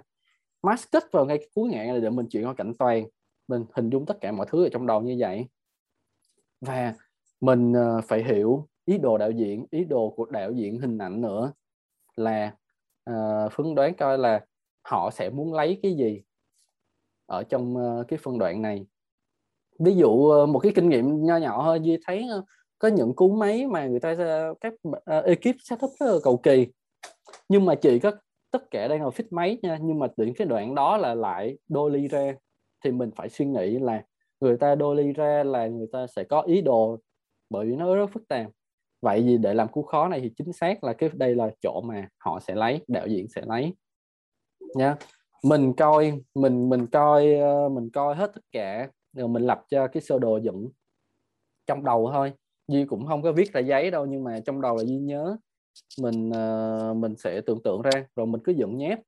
mask 0.62 0.90
vào 1.12 1.26
ngay 1.26 1.38
cái 1.38 1.48
cuối 1.56 1.70
ngã 1.70 2.00
để 2.02 2.10
mình 2.10 2.26
chuyển 2.30 2.46
qua 2.46 2.54
cạnh 2.54 2.74
toàn 2.80 3.04
mình 3.48 3.66
hình 3.74 3.90
dung 3.90 4.06
tất 4.06 4.18
cả 4.22 4.32
mọi 4.32 4.46
thứ 4.50 4.66
ở 4.66 4.70
trong 4.72 4.88
đầu 4.88 5.02
như 5.02 5.16
vậy. 5.20 5.48
Và 6.62 6.94
mình 7.42 7.74
ờ, 7.74 8.02
phải 8.08 8.24
hiểu 8.24 8.68
ý 8.86 8.98
đồ 8.98 9.18
đạo 9.18 9.32
diễn 9.32 9.66
ý 9.72 9.84
đồ 9.84 10.14
của 10.18 10.26
đạo 10.26 10.52
diễn 10.52 10.80
hình 10.80 10.98
ảnh 10.98 11.22
nữa 11.22 11.54
là 12.16 12.56
uh, 13.10 13.52
phán 13.52 13.76
đoán 13.76 13.94
coi 13.96 14.18
là 14.18 14.46
họ 14.82 15.12
sẽ 15.12 15.30
muốn 15.30 15.54
lấy 15.54 15.80
cái 15.84 15.94
gì 15.94 16.22
ở 17.26 17.44
trong 17.44 17.76
uh, 17.76 18.08
cái 18.08 18.20
phân 18.24 18.38
đoạn 18.38 18.62
này. 18.62 18.86
Ví 19.80 19.96
dụ 19.96 20.10
uh, 20.10 20.50
một 20.50 20.60
cái 20.60 20.72
kinh 20.76 20.90
nghiệm 20.90 21.26
nho 21.26 21.38
nhỏ 21.38 21.64
thôi 21.64 21.80
Duy 21.84 21.98
thấy 22.06 22.26
uh, 22.40 22.46
có 22.80 22.88
những 22.88 23.16
cú 23.16 23.36
máy 23.36 23.68
mà 23.68 23.88
người 23.88 24.00
ta 24.00 24.12
uh, 24.12 24.58
các 24.62 24.74
uh, 24.90 25.26
ekip 25.26 25.56
setup 25.60 25.92
rất 26.00 26.14
là 26.14 26.20
cầu 26.24 26.38
kỳ. 26.38 26.68
Nhưng 27.50 27.66
mà 27.66 27.76
chỉ 27.76 28.00
có 28.00 28.12
tất 28.52 28.72
cả 28.72 28.88
đang 28.88 29.00
ngồi 29.00 29.12
fit 29.12 29.28
máy 29.32 29.58
nha 29.62 29.78
nhưng 29.82 30.00
mà 30.00 30.08
đến 30.18 30.34
cái 30.38 30.48
đoạn 30.48 30.76
đó 30.76 30.98
là 30.98 31.16
lại 31.16 31.58
đôi 31.68 31.92
ly 31.92 32.08
ra 32.08 32.34
thì 32.84 32.92
mình 32.92 33.12
phải 33.16 33.30
suy 33.30 33.46
nghĩ 33.46 33.80
là 33.80 34.04
người 34.40 34.58
ta 34.58 34.76
đôi 34.76 34.96
ly 34.96 35.14
ra 35.14 35.44
là 35.44 35.68
người 35.68 35.88
ta 35.92 36.08
sẽ 36.08 36.24
có 36.24 36.42
ý 36.42 36.62
đồ 36.62 37.00
bởi 37.50 37.66
vì 37.66 37.76
nó 37.76 37.96
rất 37.96 38.10
phức 38.14 38.28
tạp. 38.28 38.48
Vậy 39.02 39.22
thì 39.22 39.38
để 39.38 39.54
làm 39.54 39.68
cú 39.68 39.84
khó 39.84 40.08
này 40.08 40.20
thì 40.22 40.32
chính 40.38 40.54
xác 40.54 40.84
là 40.84 40.94
cái, 40.94 41.10
đây 41.14 41.36
là 41.36 41.52
chỗ 41.62 41.82
mà 41.82 42.08
họ 42.18 42.40
sẽ 42.40 42.56
lấy, 42.56 42.82
đạo 42.88 43.08
diễn 43.08 43.28
sẽ 43.28 43.42
lấy. 43.46 43.74
Nha. 44.76 44.96
Mình 45.44 45.74
coi, 45.74 46.22
mình 46.36 46.70
mình 46.70 46.88
coi 46.88 47.34
ờ, 47.36 47.70
mình 47.70 47.90
coi 47.90 48.16
hết 48.16 48.32
tất 48.36 48.42
cả, 48.52 48.90
rồi 49.14 49.28
mình 49.28 49.44
lập 49.44 49.64
cho 49.70 49.88
cái 49.88 50.02
sơ 50.02 50.20
đồ 50.20 50.38
dựng 50.38 50.70
trong 51.68 51.84
đầu 51.84 52.10
thôi. 52.14 52.34
Duy 52.68 52.86
cũng 52.86 53.08
không 53.08 53.22
có 53.22 53.32
viết 53.32 53.54
ra 53.54 53.62
giấy 53.62 53.92
đâu, 53.92 54.06
nhưng 54.06 54.24
mà 54.24 54.40
trong 54.46 54.62
đầu 54.62 54.76
là 54.76 54.84
Duy 54.84 54.98
nhớ. 54.98 55.38
Mình 56.02 56.32
ờ, 56.32 56.94
mình 56.94 57.16
sẽ 57.16 57.42
tưởng 57.42 57.64
tượng 57.64 57.82
ra, 57.82 58.06
rồi 58.16 58.28
mình 58.28 58.42
cứ 58.44 58.52
dựng 58.52 58.78
nhép 58.78 59.00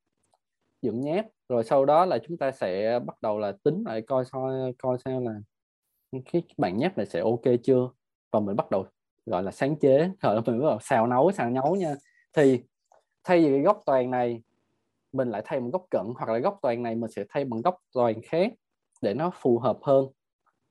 dựng 0.82 1.00
nhép 1.00 1.24
rồi 1.48 1.64
sau 1.64 1.84
đó 1.84 2.04
là 2.06 2.18
chúng 2.18 2.36
ta 2.36 2.50
sẽ 2.52 3.00
bắt 3.06 3.22
đầu 3.22 3.38
là 3.38 3.52
tính 3.64 3.82
lại 3.86 4.02
coi 4.02 4.24
coi 4.32 4.72
coi 4.78 4.98
xem 5.04 5.26
là 5.26 5.32
cái 6.32 6.42
bản 6.58 6.78
nháp 6.78 6.96
này 6.96 7.06
sẽ 7.06 7.20
ok 7.20 7.42
chưa? 7.62 7.88
Và 8.32 8.40
mình 8.40 8.56
bắt 8.56 8.70
đầu, 8.70 8.86
gọi 9.26 9.42
là, 9.42 9.50
sáng 9.50 9.76
chế. 9.76 10.10
Rồi 10.20 10.42
mình 10.46 10.60
bắt 10.60 10.66
đầu 10.68 10.78
xào 10.80 11.06
nấu 11.06 11.32
xào 11.32 11.50
nấu 11.50 11.76
nha. 11.76 11.94
Thì 12.36 12.62
thay 13.24 13.40
vì 13.40 13.48
cái 13.48 13.60
góc 13.60 13.82
toàn 13.86 14.10
này, 14.10 14.42
mình 15.12 15.30
lại 15.30 15.42
thay 15.44 15.60
một 15.60 15.70
góc 15.72 15.86
cận, 15.90 16.06
hoặc 16.16 16.28
là 16.32 16.38
góc 16.38 16.58
toàn 16.62 16.82
này 16.82 16.94
mình 16.94 17.10
sẽ 17.10 17.24
thay 17.28 17.44
bằng 17.44 17.62
góc 17.62 17.76
toàn 17.94 18.20
khác 18.22 18.52
để 19.02 19.14
nó 19.14 19.30
phù 19.34 19.58
hợp 19.58 19.78
hơn. 19.82 20.06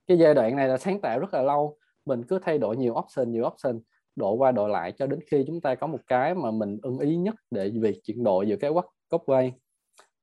Cái 0.07 0.17
giai 0.17 0.33
đoạn 0.33 0.55
này 0.55 0.67
là 0.67 0.77
sáng 0.77 1.01
tạo 1.01 1.19
rất 1.19 1.33
là 1.33 1.41
lâu. 1.41 1.77
Mình 2.05 2.23
cứ 2.23 2.39
thay 2.39 2.57
đổi 2.57 2.77
nhiều 2.77 2.93
option 2.93 3.31
nhiều 3.31 3.47
option 3.47 3.81
độ 4.15 4.33
qua 4.33 4.51
độ 4.51 4.67
lại 4.67 4.91
cho 4.91 5.07
đến 5.07 5.19
khi 5.31 5.43
chúng 5.47 5.61
ta 5.61 5.75
có 5.75 5.87
một 5.87 5.99
cái 6.07 6.35
mà 6.35 6.51
mình 6.51 6.79
ưng 6.81 6.99
ý 6.99 7.15
nhất 7.15 7.35
để 7.51 7.71
việc 7.81 8.01
chuyển 8.03 8.23
đổi 8.23 8.47
giữa 8.47 8.55
cái 8.55 8.71
góc 9.09 9.23
quay 9.25 9.53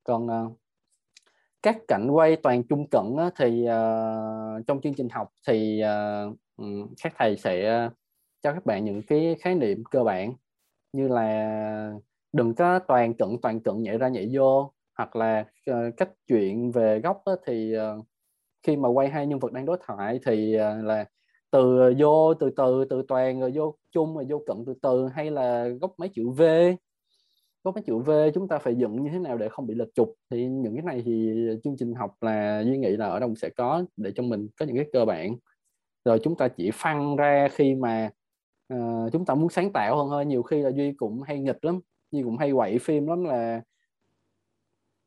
còn 0.04 0.26
uh, 0.26 0.58
các 1.62 1.76
cảnh 1.88 2.10
quay 2.10 2.36
toàn 2.36 2.62
trung 2.68 2.88
cận 2.90 3.16
á, 3.18 3.30
thì 3.36 3.66
uh, 3.66 4.66
trong 4.66 4.80
chương 4.82 4.94
trình 4.94 5.08
học 5.08 5.28
thì 5.48 5.82
uh, 6.58 6.66
các 7.02 7.14
thầy 7.18 7.36
sẽ 7.36 7.88
cho 8.42 8.52
các 8.52 8.66
bạn 8.66 8.84
những 8.84 9.02
cái 9.02 9.36
khái 9.40 9.54
niệm 9.54 9.84
cơ 9.90 10.04
bản 10.04 10.34
như 10.92 11.08
là 11.08 11.92
đừng 12.32 12.54
có 12.54 12.78
toàn 12.78 13.14
cận 13.14 13.28
toàn 13.42 13.60
cận 13.60 13.82
nhảy 13.82 13.98
ra 13.98 14.08
nhảy 14.08 14.30
vô 14.32 14.72
hoặc 14.96 15.16
là 15.16 15.44
uh, 15.70 15.96
cách 15.96 16.10
chuyện 16.26 16.72
về 16.72 17.00
góc 17.00 17.22
á, 17.24 17.32
thì 17.46 17.74
uh, 17.76 18.06
khi 18.62 18.76
mà 18.76 18.88
quay 18.88 19.08
hai 19.08 19.26
nhân 19.26 19.38
vật 19.38 19.52
đang 19.52 19.66
đối 19.66 19.78
thoại 19.86 20.20
thì 20.26 20.56
uh, 20.56 20.84
là 20.84 21.04
từ 21.50 21.94
vô 21.98 22.34
từ 22.34 22.50
từ 22.56 22.84
từ 22.90 23.02
toàn 23.08 23.40
rồi 23.40 23.52
vô 23.54 23.74
chung 23.92 24.14
rồi 24.14 24.26
vô 24.28 24.42
cận 24.46 24.64
từ 24.66 24.74
từ 24.82 25.08
hay 25.14 25.30
là 25.30 25.68
góc 25.68 25.94
mấy 25.98 26.08
chữ 26.08 26.28
V 26.28 26.42
có 27.62 27.72
cái 27.72 27.84
chữ 27.86 27.98
V 27.98 28.10
chúng 28.34 28.48
ta 28.48 28.58
phải 28.58 28.74
dựng 28.74 29.02
như 29.02 29.10
thế 29.12 29.18
nào 29.18 29.38
để 29.38 29.48
không 29.48 29.66
bị 29.66 29.74
lệch 29.74 29.94
trục? 29.94 30.14
Thì 30.30 30.46
những 30.46 30.74
cái 30.74 30.84
này 30.84 31.02
thì 31.04 31.32
chương 31.64 31.76
trình 31.78 31.94
học 31.94 32.16
là 32.20 32.62
duy 32.66 32.78
nghĩ 32.78 32.96
là 32.96 33.06
ở 33.06 33.20
đâu 33.20 33.34
sẽ 33.34 33.48
có 33.48 33.84
để 33.96 34.12
cho 34.16 34.22
mình 34.22 34.48
có 34.58 34.66
những 34.66 34.76
cái 34.76 34.86
cơ 34.92 35.04
bản. 35.04 35.36
Rồi 36.04 36.20
chúng 36.22 36.36
ta 36.36 36.48
chỉ 36.48 36.70
phân 36.74 37.16
ra 37.16 37.48
khi 37.52 37.74
mà 37.74 38.10
uh, 38.74 39.12
chúng 39.12 39.24
ta 39.24 39.34
muốn 39.34 39.50
sáng 39.50 39.72
tạo 39.72 39.96
hơn 39.96 40.08
thôi 40.10 40.26
nhiều 40.26 40.42
khi 40.42 40.62
là 40.62 40.70
duy 40.70 40.92
cũng 40.92 41.22
hay 41.22 41.40
nghịch 41.40 41.64
lắm 41.64 41.80
duy 42.10 42.22
cũng 42.22 42.38
hay 42.38 42.52
quậy 42.52 42.78
phim 42.78 43.06
lắm 43.06 43.24
là 43.24 43.62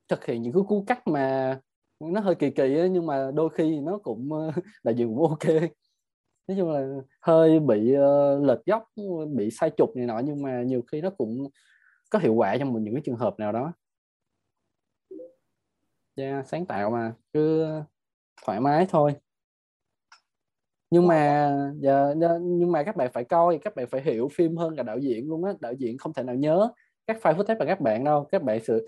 thực 0.07 0.25
hiện 0.25 0.41
những 0.41 0.53
cái 0.53 0.63
cú 0.67 0.83
cắt 0.87 1.07
mà 1.07 1.59
nó 1.99 2.19
hơi 2.19 2.35
kỳ 2.35 2.49
kỳ 2.49 2.75
ấy, 2.77 2.89
nhưng 2.89 3.05
mà 3.05 3.31
đôi 3.33 3.49
khi 3.49 3.79
nó 3.79 3.97
cũng 3.97 4.33
ờ, 4.33 4.51
đại 4.83 4.95
diện 4.95 5.07
cũng 5.07 5.29
ok. 5.29 5.47
Nói 6.47 6.57
chung 6.57 6.71
là 6.71 6.87
hơi 7.21 7.59
bị 7.59 7.95
uh, 7.97 8.43
lệch 8.43 8.65
góc 8.65 8.83
bị 9.35 9.51
sai 9.51 9.71
trục 9.77 9.95
này 9.95 10.05
nọ 10.05 10.19
nhưng 10.19 10.41
mà 10.41 10.63
nhiều 10.63 10.81
khi 10.91 11.01
nó 11.01 11.09
cũng 11.09 11.49
có 12.09 12.19
hiệu 12.19 12.33
quả 12.33 12.57
trong 12.59 12.73
một 12.73 12.79
những 12.81 12.93
cái 12.93 13.01
trường 13.05 13.15
hợp 13.15 13.35
nào 13.39 13.51
đó. 13.51 13.73
Yeah, 16.15 16.47
sáng 16.47 16.65
tạo 16.65 16.91
mà 16.91 17.13
cứ 17.33 17.65
thoải 18.45 18.59
mái 18.59 18.85
thôi. 18.89 19.15
Nhưng 20.89 21.07
mà 21.07 21.51
giờ 21.79 22.15
nhưng 22.41 22.71
mà 22.71 22.83
các 22.83 22.95
bạn 22.95 23.11
phải 23.13 23.23
coi 23.23 23.57
các 23.57 23.75
bạn 23.75 23.87
phải 23.87 24.01
hiểu 24.01 24.27
phim 24.33 24.57
hơn 24.57 24.75
cả 24.75 24.83
đạo 24.83 24.97
diễn 24.97 25.29
luôn 25.29 25.43
á. 25.45 25.53
Đạo 25.59 25.73
diễn 25.73 25.97
không 25.97 26.13
thể 26.13 26.23
nào 26.23 26.35
nhớ 26.35 26.69
các 27.07 27.17
file 27.21 27.35
footage 27.35 27.59
của 27.59 27.65
các 27.67 27.81
bạn 27.81 28.03
đâu. 28.03 28.27
Các 28.31 28.43
bạn 28.43 28.59
sự 28.63 28.87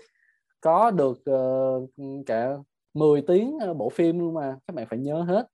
có 0.60 0.90
được 0.90 1.18
uh, 1.30 1.90
cả 2.26 2.50
10 2.94 3.22
tiếng 3.26 3.58
ờ, 3.60 3.74
bộ 3.74 3.88
phim 3.88 4.18
luôn 4.18 4.34
mà. 4.34 4.56
Các 4.66 4.74
bạn 4.76 4.86
phải 4.90 4.98
nhớ 4.98 5.22
hết. 5.22 5.48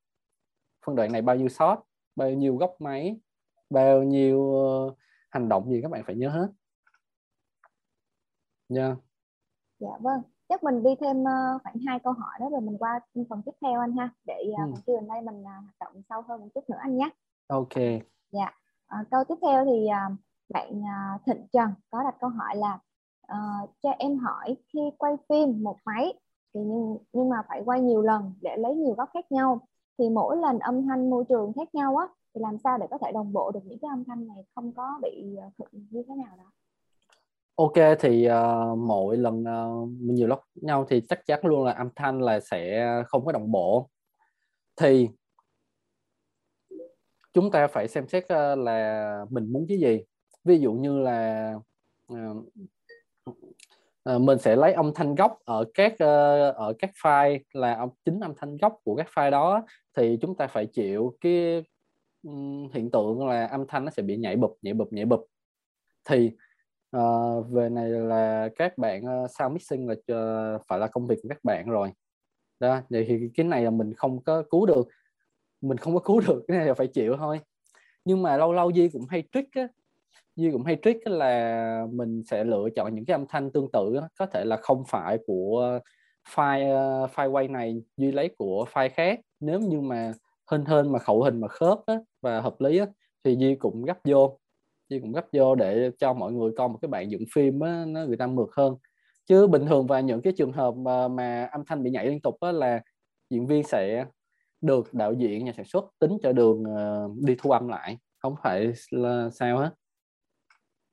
Phân 0.86 0.96
đoạn 0.96 1.12
này 1.12 1.22
bao 1.22 1.36
nhiêu 1.36 1.48
shot 1.48 1.78
bao 2.16 2.30
nhiêu 2.30 2.56
góc 2.56 2.76
máy 2.80 3.16
bao 3.70 4.02
nhiêu 4.02 4.38
uh, 4.40 4.98
hành 5.30 5.48
động 5.48 5.70
gì 5.70 5.82
các 5.82 5.90
bạn 5.90 6.04
phải 6.06 6.16
nhớ 6.16 6.28
hết 6.28 6.48
yeah. 8.68 8.96
dạ 9.78 9.98
vâng. 10.00 10.22
Chắc 10.48 10.64
mình 10.64 10.82
đi 10.82 10.90
thêm 11.00 11.20
uh, 11.20 11.62
khoảng 11.62 11.78
hai 11.86 11.98
câu 11.98 12.12
hỏi 12.12 12.32
đó 12.40 12.48
rồi 12.50 12.60
mình 12.60 12.78
qua 12.78 13.00
phần 13.28 13.42
tiếp 13.42 13.52
theo 13.60 13.80
anh 13.80 13.96
ha. 13.96 14.10
Để 14.26 14.52
uh, 14.52 14.58
ừ. 14.58 14.62
phần 14.72 14.82
trường 14.86 15.08
đây 15.08 15.20
mình 15.22 15.40
uh, 15.40 15.44
hoạt 15.44 15.74
động 15.80 16.02
sâu 16.08 16.22
hơn 16.22 16.40
một 16.40 16.48
chút 16.54 16.70
nữa 16.70 16.78
anh 16.80 16.96
nhé. 16.96 17.10
Ok. 17.46 17.74
Dạ. 18.30 18.50
Uh, 19.00 19.10
câu 19.10 19.24
tiếp 19.24 19.34
theo 19.42 19.64
thì 19.64 19.86
uh, 19.86 20.18
bạn 20.48 20.80
uh, 20.80 21.24
Thịnh 21.26 21.46
Trần 21.52 21.70
có 21.90 22.02
đặt 22.02 22.14
câu 22.20 22.30
hỏi 22.30 22.56
là 22.56 22.78
uh, 23.32 23.70
cho 23.82 23.90
em 23.98 24.18
hỏi 24.18 24.56
khi 24.72 24.80
quay 24.98 25.16
phim 25.28 25.62
một 25.62 25.76
máy 25.84 26.14
thì 26.54 26.60
nhưng 26.60 26.98
nhưng 27.12 27.28
mà 27.28 27.42
phải 27.48 27.62
quay 27.64 27.80
nhiều 27.80 28.02
lần 28.02 28.32
để 28.40 28.56
lấy 28.56 28.74
nhiều 28.74 28.94
góc 28.94 29.10
khác 29.14 29.32
nhau 29.32 29.60
thì 29.98 30.08
mỗi 30.08 30.36
lần 30.36 30.58
âm 30.58 30.86
thanh 30.86 31.10
môi 31.10 31.24
trường 31.28 31.52
khác 31.52 31.74
nhau 31.74 31.96
á 31.96 32.06
thì 32.34 32.40
làm 32.40 32.58
sao 32.58 32.78
để 32.78 32.86
có 32.90 32.98
thể 32.98 33.12
đồng 33.12 33.32
bộ 33.32 33.50
được 33.50 33.60
những 33.64 33.78
cái 33.78 33.88
âm 33.88 34.04
thanh 34.04 34.26
này 34.26 34.44
không 34.54 34.72
có 34.72 34.98
bị 35.02 35.36
uh, 35.62 35.74
như 35.90 36.02
thế 36.08 36.14
nào 36.14 36.36
đó 36.36 36.50
ok 37.54 37.98
thì 38.00 38.28
uh, 38.28 38.78
mỗi 38.78 39.16
lần 39.16 39.42
uh, 39.42 39.88
nhiều 40.00 40.28
lúc 40.28 40.38
nhau 40.54 40.86
thì 40.88 41.00
chắc 41.08 41.26
chắn 41.26 41.40
luôn 41.42 41.64
là 41.64 41.72
âm 41.72 41.88
thanh 41.96 42.22
là 42.22 42.40
sẽ 42.40 42.86
không 43.06 43.24
có 43.24 43.32
đồng 43.32 43.50
bộ. 43.50 43.90
Thì 44.76 45.08
chúng 47.32 47.50
ta 47.50 47.66
phải 47.66 47.88
xem 47.88 48.08
xét 48.08 48.24
uh, 48.24 48.58
là 48.58 49.26
mình 49.30 49.52
muốn 49.52 49.66
cái 49.68 49.78
gì. 49.78 50.00
Ví 50.44 50.58
dụ 50.58 50.72
như 50.72 50.98
là 50.98 51.54
uh, 52.12 52.36
uh, 54.10 54.20
mình 54.20 54.38
sẽ 54.38 54.56
lấy 54.56 54.72
âm 54.72 54.94
thanh 54.94 55.14
gốc 55.14 55.38
ở 55.44 55.64
các 55.74 55.92
uh, 55.92 56.56
ở 56.56 56.74
các 56.78 56.90
file 57.02 57.38
là 57.52 57.74
âm 57.74 57.88
chính 58.04 58.20
âm 58.20 58.32
thanh 58.36 58.56
gốc 58.56 58.80
của 58.84 58.96
các 58.96 59.06
file 59.14 59.30
đó 59.30 59.66
thì 59.96 60.18
chúng 60.20 60.36
ta 60.36 60.46
phải 60.46 60.66
chịu 60.66 61.16
cái 61.20 61.64
um, 62.22 62.68
hiện 62.72 62.90
tượng 62.90 63.26
là 63.26 63.46
âm 63.46 63.66
thanh 63.68 63.84
nó 63.84 63.90
sẽ 63.90 64.02
bị 64.02 64.16
nhảy 64.16 64.36
bụp 64.36 64.58
nhảy 64.62 64.74
bụp 64.74 64.92
nhảy 64.92 65.04
bụp. 65.04 65.26
Thì 66.04 66.30
uh, 66.96 67.46
về 67.50 67.68
này 67.68 67.88
là 67.88 68.48
các 68.56 68.78
bạn 68.78 69.02
ờ, 69.02 69.24
uh, 69.24 69.30
sound 69.30 69.52
mixing 69.52 69.88
là 69.88 69.94
uh, 69.94 70.62
phải 70.68 70.78
là 70.78 70.86
công 70.86 71.06
việc 71.06 71.18
của 71.22 71.28
các 71.28 71.44
bạn 71.44 71.70
rồi. 71.70 71.92
Đó 72.60 72.80
vậy 72.90 73.04
thì 73.08 73.30
cái 73.34 73.46
này 73.46 73.62
là 73.62 73.70
mình 73.70 73.94
không 73.94 74.22
có 74.22 74.42
cứu 74.50 74.66
được. 74.66 74.88
Mình 75.60 75.78
không 75.78 75.94
có 75.94 76.00
cứu 76.00 76.20
được 76.20 76.44
cái 76.48 76.58
này 76.58 76.66
là 76.66 76.74
phải 76.74 76.86
chịu 76.86 77.16
thôi. 77.16 77.40
Nhưng 78.04 78.22
mà 78.22 78.36
lâu 78.36 78.52
lâu 78.52 78.72
Di 78.72 78.88
cũng 78.88 79.06
hay 79.08 79.22
trick 79.32 79.54
á. 79.54 79.68
Duy 80.36 80.50
cũng 80.52 80.64
hay 80.64 80.76
trick 80.82 81.06
là 81.06 81.86
mình 81.90 82.22
sẽ 82.30 82.44
lựa 82.44 82.68
chọn 82.76 82.94
những 82.94 83.04
cái 83.04 83.14
âm 83.14 83.26
thanh 83.26 83.52
tương 83.52 83.72
tự 83.72 83.94
đó. 83.94 84.08
có 84.18 84.26
thể 84.26 84.44
là 84.44 84.56
không 84.56 84.84
phải 84.88 85.18
của 85.26 85.78
file 86.34 87.08
file 87.08 87.30
quay 87.30 87.48
này 87.48 87.82
Duy 87.96 88.12
lấy 88.12 88.34
của 88.38 88.66
file 88.72 88.90
khác. 88.94 89.20
Nếu 89.40 89.60
như 89.60 89.80
mà 89.80 90.12
hên 90.50 90.64
hên 90.64 90.92
mà 90.92 90.98
khẩu 90.98 91.22
hình 91.22 91.40
mà 91.40 91.48
khớp 91.48 91.78
á, 91.86 91.94
và 92.22 92.40
hợp 92.40 92.60
lý 92.60 92.78
á, 92.78 92.86
thì 93.24 93.36
Duy 93.38 93.54
cũng 93.54 93.84
gấp 93.84 93.98
vô. 94.04 94.38
Chi 94.94 95.00
cũng 95.00 95.12
gấp 95.12 95.26
vô 95.32 95.54
để 95.54 95.90
cho 95.98 96.12
mọi 96.12 96.32
người 96.32 96.52
coi 96.56 96.68
một 96.68 96.78
cái 96.82 96.88
bạn 96.88 97.10
dựng 97.10 97.24
phim 97.34 97.60
á, 97.60 97.84
nó 97.88 98.04
người 98.04 98.16
ta 98.16 98.26
mượt 98.26 98.48
hơn. 98.56 98.76
Chứ 99.26 99.46
bình 99.46 99.66
thường 99.66 99.86
và 99.86 100.00
những 100.00 100.22
cái 100.22 100.32
trường 100.36 100.52
hợp 100.52 100.74
mà, 100.76 101.08
mà 101.08 101.48
âm 101.52 101.64
thanh 101.66 101.82
bị 101.82 101.90
nhảy 101.90 102.06
liên 102.06 102.20
tục 102.20 102.36
á, 102.40 102.52
là 102.52 102.82
diễn 103.30 103.46
viên 103.46 103.62
sẽ 103.62 104.06
được 104.60 104.94
đạo 104.94 105.12
diễn 105.12 105.44
nhà 105.44 105.52
sản 105.56 105.64
xuất 105.64 105.84
tính 105.98 106.18
cho 106.22 106.32
đường 106.32 106.62
uh, 106.62 107.18
đi 107.26 107.36
thu 107.38 107.50
âm 107.50 107.68
lại 107.68 107.98
không 108.18 108.34
phải 108.42 108.72
là 108.90 109.30
sao 109.30 109.58
hết 109.58 109.70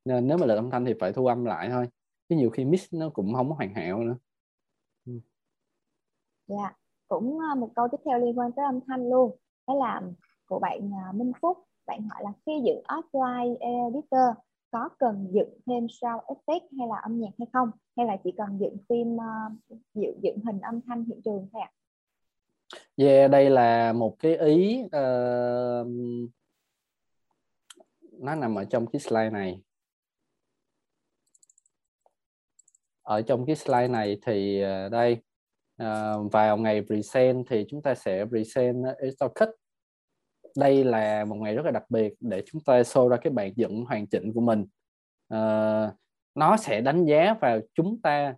nên 0.06 0.28
nếu 0.28 0.38
mà 0.38 0.46
là 0.46 0.56
âm 0.56 0.72
thanh 0.72 0.86
thì 0.86 0.94
phải 1.00 1.14
thu 1.14 1.26
âm 1.26 1.46
lại 1.46 1.70
thôi 1.70 1.88
chứ 2.30 2.36
nhiều 2.36 2.50
khi 2.50 2.66
mix 2.66 2.94
nó 2.94 3.10
cũng 3.10 3.34
không 3.34 3.50
hoàn 3.50 3.74
hảo 3.74 4.00
nữa. 4.00 4.16
Ừ. 5.06 5.14
Dạ 6.48 6.56
yeah. 6.58 6.76
cũng 7.08 7.40
ờ, 7.40 7.56
một 7.56 7.70
câu 7.76 7.88
tiếp 7.92 7.98
theo 8.06 8.20
liên 8.20 8.40
quan 8.40 8.52
tới 8.52 8.66
âm 8.66 8.80
thanh 8.88 9.10
luôn 9.10 9.38
đó 9.68 9.74
là 9.74 10.02
của 10.46 10.60
bạn 10.60 10.92
ờ, 11.06 11.12
Minh 11.12 11.32
Phúc 11.42 11.58
bạn 11.92 12.10
hỏi 12.10 12.24
là 12.24 12.32
khi 12.46 12.52
dựng 12.66 12.82
offline 12.88 13.58
editor 13.60 14.38
có 14.72 14.90
cần 15.00 15.28
dựng 15.32 15.50
thêm 15.66 15.88
sound 15.90 16.22
effect 16.28 16.68
hay 16.80 16.88
là 16.88 16.96
âm 17.04 17.20
nhạc 17.20 17.32
hay 17.40 17.48
không 17.54 17.72
hay 17.98 18.06
là 18.06 18.18
chỉ 18.24 18.32
cần 18.38 18.58
dựng 18.60 18.78
phim 18.90 19.16
uh, 19.16 19.80
dựng 19.94 20.20
dựng 20.24 20.38
hình 20.46 20.60
âm 20.60 20.82
thanh 20.88 21.06
hiện 21.06 21.22
trường 21.26 21.50
thôi 21.54 21.62
ạ? 21.62 21.72
À? 21.72 21.78
Yeah, 22.96 23.32
đây 23.32 23.50
là 23.50 23.94
một 23.94 24.16
cái 24.20 24.38
ý 24.38 24.82
uh, 24.86 25.88
nó 28.12 28.36
nằm 28.36 28.56
ở 28.56 28.66
trong 28.66 28.88
cái 28.88 29.00
slide 29.00 29.30
này 29.30 29.62
ở 33.02 33.22
trong 33.22 33.46
cái 33.46 33.56
slide 33.56 33.88
này 33.88 34.18
thì 34.26 34.64
uh, 34.64 34.92
đây 34.92 35.18
uh, 35.84 36.32
vào 36.32 36.58
ngày 36.58 36.82
present 36.88 37.46
thì 37.50 37.66
chúng 37.70 37.82
ta 37.82 37.96
sẽ 37.96 38.26
present 38.26 38.84
uh, 39.26 39.36
Cut 39.36 39.50
đây 40.58 40.84
là 40.84 41.26
một 41.26 41.36
ngày 41.36 41.56
rất 41.56 41.66
là 41.66 41.72
đặc 41.72 41.84
biệt 41.90 42.14
để 42.20 42.44
chúng 42.46 42.62
ta 42.62 42.82
show 42.82 43.08
ra 43.08 43.18
cái 43.18 43.34
bản 43.34 43.54
dựng 43.56 43.86
hoàn 43.86 44.08
chỉnh 44.08 44.34
của 44.34 44.42
mình. 44.42 44.66
Uh, 45.34 45.94
nó 46.36 46.58
sẽ 46.58 46.82
đánh 46.82 47.06
giá 47.06 47.36
vào 47.42 47.60
chúng 47.74 48.02
ta 48.02 48.36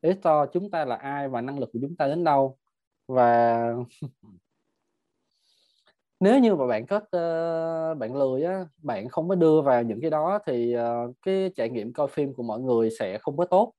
editor 0.00 0.48
chúng 0.52 0.70
ta 0.70 0.84
là 0.84 0.96
ai 0.96 1.28
và 1.28 1.40
năng 1.40 1.58
lực 1.58 1.70
của 1.72 1.78
chúng 1.82 1.96
ta 1.96 2.06
đến 2.06 2.24
đâu. 2.24 2.56
Và 3.08 3.74
nếu 6.20 6.38
như 6.38 6.54
mà 6.54 6.66
bạn 6.66 6.86
có 6.86 6.96
uh, 6.96 7.98
bạn 7.98 8.16
lười 8.16 8.42
á 8.42 8.64
bạn 8.76 9.08
không 9.08 9.28
có 9.28 9.34
đưa 9.34 9.62
vào 9.62 9.82
những 9.82 10.00
cái 10.00 10.10
đó 10.10 10.38
thì 10.46 10.76
uh, 10.76 11.16
cái 11.22 11.50
trải 11.56 11.70
nghiệm 11.70 11.92
coi 11.92 12.08
phim 12.08 12.34
của 12.34 12.42
mọi 12.42 12.60
người 12.60 12.90
sẽ 12.98 13.18
không 13.18 13.36
có 13.36 13.44
tốt. 13.44 13.72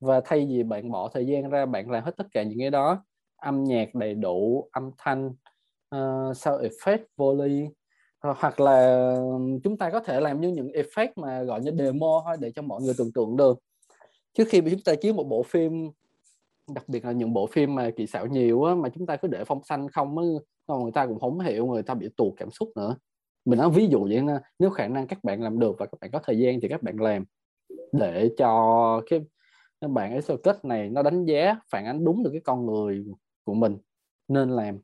Và 0.00 0.20
thay 0.24 0.46
vì 0.48 0.62
bạn 0.62 0.90
bỏ 0.90 1.08
thời 1.08 1.26
gian 1.26 1.50
ra 1.50 1.66
bạn 1.66 1.90
làm 1.90 2.04
hết 2.04 2.16
tất 2.16 2.26
cả 2.32 2.42
những 2.42 2.58
cái 2.58 2.70
đó 2.70 3.04
âm 3.36 3.64
nhạc 3.64 3.94
đầy 3.94 4.14
đủ 4.14 4.68
âm 4.72 4.90
thanh 4.98 5.34
Ờ, 5.88 6.28
uh, 6.30 6.36
sound 6.36 6.62
effect 6.62 6.98
volley? 7.16 7.68
Ờ, 8.18 8.34
hoặc 8.38 8.60
là 8.60 9.16
chúng 9.64 9.78
ta 9.78 9.90
có 9.90 10.00
thể 10.00 10.20
làm 10.20 10.40
như 10.40 10.48
những 10.48 10.68
effect 10.68 11.08
mà 11.16 11.42
gọi 11.42 11.60
như 11.60 11.72
demo 11.78 12.22
thôi 12.24 12.36
để 12.40 12.52
cho 12.54 12.62
mọi 12.62 12.82
người 12.82 12.94
tưởng 12.98 13.12
tượng 13.12 13.36
được. 13.36 13.58
Trước 14.34 14.44
khi 14.48 14.60
chúng 14.60 14.80
ta 14.84 14.94
chiếu 14.94 15.14
một 15.14 15.24
bộ 15.24 15.42
phim 15.42 15.90
đặc 16.74 16.88
biệt 16.88 17.04
là 17.04 17.12
những 17.12 17.32
bộ 17.32 17.46
phim 17.46 17.74
mà 17.74 17.90
kỳ 17.96 18.06
xảo 18.06 18.26
nhiều 18.26 18.64
á, 18.64 18.74
mà 18.74 18.88
chúng 18.88 19.06
ta 19.06 19.16
cứ 19.16 19.28
để 19.28 19.44
phong 19.44 19.64
xanh 19.64 19.88
không 19.88 20.18
á, 20.18 20.24
ờ, 20.66 20.78
người 20.78 20.92
ta 20.92 21.06
cũng 21.06 21.20
không 21.20 21.40
hiểu 21.40 21.66
người 21.66 21.82
ta 21.82 21.94
bị 21.94 22.08
tù 22.16 22.34
cảm 22.36 22.50
xúc 22.50 22.68
nữa. 22.76 22.96
Mình 23.44 23.58
nói 23.58 23.70
ví 23.70 23.86
dụ 23.86 24.04
vậy 24.04 24.20
nha 24.22 24.40
nếu 24.58 24.70
khả 24.70 24.88
năng 24.88 25.06
các 25.06 25.24
bạn 25.24 25.42
làm 25.42 25.58
được 25.58 25.76
và 25.78 25.86
các 25.86 26.00
bạn 26.00 26.10
có 26.10 26.20
thời 26.24 26.38
gian 26.38 26.60
thì 26.60 26.68
các 26.68 26.82
bạn 26.82 26.96
làm. 27.00 27.24
Để 27.92 28.30
cho 28.38 29.02
cái 29.10 29.20
các 29.80 29.90
bạn 29.90 30.12
Excel 30.14 30.36
kết 30.42 30.64
này 30.64 30.90
nó 30.90 31.02
đánh 31.02 31.24
giá 31.24 31.56
phản 31.70 31.86
ánh 31.86 32.04
đúng 32.04 32.22
được 32.22 32.30
cái 32.32 32.40
con 32.44 32.66
người 32.66 33.04
của 33.44 33.54
mình 33.54 33.78
nên 34.28 34.50
làm 34.50 34.78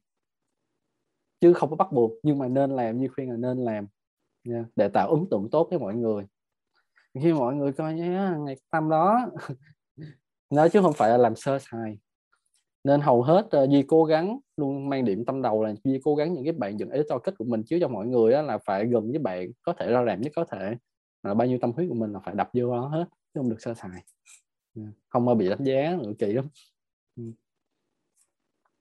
chứ 1.45 1.53
không 1.53 1.71
có 1.71 1.77
bắt 1.77 1.93
buộc 1.93 2.13
nhưng 2.23 2.39
mà 2.39 2.49
nên 2.49 2.71
làm 2.71 3.01
như 3.01 3.09
khuyên 3.09 3.31
là 3.31 3.37
nên 3.37 3.65
làm. 3.65 3.87
Nha, 4.45 4.65
để 4.77 4.89
tạo 4.89 5.09
ấn 5.09 5.27
tượng 5.31 5.49
tốt 5.51 5.67
với 5.71 5.79
mọi 5.79 5.95
người. 5.95 6.27
Khi 7.21 7.33
mọi 7.33 7.55
người 7.55 7.73
coi 7.73 7.95
nhé 7.95 8.31
ngày 8.39 8.57
tâm 8.71 8.89
đó 8.89 9.31
nói 10.51 10.71
chứ 10.71 10.81
không 10.83 10.93
phải 10.93 11.11
là 11.11 11.17
làm 11.17 11.37
sơ 11.37 11.59
sài. 11.59 11.99
Nên 12.85 13.01
hầu 13.01 13.23
hết 13.23 13.47
uh, 13.47 13.71
Duy 13.71 13.83
cố 13.83 14.05
gắng 14.05 14.39
luôn 14.57 14.89
mang 14.89 15.05
điểm 15.05 15.25
tâm 15.25 15.43
đầu 15.43 15.65
là 15.65 15.75
Duy 15.85 16.01
cố 16.05 16.15
gắng 16.15 16.35
những 16.35 16.45
cái 16.45 16.53
bạn 16.53 16.79
dựng 16.79 16.91
editor 16.91 17.23
kết 17.23 17.35
của 17.39 17.45
mình 17.45 17.63
chiếu 17.63 17.79
cho 17.81 17.89
mọi 17.89 18.07
người 18.07 18.33
đó 18.33 18.43
là 18.43 18.59
phải 18.59 18.87
gần 18.87 19.11
với 19.11 19.19
bạn 19.19 19.49
có 19.63 19.73
thể 19.73 19.91
ra 19.91 20.01
làm 20.01 20.21
nhất 20.21 20.33
có 20.37 20.45
thể. 20.45 20.77
Là 21.23 21.35
bao 21.35 21.49
nhiêu 21.49 21.59
tâm 21.61 21.73
huyết 21.73 21.89
của 21.89 21.95
mình 21.95 22.13
là 22.13 22.21
phải 22.21 22.35
đập 22.35 22.51
vô 22.53 22.71
đó 22.71 22.89
hết 22.89 23.05
chứ 23.11 23.41
không 23.41 23.51
được 23.51 23.61
sơ 23.61 23.75
sài. 23.75 24.05
Không 25.09 25.25
bao 25.27 25.35
bị 25.35 25.49
đánh 25.49 25.65
giá 25.65 25.97
nữa 26.03 26.13
kỳ 26.19 26.33
lắm. 26.33 26.49
Ừ. 27.17 27.23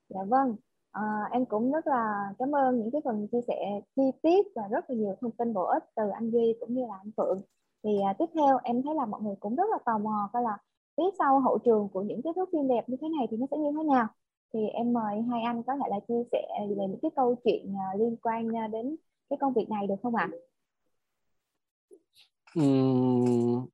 Dạ 0.09 0.19
vâng 0.27 0.55
à, 0.93 1.29
em 1.31 1.45
cũng 1.45 1.71
rất 1.71 1.87
là 1.87 2.33
cảm 2.39 2.55
ơn 2.55 2.79
những 2.79 2.91
cái 2.91 3.01
phần 3.05 3.27
chia 3.31 3.41
sẻ 3.47 3.81
chi 3.95 4.03
tiết 4.21 4.45
và 4.55 4.63
rất 4.71 4.89
là 4.89 4.95
nhiều 4.95 5.15
thông 5.21 5.31
tin 5.31 5.53
bổ 5.53 5.63
ích 5.63 5.83
từ 5.95 6.03
anh 6.09 6.31
Duy 6.31 6.55
cũng 6.59 6.73
như 6.73 6.85
là 6.85 6.95
anh 6.97 7.11
Phượng 7.17 7.41
thì 7.83 7.89
à, 8.05 8.13
tiếp 8.19 8.25
theo 8.35 8.59
em 8.63 8.81
thấy 8.83 8.95
là 8.95 9.05
mọi 9.05 9.21
người 9.21 9.35
cũng 9.39 9.55
rất 9.55 9.69
là 9.71 9.77
tò 9.85 9.97
mò 9.97 10.29
coi 10.33 10.43
là 10.43 10.57
phía 10.97 11.03
sau 11.19 11.39
hậu 11.39 11.57
trường 11.57 11.89
của 11.93 12.01
những 12.01 12.21
cái 12.21 12.33
thước 12.35 12.49
phim 12.51 12.67
đẹp 12.67 12.89
như 12.89 12.97
thế 13.01 13.07
này 13.17 13.27
thì 13.31 13.37
nó 13.37 13.45
sẽ 13.51 13.57
như 13.57 13.71
thế 13.77 13.83
nào 13.83 14.07
thì 14.53 14.67
em 14.67 14.93
mời 14.93 15.21
hai 15.21 15.41
anh 15.41 15.63
có 15.63 15.73
thể 15.75 15.89
là 15.89 15.99
chia 16.07 16.23
sẻ 16.31 16.47
về 16.69 16.87
những 16.87 16.99
cái 17.01 17.11
câu 17.15 17.35
chuyện 17.43 17.75
liên 17.97 18.15
quan 18.21 18.47
đến 18.71 18.95
cái 19.29 19.37
công 19.41 19.53
việc 19.53 19.69
này 19.69 19.87
được 19.87 19.95
không 20.03 20.15
ạ? 20.15 20.29
Uhm, 22.59 23.65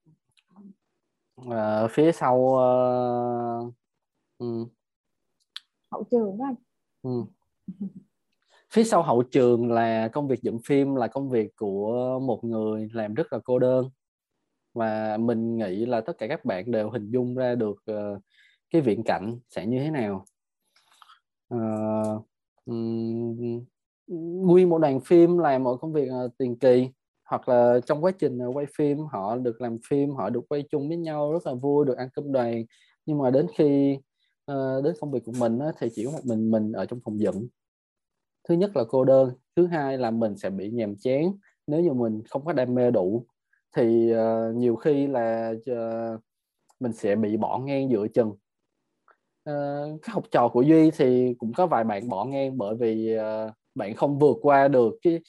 à, 1.51 1.87
phía 1.91 2.11
sau 2.11 2.35
uh, 2.37 3.73
um, 4.37 4.67
hậu 5.91 6.03
trường 6.11 6.37
đó 6.37 6.45
anh. 6.45 6.55
Ừ. 7.09 7.23
Phía 8.73 8.83
sau 8.83 9.03
hậu 9.03 9.23
trường 9.23 9.71
là 9.71 10.07
công 10.07 10.27
việc 10.27 10.41
dựng 10.41 10.59
phim 10.65 10.95
là 10.95 11.07
công 11.07 11.29
việc 11.29 11.55
của 11.55 12.19
một 12.19 12.43
người 12.43 12.89
làm 12.93 13.13
rất 13.13 13.33
là 13.33 13.39
cô 13.43 13.59
đơn. 13.59 13.89
Và 14.73 15.17
mình 15.17 15.57
nghĩ 15.57 15.85
là 15.85 16.01
tất 16.01 16.17
cả 16.17 16.27
các 16.27 16.45
bạn 16.45 16.71
đều 16.71 16.89
hình 16.89 17.11
dung 17.11 17.35
ra 17.35 17.55
được 17.55 17.77
uh, 17.91 18.21
cái 18.69 18.81
viễn 18.81 19.03
cảnh 19.03 19.39
sẽ 19.49 19.65
như 19.65 19.79
thế 19.79 19.91
nào. 19.91 20.25
Uh, 21.55 22.25
um, 22.65 23.65
nguyên 24.45 24.69
một 24.69 24.77
đoàn 24.79 24.99
phim 24.99 25.37
làm 25.37 25.63
một 25.63 25.77
công 25.77 25.93
việc 25.93 26.09
uh, 26.25 26.31
tiền 26.37 26.59
kỳ. 26.59 26.89
Hoặc 27.25 27.49
là 27.49 27.79
trong 27.85 28.03
quá 28.03 28.11
trình 28.11 28.39
quay 28.53 28.65
phim 28.77 28.97
họ 29.11 29.37
được 29.37 29.61
làm 29.61 29.77
phim 29.89 30.09
họ 30.09 30.29
được 30.29 30.41
quay 30.49 30.63
chung 30.69 30.87
với 30.87 30.97
nhau 30.97 31.33
rất 31.33 31.47
là 31.47 31.53
vui 31.53 31.85
được 31.85 31.97
ăn 31.97 32.09
cơm 32.13 32.31
đoàn. 32.31 32.65
Nhưng 33.05 33.17
mà 33.17 33.29
đến 33.29 33.47
khi 33.55 33.99
uh, 34.51 34.83
đến 34.83 34.93
công 34.99 35.11
việc 35.11 35.23
của 35.25 35.33
mình 35.39 35.59
á, 35.59 35.71
thì 35.79 35.87
chỉ 35.95 36.05
có 36.05 36.11
một 36.11 36.25
mình 36.25 36.51
mình 36.51 36.71
ở 36.71 36.85
trong 36.85 36.99
phòng 37.05 37.19
dựng 37.19 37.47
thứ 38.47 38.55
nhất 38.55 38.75
là 38.75 38.83
cô 38.89 39.05
đơn 39.05 39.31
thứ 39.55 39.67
hai 39.67 39.97
là 39.97 40.11
mình 40.11 40.37
sẽ 40.37 40.49
bị 40.49 40.69
nhàm 40.69 40.95
chán 40.95 41.31
nếu 41.67 41.81
như 41.81 41.93
mình 41.93 42.21
không 42.29 42.45
có 42.45 42.53
đam 42.53 42.75
mê 42.75 42.91
đủ. 42.91 43.25
Thì 43.75 44.13
uh, 44.13 44.55
nhiều 44.55 44.75
khi 44.75 45.07
là 45.07 45.53
uh, 45.71 46.21
mình 46.79 46.93
sẽ 46.93 47.15
bị 47.15 47.37
bỏ 47.37 47.57
ngang 47.57 47.89
giữa 47.91 48.07
chừng. 48.07 48.29
Uh, 49.49 50.01
các 50.01 50.13
học 50.13 50.23
trò 50.31 50.47
của 50.47 50.61
duy 50.61 50.91
thì 50.91 51.33
cũng 51.39 51.53
có 51.53 51.67
vài 51.67 51.83
bạn 51.83 52.09
bỏ 52.09 52.25
ngang 52.25 52.57
bởi 52.57 52.75
vì 52.75 53.17
uh, 53.17 53.51
bạn 53.75 53.95
không 53.95 54.19
vượt 54.19 54.37
qua 54.41 54.67
được 54.67 54.97
cái 55.01 55.19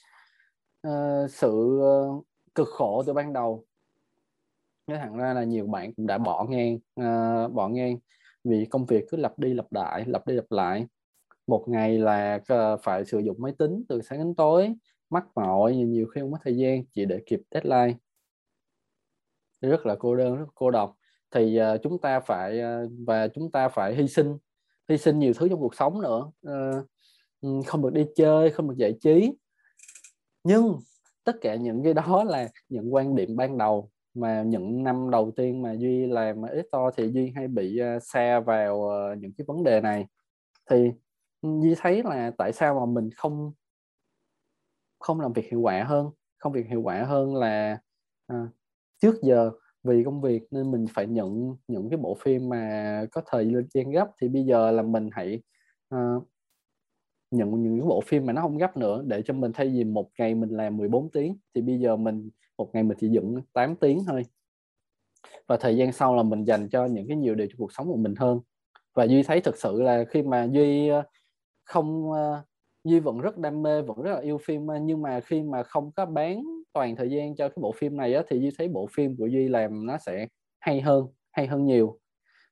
uh, 0.87 1.31
sự 1.31 1.81
uh, 1.81 2.25
cực 2.55 2.67
khổ 2.67 3.03
từ 3.07 3.13
ban 3.13 3.33
đầu. 3.33 3.65
Nói 4.87 4.97
thẳng 4.97 5.17
ra 5.17 5.33
là 5.33 5.43
nhiều 5.43 5.67
bạn 5.67 5.93
cũng 5.93 6.07
đã 6.07 6.17
bỏ 6.17 6.45
ngang 6.49 6.75
uh, 6.75 7.53
bỏ 7.53 7.67
ngang 7.67 7.97
vì 8.43 8.65
công 8.65 8.85
việc 8.85 9.05
cứ 9.09 9.17
lặp 9.17 9.39
đi 9.39 9.53
lặp 9.53 9.73
lại 9.73 10.05
lặp 10.07 10.27
đi 10.27 10.33
lặp 10.33 10.51
lại. 10.51 10.85
Một 11.47 11.65
ngày 11.67 11.97
là 11.97 12.39
ờ, 12.47 12.77
phải 12.77 13.05
sử 13.05 13.19
dụng 13.19 13.37
máy 13.39 13.53
tính 13.57 13.83
từ 13.89 14.01
sáng 14.01 14.19
đến 14.19 14.35
tối 14.35 14.73
mắc 15.09 15.25
mỏi 15.35 15.75
nhiều 15.75 16.07
khi 16.07 16.21
không 16.21 16.31
có 16.31 16.37
thời 16.43 16.57
gian 16.57 16.83
chỉ 16.91 17.05
để 17.05 17.19
kịp 17.25 17.41
deadline. 17.51 17.97
Rất 19.61 19.85
là 19.85 19.95
cô 19.99 20.15
đơn 20.15 20.35
rất 20.35 20.43
là 20.45 20.51
cô 20.55 20.71
độc. 20.71 20.97
Thì 21.31 21.59
uh, 21.61 21.81
chúng 21.83 22.01
ta 22.01 22.19
phải 22.19 22.59
uh, 22.59 22.91
và 23.07 23.27
chúng 23.27 23.51
ta 23.51 23.69
phải 23.69 23.95
hy 23.95 24.07
sinh 24.07 24.37
hy 24.89 24.97
sinh 24.97 25.19
nhiều 25.19 25.33
thứ 25.33 25.49
trong 25.49 25.59
cuộc 25.59 25.75
sống 25.75 26.01
nữa. 26.01 26.31
Uh, 26.47 27.65
không 27.67 27.81
được 27.81 27.93
đi 27.93 28.05
chơi 28.15 28.49
không 28.51 28.69
được 28.69 28.75
giải 28.77 28.93
trí. 29.01 29.31
Nhưng 30.43 30.79
tất 31.23 31.35
cả 31.41 31.55
những 31.55 31.83
cái 31.83 31.93
đó 31.93 32.23
là 32.23 32.49
những 32.69 32.93
quan 32.93 33.15
điểm 33.15 33.35
ban 33.35 33.57
đầu 33.57 33.91
mà 34.13 34.43
những 34.43 34.83
năm 34.83 35.09
đầu 35.11 35.31
tiên 35.35 35.61
mà 35.61 35.71
duy 35.73 36.07
làm 36.07 36.43
editor 36.43 36.93
thì 36.97 37.11
duy 37.11 37.33
hay 37.35 37.47
bị 37.47 37.77
à, 37.79 37.99
xa 37.99 38.39
vào 38.39 38.89
ờ, 38.89 39.15
những 39.15 39.31
cái 39.37 39.45
vấn 39.47 39.63
đề 39.63 39.81
này. 39.81 40.07
Thì 40.69 40.91
duy 41.41 41.75
thấy 41.77 42.03
là 42.03 42.31
tại 42.37 42.53
sao 42.53 42.79
mà 42.79 42.85
mình 42.93 43.09
không 43.15 43.51
không 44.99 45.19
làm 45.21 45.33
việc 45.33 45.45
hiệu 45.51 45.61
quả 45.61 45.83
hơn 45.83 46.11
không 46.41 46.53
việc 46.53 46.67
hiệu 46.67 46.81
quả 46.81 47.03
hơn 47.03 47.35
là 47.35 47.79
à, 48.27 48.47
trước 49.01 49.15
giờ 49.23 49.51
vì 49.83 50.03
công 50.03 50.21
việc 50.21 50.43
nên 50.51 50.71
mình 50.71 50.85
phải 50.93 51.07
nhận 51.07 51.55
những 51.67 51.89
cái 51.89 51.97
bộ 51.97 52.17
phim 52.21 52.49
mà 52.49 53.05
có 53.11 53.21
thời 53.25 53.53
gian 53.73 53.91
gấp. 53.91 54.07
Thì 54.21 54.27
bây 54.27 54.43
giờ 54.43 54.71
là 54.71 54.83
mình 54.83 55.09
hãy 55.11 55.41
uh, 55.95 56.27
nhận 57.31 57.63
những 57.63 57.79
cái 57.79 57.87
bộ 57.87 58.01
phim 58.05 58.25
mà 58.25 58.33
nó 58.33 58.41
không 58.41 58.57
gấp 58.57 58.77
nữa 58.77 59.03
để 59.07 59.21
cho 59.25 59.33
mình 59.33 59.51
thay 59.53 59.69
vì 59.69 59.83
một 59.83 60.09
ngày 60.17 60.35
mình 60.35 60.49
làm 60.49 60.77
14 60.77 61.11
tiếng. 61.11 61.37
Thì 61.55 61.61
bây 61.61 61.79
giờ 61.79 61.95
mình 61.95 62.29
một 62.61 62.69
ngày 62.73 62.83
mình 62.83 62.97
chỉ 63.01 63.09
dựng 63.09 63.41
8 63.53 63.75
tiếng 63.75 64.03
thôi. 64.07 64.23
Và 65.47 65.57
thời 65.57 65.77
gian 65.77 65.91
sau 65.91 66.15
là 66.15 66.23
mình 66.23 66.43
dành 66.43 66.69
cho 66.69 66.85
những 66.85 67.07
cái 67.07 67.17
nhiều 67.17 67.35
điều 67.35 67.47
trong 67.47 67.57
cuộc 67.57 67.73
sống 67.73 67.87
của 67.87 67.97
mình 67.97 68.15
hơn. 68.15 68.39
Và 68.93 69.03
duy 69.03 69.23
thấy 69.23 69.41
thực 69.41 69.57
sự 69.57 69.81
là 69.81 70.03
khi 70.09 70.21
mà 70.23 70.47
duy 70.51 70.87
ờ, 70.87 71.03
không 71.63 72.11
ờ, 72.11 72.43
duy 72.83 72.99
vẫn 72.99 73.19
rất 73.19 73.37
đam 73.37 73.63
mê 73.63 73.81
vẫn 73.81 74.01
rất 74.01 74.11
là 74.13 74.21
yêu 74.21 74.37
phim 74.45 74.67
ờ, 74.67 74.77
nhưng 74.81 75.01
mà 75.01 75.19
khi 75.19 75.43
mà 75.43 75.63
không 75.63 75.91
có 75.91 76.05
bán 76.05 76.43
toàn 76.73 76.95
thời 76.95 77.09
gian 77.11 77.35
cho 77.35 77.49
cái 77.49 77.57
bộ 77.61 77.71
phim 77.71 77.97
này 77.97 78.13
á, 78.13 78.23
thì 78.29 78.39
duy 78.39 78.49
thấy 78.57 78.67
bộ 78.67 78.87
phim 78.95 79.17
của 79.17 79.27
duy 79.27 79.47
làm 79.47 79.85
nó 79.85 79.97
sẽ 79.97 80.27
hay 80.59 80.81
hơn 80.81 81.07
hay 81.31 81.47
hơn 81.47 81.65
nhiều. 81.65 81.99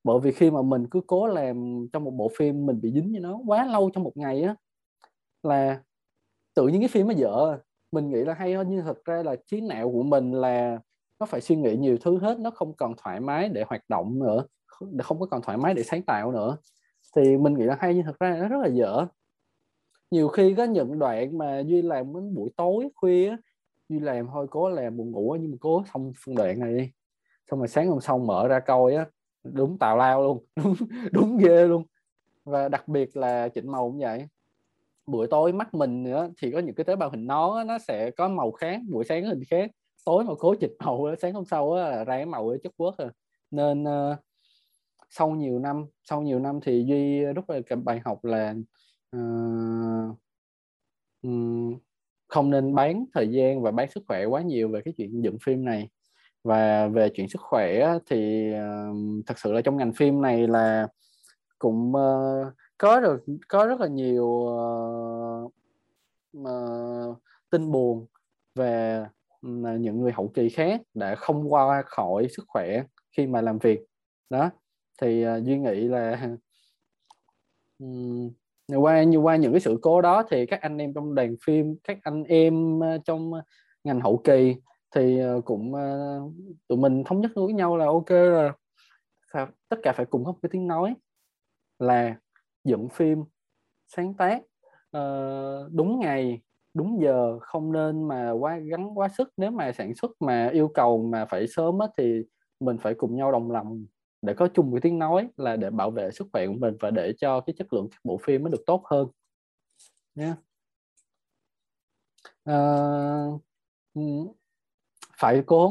Bởi 0.03 0.20
vì 0.24 0.32
khi 0.32 0.51
mà 0.51 0.62
mình 0.62 0.88
cứ 0.91 1.01
cố 1.07 1.28
làm 1.28 1.88
trong 1.93 2.03
một 2.03 2.12
bộ 2.12 2.32
phim 2.38 2.66
mình 2.66 2.82
bị 2.82 2.91
dính 2.91 3.12
với 3.12 3.22
nó 3.22 3.39
quá 3.47 3.66
lâu 3.66 3.89
trong 3.93 4.03
một 4.03 4.18
ngày 4.18 4.41
á 4.41 4.55
là 5.43 5.84
tự 6.55 6.68
nhiên 6.68 6.82
cái 6.82 6.88
phim 6.88 7.07
nó 7.07 7.14
dở 7.14 7.60
mình 7.91 8.09
nghĩ 8.09 8.17
là 8.17 8.33
hay 8.33 8.53
hơn 8.53 8.67
nhưng 8.69 8.85
thật 8.85 9.05
ra 9.05 9.23
là 9.23 9.35
trí 9.47 9.61
não 9.61 9.91
của 9.91 10.03
mình 10.03 10.31
là 10.31 10.79
nó 11.19 11.25
phải 11.25 11.41
suy 11.41 11.55
nghĩ 11.55 11.75
nhiều 11.75 11.97
thứ 12.01 12.17
hết 12.19 12.39
nó 12.39 12.51
không 12.51 12.73
còn 12.77 12.93
thoải 12.97 13.19
mái 13.19 13.49
để 13.49 13.63
hoạt 13.67 13.81
động 13.89 14.19
nữa 14.19 14.45
không 15.03 15.19
có 15.19 15.25
còn 15.25 15.41
thoải 15.41 15.57
mái 15.57 15.73
để 15.73 15.83
sáng 15.83 16.03
tạo 16.03 16.31
nữa. 16.31 16.57
Thì 17.15 17.37
mình 17.37 17.53
nghĩ 17.53 17.63
là 17.63 17.77
hay 17.79 17.95
nhưng 17.95 18.03
thật 18.03 18.19
ra 18.19 18.37
nó 18.41 18.47
rất 18.47 18.57
là 18.61 18.67
dở. 18.67 19.05
Nhiều 20.11 20.27
khi 20.27 20.53
có 20.57 20.63
những 20.63 20.99
đoạn 20.99 21.37
mà 21.37 21.59
duy 21.59 21.81
làm 21.81 22.13
đến 22.13 22.35
buổi 22.35 22.49
tối 22.57 22.89
khuya 22.95 23.35
duy 23.89 23.99
làm 23.99 24.27
thôi 24.33 24.47
cố 24.51 24.69
làm 24.69 24.97
buồn 24.97 25.11
ngủ 25.11 25.37
nhưng 25.41 25.51
mà 25.51 25.57
cố 25.61 25.83
xong 25.93 26.13
phân 26.25 26.35
đoạn 26.35 26.59
này 26.59 26.73
đi. 26.77 26.91
Xong 27.51 27.59
rồi 27.59 27.67
sáng 27.67 27.89
hôm 27.89 28.01
sau 28.01 28.19
mở 28.19 28.47
ra 28.47 28.59
coi 28.59 28.95
á 28.95 29.05
đúng 29.43 29.77
tào 29.79 29.97
lao 29.97 30.23
luôn 30.23 30.45
đúng, 30.55 30.75
đúng 31.11 31.37
ghê 31.37 31.67
luôn. 31.67 31.83
Và 32.45 32.69
đặc 32.69 32.87
biệt 32.87 33.17
là 33.17 33.49
chỉnh 33.49 33.71
màu 33.71 33.89
cũng 33.91 33.99
vậy 33.99 34.27
buổi 35.12 35.28
tối 35.28 35.53
mắt 35.53 35.74
mình 35.74 36.03
nữa 36.03 36.30
thì 36.41 36.51
có 36.51 36.60
những 36.60 36.76
cái 36.76 36.84
tế 36.84 36.95
bào 36.95 37.10
hình 37.10 37.28
nó 37.28 37.64
nó 37.64 37.78
sẽ 37.80 38.12
có 38.12 38.28
màu 38.28 38.51
khác 38.51 38.82
buổi 38.89 39.05
sáng 39.05 39.26
hình 39.26 39.41
khác. 39.49 39.72
Tối 40.05 40.24
mà 40.24 40.34
cố 40.39 40.55
chỉnh 40.55 40.72
màu 40.80 41.16
sáng 41.22 41.34
hôm 41.34 41.45
sau 41.45 41.76
là 41.76 42.03
ra 42.03 42.16
cái 42.16 42.26
màu 42.26 42.51
chất 42.64 42.74
quất 42.78 42.93
rồi. 42.97 43.10
Nên 43.51 43.84
uh, 43.84 44.18
sau 45.10 45.30
nhiều 45.30 45.60
năm 45.60 45.86
sau 46.03 46.22
nhiều 46.22 46.39
năm 46.39 46.60
thì 46.64 46.86
duy 46.88 47.26
rút 47.26 47.47
ra 47.47 47.60
cái 47.66 47.78
bài 47.78 48.01
học 48.05 48.26
là 48.26 48.55
uh, 49.16 50.18
um, 51.22 51.78
không 52.28 52.49
nên 52.49 52.76
bán 52.76 53.05
thời 53.14 53.28
gian 53.28 53.62
và 53.62 53.72
bán 53.72 53.91
sức 53.91 54.03
khỏe 54.07 54.26
quá 54.26 54.41
nhiều 54.41 54.70
về 54.70 54.82
cái 54.86 54.93
chuyện 54.97 55.24
dựng 55.24 55.38
phim 55.41 55.66
này. 55.66 55.89
Và 56.43 56.88
về 56.88 57.10
chuyện 57.10 57.30
sức 57.30 57.41
khỏe 57.41 57.97
thì 58.05 58.51
uh, 58.53 59.26
thật 59.26 59.39
sự 59.39 59.53
là 59.53 59.62
trong 59.62 59.78
ngành 59.78 59.93
phim 59.93 60.22
này 60.22 60.47
là 60.47 60.88
cũng 61.60 61.93
uh, 61.95 62.53
có 62.80 62.99
được 62.99 63.25
có 63.47 63.65
rất 63.65 63.80
là 63.80 63.88
nhiều 63.88 64.25
uh, 64.25 65.53
uh, 66.38 67.17
tin 67.49 67.71
buồn 67.71 68.05
về 68.55 69.05
những 69.41 70.01
người 70.01 70.12
hậu 70.12 70.32
kỳ 70.33 70.49
khác 70.49 70.82
đã 70.93 71.16
không 71.16 71.54
qua 71.54 71.83
khỏi 71.86 72.28
sức 72.29 72.43
khỏe 72.47 72.83
khi 73.17 73.28
mà 73.28 73.41
làm 73.41 73.59
việc. 73.59 73.79
Đó 74.29 74.49
thì 75.01 75.28
uh, 75.28 75.43
duy 75.43 75.58
nghĩ 75.58 75.82
là 75.82 76.29
um, 77.79 78.32
qua 78.67 79.04
như 79.04 79.17
qua 79.17 79.36
những 79.36 79.51
cái 79.51 79.62
sự 79.62 79.79
cố 79.82 80.01
đó 80.01 80.24
thì 80.29 80.45
các 80.45 80.62
anh 80.62 80.78
em 80.78 80.93
trong 80.93 81.16
đoàn 81.16 81.36
phim 81.45 81.75
các 81.83 81.97
anh 82.04 82.24
em 82.24 82.79
uh, 82.79 83.05
trong 83.05 83.32
ngành 83.83 84.01
hậu 84.01 84.21
kỳ 84.24 84.55
thì 84.95 85.25
uh, 85.25 85.45
cũng 85.45 85.74
uh, 85.74 86.33
tụi 86.67 86.78
mình 86.78 87.04
thống 87.04 87.21
nhất 87.21 87.32
với 87.36 87.54
nhau 87.54 87.78
là 87.78 87.86
ok 87.86 88.09
là 88.12 88.54
tất 89.70 89.78
cả 89.83 89.93
phải 89.95 90.05
cùng 90.05 90.25
có 90.25 90.32
một 90.32 90.39
cái 90.41 90.49
tiếng 90.54 90.67
nói 90.67 90.95
là 91.79 92.16
dựng 92.63 92.89
phim 92.89 93.23
sáng 93.87 94.13
tác. 94.13 94.41
Uh, 94.97 95.71
đúng 95.71 95.99
ngày 95.99 96.41
đúng 96.73 97.01
giờ 97.01 97.39
không 97.41 97.71
nên 97.71 98.07
mà 98.07 98.31
quá 98.31 98.57
gắn 98.57 98.97
quá 98.97 99.07
sức. 99.17 99.33
Nếu 99.37 99.51
mà 99.51 99.71
sản 99.71 99.95
xuất 99.95 100.11
mà 100.19 100.49
yêu 100.53 100.71
cầu 100.73 101.03
mà 101.03 101.25
phải 101.25 101.47
sớm 101.47 101.79
á, 101.79 101.87
thì 101.97 102.23
mình 102.59 102.77
phải 102.77 102.93
cùng 102.93 103.15
nhau 103.15 103.31
đồng 103.31 103.51
lòng 103.51 103.86
để 104.21 104.33
có 104.33 104.47
chung 104.53 104.71
một 104.71 104.77
tiếng 104.81 104.99
nói 104.99 105.29
là 105.37 105.55
để 105.55 105.69
bảo 105.69 105.91
vệ 105.91 106.11
sức 106.11 106.27
khỏe 106.33 106.47
của 106.47 106.53
mình 106.53 106.77
và 106.79 106.91
để 106.91 107.13
cho 107.17 107.41
cái 107.41 107.53
chất 107.57 107.73
lượng 107.73 107.87
các 107.91 107.99
bộ 108.03 108.17
phim 108.23 108.43
nó 108.43 108.49
được 108.49 108.63
tốt 108.65 108.83
hơn. 108.86 109.07
Nhé 110.15 110.31
uh, 110.31 110.37
ờ, 112.43 113.39
ừ, 113.93 114.01
phải 115.17 115.43
cố 115.45 115.69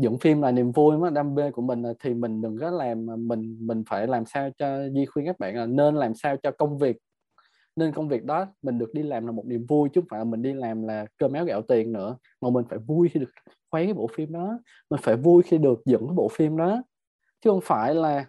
dựng 0.00 0.18
phim 0.18 0.42
là 0.42 0.52
niềm 0.52 0.72
vui 0.72 0.98
mà, 0.98 1.10
đam 1.10 1.34
mê 1.34 1.50
của 1.50 1.62
mình 1.62 1.82
thì 2.00 2.14
mình 2.14 2.40
đừng 2.42 2.58
có 2.58 2.70
làm 2.70 3.10
à, 3.10 3.16
mình 3.16 3.56
mình 3.60 3.84
phải 3.88 4.06
làm 4.06 4.26
sao 4.26 4.50
cho 4.58 4.88
di 4.88 5.06
khuyên 5.06 5.26
các 5.26 5.38
bạn 5.38 5.56
là 5.56 5.66
nên 5.66 5.94
làm 5.94 6.14
sao 6.14 6.36
cho 6.42 6.50
công 6.50 6.78
việc, 6.78 6.96
nên 7.76 7.92
công 7.92 8.08
việc 8.08 8.24
đó 8.24 8.46
mình 8.62 8.78
được 8.78 8.94
đi 8.94 9.02
làm 9.02 9.26
là 9.26 9.32
một 9.32 9.46
niềm 9.46 9.66
vui 9.68 9.88
chứ 9.88 10.00
không 10.00 10.08
phải 10.10 10.18
là 10.18 10.24
mình 10.24 10.42
đi 10.42 10.52
làm 10.52 10.82
là 10.82 11.06
cơm 11.18 11.32
áo 11.32 11.44
gạo 11.44 11.62
tiền 11.62 11.92
nữa, 11.92 12.16
mà 12.40 12.50
mình 12.50 12.64
phải 12.70 12.78
vui 12.78 13.08
khi 13.08 13.20
được 13.20 13.30
quay 13.70 13.84
cái 13.84 13.94
bộ 13.94 14.06
phim 14.14 14.32
đó, 14.32 14.58
mình 14.90 15.00
phải 15.02 15.16
vui 15.16 15.42
khi 15.42 15.58
được 15.58 15.82
dựng 15.84 16.06
cái 16.06 16.14
bộ 16.14 16.28
phim 16.32 16.56
đó. 16.56 16.82
Chứ 17.40 17.50
không 17.50 17.60
phải 17.62 17.94
là 17.94 18.24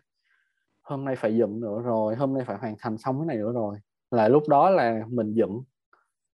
hôm 0.82 1.06
nay 1.06 1.16
phải 1.16 1.38
dựng 1.38 1.60
nữa 1.60 1.82
rồi, 1.84 2.16
hôm 2.16 2.34
nay 2.34 2.44
phải 2.46 2.58
hoàn 2.58 2.76
thành 2.80 2.98
xong 2.98 3.20
cái 3.20 3.26
này 3.26 3.38
nữa 3.38 3.52
rồi. 3.54 3.78
Là 4.12 4.28
lúc 4.28 4.48
đó 4.48 4.70
là 4.70 5.04
mình 5.10 5.34
dựng 5.34 5.64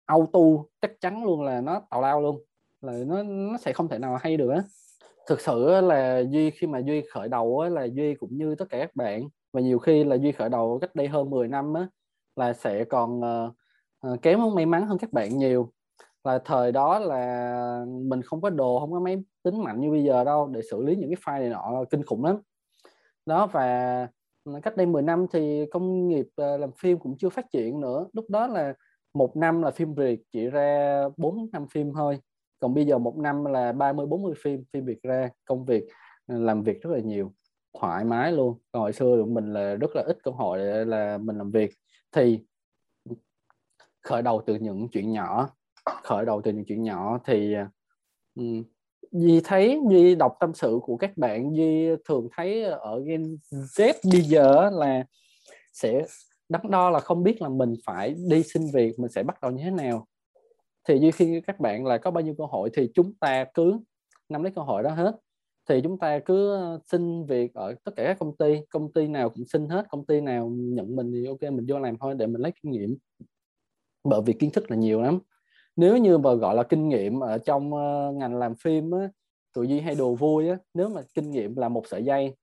auto 0.06 0.40
chắc 0.82 0.92
chắn 1.02 1.26
luôn 1.26 1.44
là 1.44 1.62
nó 1.62 1.82
tào 1.90 2.02
lao 2.02 2.22
luôn, 2.22 2.40
là 2.82 2.94
nó 3.08 3.24
nó 3.24 3.58
sẽ 3.58 3.74
không 3.74 3.88
thể 3.88 4.00
nào 4.00 4.18
hay 4.22 4.38
được 4.38 4.50
á 4.50 4.64
thực 5.28 5.42
sự 5.42 5.82
là 5.82 6.20
duy 6.20 6.50
khi 6.50 6.68
mà 6.68 6.80
duy 6.80 7.04
khởi 7.12 7.28
đầu 7.28 7.64
là 7.64 7.84
duy 7.84 8.16
cũng 8.16 8.38
như 8.38 8.56
tất 8.56 8.66
cả 8.70 8.78
các 8.78 8.96
bạn 8.96 9.30
và 9.54 9.62
nhiều 9.62 9.80
khi 9.80 10.04
là 10.04 10.16
duy 10.16 10.32
khởi 10.32 10.50
đầu 10.50 10.78
cách 10.82 10.96
đây 10.96 11.08
hơn 11.08 11.30
10 11.30 11.48
năm 11.48 11.74
á 11.74 11.88
là 12.36 12.54
sẽ 12.54 12.84
còn 12.84 13.20
uh, 13.20 14.22
kém 14.22 14.40
hơn 14.40 14.56
may 14.56 14.66
mắn 14.66 14.88
hơn 14.88 14.98
các 14.98 15.14
bạn 15.14 15.38
nhiều. 15.38 15.72
Là 16.24 16.40
thời 16.46 16.72
đó 16.72 17.00
là 17.00 17.86
mình 17.88 18.22
không 18.22 18.42
có 18.42 18.50
đồ 18.50 18.80
không 18.80 18.92
có 18.92 19.00
máy 19.00 19.24
tính 19.44 19.64
mạnh 19.64 19.82
như 19.82 19.92
bây 19.92 20.04
giờ 20.04 20.24
đâu 20.24 20.48
để 20.48 20.62
xử 20.72 20.82
lý 20.84 20.96
những 20.96 21.10
cái 21.10 21.18
file 21.26 21.40
này 21.40 21.50
nọ 21.50 21.84
kinh 21.90 22.04
khủng 22.04 22.26
lắm. 22.26 22.38
Đó 23.26 23.48
và 23.48 24.08
cách 24.64 24.78
đây 24.78 24.86
10 24.86 25.02
năm 25.02 25.26
thì 25.34 25.66
công 25.72 26.08
nghiệp 26.08 26.26
ờ, 26.36 26.58
làm 26.58 26.72
phim 26.72 27.00
cũng 27.00 27.18
chưa 27.18 27.30
phát 27.30 27.46
triển 27.52 27.80
nữa. 27.80 28.06
Lúc 28.14 28.26
đó 28.30 28.48
là 28.48 28.74
một 29.14 29.38
năm 29.38 29.62
là 29.62 29.72
phim 29.72 29.94
Việt 29.94 30.20
chỉ 30.32 30.48
ra 30.50 31.02
4 31.18 31.50
năm 31.52 31.68
phim 31.68 31.94
thôi 31.94 32.20
còn 32.60 32.74
bây 32.74 32.86
giờ 32.86 32.98
một 32.98 33.18
năm 33.18 33.46
là 33.46 33.72
30 33.72 34.06
40 34.06 34.34
phim 34.44 34.64
phim 34.74 34.86
Việt 34.86 35.04
ra 35.04 35.30
công 35.46 35.66
việc 35.66 35.84
ờ, 36.28 36.40
làm 36.40 36.64
việc 36.64 36.82
rất 36.82 36.90
là 36.94 37.00
nhiều 37.00 37.34
thoải 37.80 38.06
mái 38.06 38.32
luôn. 38.32 38.60
Còn 38.72 38.82
hồi 38.82 38.94
xưa 38.94 39.24
của 39.24 39.30
mình 39.30 39.54
là 39.54 39.76
rất 39.76 39.96
là 39.96 40.04
ít 40.08 40.18
cơ 40.24 40.32
hội 40.32 40.58
để 40.58 40.86
là 40.86 41.18
mình 41.18 41.38
làm 41.38 41.52
việc. 41.52 41.72
Thì 42.12 42.40
khởi 44.02 44.22
đầu 44.22 44.44
từ 44.46 44.56
những 44.56 44.88
chuyện 44.92 45.12
nhỏ 45.12 45.50
khởi 46.04 46.26
đầu 46.26 46.42
từ 46.42 46.52
những 46.52 46.66
chuyện 46.66 46.84
nhỏ 46.84 47.20
thì 47.26 47.56
um, 48.36 48.64
Duy 49.12 49.42
thấy 49.44 49.80
Duy 49.90 50.16
đọc 50.16 50.38
tâm 50.40 50.54
sự 50.54 50.80
của 50.82 50.98
các 50.98 51.18
bạn 51.18 51.56
Duy 51.56 51.88
thường 52.10 52.28
thấy 52.36 52.64
ở 52.64 53.00
Gen 53.06 53.38
Z 53.52 53.94
bây 54.12 54.22
giờ 54.22 54.70
là 54.74 55.06
sẽ 55.74 56.06
đắn 56.50 56.62
đo 56.70 56.90
là 56.90 57.00
không 57.00 57.24
biết 57.24 57.42
là 57.42 57.50
mình 57.50 57.74
phải 57.86 58.16
đi 58.30 58.44
xin 58.44 58.64
việc 58.74 59.00
mình 59.00 59.12
sẽ 59.12 59.24
bắt 59.24 59.42
đầu 59.42 59.52
như 59.52 59.64
thế 59.64 59.72
nào 59.72 60.08
thì 60.88 61.00
Duy 61.00 61.12
khi 61.12 61.42
các 61.48 61.60
bạn 61.60 61.86
là 61.86 61.98
có 61.98 62.12
bao 62.12 62.22
nhiêu 62.22 62.36
cơ 62.38 62.46
hội 62.46 62.70
thì 62.74 62.90
chúng 62.94 63.14
ta 63.14 63.46
cứ 63.54 63.80
nắm 64.30 64.44
lấy 64.44 64.52
cơ 64.56 64.62
hội 64.62 64.84
đó 64.84 64.90
hết. 64.90 65.16
Thì 65.70 65.82
chúng 65.84 66.00
ta 66.00 66.20
cứ 66.20 66.54
ờ, 66.56 66.80
xin 66.86 67.26
việc 67.26 67.54
ở 67.54 67.76
tất 67.84 67.92
cả 67.96 68.04
các 68.04 68.20
công 68.20 68.38
ty 68.38 68.62
công 68.70 68.94
ty 68.94 69.08
nào 69.08 69.30
cũng 69.30 69.46
xin 69.46 69.70
hết 69.70 69.86
công 69.90 70.06
ty 70.06 70.22
nào 70.22 70.50
nhận 70.50 70.96
mình 70.96 71.12
thì 71.12 71.26
ok 71.26 71.42
mình 71.42 71.66
vô 71.68 71.80
làm 71.80 71.98
thôi 71.98 72.16
để 72.18 72.28
mình 72.28 72.42
lấy 72.42 72.52
kinh 72.64 72.72
nghiệm. 72.72 72.98
Bởi 74.04 74.22
vì 74.26 74.34
kiến 74.34 74.52
thức 74.52 74.72
là 74.72 74.78
nhiều 74.78 75.02
lắm. 75.02 75.20
Nếu 75.76 75.98
như 75.98 76.18
mà 76.18 76.34
gọi 76.34 76.56
là 76.56 76.64
kinh 76.64 76.90
nghiệm 76.90 77.20
ở 77.20 77.38
trong 77.38 77.74
ờ, 77.74 78.12
ngành 78.16 78.36
làm 78.36 78.56
phim 78.56 78.92
á 78.92 79.10
tụi 79.54 79.68
Duy 79.68 79.80
hay 79.80 79.96
đồ 79.96 80.16
vui 80.16 80.50
á 80.50 80.58
nếu 80.74 80.90
mà 80.90 81.02
kinh 81.14 81.32
nghiệm 81.32 81.56
là 81.56 81.70
một 81.70 81.88
sợi 81.88 82.04
dây 82.04 82.34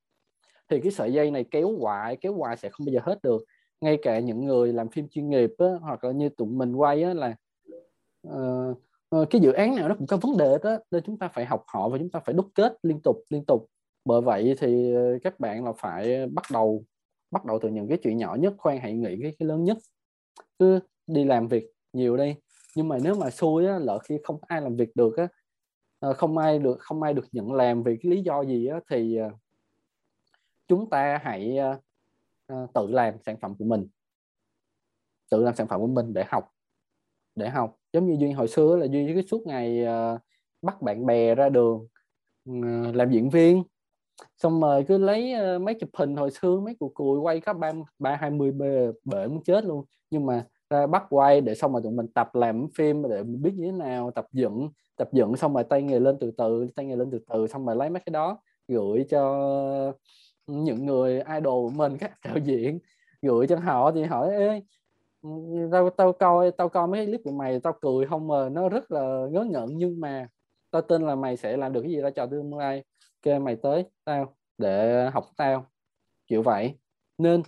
thì 0.69 0.81
cái 0.81 0.93
sợi 0.93 1.12
dây 1.12 1.31
này 1.31 1.44
kéo 1.51 1.77
hoài 1.78 2.16
kéo 2.16 2.35
hoài 2.35 2.56
sẽ 2.56 2.69
không 2.69 2.86
bao 2.86 2.93
giờ 2.93 3.01
hết 3.02 3.23
được. 3.23 3.44
Ngay 3.81 3.98
cả 4.02 4.19
những 4.19 4.47
người 4.47 4.73
làm 4.73 4.89
phim 4.89 5.09
chuyên 5.09 5.31
nghiệp 5.31 5.51
á, 5.59 5.66
hoặc 5.81 6.05
là 6.05 6.12
như 6.12 6.28
tụi 6.28 6.48
mình 6.48 6.74
quay 6.74 7.02
á, 7.02 7.14
là 7.14 7.36
uh, 8.28 9.31
cái 9.31 9.40
dự 9.40 9.53
án 9.53 9.77
nào 9.77 9.89
nó 9.89 9.94
cũng 9.94 10.07
có 10.07 10.16
vấn 10.16 10.36
đề 10.36 10.59
đó 10.62 10.78
nên 10.90 11.03
chúng 11.07 11.19
ta 11.19 11.28
phải 11.28 11.44
học 11.44 11.65
họ 11.66 11.89
và 11.89 11.99
chúng 11.99 12.11
ta 12.11 12.20
phải 12.20 12.35
đúc 12.35 12.49
kết 12.55 12.77
liên 12.82 13.01
tục 13.05 13.16
liên 13.31 13.44
tục. 13.47 13.66
Bởi 14.05 14.20
vậy 14.20 14.55
thì 14.59 14.94
ờ, 14.94 15.19
các 15.23 15.40
bạn 15.40 15.65
là 15.65 15.73
phải 15.73 16.27
bắt 16.27 16.44
đầu 16.53 16.85
bắt 17.31 17.44
đầu 17.44 17.59
từ 17.62 17.69
những 17.69 17.89
cái 17.89 17.99
chuyện 18.03 18.19
nhỏ 18.19 18.35
nhất 18.35 18.55
khoan 18.59 18.78
hãy 18.78 18.93
nghĩ 18.93 19.19
cái, 19.23 19.36
cái 19.39 19.49
lớn 19.49 19.65
nhất. 19.65 19.78
Cứ 20.59 20.81
đi 21.07 21.24
làm 21.24 21.49
việc 21.49 21.70
nhiều 21.93 22.16
đi. 22.16 22.35
Nhưng 22.77 22.89
mà 22.89 22.99
nếu 23.03 23.15
mà 23.15 23.31
xui 23.31 23.66
á, 23.66 23.78
lỡ 23.78 23.99
khi 23.99 24.19
không 24.24 24.39
ai 24.47 24.61
làm 24.61 24.77
việc 24.77 24.97
được 24.97 25.16
á 25.16 25.28
không 26.16 26.39
ai 26.39 26.59
được 26.59 26.77
không 26.81 27.03
ai 27.03 27.15
được 27.15 27.27
nhận 27.32 27.53
làm 27.53 27.82
vì 27.82 27.99
cái 28.03 28.12
lý 28.12 28.23
do 28.23 28.43
gì 28.43 28.66
á, 28.66 28.81
thì 28.90 29.19
chúng 30.69 30.90
ta 30.90 31.20
hãy 31.23 31.59
tự 32.74 32.86
làm 32.90 33.15
sản 33.27 33.36
phẩm 33.40 33.55
của 33.59 33.65
mình. 33.65 33.89
Tự 35.31 35.43
làm 35.43 35.55
sản 35.55 35.69
phẩm 35.69 35.81
của 35.81 35.86
mình 35.86 36.12
để 36.12 36.24
học 36.28 36.49
để 37.35 37.49
học 37.49 37.77
giống 37.93 38.06
như 38.06 38.16
duy 38.20 38.31
hồi 38.31 38.48
xưa 38.48 38.77
là 38.77 38.86
duy 38.86 39.14
cái 39.14 39.23
suốt 39.23 39.47
ngày 39.47 39.85
uh, 39.85 40.20
bắt 40.62 40.82
bạn 40.82 41.06
bè 41.06 41.35
ra 41.35 41.48
đường 41.48 41.86
uh, 42.51 42.94
làm 42.94 43.10
diễn 43.10 43.31
viên. 43.31 43.62
Xong 44.36 44.60
rồi 44.60 44.85
cứ 44.89 44.98
lấy 44.98 45.35
uh, 45.56 45.62
mấy 45.62 45.74
chụp 45.74 45.90
hình 45.94 46.16
hồi 46.16 46.31
xưa 46.31 46.60
mấy 46.60 46.77
cuộc 46.81 46.94
cùi 46.94 47.20
quay 47.20 47.40
có 47.40 47.52
ba 47.52 47.73
ba 47.98 48.16
hai 48.16 48.31
mươi 48.31 48.52
bể, 48.52 48.86
bể 49.05 49.27
muốn 49.27 49.43
chết 49.44 49.64
luôn. 49.64 49.85
Nhưng 50.10 50.27
mà 50.27 50.47
ra 50.73 50.86
bắt 50.86 51.05
quay 51.10 51.40
để 51.40 51.55
xong 51.55 51.73
rồi 51.73 51.82
tụi 51.82 51.93
mình 51.93 52.09
tập 52.14 52.35
làm 52.35 52.66
phim 52.77 53.02
để 53.02 53.23
mình 53.23 53.43
biết 53.43 53.52
như 53.56 53.66
thế 53.66 53.73
nào 53.73 54.10
tập 54.10 54.27
dựng 54.32 54.69
tập 54.97 55.09
dựng 55.12 55.36
xong 55.36 55.55
rồi 55.55 55.64
tay 55.64 55.82
nghề 55.82 55.98
lên 55.98 56.16
từ 56.20 56.31
từ 56.31 56.66
tay 56.77 56.86
nghề 56.86 56.97
lên 56.97 57.10
từ 57.12 57.19
từ 57.28 57.47
xong 57.47 57.66
rồi 57.66 57.77
lấy 57.77 57.90
mấy 57.90 58.01
cái 58.01 58.10
đó 58.10 58.39
gửi 58.69 59.05
cho 59.10 59.93
những 60.47 60.86
người 60.86 61.20
idol 61.20 61.43
của 61.43 61.70
mình 61.70 61.97
các 61.98 62.12
đạo 62.24 62.39
diễn 62.39 62.78
gửi 63.23 63.47
cho 63.47 63.56
họ 63.56 63.93
thì 63.93 64.02
hỏi 64.05 64.35
Ê, 64.35 64.62
tao 65.73 65.90
tao 65.90 66.12
coi 66.12 66.51
tao 66.51 66.69
coi 66.69 66.89
mấy 66.89 67.07
clip 67.07 67.20
của 67.24 67.32
mày 67.32 67.61
tao 67.61 67.73
cười 67.81 68.07
không 68.07 68.28
mà 68.28 68.49
nó 68.49 68.69
rất 68.69 68.90
là 68.90 69.27
ngớ 69.31 69.44
ngẩn 69.44 69.77
nhưng 69.77 70.01
mà 70.01 70.28
tao 70.70 70.82
tin 70.82 71.03
là 71.03 71.15
mày 71.15 71.36
sẽ 71.36 71.57
làm 71.57 71.73
được 71.73 71.82
cái 71.82 71.90
gì 71.90 72.01
ra 72.01 72.11
cho 72.11 72.27
tương 72.27 72.57
lai. 72.57 72.85
Kêu 73.23 73.40
mày 73.40 73.57
tới 73.57 73.85
tao 74.05 74.36
để 74.59 75.07
học 75.11 75.31
tao. 75.36 75.66
Kiểu 76.27 76.43
vậy. 76.43 76.74
Nên 77.19 77.43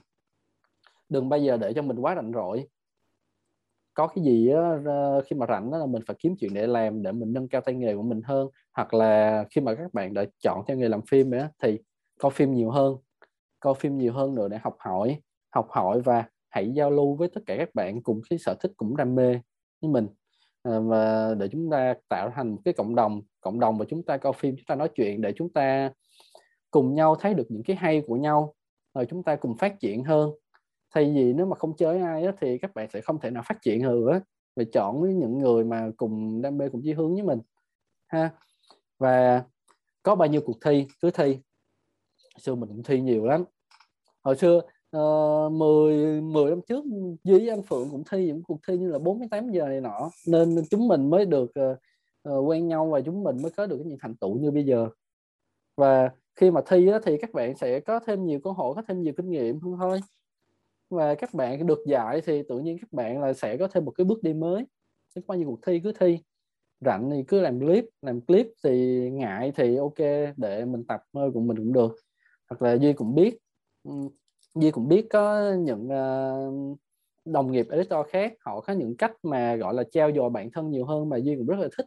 đừng 1.08 1.28
bao 1.28 1.40
giờ 1.40 1.56
để 1.56 1.72
cho 1.72 1.82
mình 1.82 1.98
quá 1.98 2.14
rảnh 2.14 2.32
rỗi. 2.34 2.68
Có 3.94 4.06
cái 4.06 4.24
gì 4.24 4.48
đó, 4.48 4.76
khi 5.26 5.36
mà 5.36 5.46
rảnh 5.46 5.70
đó 5.70 5.78
là 5.78 5.86
mình 5.86 6.02
phải 6.06 6.16
kiếm 6.18 6.34
chuyện 6.40 6.54
để 6.54 6.66
làm 6.66 7.02
để 7.02 7.12
mình 7.12 7.32
nâng 7.32 7.48
cao 7.48 7.60
tay 7.60 7.74
nghề 7.74 7.96
của 7.96 8.02
mình 8.02 8.22
hơn. 8.24 8.48
Hoặc 8.72 8.94
là 8.94 9.44
khi 9.50 9.60
mà 9.60 9.74
các 9.74 9.94
bạn 9.94 10.14
đã 10.14 10.24
chọn 10.42 10.64
theo 10.66 10.76
nghề 10.76 10.88
làm 10.88 11.00
phim 11.10 11.30
đó, 11.30 11.46
thì 11.62 11.78
coi 12.20 12.30
phim 12.30 12.54
nhiều 12.54 12.70
hơn. 12.70 12.96
Coi 13.60 13.74
phim 13.74 13.98
nhiều 13.98 14.12
hơn 14.12 14.34
nữa 14.34 14.48
để 14.48 14.58
học 14.62 14.76
hỏi. 14.78 15.20
Học 15.50 15.66
hỏi 15.70 16.00
và 16.00 16.24
hãy 16.54 16.70
giao 16.74 16.90
lưu 16.90 17.14
với 17.14 17.28
tất 17.28 17.40
cả 17.46 17.56
các 17.58 17.74
bạn 17.74 18.02
cùng 18.02 18.20
cái 18.30 18.38
sở 18.38 18.54
thích 18.60 18.72
cũng 18.76 18.96
đam 18.96 19.14
mê 19.14 19.40
với 19.80 19.90
mình. 19.90 20.08
À, 20.62 20.78
và 20.78 21.34
để 21.34 21.48
chúng 21.48 21.70
ta 21.70 21.94
tạo 22.08 22.32
thành 22.34 22.50
một 22.50 22.60
cái 22.64 22.74
cộng 22.74 22.94
đồng 22.94 23.22
cộng 23.40 23.60
đồng 23.60 23.78
và 23.78 23.84
chúng 23.88 24.02
ta 24.02 24.16
coi 24.16 24.32
phim, 24.32 24.56
chúng 24.56 24.66
ta 24.66 24.74
nói 24.74 24.88
chuyện 24.94 25.20
để 25.20 25.32
chúng 25.36 25.52
ta 25.52 25.92
cùng 26.70 26.94
nhau 26.94 27.16
thấy 27.16 27.34
được 27.34 27.46
những 27.48 27.62
cái 27.62 27.76
hay 27.76 28.02
của 28.06 28.16
nhau, 28.16 28.54
rồi 28.94 29.06
chúng 29.10 29.22
ta 29.22 29.36
cùng 29.36 29.56
phát 29.56 29.80
triển 29.80 30.04
hơn. 30.04 30.30
Thay 30.94 31.12
vì 31.14 31.32
nếu 31.32 31.46
mà 31.46 31.56
không 31.56 31.76
chơi 31.76 32.00
ai 32.00 32.22
đó 32.22 32.32
thì 32.40 32.58
các 32.58 32.74
bạn 32.74 32.88
sẽ 32.90 33.00
không 33.00 33.20
thể 33.20 33.30
nào 33.30 33.42
phát 33.46 33.62
triển 33.62 33.82
nữa 33.82 34.20
về 34.56 34.64
chọn 34.72 35.00
với 35.00 35.14
những 35.14 35.38
người 35.38 35.64
mà 35.64 35.90
cùng 35.96 36.42
đam 36.42 36.58
mê, 36.58 36.68
cùng 36.68 36.82
chí 36.84 36.92
hướng 36.92 37.14
với 37.14 37.22
mình, 37.22 37.40
ha. 38.06 38.30
Và 38.98 39.44
có 40.02 40.14
bao 40.14 40.28
nhiêu 40.28 40.40
cuộc 40.46 40.56
thi? 40.64 40.86
Cứ 41.02 41.10
thi. 41.10 41.38
Xưa 42.38 42.54
mình 42.54 42.68
cũng 42.68 42.82
thi 42.82 43.00
nhiều 43.00 43.26
lắm. 43.26 43.44
Hồi 44.22 44.36
xưa 44.36 44.60
uh, 44.96 45.52
10 45.52 46.20
10 46.20 46.50
năm 46.50 46.60
trước 46.68 46.84
với 47.24 47.48
anh 47.50 47.62
Phượng 47.62 47.88
cũng 47.90 48.02
thi 48.10 48.26
những 48.26 48.42
cuộc 48.42 48.60
thi 48.68 48.78
như 48.78 48.88
là 48.88 48.98
48 48.98 49.50
giờ 49.50 49.68
này 49.68 49.80
nọ 49.80 50.10
nên 50.26 50.62
chúng 50.70 50.88
mình 50.88 51.10
mới 51.10 51.26
được 51.26 51.52
uh, 51.72 51.78
uh, 52.28 52.48
quen 52.48 52.68
nhau 52.68 52.86
và 52.86 53.00
chúng 53.00 53.24
mình 53.24 53.36
mới 53.42 53.50
có 53.50 53.66
được 53.66 53.80
những 53.84 53.98
thành 54.00 54.14
tựu 54.14 54.38
như 54.38 54.50
bây 54.50 54.64
giờ. 54.64 54.88
Và 55.76 56.10
khi 56.36 56.50
mà 56.50 56.60
thi 56.66 56.88
á, 56.88 56.98
thì 57.04 57.18
các 57.18 57.32
bạn 57.32 57.56
sẽ 57.56 57.80
có 57.80 58.00
thêm 58.00 58.26
nhiều 58.26 58.40
cơ 58.44 58.50
hội 58.50 58.74
có 58.74 58.82
thêm 58.88 59.02
nhiều 59.02 59.12
kinh 59.16 59.30
nghiệm 59.30 59.60
hơn 59.60 59.76
thôi. 59.80 60.00
Và 60.90 61.14
các 61.14 61.34
bạn 61.34 61.66
được 61.66 61.78
giải 61.86 62.20
thì 62.20 62.42
tự 62.48 62.58
nhiên 62.58 62.78
các 62.80 62.92
bạn 62.92 63.20
là 63.20 63.32
sẽ 63.32 63.56
có 63.56 63.68
thêm 63.68 63.84
một 63.84 63.90
cái 63.90 64.04
bước 64.04 64.22
đi 64.22 64.34
mới. 64.34 64.64
Sẽ 65.14 65.20
có 65.20 65.24
bao 65.28 65.38
nhiêu 65.38 65.46
cuộc 65.46 65.58
thi 65.66 65.80
cứ 65.84 65.92
thi. 66.00 66.18
Rảnh 66.80 67.10
thì 67.10 67.22
cứ 67.28 67.40
làm 67.40 67.60
clip 67.60 67.84
làm 68.02 68.20
clip 68.20 68.46
thì 68.64 69.10
ngại 69.10 69.52
thì 69.56 69.76
ok 69.76 69.98
để 70.36 70.64
mình 70.64 70.84
tập 70.88 71.02
hơi 71.14 71.30
của 71.30 71.40
mình 71.40 71.56
cũng 71.56 71.72
được. 71.72 71.96
Hoặc 72.50 72.62
là 72.62 72.74
duy 72.78 72.92
cũng 72.92 73.14
biết 73.14 73.38
duy 74.54 74.70
cũng 74.70 74.88
biết 74.88 75.06
có 75.10 75.52
những 75.52 75.88
uh, 75.88 76.78
đồng 77.24 77.52
nghiệp 77.52 77.66
editor 77.70 78.06
khác 78.08 78.32
họ 78.40 78.60
có 78.60 78.72
những 78.72 78.96
cách 78.96 79.12
mà 79.22 79.56
gọi 79.56 79.74
là 79.74 79.84
trao 79.92 80.12
dồi 80.12 80.30
bản 80.30 80.50
thân 80.50 80.70
nhiều 80.70 80.84
hơn 80.84 81.08
mà 81.08 81.16
duy 81.16 81.36
cũng 81.36 81.46
rất 81.46 81.58
là 81.58 81.68
thích. 81.76 81.86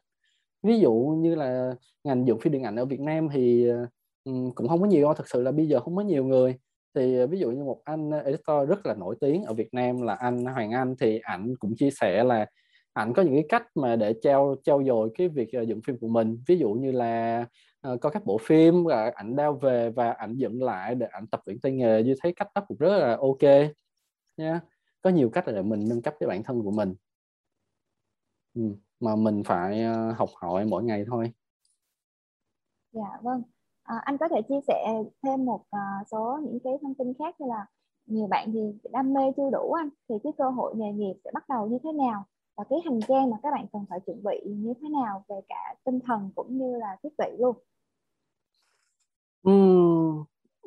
Ví 0.63 0.79
dụ 0.79 0.93
như 0.93 1.35
là 1.35 1.73
ngành 2.03 2.27
dựng 2.27 2.39
phim 2.39 2.53
điện 2.53 2.63
ảnh 2.63 2.75
ở 2.75 2.85
Việt 2.85 2.99
Nam 2.99 3.29
thì 3.33 3.67
um, 4.23 4.51
cũng 4.51 4.67
không 4.67 4.81
có 4.81 4.87
nhiều 4.87 5.13
thật 5.17 5.29
sự 5.29 5.41
là 5.41 5.51
bây 5.51 5.67
giờ 5.67 5.79
không 5.79 5.95
có 5.95 6.01
nhiều 6.01 6.25
người. 6.25 6.55
Thì 6.95 7.17
ờ, 7.17 7.27
ví 7.27 7.39
dụ 7.39 7.51
như 7.51 7.63
một 7.63 7.81
anh 7.83 8.11
editor 8.11 8.69
rất 8.69 8.85
là 8.85 8.93
nổi 8.93 9.15
tiếng 9.21 9.43
ở 9.43 9.53
Việt 9.53 9.73
Nam 9.73 10.01
là 10.01 10.13
anh 10.13 10.45
Hoàng 10.45 10.71
Anh 10.71 10.95
thì 10.99 11.19
ảnh 11.19 11.53
cũng 11.59 11.75
chia 11.75 11.89
sẻ 11.91 12.23
là 12.23 12.45
ảnh 12.93 13.13
có 13.13 13.21
những 13.21 13.33
cái 13.33 13.45
cách 13.49 13.63
mà 13.75 13.95
để 13.95 14.13
trao 14.21 14.55
trao 14.63 14.83
dồi 14.83 15.09
cái 15.17 15.27
việc 15.27 15.49
dựng 15.67 15.81
phim 15.87 15.97
của 15.99 16.07
mình. 16.07 16.43
Ví 16.47 16.57
dụ 16.57 16.69
như 16.69 16.91
là 16.91 17.45
uh, 17.93 18.01
các 18.01 18.25
bộ 18.25 18.37
phim 18.37 18.85
rồi 18.85 19.11
ảnh 19.11 19.35
đeo 19.35 19.53
về 19.53 19.89
và 19.89 20.11
ảnh 20.11 20.35
dựng 20.35 20.63
lại 20.63 20.95
để 20.95 21.07
ảnh 21.11 21.27
tập 21.27 21.41
luyện 21.45 21.59
tay 21.59 21.71
nghề 21.71 22.03
như 22.03 22.15
thấy 22.21 22.33
cách 22.35 22.47
đó 22.55 22.61
cũng 22.67 22.77
rất 22.77 22.97
là 22.97 23.17
ok 23.17 23.71
nha 24.37 24.61
có 25.01 25.09
nhiều 25.09 25.29
cách 25.29 25.43
để 25.47 25.61
mình 25.61 25.85
nâng 25.89 26.01
cấp 26.01 26.13
cái 26.19 26.27
bản 26.27 26.43
thân 26.43 26.63
của 26.63 26.71
mình. 26.71 26.95
Ừ. 28.53 28.61
mà 28.99 29.15
mình 29.15 29.43
phải 29.45 29.85
uh, 29.85 30.17
học 30.17 30.29
hỏi 30.35 30.65
mỗi 30.65 30.83
ngày 30.83 31.05
thôi. 31.07 31.33
Dạ 32.91 33.19
vâng. 33.21 33.41
À, 33.83 33.95
anh 34.03 34.17
có 34.17 34.27
thể 34.27 34.41
chia 34.49 34.59
sẻ 34.67 35.03
thêm 35.23 35.45
một 35.45 35.61
uh, 35.61 36.07
số 36.11 36.39
những 36.43 36.59
cái 36.63 36.73
thông 36.81 36.95
tin 36.95 37.13
khác 37.19 37.41
như 37.41 37.47
là 37.49 37.65
nhiều 38.05 38.27
bạn 38.27 38.51
thì 38.53 38.89
đam 38.91 39.13
mê 39.13 39.21
chưa 39.37 39.49
đủ 39.51 39.71
anh 39.71 39.89
thì 40.09 40.15
cái 40.23 40.33
cơ 40.37 40.49
hội 40.49 40.75
nghề 40.75 40.91
nghiệp 40.91 41.13
sẽ 41.23 41.31
bắt 41.33 41.49
đầu 41.49 41.67
như 41.67 41.77
thế 41.83 41.91
nào? 41.91 42.25
Và 42.57 42.63
cái 42.69 42.79
hành 42.85 42.99
trang 43.07 43.29
mà 43.29 43.37
các 43.43 43.51
bạn 43.53 43.65
cần 43.73 43.85
phải 43.89 43.99
chuẩn 44.05 44.23
bị 44.23 44.41
như 44.45 44.73
thế 44.81 44.89
nào 44.89 45.23
về 45.29 45.35
cả 45.49 45.75
tinh 45.83 45.99
thần 46.07 46.29
cũng 46.35 46.57
như 46.57 46.77
là 46.77 46.97
thiết 47.03 47.09
bị 47.17 47.37
luôn? 47.39 47.55
Uhm, 49.49 50.23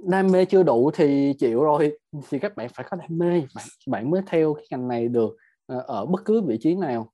đam 0.08 0.32
mê 0.32 0.44
chưa 0.44 0.62
đủ 0.62 0.90
thì 0.94 1.34
chịu 1.38 1.62
rồi. 1.64 1.98
Thì 2.28 2.38
các 2.38 2.56
bạn 2.56 2.68
phải 2.74 2.86
có 2.90 2.96
đam 2.96 3.18
mê. 3.18 3.42
Bạn 3.54 3.66
bạn 3.86 4.10
mới 4.10 4.22
theo 4.26 4.54
cái 4.54 4.64
ngành 4.70 4.88
này 4.88 5.08
được 5.08 5.36
ờ, 5.66 5.84
ở 5.86 6.06
bất 6.06 6.24
cứ 6.24 6.42
vị 6.42 6.58
trí 6.60 6.74
nào. 6.74 7.12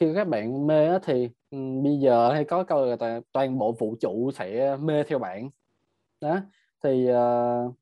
Khi 0.00 0.14
các 0.14 0.28
bạn 0.28 0.66
mê 0.66 0.98
thì 0.98 1.28
um, 1.50 1.82
bây 1.82 1.98
giờ 1.98 2.32
hay 2.32 2.44
có 2.44 2.64
câu 2.64 2.86
là 2.86 3.20
toàn 3.32 3.58
bộ 3.58 3.72
vũ 3.72 3.96
trụ 4.00 4.30
sẽ 4.30 4.76
mê 4.76 5.02
theo 5.02 5.18
bạn. 5.18 5.50
Đó 6.20 6.40
thì 6.84 7.08
uh, 7.12 7.74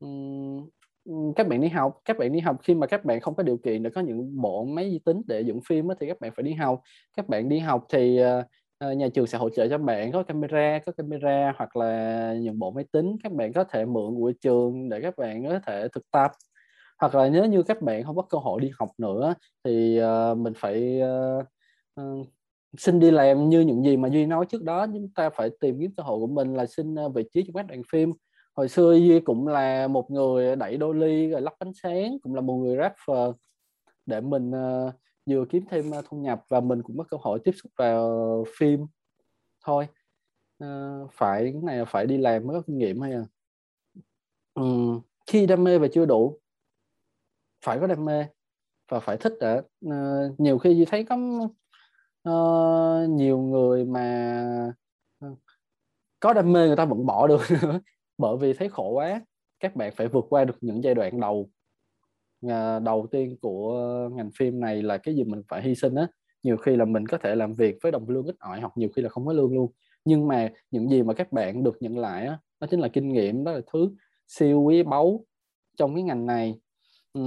um, 0.00 0.68
các 1.36 1.48
bạn 1.48 1.60
đi 1.60 1.68
học 1.68 2.00
các 2.04 2.18
bạn 2.18 2.32
đi 2.32 2.40
học 2.40 2.56
khi 2.62 2.74
mà 2.74 2.86
các 2.86 3.04
bạn 3.04 3.20
không 3.20 3.34
có 3.34 3.42
điều 3.42 3.56
kiện 3.56 3.82
để 3.82 3.90
có 3.90 4.00
những 4.00 4.40
bộ 4.40 4.64
máy 4.64 4.90
vi 4.90 5.00
tính 5.04 5.22
để 5.26 5.40
dựng 5.40 5.60
phim 5.68 5.88
thì 6.00 6.06
các 6.06 6.20
bạn 6.20 6.32
phải 6.36 6.42
đi 6.42 6.52
học. 6.52 6.80
Các 7.16 7.28
bạn 7.28 7.48
đi 7.48 7.58
học 7.58 7.86
thì 7.92 8.20
uh, 8.84 8.96
nhà 8.96 9.08
trường 9.14 9.26
sẽ 9.26 9.38
hỗ 9.38 9.50
trợ 9.50 9.68
cho 9.68 9.78
bạn 9.78 10.12
có 10.12 10.22
camera 10.22 10.78
có 10.86 10.92
camera 10.92 11.52
hoặc 11.56 11.76
là 11.76 12.34
những 12.40 12.58
bộ 12.58 12.70
máy 12.70 12.84
tính. 12.92 13.16
Các 13.22 13.32
bạn 13.32 13.52
có 13.52 13.64
thể 13.64 13.84
mượn 13.84 14.14
của 14.14 14.32
trường 14.40 14.88
để 14.88 15.00
các 15.00 15.16
bạn 15.16 15.44
có 15.48 15.58
thể 15.66 15.88
thực 15.88 16.10
tập. 16.10 16.30
Hoặc 17.00 17.14
là 17.14 17.28
nếu 17.28 17.44
như 17.44 17.62
các 17.62 17.82
bạn 17.82 18.04
không 18.04 18.16
có 18.16 18.22
cơ 18.22 18.38
hội 18.38 18.60
đi 18.60 18.70
học 18.78 18.88
nữa 18.98 19.34
thì 19.64 20.00
uh, 20.02 20.38
mình 20.38 20.52
phải 20.56 21.00
uh, 21.02 21.46
uh, 22.00 22.26
xin 22.78 23.00
đi 23.00 23.10
làm 23.10 23.48
như 23.48 23.60
những 23.60 23.84
gì 23.84 23.96
mà 23.96 24.08
duy 24.08 24.26
nói 24.26 24.46
trước 24.46 24.62
đó. 24.62 24.86
Chúng 24.86 25.08
ta 25.14 25.30
phải 25.30 25.50
tìm 25.60 25.80
kiếm 25.80 25.90
cơ 25.96 26.02
hội 26.02 26.18
của 26.18 26.26
mình 26.26 26.54
là 26.54 26.66
xin 26.66 26.94
vị 27.14 27.24
trí 27.34 27.42
trong 27.42 27.54
các 27.54 27.66
đoàn 27.66 27.82
phim 27.92 28.12
hồi 28.58 28.68
xưa 28.68 28.92
duy 28.92 29.20
cũng 29.20 29.48
là 29.48 29.88
một 29.88 30.10
người 30.10 30.56
đẩy 30.56 30.76
đô 30.76 30.92
ly 30.92 31.28
rồi 31.28 31.40
lắp 31.40 31.54
ánh 31.58 31.72
sáng 31.82 32.18
cũng 32.22 32.34
là 32.34 32.40
một 32.40 32.54
người 32.54 32.76
rapper 32.76 33.34
để 34.06 34.20
mình 34.20 34.50
uh, 34.50 34.94
vừa 35.26 35.44
kiếm 35.50 35.64
thêm 35.70 35.90
uh, 35.98 36.04
thu 36.08 36.16
nhập 36.16 36.44
và 36.48 36.60
mình 36.60 36.82
cũng 36.82 36.98
có 36.98 37.04
cơ 37.04 37.16
hội 37.20 37.38
tiếp 37.44 37.52
xúc 37.62 37.72
vào 37.76 38.44
phim 38.58 38.86
thôi. 39.64 39.88
Uh, 40.64 41.10
phải 41.12 41.42
cái 41.52 41.62
này 41.62 41.84
phải 41.84 42.06
đi 42.06 42.18
làm 42.18 42.46
mới 42.46 42.56
có 42.56 42.62
kinh 42.66 42.78
nghiệm 42.78 43.00
hay 43.00 43.12
à? 43.12 43.24
Um, 44.54 45.00
khi 45.26 45.46
đam 45.46 45.64
mê 45.64 45.78
và 45.78 45.88
chưa 45.92 46.06
đủ 46.06 46.38
phải 47.64 47.78
có 47.80 47.86
đam 47.86 48.04
mê 48.04 48.26
và 48.90 49.00
phải 49.00 49.16
thích 49.16 49.32
đã. 49.40 49.62
Uh, 49.86 50.40
nhiều 50.40 50.58
khi 50.58 50.84
thấy 50.90 51.04
có 51.04 51.16
uh, 52.28 53.10
nhiều 53.10 53.38
người 53.38 53.84
mà 53.84 54.72
có 56.20 56.32
đam 56.32 56.52
mê 56.52 56.66
người 56.66 56.76
ta 56.76 56.84
vẫn 56.84 57.06
bỏ 57.06 57.26
được 57.26 57.40
bởi 58.18 58.36
vì 58.36 58.52
thấy 58.52 58.68
khổ 58.68 58.90
quá 58.90 59.20
các 59.60 59.76
bạn 59.76 59.92
phải 59.96 60.08
vượt 60.08 60.24
qua 60.30 60.44
được 60.44 60.56
những 60.60 60.84
giai 60.84 60.94
đoạn 60.94 61.20
đầu. 61.20 61.50
À, 62.48 62.78
đầu 62.78 63.06
tiên 63.10 63.36
của 63.40 63.78
ngành 64.12 64.30
phim 64.38 64.60
này 64.60 64.82
là 64.82 64.98
cái 64.98 65.14
gì 65.14 65.24
mình 65.24 65.42
phải 65.48 65.62
hy 65.62 65.74
sinh 65.74 65.94
á. 65.94 66.08
Nhiều 66.42 66.56
khi 66.56 66.76
là 66.76 66.84
mình 66.84 67.06
có 67.06 67.18
thể 67.18 67.34
làm 67.34 67.54
việc 67.54 67.76
với 67.82 67.92
đồng 67.92 68.08
lương 68.08 68.26
ít 68.26 68.36
ỏi 68.38 68.60
hoặc 68.60 68.72
nhiều 68.76 68.88
khi 68.96 69.02
là 69.02 69.08
không 69.08 69.26
có 69.26 69.32
lương 69.32 69.54
luôn. 69.54 69.72
Nhưng 70.04 70.28
mà 70.28 70.50
những 70.70 70.88
gì 70.88 71.02
mà 71.02 71.14
các 71.14 71.32
bạn 71.32 71.62
được 71.64 71.76
nhận 71.80 71.98
lại 71.98 72.26
á 72.26 72.38
đó 72.60 72.66
chính 72.70 72.80
là 72.80 72.88
kinh 72.88 73.08
nghiệm 73.08 73.44
đó 73.44 73.52
là 73.52 73.60
thứ 73.72 73.90
siêu 74.26 74.60
quý 74.60 74.82
báu 74.82 75.24
trong 75.78 75.94
cái 75.94 76.02
ngành 76.02 76.26
này. 76.26 76.60
Ừ. 77.12 77.22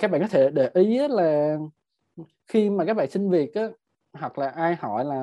các 0.00 0.10
bạn 0.10 0.20
có 0.20 0.28
thể 0.28 0.50
để 0.50 0.70
ý 0.74 1.08
là 1.08 1.58
khi 2.46 2.70
mà 2.70 2.84
các 2.84 2.94
bạn 2.94 3.10
xin 3.10 3.30
việc 3.30 3.54
á 3.54 3.68
hoặc 4.12 4.38
là 4.38 4.48
ai 4.48 4.76
hỏi 4.76 5.04
là 5.04 5.16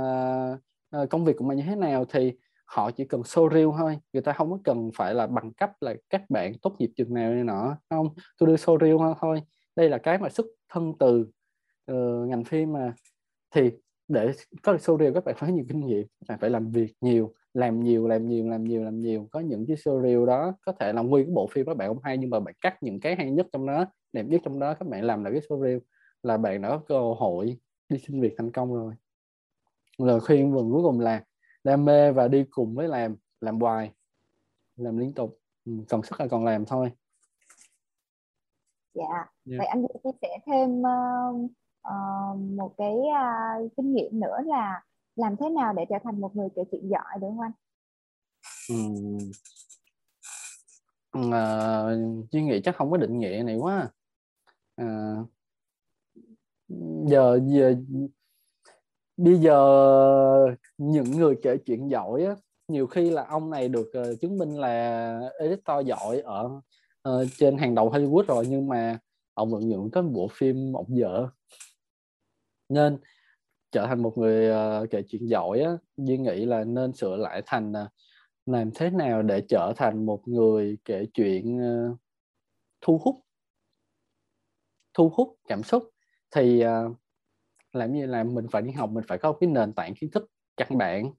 ờ, 0.90 1.06
công 1.06 1.26
việc 1.26 1.36
của 1.38 1.46
mình 1.46 1.58
như 1.58 1.64
thế 1.68 1.76
nào 1.76 2.06
thì 2.06 2.34
họ 2.72 2.92
chỉ 2.92 3.06
cần 3.06 3.22
show 3.22 3.50
real 3.50 3.68
thôi 3.78 3.98
người 4.14 4.22
ta 4.22 4.34
không 4.34 4.52
có 4.52 4.60
cần 4.64 4.92
phải 4.96 5.14
là 5.14 5.28
bằng 5.28 5.54
cấp 5.54 5.72
là 5.82 5.96
các 6.10 6.30
bạn 6.30 6.54
tốt 6.62 6.76
nghiệp 6.80 6.92
trường 6.96 7.14
nào 7.14 7.32
này 7.32 7.44
nọ 7.44 7.78
không? 7.90 8.08
Tôi 8.38 8.48
đưa 8.48 8.56
show 8.56 8.80
real 8.80 9.14
thôi 9.20 9.42
đây 9.76 9.90
là 9.90 9.98
cái 9.98 10.18
mà 10.18 10.30
xuất 10.30 10.46
thân 10.70 10.94
từ 11.00 11.26
uh, 11.92 12.30
ngành 12.30 12.44
phim 12.44 12.74
mà. 12.74 12.94
Thì 13.56 13.72
để 14.08 14.32
có 14.64 14.72
được 14.72 14.80
show 14.82 14.98
real 14.98 15.14
các 15.14 15.26
bạn 15.26 15.36
phải 15.38 15.50
có 15.50 15.56
nhiều 15.56 15.66
kinh 15.70 15.86
nghiệm 15.86 16.08
các 16.08 16.26
bạn 16.28 16.40
phải 16.40 16.50
làm 16.50 16.72
việc 16.72 16.94
nhiều 17.02 17.34
làm 17.54 17.80
nhiều 17.80 18.08
làm 18.08 18.28
nhiều 18.28 18.50
làm 18.50 18.64
nhiều 18.64 18.84
làm 18.84 19.00
nhiều. 19.00 19.28
Có 19.32 19.40
những 19.40 19.66
cái 19.68 19.76
show 19.76 20.02
reel 20.02 20.26
đó 20.26 20.54
có 20.66 20.72
thể 20.80 20.94
là 20.94 21.02
nguyên 21.02 21.26
cái 21.26 21.34
bộ 21.34 21.48
phim 21.52 21.66
các 21.66 21.78
bạn 21.78 21.88
không 21.88 22.04
hay 22.04 22.18
nhưng 22.18 22.30
mà 22.30 22.40
bạn 22.40 22.54
cắt 22.62 22.84
những 22.84 23.00
cái 23.00 23.16
hay 23.16 23.32
nhất 23.32 23.48
trong 23.52 23.66
đó 23.66 23.86
đẹp 24.14 24.24
nhất 24.24 24.42
trong 24.44 24.60
đó 24.60 24.74
các 24.74 24.88
bạn 24.88 25.04
làm 25.04 25.24
lại 25.24 25.34
cái 25.34 25.42
show 25.50 25.64
reel 25.64 25.78
là 26.24 26.38
bạn 26.38 26.62
đã 26.62 26.70
có 26.70 26.82
cơ 26.88 27.00
hội 27.00 27.58
đi 27.90 27.98
xin 27.98 28.22
việc 28.22 28.34
thành 28.38 28.52
công 28.52 28.74
rồi. 28.74 28.94
Lời 29.98 30.20
khuyên 30.20 30.52
vừa 30.52 30.62
cuối 30.62 30.84
cùng 30.84 31.00
là 31.00 31.24
đam 31.64 31.86
mê 31.86 32.12
và 32.12 32.28
đi 32.28 32.46
cùng 32.52 32.76
với 32.76 32.88
làm 32.88 33.16
làm 33.42 33.60
hoài 33.60 33.94
làm 34.76 34.98
liên 34.98 35.14
tục. 35.14 35.40
Ừ, 35.66 35.72
còn 35.90 36.04
sức 36.04 36.20
là 36.20 36.28
còn 36.28 36.46
làm 36.46 36.66
thôi. 36.66 36.92
Dạ. 38.94 39.04
Yeah. 39.14 39.60
vậy 39.60 39.68
anh 39.68 39.86
chia 40.04 40.10
sẻ 40.22 40.38
thêm 40.46 40.82
uh, 40.82 41.52
uh, 41.88 42.40
một 42.40 42.74
cái 42.78 42.94
uh, 42.94 43.72
kinh 43.78 43.94
nghiệm 43.94 44.20
nữa 44.20 44.38
là 44.46 44.84
làm 45.16 45.36
thế 45.38 45.50
nào 45.50 45.74
để 45.74 45.86
trở 45.90 45.96
thành 46.04 46.22
một 46.22 46.36
người 46.36 46.48
kể 46.56 46.62
chuyện 46.72 46.90
giỏi 46.90 47.20
được 47.22 47.28
không 47.28 47.40
anh? 47.40 47.52
Ừ. 48.70 48.76
Uh, 51.18 52.30
Duy 52.32 52.44
nghĩ 52.44 52.62
chắc 52.64 52.76
không 52.76 52.92
có 52.92 52.98
định 52.98 53.20
nghĩa 53.20 53.44
này 53.46 53.58
quá. 53.58 53.90
Uh, 54.82 55.28
giờ 57.06 57.40
giờ 57.46 57.76
bây 59.22 59.36
giờ 59.36 60.56
những 60.78 61.12
người 61.12 61.36
kể 61.42 61.58
chuyện 61.66 61.92
giỏi 61.92 62.24
á, 62.24 62.36
nhiều 62.68 62.88
khi 62.88 63.10
là 63.10 63.26
ông 63.26 63.50
này 63.50 63.70
được 63.70 63.92
uh, 64.02 64.20
chứng 64.22 64.38
minh 64.38 64.60
là 64.60 65.30
editor 65.40 65.88
giỏi 65.88 66.20
ở 66.20 66.46
uh, 67.10 67.28
trên 67.38 67.58
hàng 67.58 67.76
đầu 67.76 67.90
Hollywood 67.90 68.24
rồi 68.24 68.46
nhưng 68.50 68.68
mà 68.68 69.00
ông 69.34 69.52
vẫn 69.52 69.68
những 69.70 69.90
cái 69.92 70.04
bộ 70.04 70.28
phim 70.32 70.74
ông 70.74 70.98
dở. 70.98 71.28
Nên 72.70 72.98
trở 73.72 73.86
thành 73.88 74.02
một 74.02 74.18
người 74.18 74.50
uh, 74.84 74.90
kể 74.90 75.02
chuyện 75.08 75.30
giỏi 75.30 75.60
á, 75.60 75.72
Duy 75.98 76.18
nghĩ 76.18 76.46
là 76.46 76.64
nên 76.64 76.94
sửa 76.94 77.16
lại 77.16 77.42
thành 77.46 77.72
uh, 77.72 77.92
làm 78.46 78.72
thế 78.76 78.90
nào 78.90 79.22
để 79.22 79.42
trở 79.50 79.74
thành 79.76 80.06
một 80.06 80.28
người 80.28 80.78
kể 80.86 81.06
chuyện 81.14 81.58
uh, 81.58 81.98
thu 82.82 82.98
hút 83.04 83.16
thu 84.94 85.10
hút 85.16 85.38
cảm 85.48 85.64
xúc. 85.64 85.84
Thì 86.32 86.64
uh, 86.66 87.01
làm 87.74 87.94
như 87.94 88.06
là 88.06 88.24
mình 88.24 88.46
phải 88.52 88.62
đi 88.62 88.72
học, 88.72 88.90
mình 88.90 89.04
phải 89.08 89.18
có 89.18 89.34
cái 89.34 89.50
nền 89.50 89.74
tảng 89.74 89.94
kiến 89.96 90.12
thức 90.12 90.30
căn 90.58 90.78
bản. 90.78 91.12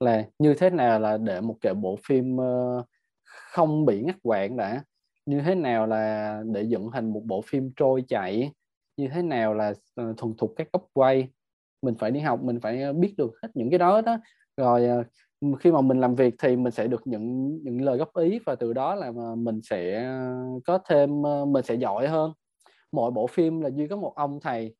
Là 0.00 0.24
như 0.38 0.54
thế 0.54 0.70
nào 0.70 1.00
là 1.00 1.18
để 1.18 1.40
một 1.40 1.56
cái 1.60 1.74
bộ 1.74 1.98
phim 2.06 2.36
ờ, 2.36 2.82
không 3.24 3.84
bị 3.86 4.02
ngắt 4.02 4.16
quãng 4.22 4.56
đã? 4.56 4.82
Như 5.26 5.40
thế 5.40 5.54
nào 5.54 5.86
là 5.86 6.42
để 6.46 6.62
dựng 6.62 6.90
thành 6.92 7.12
một 7.12 7.22
bộ 7.24 7.42
phim 7.42 7.72
trôi 7.76 8.04
chảy? 8.08 8.50
Như 8.96 9.08
thế 9.14 9.22
nào 9.22 9.54
là 9.54 9.72
ờ, 9.94 10.14
thuần 10.16 10.36
thục 10.36 10.52
các 10.56 10.68
góc 10.72 10.86
quay? 10.92 11.28
Mình 11.82 11.94
phải 11.98 12.10
đi 12.10 12.20
học, 12.20 12.42
mình 12.42 12.60
phải 12.60 12.82
ờ, 12.82 12.92
biết 12.92 13.14
được 13.18 13.32
hết 13.42 13.48
những 13.54 13.70
cái 13.70 13.78
đó 13.78 14.00
đó. 14.00 14.18
Rồi 14.56 15.04
khi 15.60 15.72
mà 15.72 15.80
mình 15.80 16.00
làm 16.00 16.14
việc 16.14 16.34
thì 16.42 16.56
mình 16.56 16.72
sẽ 16.72 16.86
được 16.86 17.06
những 17.06 17.58
những 17.64 17.82
lời 17.82 17.98
góp 17.98 18.16
ý 18.16 18.38
và 18.46 18.54
từ 18.54 18.72
đó 18.72 18.94
là 18.94 19.12
mình 19.36 19.60
sẽ 19.62 20.10
có 20.66 20.78
thêm 20.88 21.22
mình 21.52 21.64
sẽ 21.64 21.74
giỏi 21.74 22.08
hơn. 22.08 22.32
Mỗi 22.92 23.10
bộ 23.10 23.26
phim 23.26 23.60
là 23.60 23.70
duy 23.70 23.88
có 23.88 23.96
một 23.96 24.12
ông 24.16 24.40
thầy 24.42 24.74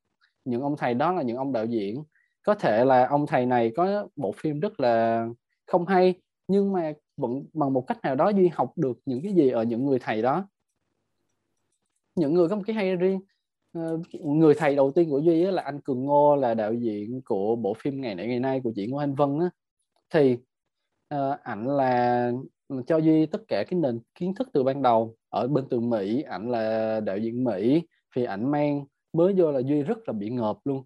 những 0.46 0.62
ông 0.62 0.76
thầy 0.76 0.94
đó 0.94 1.12
là 1.12 1.22
những 1.22 1.36
ông 1.36 1.52
đạo 1.52 1.64
diễn. 1.64 2.04
Có 2.42 2.54
thể 2.54 2.84
là 2.84 3.06
ông 3.06 3.26
thầy 3.26 3.46
này 3.46 3.72
có 3.76 4.08
bộ 4.16 4.32
phim 4.32 4.60
rất 4.60 4.80
là 4.80 5.26
không 5.66 5.86
hay 5.86 6.14
nhưng 6.48 6.72
mà 6.72 6.92
vẫn 7.16 7.44
bằng 7.52 7.72
một 7.72 7.86
cách 7.86 7.98
nào 8.02 8.14
đó 8.14 8.28
duy 8.28 8.48
học 8.48 8.72
được 8.76 8.98
những 9.06 9.22
cái 9.22 9.32
gì 9.32 9.50
ở 9.50 9.62
những 9.62 9.86
người 9.86 9.98
thầy 9.98 10.22
đó. 10.22 10.48
Những 12.14 12.34
người 12.34 12.48
có 12.48 12.56
một 12.56 12.62
cái 12.66 12.76
hay 12.76 12.96
riêng. 12.96 13.20
Ờ, 13.72 14.00
người 14.24 14.54
thầy 14.54 14.76
đầu 14.76 14.90
tiên 14.90 15.10
của 15.10 15.18
duy 15.18 15.44
là 15.44 15.62
anh 15.62 15.80
cường 15.80 16.04
ngô 16.04 16.36
là 16.36 16.54
đạo 16.54 16.72
diễn 16.74 17.20
của 17.24 17.56
bộ 17.56 17.74
phim 17.78 18.00
ngày 18.00 18.14
nãy 18.14 18.26
ngày 18.26 18.40
nay 18.40 18.60
của 18.64 18.72
chị 18.76 18.86
ngô 18.86 18.96
anh 18.96 19.14
vân 19.14 19.38
á. 19.38 19.50
Thì 20.10 20.38
uh, 21.14 21.40
ảnh 21.42 21.66
là 21.66 22.32
cho 22.86 22.96
duy 22.96 23.26
tất 23.26 23.42
cả 23.48 23.64
cái 23.68 23.80
nền 23.80 24.00
kiến 24.14 24.34
thức 24.34 24.48
từ 24.52 24.62
ban 24.62 24.82
đầu. 24.82 25.16
Ở 25.28 25.48
bên 25.48 25.64
từ 25.70 25.80
mỹ 25.80 26.22
ảnh 26.22 26.50
là 26.50 27.00
đạo 27.00 27.18
diễn 27.18 27.44
mỹ 27.44 27.82
thì 28.16 28.24
ảnh 28.24 28.50
mang 28.50 28.84
mới 29.16 29.34
vô 29.36 29.52
là 29.52 29.60
duy 29.60 29.82
rất 29.82 29.98
là 30.06 30.12
bị 30.12 30.30
ngợp 30.30 30.56
luôn. 30.64 30.84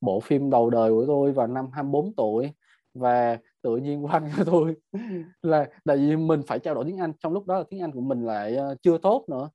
Bộ 0.00 0.20
phim 0.20 0.50
đầu 0.50 0.70
đời 0.70 0.90
của 0.90 1.04
tôi 1.06 1.32
vào 1.32 1.46
năm 1.46 1.68
24 1.72 2.14
tuổi 2.14 2.52
và 2.94 3.38
tự 3.62 3.76
nhiên 3.76 4.04
quanh 4.06 4.30
của 4.36 4.44
tôi 4.44 4.76
là, 5.42 5.68
tại 5.84 5.96
vì 5.96 6.16
mình 6.16 6.42
phải 6.46 6.58
trao 6.58 6.74
đổi 6.74 6.84
tiếng 6.84 7.00
Anh, 7.00 7.12
trong 7.20 7.32
lúc 7.32 7.46
đó 7.46 7.58
là 7.58 7.64
tiếng 7.70 7.80
Anh 7.80 7.92
của 7.92 8.00
mình 8.00 8.26
lại 8.26 8.56
ờ, 8.56 8.74
chưa 8.82 8.98
tốt 8.98 9.24
nữa. 9.28 9.50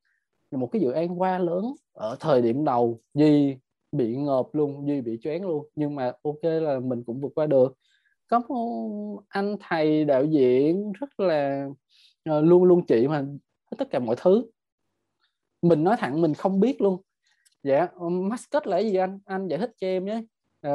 Một 0.52 0.69
cái 0.72 0.81
dự 0.81 0.91
án 0.91 1.22
quá 1.22 1.39
lớn 1.39 1.65
ở 1.94 2.18
thời 2.19 2.41
điểm 2.41 2.65
đầu, 2.65 3.02
Duy 3.14 3.57
bị 3.91 4.15
ngợp 4.15 4.45
luôn, 4.53 4.88
Duy 4.88 5.02
bị 5.02 5.19
choáng 5.22 5.48
luôn. 5.48 5.68
Nhưng 5.76 5.95
mà 5.95 6.11
ok 6.23 6.44
là 6.44 6.80
mình 6.80 7.03
cũng 7.03 7.22
vượt 7.22 7.31
qua 7.35 7.48
được. 7.48 7.77
Có 8.27 8.39
một 8.39 9.22
anh 9.27 9.56
thầy 9.69 10.06
đạo 10.06 10.26
diễn 10.26 10.91
rất 10.91 11.19
là 11.19 11.68
ờ, 12.23 12.41
luôn 12.41 12.64
luôn 12.64 12.85
chỉ 12.88 13.07
mà 13.07 13.26
tất 13.77 13.89
cả 13.91 13.99
mọi 13.99 14.15
thứ. 14.19 14.45
Mình 15.61 15.84
nói 15.84 15.95
thẳng 15.99 16.22
mình 16.22 16.34
không 16.34 16.60
biết 16.60 16.81
luôn 16.81 17.02
dạ 17.63 17.88
mascot 17.99 18.67
là 18.67 18.77
cái 18.77 18.91
gì 18.91 18.97
anh? 18.97 19.19
Anh 19.25 19.47
giải 19.47 19.59
thích 19.59 19.71
cho 19.77 19.88
em 19.88 20.05
nhé. 20.05 20.21
Ờ, 20.61 20.71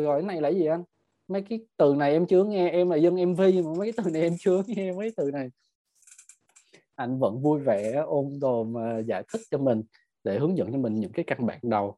rồi 0.00 0.20
cái 0.20 0.26
này 0.26 0.40
là 0.40 0.50
cái 0.50 0.58
gì 0.60 0.66
anh? 0.66 0.82
Mấy 1.28 1.42
cái 1.42 1.60
từ 1.76 1.94
này 1.94 2.12
em 2.12 2.26
chưa 2.26 2.44
nghe 2.44 2.70
em 2.70 2.90
là 2.90 2.96
dân 2.96 3.14
mv 3.14 3.40
mà 3.40 3.74
mấy 3.78 3.92
cái 3.92 4.04
từ 4.04 4.10
này 4.10 4.22
em 4.22 4.36
chưa 4.40 4.62
nghe 4.66 4.92
mấy 4.92 5.12
từ 5.16 5.30
này. 5.30 5.48
Anh 6.94 7.18
vẫn 7.18 7.42
vui 7.42 7.60
vẻ 7.60 7.92
ôn 8.06 8.38
đồ 8.40 8.64
mà 8.64 8.90
ờ, 8.90 9.02
giải 9.06 9.22
thích 9.32 9.40
cho 9.50 9.58
mình 9.58 9.82
để 10.24 10.38
hướng 10.38 10.56
dẫn 10.58 10.72
cho 10.72 10.78
mình 10.78 11.00
những 11.00 11.12
cái 11.12 11.24
căn 11.24 11.46
bản 11.46 11.58
đầu. 11.62 11.96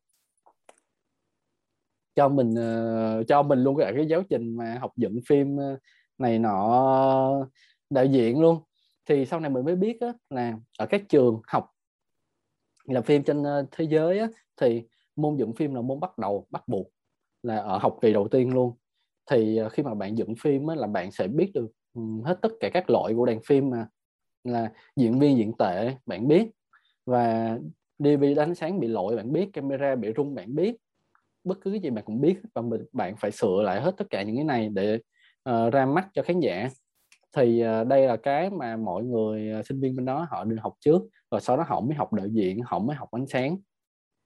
Cho 2.14 2.28
mình 2.28 2.50
uh, 2.50 3.26
cho 3.28 3.42
mình 3.42 3.58
luôn 3.58 3.76
cả 3.76 3.92
cái 3.96 4.06
giáo 4.06 4.22
trình 4.30 4.56
mà 4.56 4.78
học 4.80 4.92
dựng 4.96 5.20
phim 5.28 5.56
ờ, 5.56 5.78
này 6.18 6.38
nọ 6.38 7.46
đại 7.90 8.08
diện 8.08 8.40
luôn. 8.40 8.60
Thì 9.06 9.26
sau 9.26 9.40
này 9.40 9.50
mình 9.50 9.64
mới 9.64 9.76
biết 9.76 10.00
á, 10.00 10.12
là 10.30 10.54
ở 10.78 10.86
các 10.86 11.02
trường 11.08 11.40
học 11.46 11.70
làm 12.86 13.02
phim 13.02 13.22
trên 13.22 13.42
ờ, 13.42 13.66
thế 13.70 13.84
giới 13.84 14.18
á, 14.18 14.28
thì 14.60 14.82
môn 15.16 15.36
dựng 15.36 15.54
phim 15.54 15.74
là 15.74 15.80
môn 15.80 16.00
bắt 16.00 16.18
đầu 16.18 16.46
bắt 16.50 16.68
buộc 16.68 16.86
là 17.42 17.56
ở 17.56 17.78
học 17.78 17.98
kỳ 18.02 18.12
đầu 18.12 18.28
tiên 18.28 18.54
luôn. 18.54 18.72
Thì 19.30 19.56
ờ, 19.56 19.68
khi 19.68 19.82
mà 19.82 19.94
bạn 19.94 20.18
dựng 20.18 20.34
phim 20.40 20.66
á, 20.66 20.74
là 20.74 20.86
bạn 20.86 21.12
sẽ 21.12 21.28
biết 21.28 21.50
được 21.54 21.68
hết 22.24 22.38
tất 22.42 22.52
cả 22.60 22.70
các 22.74 22.90
loại 22.90 23.14
của 23.14 23.26
đàn 23.26 23.40
phim 23.42 23.70
mà 23.70 23.86
là 24.44 24.72
diễn 24.96 25.18
viên 25.18 25.38
diễn 25.38 25.52
tệ 25.58 25.94
bạn 26.06 26.28
biết. 26.28 26.50
Và 27.06 27.58
DV 27.98 28.34
đánh 28.36 28.54
sáng 28.54 28.80
bị 28.80 28.88
lỗi 28.88 29.16
bạn 29.16 29.32
biết. 29.32 29.50
Camera 29.52 29.94
bị 29.94 30.12
rung 30.16 30.34
bạn 30.34 30.54
biết. 30.54 30.76
Bất 31.44 31.58
cứ 31.60 31.70
cái 31.70 31.80
gì 31.80 31.90
bạn 31.90 32.04
cũng 32.04 32.20
biết 32.20 32.40
và 32.54 32.62
mình 32.62 32.84
bạn 32.92 33.16
phải 33.16 33.30
sửa 33.30 33.62
lại 33.62 33.80
hết 33.80 33.94
tất 33.96 34.04
cả 34.10 34.22
những 34.22 34.36
cái 34.36 34.44
này 34.44 34.68
để 34.68 34.98
uh, 35.50 35.72
ra 35.72 35.86
mắt 35.86 36.08
cho 36.14 36.22
khán 36.22 36.40
giả 36.40 36.68
thì 37.36 37.60
à, 37.60 37.84
đây 37.84 38.06
là 38.06 38.16
cái 38.16 38.50
mà 38.50 38.76
mọi 38.76 39.04
người 39.04 39.52
à, 39.52 39.62
sinh 39.62 39.80
viên 39.80 39.96
bên 39.96 40.04
đó 40.04 40.26
họ 40.30 40.44
đi 40.44 40.56
học 40.60 40.74
trước 40.80 41.02
rồi 41.30 41.40
sau 41.40 41.56
đó 41.56 41.64
họ 41.66 41.80
mới 41.80 41.94
học 41.94 42.12
đạo 42.12 42.26
diễn 42.26 42.60
họ 42.66 42.78
mới 42.78 42.96
học 42.96 43.08
ánh 43.12 43.26
sáng. 43.26 43.56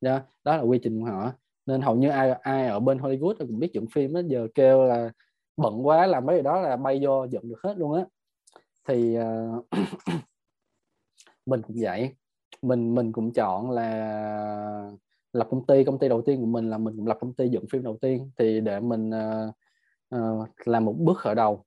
Đó, 0.00 0.20
đó 0.44 0.56
là 0.56 0.62
quy 0.62 0.78
trình 0.82 1.00
của 1.00 1.06
họ. 1.06 1.32
Nên 1.66 1.80
hầu 1.80 1.96
như 1.96 2.08
ai 2.08 2.30
ai 2.30 2.68
ở 2.68 2.80
bên 2.80 2.98
Hollywood 2.98 3.34
cũng 3.38 3.58
biết 3.58 3.72
dựng 3.72 3.86
phim 3.94 4.14
á 4.14 4.20
giờ 4.26 4.48
kêu 4.54 4.84
là 4.84 5.10
bận 5.56 5.86
quá 5.86 6.06
làm 6.06 6.26
mấy 6.26 6.36
cái 6.36 6.42
đó 6.42 6.60
là 6.60 6.76
bay 6.76 7.00
vô 7.02 7.26
dựng 7.26 7.48
được 7.48 7.58
hết 7.62 7.78
luôn 7.78 7.94
á. 7.94 8.04
Thì 8.88 9.18
uh, 9.18 9.66
mình 11.46 11.62
cũng 11.62 11.76
vậy. 11.80 12.14
Mình 12.62 12.94
mình 12.94 13.12
cũng 13.12 13.32
chọn 13.32 13.70
là 13.70 14.92
lập 15.32 15.48
công 15.50 15.66
ty. 15.66 15.84
Công 15.84 15.98
ty 15.98 16.08
đầu 16.08 16.22
tiên 16.22 16.40
của 16.40 16.46
mình 16.46 16.70
là 16.70 16.78
mình 16.78 16.96
cũng 16.96 17.06
lập 17.06 17.18
công 17.20 17.34
ty 17.34 17.48
dựng 17.48 17.64
phim 17.72 17.82
đầu 17.82 17.98
tiên. 18.00 18.30
Thì 18.38 18.60
để 18.60 18.80
mình 18.80 19.10
uh, 19.10 19.54
uh, 20.16 20.48
làm 20.64 20.84
một 20.84 20.94
bước 20.98 21.18
khởi 21.18 21.34
đầu 21.34 21.64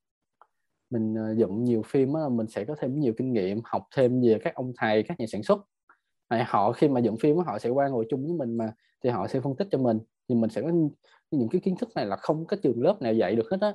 mình 0.93 1.13
uh, 1.13 1.37
dựng 1.37 1.63
nhiều 1.63 1.81
phim 1.81 2.13
á, 2.13 2.21
mình 2.31 2.47
sẽ 2.47 2.65
có 2.65 2.75
thêm 2.79 2.99
nhiều 2.99 3.13
kinh 3.17 3.33
nghiệm 3.33 3.61
học 3.63 3.87
thêm 3.95 4.21
về 4.21 4.39
các 4.43 4.55
ông 4.55 4.73
thầy 4.77 5.03
các 5.03 5.19
nhà 5.19 5.25
sản 5.31 5.43
xuất. 5.43 5.59
Họ 6.47 6.71
khi 6.71 6.87
mà 6.87 6.99
dựng 6.99 7.17
phim 7.17 7.37
á, 7.37 7.43
họ 7.47 7.59
sẽ 7.59 7.69
qua 7.69 7.87
ngồi 7.87 8.05
chung 8.09 8.25
với 8.25 8.33
mình 8.33 8.57
mà 8.57 8.73
thì 9.03 9.09
họ 9.09 9.27
sẽ 9.27 9.39
phân 9.39 9.55
tích 9.55 9.67
cho 9.71 9.77
mình. 9.77 9.99
Thì 10.29 10.35
mình 10.35 10.49
sẽ 10.49 10.61
có 10.61 10.71
những 11.31 11.49
cái 11.49 11.61
kiến 11.61 11.75
thức 11.75 11.89
này 11.95 12.05
là 12.05 12.15
không 12.15 12.45
có 12.45 12.57
trường 12.63 12.81
lớp 12.81 13.01
nào 13.01 13.13
dạy 13.13 13.35
được 13.35 13.51
hết 13.51 13.57
á. 13.61 13.73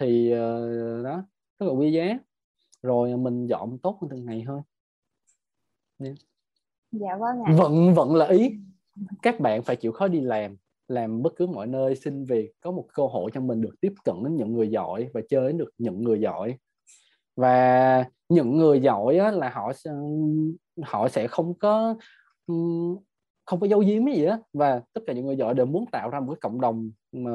Thì 0.00 0.32
uh, 0.32 1.04
đó 1.04 1.24
rất 1.58 1.66
là 1.66 1.72
quý 1.72 1.92
giá. 1.92 2.18
Rồi 2.82 3.16
mình 3.16 3.46
dọn 3.46 3.78
tốt 3.78 3.98
hơn 4.00 4.08
từng 4.10 4.24
ngày 4.24 4.44
thôi. 4.46 4.60
Yeah. 5.98 6.14
dạ 6.92 7.16
vâng 7.18 7.42
ạ. 7.44 7.54
Vận 7.56 7.94
vận 7.94 8.14
là 8.14 8.26
ý. 8.26 8.50
Các 9.22 9.40
bạn 9.40 9.62
phải 9.62 9.76
chịu 9.76 9.92
khó 9.92 10.08
đi 10.08 10.20
làm 10.20 10.56
làm 10.88 11.22
bất 11.22 11.32
cứ 11.36 11.46
mọi 11.46 11.66
nơi 11.66 11.96
xin 11.96 12.24
việc 12.24 12.52
có 12.60 12.70
một 12.70 12.86
cơ 12.94 13.06
hội 13.06 13.30
cho 13.34 13.40
mình 13.40 13.60
được 13.60 13.74
tiếp 13.80 13.92
cận 14.04 14.14
đến 14.24 14.36
những 14.36 14.52
người 14.52 14.68
giỏi 14.68 15.08
và 15.14 15.20
chơi 15.28 15.46
đến 15.46 15.58
được 15.58 15.70
những 15.78 16.02
người 16.02 16.20
giỏi. 16.20 16.58
Và 17.36 18.04
những 18.28 18.56
người 18.56 18.80
giỏi 18.80 19.18
á, 19.18 19.30
là 19.30 19.48
họ 19.48 19.72
họ 20.82 21.08
sẽ 21.08 21.28
không 21.28 21.58
có 21.58 21.94
không 23.46 23.60
có 23.60 23.66
giấu 23.66 23.80
giếm 23.80 24.06
cái 24.06 24.14
gì 24.14 24.24
á. 24.24 24.38
Và 24.52 24.82
tất 24.92 25.00
cả 25.06 25.12
những 25.12 25.26
người 25.26 25.36
giỏi 25.36 25.54
đều 25.54 25.66
muốn 25.66 25.84
tạo 25.92 26.10
ra 26.10 26.20
một 26.20 26.32
cái 26.32 26.40
cộng 26.40 26.60
đồng 26.60 26.90
mà 27.12 27.30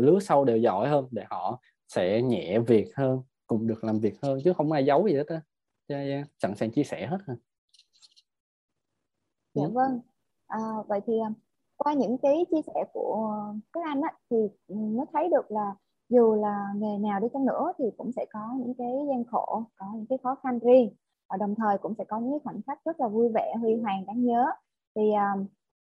lứa 0.00 0.18
sau 0.22 0.44
đều 0.44 0.56
giỏi 0.56 0.88
hơn 0.88 1.08
để 1.10 1.24
họ 1.30 1.60
sẽ 1.88 2.22
nhẹ 2.22 2.58
việc 2.58 2.96
hơn 2.96 3.20
cùng 3.46 3.66
được 3.66 3.84
làm 3.84 4.00
việc 4.00 4.14
hơn 4.22 4.38
chứ 4.44 4.52
không 4.52 4.72
ai 4.72 4.84
giấu 4.84 5.08
gì 5.08 5.14
hết 5.14 5.26
á. 5.26 5.42
Yeah, 5.86 6.06
yeah. 6.06 6.26
sẵn 6.38 6.54
sàng 6.56 6.70
chia 6.70 6.84
sẻ 6.84 7.06
hết 7.06 7.18
ha. 7.26 7.34
Dạ. 9.54 9.62
vâng. 9.72 10.00
À, 10.46 10.58
vậy 10.88 11.00
thì 11.06 11.12
à, 11.26 11.30
qua 11.76 11.92
những 11.92 12.18
cái 12.18 12.46
chia 12.50 12.62
sẻ 12.66 12.84
của 12.92 13.36
các 13.72 13.80
anh 13.84 14.00
á, 14.00 14.12
thì 14.30 14.36
nó 14.68 15.04
thấy 15.12 15.28
được 15.28 15.50
là 15.50 15.74
dù 16.08 16.34
là 16.34 16.68
nghề 16.76 16.98
nào 16.98 17.20
đi 17.20 17.28
chăng 17.32 17.46
nữa 17.46 17.72
thì 17.78 17.84
cũng 17.98 18.12
sẽ 18.16 18.26
có 18.32 18.40
những 18.58 18.74
cái 18.78 19.06
gian 19.08 19.24
khổ 19.24 19.62
có 19.76 19.86
những 19.94 20.06
cái 20.08 20.18
khó 20.22 20.34
khăn 20.42 20.58
riêng. 20.58 20.90
Và 21.30 21.36
đồng 21.36 21.54
thời 21.54 21.78
cũng 21.78 21.94
sẽ 21.98 22.04
có 22.04 22.18
những 22.18 22.38
khoảnh 22.44 22.60
khắc 22.66 22.84
rất 22.84 23.00
là 23.00 23.08
vui 23.08 23.28
vẻ 23.28 23.54
huy 23.60 23.76
hoàng 23.76 24.06
đáng 24.06 24.24
nhớ. 24.24 24.46
Thì 24.96 25.02
uh, 25.10 25.40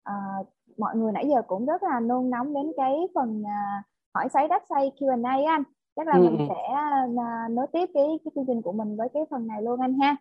uh, 0.09 0.47
mọi 0.77 0.95
người 0.95 1.11
nãy 1.11 1.27
giờ 1.29 1.41
cũng 1.47 1.65
rất 1.65 1.83
là 1.83 1.99
nôn 1.99 2.29
nóng 2.29 2.53
đến 2.53 2.71
cái 2.77 2.95
phần 3.15 3.41
uh, 3.41 3.85
hỏi 4.15 4.29
xoáy 4.33 4.47
đáp 4.47 4.63
xoay 4.69 4.91
Q&A 4.99 5.51
anh. 5.51 5.63
Chắc 5.95 6.07
là 6.07 6.13
ừ. 6.13 6.21
mình 6.21 6.37
ừ. 6.37 6.45
sẽ 6.49 6.75
uh, 7.05 7.51
nối 7.51 7.67
tiếp 7.71 7.89
cái 7.93 8.19
cái 8.25 8.31
chương 8.35 8.45
trình 8.47 8.61
của 8.61 8.71
mình 8.71 8.97
với 8.97 9.09
cái 9.13 9.23
phần 9.29 9.47
này 9.47 9.61
luôn 9.61 9.81
anh 9.81 9.99
ha. 9.99 10.15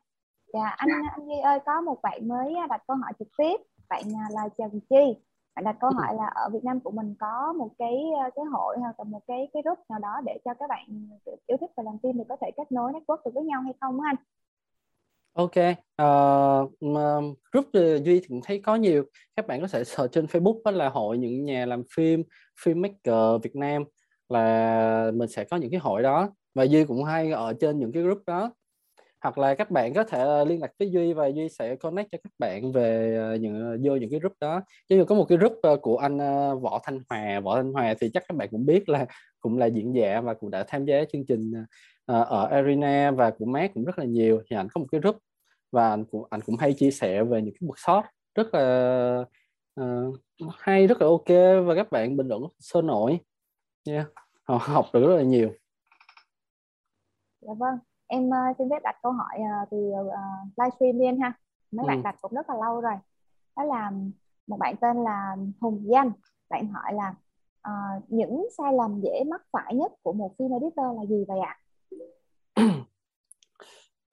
Dạ 0.52 0.74
anh 0.76 0.88
anh 1.10 1.26
Duy 1.26 1.38
ơi 1.38 1.60
có 1.66 1.80
một 1.80 2.02
bạn 2.02 2.28
mới 2.28 2.55
đặt 2.68 2.82
câu 2.86 2.97
hỏi 2.97 3.12
trực 3.18 3.28
tiếp. 3.38 3.60
Bạn 3.88 4.02
là 4.30 4.48
Trần 4.59 4.80
Chi 4.90 5.14
bạn 5.55 5.64
đặt 5.64 5.77
câu 5.81 5.90
hỏi 5.90 6.14
là 6.14 6.27
ở 6.27 6.48
Việt 6.52 6.64
Nam 6.64 6.81
của 6.81 6.90
mình 6.90 7.14
có 7.20 7.52
một 7.59 7.70
cái 7.78 7.97
ờ, 8.24 8.31
cái 8.36 8.44
hội 8.44 8.77
hoặc 8.78 9.01
là 9.01 9.05
một 9.05 9.20
cái 9.27 9.48
cái 9.52 9.62
group 9.62 9.78
nào 9.89 9.98
đó 9.98 10.20
để 10.27 10.39
cho 10.44 10.55
các 10.55 10.68
bạn 10.68 11.09
yêu 11.47 11.56
thích 11.60 11.70
và 11.77 11.82
làm 11.82 11.98
phim 12.02 12.18
thì 12.18 12.24
có 12.28 12.36
thể 12.40 12.51
kết 12.56 12.72
nối 12.72 12.93
network 12.93 13.16
được 13.24 13.31
với 13.35 13.44
nhau 13.44 13.60
hay 13.62 13.74
không 13.81 14.01
anh 14.01 14.16
Ok, 15.32 15.56
uh, 16.02 16.72
group 17.52 17.66
Duy 18.05 18.20
thì 18.20 18.27
cũng 18.28 18.40
thấy 18.44 18.60
có 18.64 18.74
nhiều. 18.74 19.05
Các 19.36 19.47
bạn 19.47 19.60
có 19.60 19.66
thể 19.72 19.85
search 19.85 20.12
trên 20.12 20.24
Facebook 20.24 20.62
đó 20.64 20.70
là 20.70 20.89
hội 20.89 21.18
những 21.18 21.44
nhà 21.44 21.66
làm 21.66 21.82
phim, 21.97 22.22
filmmaker 22.64 23.39
Việt 23.39 23.56
Nam 23.56 23.85
là 24.28 25.10
mình 25.14 25.28
sẽ 25.28 25.44
có 25.44 25.56
những 25.56 25.70
cái 25.70 25.81
hội 25.81 26.02
đó 26.02 26.28
và 26.55 26.64
Duy 26.64 26.85
cũng 26.85 27.05
hay 27.05 27.31
ở 27.31 27.52
trên 27.60 27.78
những 27.78 27.93
cái 27.93 28.02
group 28.02 28.22
đó. 28.27 28.52
Hoặc 29.20 29.38
là 29.38 29.55
các 29.55 29.70
bạn 29.70 29.94
có 29.94 30.05
thể 30.05 30.44
liên 30.44 30.60
lạc 30.60 30.72
với 30.78 30.90
Duy 30.90 31.12
và 31.12 31.26
Duy 31.26 31.48
sẽ 31.48 31.76
connect 31.76 32.09
cho 32.12 32.18
các 32.24 32.32
bạn 32.38 32.72
về 32.72 33.16
ờ, 33.16 33.34
những 33.34 33.60
ờ, 33.60 33.78
vô 33.82 33.97
những 33.97 34.10
cái 34.10 34.20
group 34.20 34.32
đó. 34.40 34.62
Chứ 34.88 34.97
như 34.97 35.05
có 35.05 35.14
một 35.14 35.24
cái 35.28 35.38
group 35.38 35.52
ờ, 35.62 35.76
của 35.76 35.97
anh 35.97 36.18
Võ 36.60 36.80
Thanh 36.84 37.01
Hòa, 37.09 37.40
Võ 37.40 37.56
Thanh 37.56 37.72
Hòa 37.72 37.94
thì 38.01 38.10
chắc 38.14 38.24
các 38.28 38.36
bạn 38.36 38.48
cũng 38.51 38.66
biết 38.66 38.88
là 38.88 39.06
cũng 39.40 39.59
là 39.59 39.66
diễn 39.66 39.94
giả 39.94 40.20
và 40.20 40.34
cũng 40.34 40.51
đã 40.51 40.64
tham 40.68 40.84
gia 40.84 41.05
chương 41.05 41.26
trình 41.26 41.52
ở 42.06 42.47
Arena 42.51 43.10
và 43.10 43.30
của 43.30 43.44
mát 43.44 43.70
cũng 43.74 43.84
rất 43.84 43.98
là 43.98 44.05
nhiều 44.05 44.42
thì 44.51 44.56
anh 44.56 44.68
có 44.68 44.78
một 44.78 44.86
cái 44.92 45.01
group 45.01 45.16
và 45.72 45.90
anh 45.90 46.05
cũng 46.05 46.24
anh 46.30 46.40
cũng 46.40 46.56
hay 46.56 46.72
chia 46.72 46.90
sẻ 46.90 47.24
về 47.24 47.42
những 47.42 47.55
cái 47.60 47.68
workshop 47.68 48.02
rất 48.34 48.55
là 48.55 49.24
uh, 49.80 50.20
hay 50.59 50.86
rất 50.86 51.01
là 51.01 51.06
ok 51.06 51.28
và 51.66 51.74
các 51.74 51.90
bạn 51.90 52.16
bình 52.16 52.28
luận 52.28 52.42
sôi 52.59 52.82
nổi 52.82 53.18
yeah. 53.88 54.06
họ 54.42 54.56
học 54.56 54.86
được 54.92 55.06
rất 55.06 55.16
là 55.16 55.22
nhiều 55.22 55.52
dạ 57.40 57.52
vâng 57.59 57.78
em 58.11 58.28
uh, 58.28 58.57
xin 58.59 58.70
phép 58.70 58.82
đặt 58.82 58.97
câu 59.03 59.12
hỏi 59.12 59.39
uh, 59.39 59.69
từ 59.70 59.77
uh, 59.78 60.15
livestream 60.57 60.99
liên 60.99 61.20
ha. 61.20 61.32
Mấy 61.70 61.85
ừ. 61.85 61.89
bạn 61.89 62.03
đặt 62.03 62.16
cũng 62.20 62.32
rất 62.35 62.51
là 62.51 62.55
lâu 62.55 62.81
rồi. 62.81 62.95
Đó 63.57 63.65
là 63.65 63.93
một 64.47 64.57
bạn 64.59 64.77
tên 64.81 65.05
là 65.05 65.37
Hùng 65.61 65.85
Danh 65.93 66.12
bạn 66.51 66.69
hỏi 66.69 66.93
là 66.95 67.15
uh, 67.69 68.03
những 68.09 68.47
sai 68.59 68.73
lầm 68.73 69.01
dễ 69.01 69.24
mắc 69.31 69.43
phải 69.53 69.74
nhất 69.74 69.93
của 70.03 70.12
một 70.12 70.32
phim 70.39 70.51
editor 70.53 70.97
là 70.97 71.07
gì 71.09 71.24
vậy 71.28 71.39
ạ? 71.41 71.57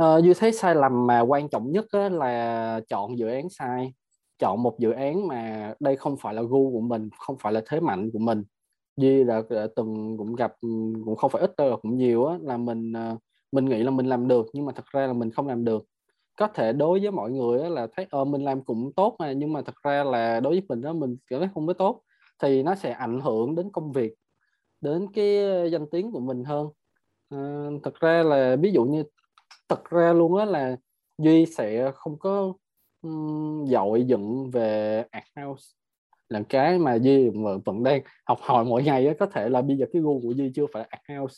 uh, 0.04 0.24
Duy 0.24 0.34
thấy 0.34 0.52
sai 0.52 0.76
lầm 0.76 1.08
mà 1.08 1.22
quan 1.22 1.50
trọng 1.50 1.72
nhất 1.72 1.86
là 1.94 2.80
chọn 2.90 3.18
dự 3.18 3.28
án 3.28 3.50
sai. 3.50 3.94
Chọn 4.40 4.64
một 4.64 4.80
dự 4.80 4.92
án 4.92 5.28
mà 5.28 5.74
đây 5.80 5.96
không 5.96 6.18
phải 6.18 6.34
là 6.34 6.42
gu 6.42 6.72
của 6.72 6.82
mình 6.82 7.10
không 7.18 7.38
phải 7.40 7.54
là 7.54 7.62
thế 7.66 7.80
mạnh 7.80 8.10
của 8.14 8.20
mình. 8.20 8.44
Duy 8.98 9.24
đã, 9.24 9.42
đã 9.50 9.68
từng 9.76 10.18
cũng 10.18 10.36
gặp 10.36 10.54
cũng 11.06 11.16
không 11.16 11.32
phải 11.32 11.42
ít 11.42 11.54
đâu 11.58 11.80
cũng 11.82 11.98
nhiều 11.98 12.26
á 12.26 12.38
là 12.42 12.58
mình 12.58 12.94
uh, 13.14 13.22
mình 13.52 13.66
nghĩ 13.66 13.84
là 13.84 13.92
mình 13.92 14.06
làm 14.06 14.28
được 14.28 14.46
nhưng 14.54 14.66
mà 14.66 14.74
thật 14.76 14.86
ra 14.92 15.08
là 15.08 15.14
mình 15.14 15.32
không 15.32 15.48
làm 15.48 15.66
được. 15.66 15.86
Có 16.38 16.48
thể 16.48 16.74
đối 16.74 17.00
với 17.00 17.12
mọi 17.12 17.32
người 17.32 17.70
là 17.70 17.88
thấy 17.96 18.08
ờ 18.10 18.26
mình 18.26 18.44
làm 18.44 18.62
cũng 18.64 18.92
tốt 18.96 19.16
mà 19.20 19.32
nhưng 19.32 19.54
mà 19.54 19.62
thật 19.62 19.76
ra 19.84 20.04
là 20.04 20.40
đối 20.40 20.54
với 20.54 20.64
mình 20.70 20.82
đó 20.82 20.94
mình 20.94 21.18
cảm 21.28 21.40
thấy 21.40 21.50
không 21.54 21.68
có 21.68 21.74
tốt 21.74 22.02
thì 22.40 22.64
nó 22.64 22.76
sẽ 22.76 22.92
ảnh 22.92 23.20
hưởng 23.22 23.56
đến 23.56 23.70
công 23.72 23.92
việc 23.92 24.14
đến 24.82 25.08
cái 25.14 25.38
ờ, 25.38 25.66
danh 25.66 25.86
tiếng 25.92 26.12
của 26.12 26.20
mình 26.20 26.44
hơn. 26.44 26.68
À, 27.30 27.70
thật 27.84 27.96
ra 28.00 28.24
là 28.24 28.56
ví 28.56 28.72
dụ 28.72 28.84
như 28.86 29.04
thật 29.70 29.90
ra 29.90 30.14
luôn 30.14 30.38
á 30.38 30.46
là 30.46 30.78
duy 31.18 31.46
sẽ 31.46 31.92
không 31.96 32.20
có 32.20 32.54
um, 33.02 33.66
dội 33.66 34.04
dựng 34.04 34.50
về 34.52 35.04
art 35.12 35.26
house. 35.36 35.64
Là 36.30 36.42
cái 36.50 36.80
mà 36.80 36.96
duy 36.96 37.30
vẫn 37.66 37.84
đang 37.84 38.02
học 38.26 38.40
hỏi 38.42 38.66
mỗi 38.66 38.84
ngày 38.84 39.08
á 39.08 39.14
có 39.20 39.26
thể 39.26 39.50
là 39.50 39.62
bây 39.62 39.78
giờ 39.78 39.86
cái 39.94 40.02
gu 40.02 40.22
của 40.22 40.32
duy 40.32 40.52
chưa 40.56 40.66
phải 40.74 40.84
art 40.90 41.20
house 41.20 41.36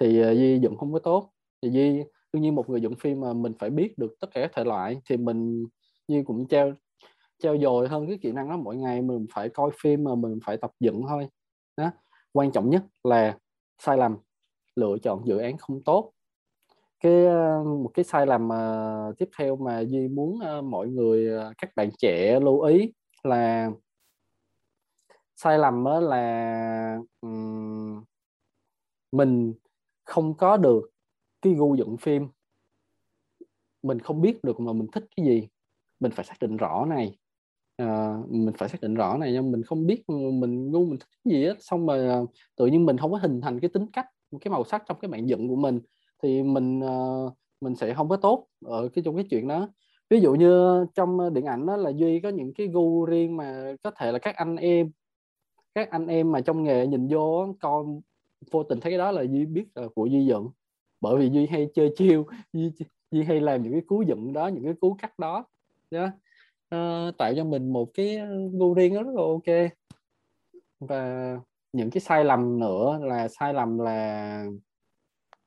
thì 0.00 0.30
uh, 0.30 0.36
duy 0.36 0.58
dựng 0.58 0.76
không 0.76 0.92
có 0.92 0.98
tốt 0.98 1.31
thì 1.62 1.70
duy 1.70 2.04
đương 2.32 2.42
nhiên 2.42 2.54
một 2.54 2.70
người 2.70 2.80
dựng 2.80 2.94
phim 2.94 3.20
mà 3.20 3.32
mình 3.32 3.52
phải 3.58 3.70
biết 3.70 3.98
được 3.98 4.14
tất 4.20 4.28
cả 4.34 4.40
các 4.40 4.50
thể 4.54 4.64
loại 4.64 5.00
thì 5.08 5.16
mình 5.16 5.66
như 6.08 6.22
cũng 6.26 6.48
treo 6.48 6.74
treo 7.42 7.58
dồi 7.58 7.88
hơn 7.88 8.06
cái 8.06 8.18
kỹ 8.22 8.32
năng 8.32 8.48
đó 8.48 8.56
mỗi 8.56 8.76
ngày. 8.76 9.02
Mình 9.02 9.26
phải 9.34 9.48
coi 9.48 9.70
phim 9.82 10.04
mà 10.04 10.14
mình 10.14 10.38
phải 10.44 10.56
tập 10.56 10.70
dựng 10.80 11.02
thôi. 11.08 11.28
Đó. 11.76 11.90
Quan 12.32 12.52
trọng 12.52 12.70
nhất 12.70 12.82
là 13.04 13.38
sai 13.78 13.96
lầm 13.96 14.16
lựa 14.76 14.96
chọn 15.02 15.26
dự 15.26 15.38
án 15.38 15.56
không 15.58 15.82
tốt. 15.84 16.12
Cái 17.00 17.26
ờ, 17.26 17.64
một 17.64 17.90
cái 17.94 18.04
sai 18.04 18.26
lầm 18.26 18.48
mà 18.48 19.12
tiếp 19.18 19.28
theo 19.38 19.56
mà 19.56 19.80
duy 19.80 20.08
muốn 20.08 20.40
ờ, 20.40 20.62
mọi 20.62 20.88
người 20.88 21.30
các 21.58 21.70
bạn 21.76 21.90
trẻ 21.98 22.40
lưu 22.40 22.60
ý 22.60 22.92
là 23.22 23.70
sai 25.36 25.58
lầm 25.58 25.84
đó 25.84 26.00
là 26.00 26.98
um, 27.20 28.04
mình 29.12 29.54
không 30.04 30.36
có 30.36 30.56
được 30.56 30.91
cái 31.42 31.54
gu 31.54 31.74
dựng 31.74 31.96
phim. 31.96 32.28
Mình 33.82 33.98
không 33.98 34.20
biết 34.20 34.44
được 34.44 34.60
mà 34.60 34.72
mình 34.72 34.86
thích 34.92 35.04
cái 35.16 35.26
gì. 35.26 35.48
Mình 36.00 36.12
phải 36.12 36.24
xác 36.24 36.38
định 36.40 36.56
rõ 36.56 36.84
này. 36.88 37.18
À, 37.76 38.16
mình 38.28 38.54
phải 38.58 38.68
xác 38.68 38.80
định 38.80 38.94
rõ 38.94 39.16
này 39.18 39.32
nhưng 39.32 39.52
mình 39.52 39.62
không 39.62 39.86
biết 39.86 40.02
mình 40.08 40.72
ngu 40.72 40.84
mình 40.84 40.98
thích 40.98 41.08
cái 41.24 41.34
gì 41.34 41.46
á. 41.46 41.54
Xong 41.58 41.86
mà 41.86 41.94
ờ, 41.94 42.26
tự 42.56 42.66
nhiên 42.66 42.86
mình 42.86 42.98
không 42.98 43.12
có 43.12 43.18
hình 43.18 43.40
thành 43.40 43.60
cái 43.60 43.68
tính 43.68 43.86
cách 43.92 44.06
cái 44.40 44.50
màu 44.50 44.64
sắc 44.64 44.82
trong 44.86 44.98
cái 45.00 45.08
bạn 45.08 45.28
dựng 45.28 45.48
của 45.48 45.56
mình 45.56 45.80
thì 46.22 46.42
mình 46.42 46.80
uh, 46.80 47.32
mình 47.60 47.74
sẽ 47.74 47.94
không 47.94 48.08
có 48.08 48.16
tốt 48.16 48.46
ở 48.64 48.88
cái 48.88 49.04
trong 49.04 49.16
cái 49.16 49.26
chuyện 49.30 49.48
đó. 49.48 49.68
Ví 50.10 50.20
dụ 50.20 50.34
như 50.34 50.84
trong 50.94 51.34
điện 51.34 51.44
ảnh 51.44 51.66
đó 51.66 51.76
là 51.76 51.90
duy 51.90 52.20
có 52.20 52.28
những 52.28 52.54
cái 52.54 52.66
gu 52.66 53.04
riêng 53.04 53.36
mà 53.36 53.74
có 53.82 53.90
thể 53.90 54.12
là 54.12 54.18
các 54.18 54.36
anh 54.36 54.56
em 54.56 54.90
các 55.74 55.90
anh 55.90 56.06
em 56.06 56.32
mà 56.32 56.40
trong 56.40 56.62
nghề 56.62 56.86
nhìn 56.86 57.08
vô 57.08 57.54
coi 57.60 57.84
vô 58.50 58.62
tình 58.62 58.80
thấy 58.80 58.92
cái 58.92 58.98
đó 58.98 59.10
là 59.10 59.22
duy 59.22 59.46
biết 59.46 59.64
là 59.74 59.88
của 59.94 60.06
duy 60.06 60.26
dựng 60.26 60.48
bởi 61.02 61.18
vì 61.18 61.30
duy 61.30 61.46
hay 61.46 61.68
chơi 61.74 61.92
chiêu 61.96 62.26
duy, 62.52 62.72
duy 63.10 63.22
hay 63.22 63.40
làm 63.40 63.62
những 63.62 63.72
cái 63.72 63.82
cú 63.86 64.02
dựng 64.02 64.32
đó 64.32 64.46
những 64.46 64.64
cái 64.64 64.74
cú 64.80 64.94
cắt 64.94 65.18
đó. 65.18 65.44
Đó 65.90 66.04
uh, 66.04 66.10
ờ, 66.68 67.12
tạo 67.18 67.32
cho 67.36 67.44
mình 67.44 67.72
một 67.72 67.88
cái 67.94 68.16
ờ, 68.16 68.48
gu 68.52 68.74
riêng 68.74 68.94
rất 68.94 69.06
là 69.06 69.22
ok. 69.22 69.70
Và 70.80 71.36
những 71.72 71.90
cái 71.90 72.00
sai 72.00 72.24
lầm 72.24 72.58
nữa 72.58 72.98
là 73.02 73.28
sai 73.28 73.54
lầm 73.54 73.78
là 73.78 74.44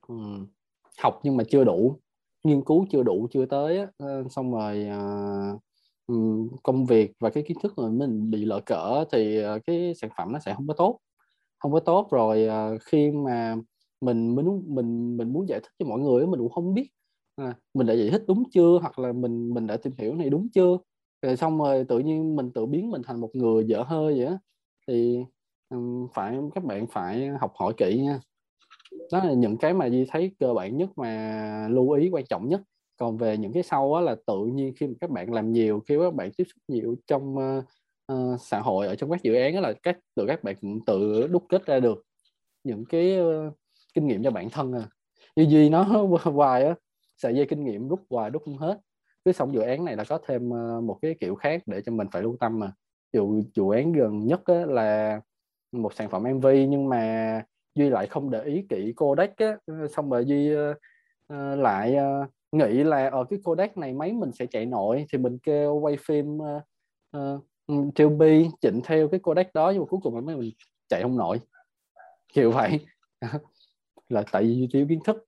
um, 0.08 0.48
học 1.00 1.20
nhưng 1.24 1.38
mà 1.38 1.44
chưa 1.50 1.64
đủ 1.64 2.00
nghiên 2.44 2.62
cứu 2.62 2.86
chưa 2.90 3.04
đủ 3.04 3.28
chưa 3.32 3.46
tới 3.46 3.80
uh, 3.84 4.32
xong 4.32 4.54
rồi 4.54 4.88
uh, 6.08 6.62
công 6.64 6.86
việc 6.86 7.12
và 7.20 7.30
cái 7.30 7.44
kiến 7.48 7.58
thức 7.64 7.74
mà 7.78 7.90
mình 7.90 8.32
bị 8.32 8.46
lỡ 8.46 8.60
cỡ 8.66 9.04
thì 9.12 9.46
uh, 9.46 9.62
cái 9.68 9.94
sản 9.96 10.10
phẩm 10.18 10.32
nó 10.34 10.40
sẽ 10.40 10.54
không 10.54 10.68
có 10.68 10.74
tốt. 10.74 11.00
Không 11.60 11.72
có 11.72 11.80
tốt 11.80 12.08
rồi 12.12 12.48
uh, 12.48 12.82
khi 12.82 13.12
mà 13.12 13.56
mình 14.02 14.36
muốn 14.36 14.64
mình 14.68 15.18
mình 15.18 15.34
muốn 15.34 15.50
giải 15.50 15.60
thích 15.60 15.72
cho 15.80 15.86
mọi 15.86 16.00
người 16.00 16.28
mình 16.28 16.40
cũng 16.40 16.52
không 16.52 16.74
biết 16.74 16.90
à, 17.36 17.56
mình 17.74 17.88
đã 17.88 17.94
giải 17.94 18.10
thích 18.10 18.24
đúng 18.28 18.44
chưa 18.52 18.80
hoặc 18.82 19.00
là 19.00 19.12
mình 19.14 19.54
mình 19.54 19.68
đã 19.68 19.78
tìm 19.78 19.94
hiểu 19.98 20.16
này 20.16 20.30
đúng 20.30 20.48
chưa? 20.54 20.78
Rồi 21.22 21.38
xong 21.38 21.58
rồi 21.58 21.86
tự 21.90 22.00
nhiên 22.00 22.36
mình 22.36 22.52
tự 22.52 22.66
biến 22.66 22.92
mình 22.92 23.02
thành 23.06 23.22
một 23.22 23.30
người 23.34 23.66
dở 23.68 23.84
hơi 23.84 24.20
vậy 24.20 24.38
thì 24.88 25.24
um, 25.70 26.08
phải 26.14 26.38
các 26.56 26.64
bạn 26.64 26.88
phải 26.88 27.28
học 27.28 27.54
hỏi 27.56 27.74
kỹ 27.78 28.02
nha. 28.04 28.20
Đó 29.12 29.24
là 29.24 29.34
những 29.34 29.58
cái 29.58 29.74
mà 29.74 29.90
Di 29.90 30.06
thấy 30.10 30.32
cơ 30.40 30.54
bản 30.54 30.78
nhất 30.78 30.90
mà 30.98 31.68
lưu 31.72 31.92
ý 31.92 32.10
quan 32.10 32.26
trọng 32.26 32.50
nhất. 32.50 32.62
Còn 32.98 33.18
về 33.18 33.38
những 33.38 33.54
cái 33.54 33.64
sau 33.64 33.94
đó 33.94 34.02
là 34.02 34.16
tự 34.28 34.46
nhiên 34.46 34.74
khi 34.78 34.88
mà 34.88 34.94
các 35.02 35.10
bạn 35.10 35.34
làm 35.34 35.52
nhiều 35.52 35.82
khi 35.88 35.98
các 36.00 36.14
bạn 36.14 36.32
tiếp 36.38 36.44
xúc 36.44 36.64
nhiều 36.68 36.96
trong 37.08 37.36
uh, 37.36 37.64
uh, 38.14 38.42
xã 38.42 38.60
hội 38.60 38.88
ở 38.88 38.96
trong 38.96 39.12
các 39.12 39.24
dự 39.24 39.36
án 39.36 39.56
đó 39.56 39.62
là 39.62 39.74
các 39.84 40.00
tự 40.16 40.26
các 40.28 40.44
bạn 40.44 40.56
cũng 40.62 40.86
tự 40.86 41.28
đúc 41.28 41.46
kết 41.50 41.66
ra 41.66 41.80
được 41.80 42.06
những 42.64 42.86
cái 42.86 43.20
uh, 43.22 43.54
kinh 43.96 44.08
nghiệm 44.08 44.24
cho 44.24 44.32
bản 44.32 44.50
thân 44.50 44.74
à. 44.74 44.88
Như 45.36 45.46
Duy 45.50 45.70
nó 45.70 45.84
hoài 46.24 46.66
á 46.66 46.76
sợi 47.18 47.36
dây 47.36 47.46
kinh 47.46 47.66
nghiệm 47.66 47.88
rút 47.88 48.00
hoài 48.10 48.30
rút 48.30 48.42
không 48.46 48.58
hết. 48.58 48.80
Cứ 49.26 49.32
xong 49.32 49.54
dự 49.54 49.62
án 49.62 49.86
này 49.86 49.96
là 49.96 50.04
có 50.10 50.20
thêm 50.28 50.50
ờ, 50.50 50.82
một 50.82 51.00
cái 51.02 51.16
kiểu 51.20 51.36
khác 51.36 51.64
để 51.66 51.82
cho 51.86 51.92
mình 51.92 52.08
phải 52.12 52.22
lưu 52.22 52.38
tâm 52.40 52.60
mà. 52.60 52.72
Dù 53.14 53.42
dự 53.54 53.64
án 53.74 53.94
gần 53.94 54.28
nhất 54.28 54.42
á, 54.46 54.66
là 54.66 55.22
một 55.72 55.94
sản 55.94 56.10
phẩm 56.10 56.24
MV 56.24 56.48
nhưng 56.70 56.90
mà 56.90 57.44
duy 57.76 57.90
lại 57.90 58.08
không 58.08 58.30
để 58.30 58.44
ý 58.44 58.66
kỹ 58.70 58.94
codec 58.96 59.38
á. 59.38 59.58
Ờ, 59.66 59.88
xong 59.88 60.10
rồi 60.10 60.26
duy 60.26 60.56
uh, 60.56 60.78
lại 61.60 61.96
uh, 61.96 62.30
nghĩ 62.52 62.84
là 62.84 63.10
ở 63.10 63.24
cái 63.30 63.40
codec 63.44 63.78
này 63.78 63.94
máy 63.94 64.14
mình 64.14 64.32
sẽ 64.32 64.46
chạy 64.46 64.66
nổi 64.66 65.06
thì 65.12 65.18
mình 65.18 65.38
kêu 65.38 65.76
quay 65.76 65.98
phim 66.06 66.38
uh, 66.38 66.64
uh, 67.18 67.96
Tilby 67.96 68.50
chỉnh 68.62 68.82
theo 68.84 69.08
cái 69.08 69.20
codec 69.20 69.54
đó 69.54 69.70
nhưng 69.70 69.82
mà 69.82 69.86
cuối 69.90 70.00
cùng 70.04 70.26
máy 70.26 70.36
mình 70.36 70.52
chạy 70.90 71.02
không 71.02 71.18
nổi. 71.18 71.40
Kiểu 72.34 72.52
vậy. 72.52 72.80
là 74.10 74.24
tại 74.32 74.44
vì 74.44 74.68
thiếu 74.74 74.86
kiến 74.90 75.00
thức. 75.06 75.26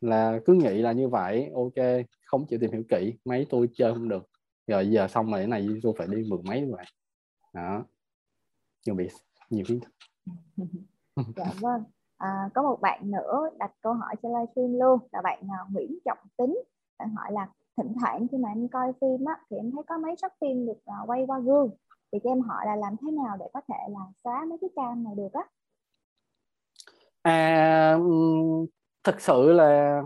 Là 0.00 0.40
cứ 0.44 0.54
nghĩ 0.54 0.82
là 0.82 0.92
như 0.92 1.08
vậy 1.08 1.50
ok 1.54 2.06
không 2.26 2.46
chịu 2.46 2.58
tìm 2.58 2.72
hiểu 2.72 2.82
kỹ 2.88 3.14
máy 3.24 3.46
tôi 3.50 3.68
chơi 3.74 3.94
không 3.94 4.08
được. 4.08 4.28
Rồi 4.66 4.90
giờ 4.90 5.08
xong 5.08 5.30
rồi 5.30 5.40
cái 5.40 5.46
này 5.46 5.68
tôi 5.82 5.92
phải 5.98 6.06
đi 6.06 6.24
mượn 6.30 6.40
máy 6.44 6.66
vậy 6.70 6.84
đó. 7.54 7.84
Nhiều 8.86 8.94
bị 8.94 9.08
nhiều 9.50 9.64
kiến 9.68 9.80
thức. 9.80 9.90
Dạ 11.36 11.52
vâng. 11.60 11.84
À, 12.16 12.50
có 12.54 12.62
một 12.62 12.80
bạn 12.80 13.10
nữa 13.10 13.50
đặt 13.58 13.72
câu 13.80 13.92
hỏi 13.92 14.14
cho 14.22 14.28
livestream 14.28 14.78
luôn. 14.80 15.00
Là 15.12 15.20
bạn 15.22 15.42
à, 15.50 15.58
Nguyễn 15.70 15.98
Trọng 16.04 16.18
Tính. 16.36 16.58
Bạn 16.98 17.14
hỏi 17.14 17.32
là 17.32 17.48
thỉnh 17.76 17.92
thoảng 18.00 18.26
khi 18.32 18.38
mà 18.38 18.48
em 18.48 18.68
coi 18.68 18.92
phim 19.00 19.24
á 19.24 19.34
thì 19.50 19.56
em 19.56 19.70
thấy 19.70 19.82
có 19.86 19.98
mấy 19.98 20.16
shot 20.16 20.32
phim 20.40 20.66
được 20.66 20.78
uh, 21.02 21.10
quay 21.10 21.24
qua 21.26 21.38
gương. 21.38 21.70
Thì 22.12 22.18
cho 22.24 22.30
em 22.30 22.40
hỏi 22.40 22.66
là 22.66 22.76
làm 22.76 22.96
thế 23.02 23.10
nào 23.10 23.36
để 23.40 23.46
có 23.52 23.60
thể 23.68 23.78
là 23.88 24.00
xóa 24.24 24.44
mấy 24.48 24.58
cái 24.60 24.70
cam 24.76 25.04
này 25.04 25.14
được 25.16 25.32
á? 25.32 25.42
À 27.22 27.98
thực 29.04 29.20
sự 29.20 29.52
là 29.52 30.02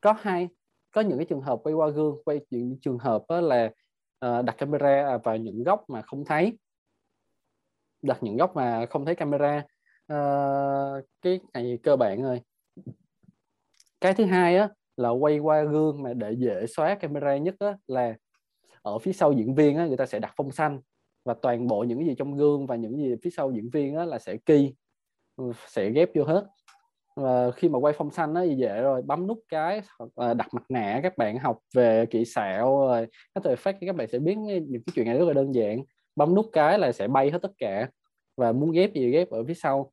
có 0.00 0.14
hai 0.20 0.48
có 0.90 1.00
những 1.00 1.18
cái 1.18 1.26
trường 1.26 1.40
hợp 1.40 1.60
quay 1.62 1.74
qua 1.74 1.88
gương 1.88 2.22
quay 2.24 2.40
những 2.50 2.78
trường 2.80 2.98
hợp 2.98 3.24
là 3.28 3.70
uh, 4.26 4.44
đặt 4.44 4.58
camera 4.58 5.18
vào 5.18 5.36
những 5.36 5.62
góc 5.62 5.84
mà 5.90 6.02
không 6.02 6.24
thấy. 6.24 6.58
Đặt 8.02 8.18
những 8.22 8.36
góc 8.36 8.56
mà 8.56 8.86
không 8.86 9.04
thấy 9.04 9.14
camera. 9.14 9.64
Uh, 10.12 11.04
cái 11.22 11.40
này 11.54 11.78
cơ 11.82 11.96
bản 11.96 12.22
rồi. 12.22 12.40
Cái 14.00 14.14
thứ 14.14 14.24
hai 14.24 14.56
á 14.56 14.68
là 14.96 15.08
quay 15.08 15.38
qua 15.38 15.62
gương 15.62 16.02
mà 16.02 16.14
để 16.14 16.32
dễ 16.32 16.66
xóa 16.66 16.94
camera 16.94 17.36
nhất 17.36 17.54
á 17.58 17.76
là 17.86 18.16
ở 18.82 18.98
phía 18.98 19.12
sau 19.12 19.32
diễn 19.32 19.54
viên 19.54 19.76
á 19.76 19.86
người 19.86 19.96
ta 19.96 20.06
sẽ 20.06 20.18
đặt 20.18 20.32
phông 20.36 20.52
xanh 20.52 20.80
và 21.24 21.34
toàn 21.42 21.66
bộ 21.66 21.84
những 21.84 21.98
cái 21.98 22.08
gì 22.08 22.14
trong 22.18 22.36
gương 22.36 22.66
và 22.66 22.76
những 22.76 22.96
gì 22.96 23.14
phía 23.22 23.30
sau 23.30 23.52
diễn 23.52 23.70
viên 23.70 23.96
á 23.96 24.04
là 24.04 24.18
sẽ 24.18 24.36
key. 24.36 24.74
Ừ, 25.40 25.52
sẽ 25.66 25.90
ghép 25.90 26.10
vô 26.14 26.24
hết. 26.24 26.46
Và 27.16 27.50
khi 27.50 27.68
mà 27.68 27.78
quay 27.78 27.94
phong 27.98 28.10
xanh 28.10 28.34
nó 28.34 28.42
dễ 28.42 28.80
rồi 28.80 29.02
bấm 29.02 29.26
nút 29.26 29.38
cái 29.48 29.82
đặt 30.16 30.48
mặt 30.54 30.62
nạ 30.68 31.00
các 31.02 31.18
bạn 31.18 31.38
học 31.38 31.58
về 31.74 32.06
kỹ 32.06 32.24
xạo 32.24 32.78
rồi 32.78 33.06
các 33.34 33.44
thời 33.44 33.56
phát 33.56 33.76
các 33.80 33.96
bạn 33.96 34.08
sẽ 34.08 34.18
biết 34.18 34.38
những 34.38 34.82
cái 34.86 34.92
chuyện 34.94 35.06
này 35.06 35.18
rất 35.18 35.24
là 35.24 35.32
đơn 35.32 35.54
giản. 35.54 35.82
Bấm 36.16 36.34
nút 36.34 36.46
cái 36.52 36.78
là 36.78 36.92
sẽ 36.92 37.08
bay 37.08 37.30
hết 37.30 37.38
tất 37.42 37.52
cả. 37.58 37.88
Và 38.36 38.52
muốn 38.52 38.72
ghép 38.72 38.94
gì 38.94 39.10
ghép 39.10 39.30
ở 39.30 39.44
phía 39.44 39.54
sau. 39.54 39.92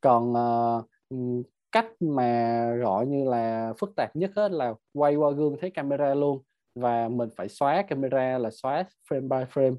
Còn 0.00 0.32
uh, 0.32 1.46
cách 1.72 1.86
mà 2.00 2.70
gọi 2.82 3.06
như 3.06 3.24
là 3.24 3.72
phức 3.78 3.96
tạp 3.96 4.16
nhất 4.16 4.30
hết 4.36 4.52
là 4.52 4.74
quay 4.92 5.16
qua 5.16 5.30
gương 5.30 5.56
thấy 5.60 5.70
camera 5.70 6.14
luôn. 6.14 6.42
Và 6.74 7.08
mình 7.08 7.28
phải 7.36 7.48
xóa 7.48 7.82
camera 7.82 8.38
là 8.38 8.50
xóa 8.50 8.84
frame 9.10 9.28
by 9.28 9.44
frame. 9.52 9.76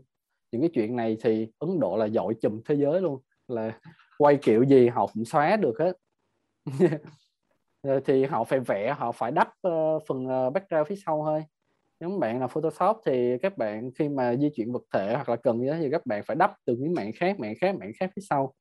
Những 0.52 0.62
cái 0.62 0.70
chuyện 0.74 0.96
này 0.96 1.18
thì 1.24 1.48
Ấn 1.60 1.80
Độ 1.80 1.98
là 1.98 2.08
dội 2.08 2.34
chùm 2.42 2.62
thế 2.66 2.76
giới 2.76 3.02
luôn. 3.02 3.22
Là 3.48 3.80
quay 4.18 4.38
kiểu 4.42 4.64
gì 4.64 4.88
họ 4.88 5.08
cũng 5.14 5.26
xóa 5.26 5.56
được 5.56 5.74
hết. 5.80 5.98
Thì 8.06 8.26
họ 8.26 8.44
phải 8.44 8.60
vẽ 8.60 8.96
họ 8.98 9.12
phải 9.12 9.32
đắp 9.32 9.48
uh, 9.68 10.04
phần 10.08 10.26
uh, 10.26 10.54
background 10.54 10.88
phía 10.88 10.96
sau 11.06 11.24
thôi. 11.26 11.44
Nếu 12.00 12.10
bạn 12.20 12.40
là 12.40 12.48
Photoshop 12.48 12.98
thì 13.06 13.38
các 13.38 13.58
bạn 13.58 13.92
khi 14.00 14.10
mà 14.10 14.36
di 14.36 14.50
chuyển 14.56 14.72
vật 14.72 14.84
thể 14.94 15.14
hoặc 15.16 15.30
là 15.30 15.36
cần 15.36 15.60
gì 15.60 15.68
đó 15.68 15.76
thì 15.80 15.90
các 15.92 16.06
bạn 16.06 16.24
phải 16.26 16.36
đắp 16.36 16.54
từ 16.66 16.76
những 16.76 16.94
mạng 16.94 17.12
khác 17.16 17.40
mạng 17.40 17.54
khác 17.62 17.76
mạng 17.76 17.92
khác 18.00 18.12
phía 18.16 18.22
sau. 18.30 18.54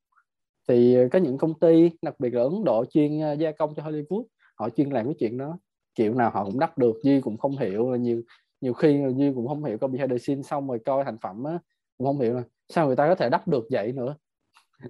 Thì 0.68 0.96
có 1.12 1.18
những 1.18 1.38
công 1.38 1.58
ty 1.58 1.90
đặc 2.02 2.14
biệt 2.18 2.34
là 2.34 2.42
Ấn 2.42 2.64
Độ 2.64 2.84
chuyên 2.84 3.32
uh, 3.32 3.38
gia 3.38 3.52
công 3.52 3.74
cho 3.74 3.82
Hollywood 3.82 4.24
họ 4.54 4.68
chuyên 4.70 4.90
làm 4.90 5.04
cái 5.04 5.14
chuyện 5.18 5.38
đó. 5.38 5.58
Kiểu 5.94 6.14
nào 6.14 6.30
họ 6.30 6.44
cũng 6.44 6.60
đắp 6.60 6.78
được 6.78 6.96
Duy 7.02 7.20
cũng 7.20 7.38
không 7.38 7.58
hiểu 7.58 7.90
là 7.90 7.96
nhiều 7.96 8.22
nhiều 8.60 8.72
khi 8.72 9.02
Duy 9.16 9.32
cũng 9.34 9.48
không 9.48 9.64
hiểu 9.64 9.78
coi 9.78 9.90
behind 9.90 10.10
the 10.10 10.18
xin 10.18 10.42
xong 10.42 10.68
rồi 10.68 10.78
coi 10.86 11.04
thành 11.04 11.18
phẩm 11.22 11.44
á 11.44 11.58
cũng 11.98 12.06
không 12.06 12.20
hiểu 12.20 12.34
là 12.34 12.42
sao 12.68 12.86
người 12.86 12.96
ta 12.96 13.08
có 13.08 13.14
thể 13.14 13.28
đắp 13.28 13.48
được 13.48 13.64
vậy 13.70 13.92
nữa. 13.92 14.16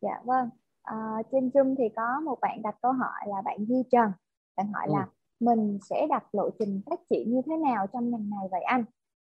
dạ 0.01 0.21
vâng. 0.25 0.49
À, 0.83 1.23
trên 1.33 1.49
Zoom 1.49 1.75
thì 1.79 1.85
có 1.97 2.21
một 2.25 2.39
bạn 2.41 2.63
đặt 2.63 2.77
câu 2.83 2.93
hỏi 2.93 3.21
là 3.27 3.43
bạn 3.45 3.65
Duy 3.69 3.83
Trần. 3.91 4.11
Bạn 4.57 4.73
hỏi 4.73 4.87
ừ. 4.89 4.93
là 4.93 5.07
mình 5.41 5.79
sẽ 5.91 6.07
đặt 6.11 6.35
lộ 6.35 6.51
trình 6.59 6.83
phát 6.91 7.01
triển 7.11 7.35
như 7.35 7.43
thế 7.47 7.57
nào 7.57 7.87
trong 7.93 8.11
ngành 8.11 8.31
này 8.31 8.49
vậy 8.51 8.63
anh? 8.63 8.85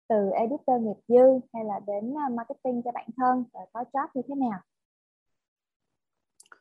Từ 0.08 0.30
editor 0.30 0.82
nghiệp 0.82 1.00
dư 1.08 1.40
hay 1.52 1.64
là 1.64 1.80
đến 1.86 2.14
à, 2.18 2.28
marketing 2.28 2.82
cho 2.82 2.92
bản 2.92 3.08
thân 3.16 3.44
và 3.52 3.60
có 3.72 3.84
job 3.92 4.06
như 4.14 4.22
thế 4.28 4.34
nào? 4.34 4.60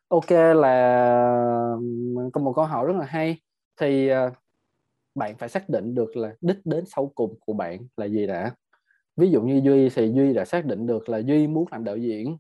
Ok 0.08 0.32
là 0.56 1.78
có 2.34 2.42
một 2.42 2.54
câu 2.56 2.66
hỏi 2.66 2.86
rất 2.86 2.96
là 2.96 3.06
hay. 3.06 3.42
Thì 3.82 4.12
uh, 4.12 4.34
bạn 5.16 5.38
phải 5.38 5.50
xác 5.50 5.70
định 5.70 5.96
được 5.96 6.18
là 6.18 6.36
đích 6.42 6.58
đến 6.66 6.84
sau 6.88 7.12
cùng 7.16 7.36
của 7.46 7.54
bạn 7.54 7.80
là 7.98 8.06
gì 8.06 8.28
đã? 8.28 8.52
Ví 9.18 9.32
dụ 9.32 9.42
như 9.42 9.62
duy 9.64 9.90
thì 9.90 10.12
duy 10.14 10.34
đã 10.34 10.46
xác 10.46 10.66
định 10.66 10.88
được 10.88 11.10
là 11.10 11.18
duy 11.18 11.48
muốn 11.48 11.66
làm 11.72 11.84
đạo 11.84 11.98
diễn 11.98 12.38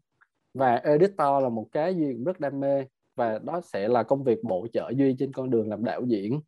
và 0.53 0.75
editor 0.75 1.43
là 1.43 1.49
một 1.49 1.67
cái 1.71 1.95
duy 1.95 2.13
cũng 2.13 2.23
rất 2.23 2.39
đam 2.39 2.59
mê 2.59 2.85
và 3.15 3.39
đó 3.39 3.61
sẽ 3.63 3.87
là 3.87 4.03
công 4.03 4.23
việc 4.23 4.43
bổ 4.43 4.67
trợ 4.73 4.91
duy 4.95 5.15
trên 5.19 5.33
con 5.33 5.49
đường 5.49 5.69
làm 5.69 5.83
đạo 5.83 6.01
diễn. 6.07 6.41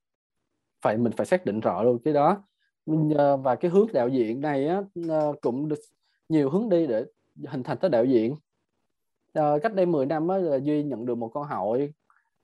Phải 0.82 0.98
mình 0.98 1.12
phải 1.18 1.26
xác 1.26 1.46
định 1.46 1.60
rõ 1.60 1.84
luôn 1.84 2.00
cái 2.04 2.14
đó. 2.14 2.44
Ờ, 3.16 3.38
và 3.38 3.56
cái 3.56 3.72
hướng 3.72 3.88
đạo 3.94 4.08
diễn 4.08 4.42
này 4.42 4.68
á, 4.68 4.82
ờ, 5.10 5.34
cũng 5.42 5.68
được 5.68 5.80
nhiều 6.30 6.50
hướng 6.50 6.70
đi 6.70 6.88
để 6.88 7.06
hình 7.48 7.64
thành 7.64 7.78
tới 7.78 7.90
đạo 7.90 8.06
diễn. 8.06 8.36
À, 9.34 9.52
cách 9.64 9.74
đây 9.74 9.86
10 9.86 10.06
năm 10.06 10.28
á, 10.28 10.38
là 10.38 10.58
duy 10.58 10.84
nhận 10.84 11.06
được 11.06 11.16
một 11.16 11.32
câu 11.34 11.44
hỏi 11.44 11.94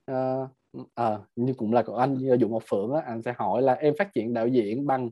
à, 0.06 0.48
à, 0.96 1.20
nhưng 1.36 1.56
cũng 1.56 1.74
là 1.74 1.84
của 1.84 1.96
anh 1.96 2.18
dụng 2.40 2.52
một 2.52 2.64
phượng 2.70 2.94
á, 2.94 3.02
anh 3.06 3.22
sẽ 3.22 3.34
hỏi 3.38 3.62
là 3.62 3.74
em 3.74 3.94
phát 4.00 4.14
triển 4.14 4.34
đạo 4.34 4.48
diễn 4.48 4.86
bằng 4.88 5.10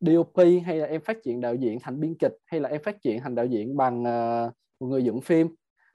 DOP 0.00 0.36
hay 0.64 0.76
là 0.76 0.86
em 0.86 1.00
phát 1.00 1.16
triển 1.24 1.40
đạo 1.40 1.54
diễn 1.54 1.78
thành 1.80 2.00
biên 2.00 2.14
kịch 2.18 2.36
hay 2.46 2.60
là 2.60 2.68
em 2.68 2.82
phát 2.82 3.02
triển 3.02 3.20
thành 3.20 3.34
đạo 3.34 3.46
diễn 3.46 3.76
bằng 3.76 4.02
uh, 4.02 4.52
người 4.80 5.04
dựng 5.04 5.20
phim? 5.20 5.54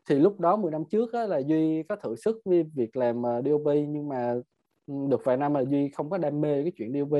Thì 0.09 0.15
lúc 0.15 0.39
đó 0.39 0.55
10 0.55 0.71
năm 0.71 0.83
trước 0.91 1.13
á, 1.13 1.25
là 1.25 1.37
duy 1.37 1.83
có 1.83 1.95
thử 1.95 2.15
sức 2.15 2.41
với 2.45 2.63
việc 2.63 2.95
làm 2.95 3.23
ờ, 3.23 3.37
uh, 3.37 3.45
DOP 3.45 3.75
nhưng 3.87 4.09
mà 4.09 4.33
ừ, 4.87 4.93
được 5.09 5.21
vài 5.23 5.37
năm 5.37 5.53
là 5.53 5.61
duy 5.61 5.89
không 5.89 6.09
có 6.09 6.17
đam 6.17 6.41
mê 6.41 6.63
cái 6.63 6.71
chuyện 6.77 6.93
DOP 6.93 7.19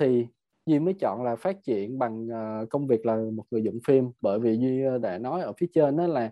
thì 0.00 0.26
duy 0.66 0.78
mới 0.78 0.94
chọn 0.94 1.22
là 1.22 1.36
phát 1.36 1.64
triển 1.64 1.98
bằng 1.98 2.26
uh, 2.26 2.70
công 2.70 2.86
việc 2.86 3.06
là 3.06 3.16
một 3.34 3.44
người 3.50 3.62
dựng 3.62 3.78
phim. 3.86 4.10
Bởi 4.20 4.38
vì 4.38 4.58
duy 4.58 4.82
ờ, 4.82 4.98
đã 4.98 5.18
nói 5.18 5.42
ở 5.42 5.52
phía 5.58 5.66
trên 5.74 5.96
đó 5.96 6.06
là 6.06 6.30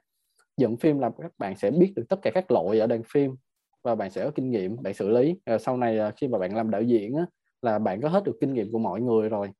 dựng 0.56 0.76
phim 0.76 0.98
là 0.98 1.10
các 1.18 1.32
bạn 1.38 1.56
sẽ 1.56 1.70
biết 1.70 1.92
được 1.96 2.04
tất 2.08 2.18
cả 2.22 2.30
các 2.34 2.50
lỗi 2.50 2.78
ở 2.78 2.86
đoàn 2.86 3.02
phim 3.12 3.36
và 3.82 3.94
bạn 3.94 4.10
sẽ 4.10 4.24
có 4.24 4.30
kinh 4.34 4.50
nghiệm 4.50 4.82
bạn 4.82 4.94
xử 4.94 5.08
lý. 5.08 5.36
Rồi 5.46 5.58
sau 5.58 5.76
này 5.76 5.98
khi 6.16 6.28
mà 6.28 6.38
bạn 6.38 6.56
làm 6.56 6.70
đạo 6.70 6.82
diễn 6.82 7.14
á, 7.14 7.26
là 7.62 7.78
bạn 7.78 8.00
có 8.00 8.08
hết 8.08 8.24
được 8.24 8.36
kinh 8.40 8.54
nghiệm 8.54 8.72
của 8.72 8.78
mọi 8.78 9.00
người 9.00 9.28
rồi 9.28 9.50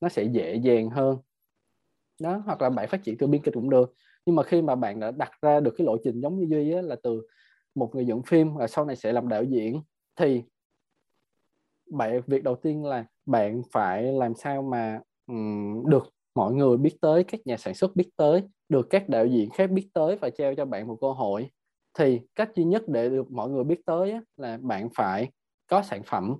nó 0.00 0.08
sẽ 0.08 0.22
dễ 0.22 0.54
dàng 0.54 0.90
hơn. 0.90 1.18
Đó 2.20 2.42
hoặc 2.46 2.62
là 2.62 2.70
bạn 2.70 2.88
phát 2.88 3.02
triển 3.02 3.18
từ 3.18 3.26
biên 3.26 3.42
kịch 3.42 3.54
cũng 3.54 3.70
được 3.70 3.94
nhưng 4.26 4.36
mà 4.36 4.42
khi 4.42 4.62
mà 4.62 4.74
bạn 4.74 5.00
đã 5.00 5.10
đặt 5.10 5.30
ra 5.42 5.60
được 5.60 5.74
cái 5.78 5.86
lộ 5.86 5.96
trình 6.04 6.20
giống 6.20 6.38
như 6.38 6.46
duy 6.50 6.72
á, 6.72 6.82
là 6.82 6.96
từ 7.02 7.22
một 7.74 7.94
người 7.94 8.06
dựng 8.06 8.22
phim 8.22 8.54
và 8.54 8.66
sau 8.66 8.84
này 8.84 8.96
sẽ 8.96 9.12
làm 9.12 9.28
đạo 9.28 9.44
diễn 9.44 9.82
thì 10.16 10.42
bạn 11.90 12.20
việc 12.26 12.42
đầu 12.42 12.56
tiên 12.56 12.84
là 12.84 13.04
bạn 13.26 13.62
phải 13.72 14.02
làm 14.02 14.34
sao 14.34 14.62
mà 14.62 15.00
um, 15.26 15.84
được 15.86 16.08
mọi 16.34 16.52
người 16.52 16.76
biết 16.76 16.96
tới 17.00 17.24
các 17.24 17.40
nhà 17.44 17.56
sản 17.56 17.74
xuất 17.74 17.96
biết 17.96 18.10
tới 18.16 18.42
được 18.68 18.86
các 18.90 19.08
đạo 19.08 19.26
diễn 19.26 19.50
khác 19.50 19.70
biết 19.70 19.88
tới 19.94 20.16
và 20.16 20.30
trao 20.30 20.54
cho 20.54 20.64
bạn 20.64 20.86
một 20.86 20.98
cơ 21.00 21.12
hội. 21.12 21.50
Thì 21.98 22.20
cách 22.34 22.50
duy 22.54 22.64
nhất 22.64 22.82
để 22.88 23.08
được 23.08 23.30
mọi 23.30 23.50
người 23.50 23.64
biết 23.64 23.80
tới 23.86 24.14
là 24.36 24.58
bạn 24.62 24.88
phải 24.94 25.30
có 25.66 25.82
sản 25.82 26.02
phẩm. 26.02 26.36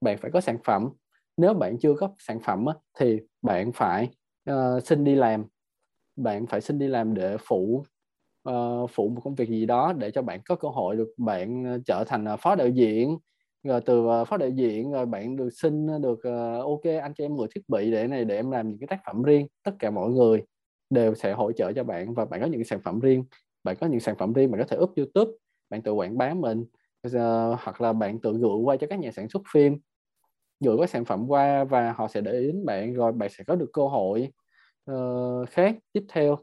Bạn 0.00 0.18
phải 0.18 0.30
có 0.30 0.40
sản 0.40 0.58
phẩm. 0.64 0.88
Nếu 1.36 1.54
bạn 1.54 1.78
chưa 1.78 1.94
có 1.94 2.10
sản 2.18 2.40
phẩm 2.40 2.64
thì 2.98 3.20
bạn 3.42 3.72
phải 3.72 4.08
uh, 4.50 4.82
xin 4.84 5.04
đi 5.04 5.14
làm 5.14 5.44
bạn 6.16 6.46
phải 6.46 6.60
xin 6.60 6.78
đi 6.78 6.86
làm 6.86 7.14
để 7.14 7.36
phụ 7.40 7.84
uh, 8.48 8.90
phụ 8.90 9.08
một 9.08 9.20
công 9.24 9.34
việc 9.34 9.48
gì 9.48 9.66
đó 9.66 9.92
để 9.92 10.10
cho 10.10 10.22
bạn 10.22 10.40
có 10.44 10.56
cơ 10.56 10.68
hội 10.68 10.96
được 10.96 11.08
bạn 11.16 11.64
ờ, 11.64 11.78
trở 11.86 12.04
thành 12.04 12.24
ờ, 12.24 12.36
phó 12.36 12.54
đạo 12.54 12.68
diễn. 12.68 13.18
Rồi 13.62 13.80
từ 13.80 14.06
phó 14.28 14.36
đạo 14.36 14.48
diễn 14.48 14.92
rồi 14.92 15.06
bạn 15.06 15.36
được 15.36 15.48
xin 15.50 15.86
được 16.02 16.18
uh, 16.18 16.64
ok 16.64 16.82
anh 17.02 17.14
cho 17.14 17.24
em 17.24 17.36
mượn 17.36 17.48
thiết 17.54 17.68
bị 17.68 17.90
để 17.90 18.06
này 18.06 18.24
để 18.24 18.36
em 18.36 18.50
làm 18.50 18.68
những 18.68 18.78
cái 18.78 18.86
tác 18.86 19.00
phẩm 19.06 19.22
riêng. 19.22 19.46
Tất 19.62 19.72
cả 19.78 19.90
mọi 19.90 20.10
người 20.10 20.42
đều 20.90 21.14
sẽ 21.14 21.32
hỗ 21.32 21.52
trợ 21.52 21.72
cho 21.72 21.84
bạn 21.84 22.14
và 22.14 22.24
bạn 22.24 22.40
có 22.40 22.46
những 22.46 22.64
sản 22.64 22.80
phẩm 22.84 23.00
riêng. 23.00 23.24
Bạn 23.64 23.76
có 23.80 23.86
những 23.86 24.00
sản 24.00 24.16
phẩm 24.18 24.32
riêng 24.32 24.50
bạn 24.50 24.60
có 24.60 24.66
thể 24.66 24.76
up 24.76 24.96
YouTube 24.96 25.32
bạn 25.70 25.82
tự 25.82 25.92
quảng 25.92 26.18
bá 26.18 26.34
mình. 26.34 26.64
Uh, 27.06 27.12
hoặc 27.60 27.80
là 27.80 27.92
bạn 27.92 28.20
tự 28.20 28.32
gửi 28.32 28.58
qua 28.64 28.76
cho 28.76 28.86
các 28.86 28.98
nhà 28.98 29.12
sản 29.12 29.28
xuất 29.28 29.42
phim. 29.52 29.78
Gửi 30.60 30.76
cái 30.78 30.88
sản 30.88 31.04
phẩm 31.04 31.28
qua 31.28 31.64
và 31.64 31.92
họ 31.92 32.08
sẽ 32.08 32.20
để 32.20 32.32
ý 32.32 32.46
đến 32.46 32.64
bạn 32.64 32.94
rồi 32.94 33.12
bạn 33.12 33.30
sẽ 33.30 33.44
có 33.44 33.54
được 33.54 33.70
cơ 33.72 33.82
hội 33.82 34.32
uh, 34.92 35.48
khác 35.48 35.76
tiếp 35.92 36.04
theo. 36.08 36.38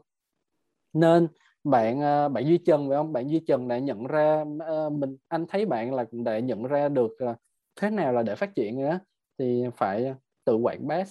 Nên 0.92 1.28
bạn 1.64 1.98
uh, 1.98 2.32
bạn 2.32 2.46
duy 2.46 2.58
trần 2.58 2.88
phải 2.88 2.96
không? 2.96 3.12
Bạn 3.12 3.30
duy 3.30 3.40
trần 3.46 3.68
đã 3.68 3.78
nhận 3.78 4.06
ra 4.06 4.42
uh, 4.42 4.92
mình 4.92 5.16
anh 5.28 5.46
thấy 5.48 5.66
bạn 5.66 5.94
là 5.94 6.04
đã 6.12 6.38
nhận 6.38 6.62
ra 6.62 6.88
được 6.88 7.12
uh, 7.30 7.36
thế 7.80 7.90
nào 7.90 8.12
là 8.12 8.22
để 8.22 8.34
phát 8.34 8.54
triển 8.54 8.82
đó 8.84 8.98
thì 9.38 9.64
phải 9.76 10.14
tự 10.44 10.56
quảng 10.56 10.86
bá 10.86 11.02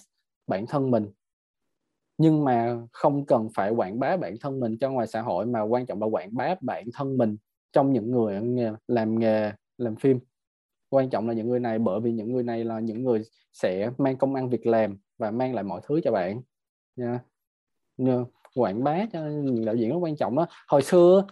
bản 0.48 0.68
thân 0.68 0.92
mình. 0.92 1.12
Nhưng 2.18 2.44
mà 2.44 2.78
không 2.92 3.26
cần 3.26 3.50
phải 3.56 3.72
quảng 3.72 4.00
bá 4.00 4.18
bản 4.18 4.36
thân 4.42 4.60
mình 4.60 4.78
cho 4.78 4.92
ngoài 4.92 5.08
xã 5.08 5.22
hội 5.22 5.46
mà 5.46 5.62
quan 5.62 5.86
trọng 5.86 6.02
là 6.02 6.08
quảng 6.08 6.30
bá 6.36 6.56
bản 6.62 6.86
thân 6.94 7.18
mình 7.18 7.38
trong 7.72 7.94
những 7.94 8.12
người 8.12 8.42
làm 8.88 9.20
nghề 9.20 9.52
làm 9.78 9.96
phim. 9.96 10.20
Quan 10.90 11.10
trọng 11.10 11.28
là 11.28 11.34
những 11.34 11.50
người 11.50 11.60
này 11.60 11.80
bởi 11.80 12.00
vì 12.00 12.12
những 12.12 12.32
người 12.32 12.44
này 12.44 12.64
là 12.64 12.80
những 12.80 13.04
người 13.04 13.24
sẽ 13.54 13.90
mang 13.98 14.18
công 14.18 14.36
ăn 14.36 14.50
việc 14.50 14.66
làm 14.66 14.98
và 15.18 15.32
mang 15.32 15.56
lại 15.56 15.64
mọi 15.64 15.82
thứ 15.88 16.02
cho 16.04 16.12
bạn. 16.12 16.42
Dạ. 16.96 17.20
nha 17.98 18.14
yeah. 18.16 18.28
quảng 18.56 18.84
bá 18.84 19.06
cho 19.14 19.30
đạo 19.66 19.76
diễn 19.76 19.90
rất 19.90 19.98
quan 19.98 20.16
trọng 20.16 20.36
đó. 20.36 20.48
Hồi 20.68 20.82
xưa 20.82 21.26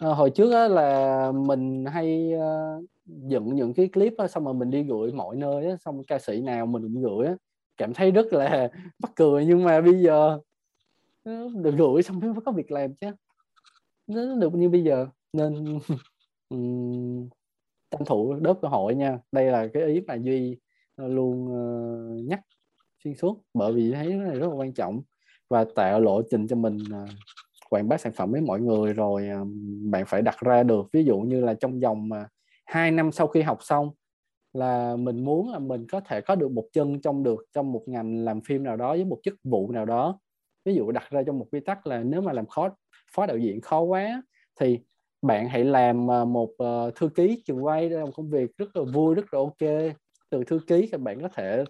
ờ, 0.00 0.12
hồi 0.12 0.30
trước 0.30 0.52
á, 0.52 0.68
là 0.68 1.32
mình 1.32 1.84
hay 1.84 2.32
uh, 2.34 2.84
dựng 3.06 3.54
những 3.54 3.74
cái 3.74 3.88
clip 3.88 4.14
á, 4.18 4.28
xong 4.28 4.44
rồi 4.44 4.54
mình 4.54 4.70
đi 4.70 4.82
gửi 4.82 5.12
mọi 5.12 5.36
nơi 5.36 5.66
á, 5.66 5.76
xong 5.84 6.04
ca 6.04 6.18
sĩ 6.18 6.40
nào 6.40 6.66
mình 6.66 6.82
cũng 6.82 7.02
gửi 7.02 7.26
á, 7.26 7.34
cảm 7.76 7.94
thấy 7.94 8.10
rất 8.10 8.26
là 8.32 8.68
mắc 8.98 9.12
cười 9.16 9.46
nhưng 9.46 9.64
mà 9.64 9.80
bây 9.80 10.02
giờ 10.02 10.38
được 11.54 11.74
gửi 11.78 12.02
xong 12.02 12.20
mới 12.20 12.32
có 12.44 12.52
việc 12.52 12.70
làm 12.70 12.94
chứ. 12.94 13.06
Nó 14.06 14.34
được 14.34 14.54
như 14.54 14.68
bây 14.68 14.84
giờ. 14.84 15.06
Nên 15.32 15.78
tranh 17.90 18.04
thủ 18.06 18.34
đớp 18.34 18.58
cơ 18.62 18.68
hội 18.68 18.94
nha. 18.94 19.18
Đây 19.32 19.44
là 19.50 19.68
cái 19.74 19.84
ý 19.84 20.00
mà 20.06 20.14
duy 20.14 20.58
luôn 20.96 21.46
uh, 21.46 22.24
nhắc 22.24 22.40
xuyên 23.06 23.14
suốt. 23.14 23.42
Bởi 23.54 23.72
vì 23.72 23.92
thấy 23.92 24.08
cái 24.08 24.16
này 24.16 24.38
rất 24.38 24.48
là 24.48 24.54
quan 24.54 24.72
trọng 24.72 25.02
và 25.50 25.64
tạo 25.74 26.00
lộ 26.00 26.22
trình 26.30 26.46
cho 26.46 26.56
mình 26.56 26.76
uh, 26.76 27.08
quảng 27.70 27.88
bá 27.88 27.96
sản 27.96 28.12
phẩm 28.12 28.32
với 28.32 28.40
mọi 28.40 28.60
người 28.60 28.92
rồi 28.92 29.28
uh, 29.42 29.48
bạn 29.90 30.04
phải 30.06 30.22
đặt 30.22 30.40
ra 30.40 30.62
được. 30.62 30.86
Ví 30.92 31.04
dụ 31.04 31.18
như 31.18 31.40
là 31.40 31.54
trong 31.54 31.80
vòng 31.80 32.08
mà 32.08 32.20
uh, 32.20 32.26
2 32.66 32.90
năm 32.90 33.12
sau 33.12 33.26
khi 33.26 33.42
học 33.42 33.58
xong 33.60 33.90
là 34.52 34.96
mình 34.96 35.24
muốn 35.24 35.52
là 35.52 35.58
mình 35.58 35.86
có 35.92 36.00
thể 36.00 36.20
có 36.20 36.34
được 36.34 36.50
một 36.50 36.64
chân 36.72 37.00
trong 37.00 37.22
được 37.22 37.44
trong 37.52 37.72
một 37.72 37.82
ngành 37.86 38.24
làm 38.24 38.40
phim 38.40 38.64
nào 38.64 38.76
đó 38.76 38.90
với 38.90 39.04
một 39.04 39.18
chức 39.22 39.34
vụ 39.44 39.72
nào 39.72 39.84
đó. 39.84 40.20
Ví 40.64 40.74
dụ 40.74 40.90
đặt 40.90 41.10
ra 41.10 41.22
trong 41.26 41.38
một 41.38 41.46
quy 41.52 41.60
tắc 41.60 41.86
là 41.86 42.02
nếu 42.02 42.20
mà 42.20 42.32
làm 42.32 42.46
khó 42.46 42.68
phó 43.12 43.26
đạo 43.26 43.38
diễn 43.38 43.60
khó 43.60 43.80
quá 43.80 44.22
thì 44.60 44.80
bạn 45.22 45.48
hãy 45.48 45.64
làm 45.64 46.10
à, 46.10 46.24
một 46.24 46.50
uh, 46.62 46.94
thư 46.94 47.08
ký 47.08 47.42
trường 47.46 47.64
quay 47.64 47.88
đây 47.88 47.98
là 47.98 48.04
một 48.04 48.12
công 48.16 48.30
việc 48.30 48.56
rất 48.56 48.76
là 48.76 48.82
vui 48.92 49.14
rất 49.14 49.34
là 49.34 49.40
ok. 49.40 49.92
Từ 50.30 50.44
thư 50.44 50.60
ký 50.66 50.88
các 50.92 51.00
bạn 51.00 51.20
có 51.22 51.28
thể 51.28 51.64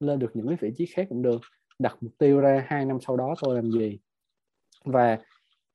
lên 0.00 0.18
được 0.18 0.30
những 0.34 0.48
cái 0.48 0.56
vị 0.60 0.72
trí 0.76 0.86
khác 0.86 1.06
cũng 1.08 1.22
được. 1.22 1.40
Đặt 1.78 1.96
mục 2.00 2.12
tiêu 2.18 2.40
ra 2.40 2.64
hai 2.68 2.84
năm 2.84 2.98
sau 3.00 3.16
đó 3.16 3.34
tôi 3.42 3.54
làm 3.54 3.70
gì? 3.70 3.98
Và 4.84 5.18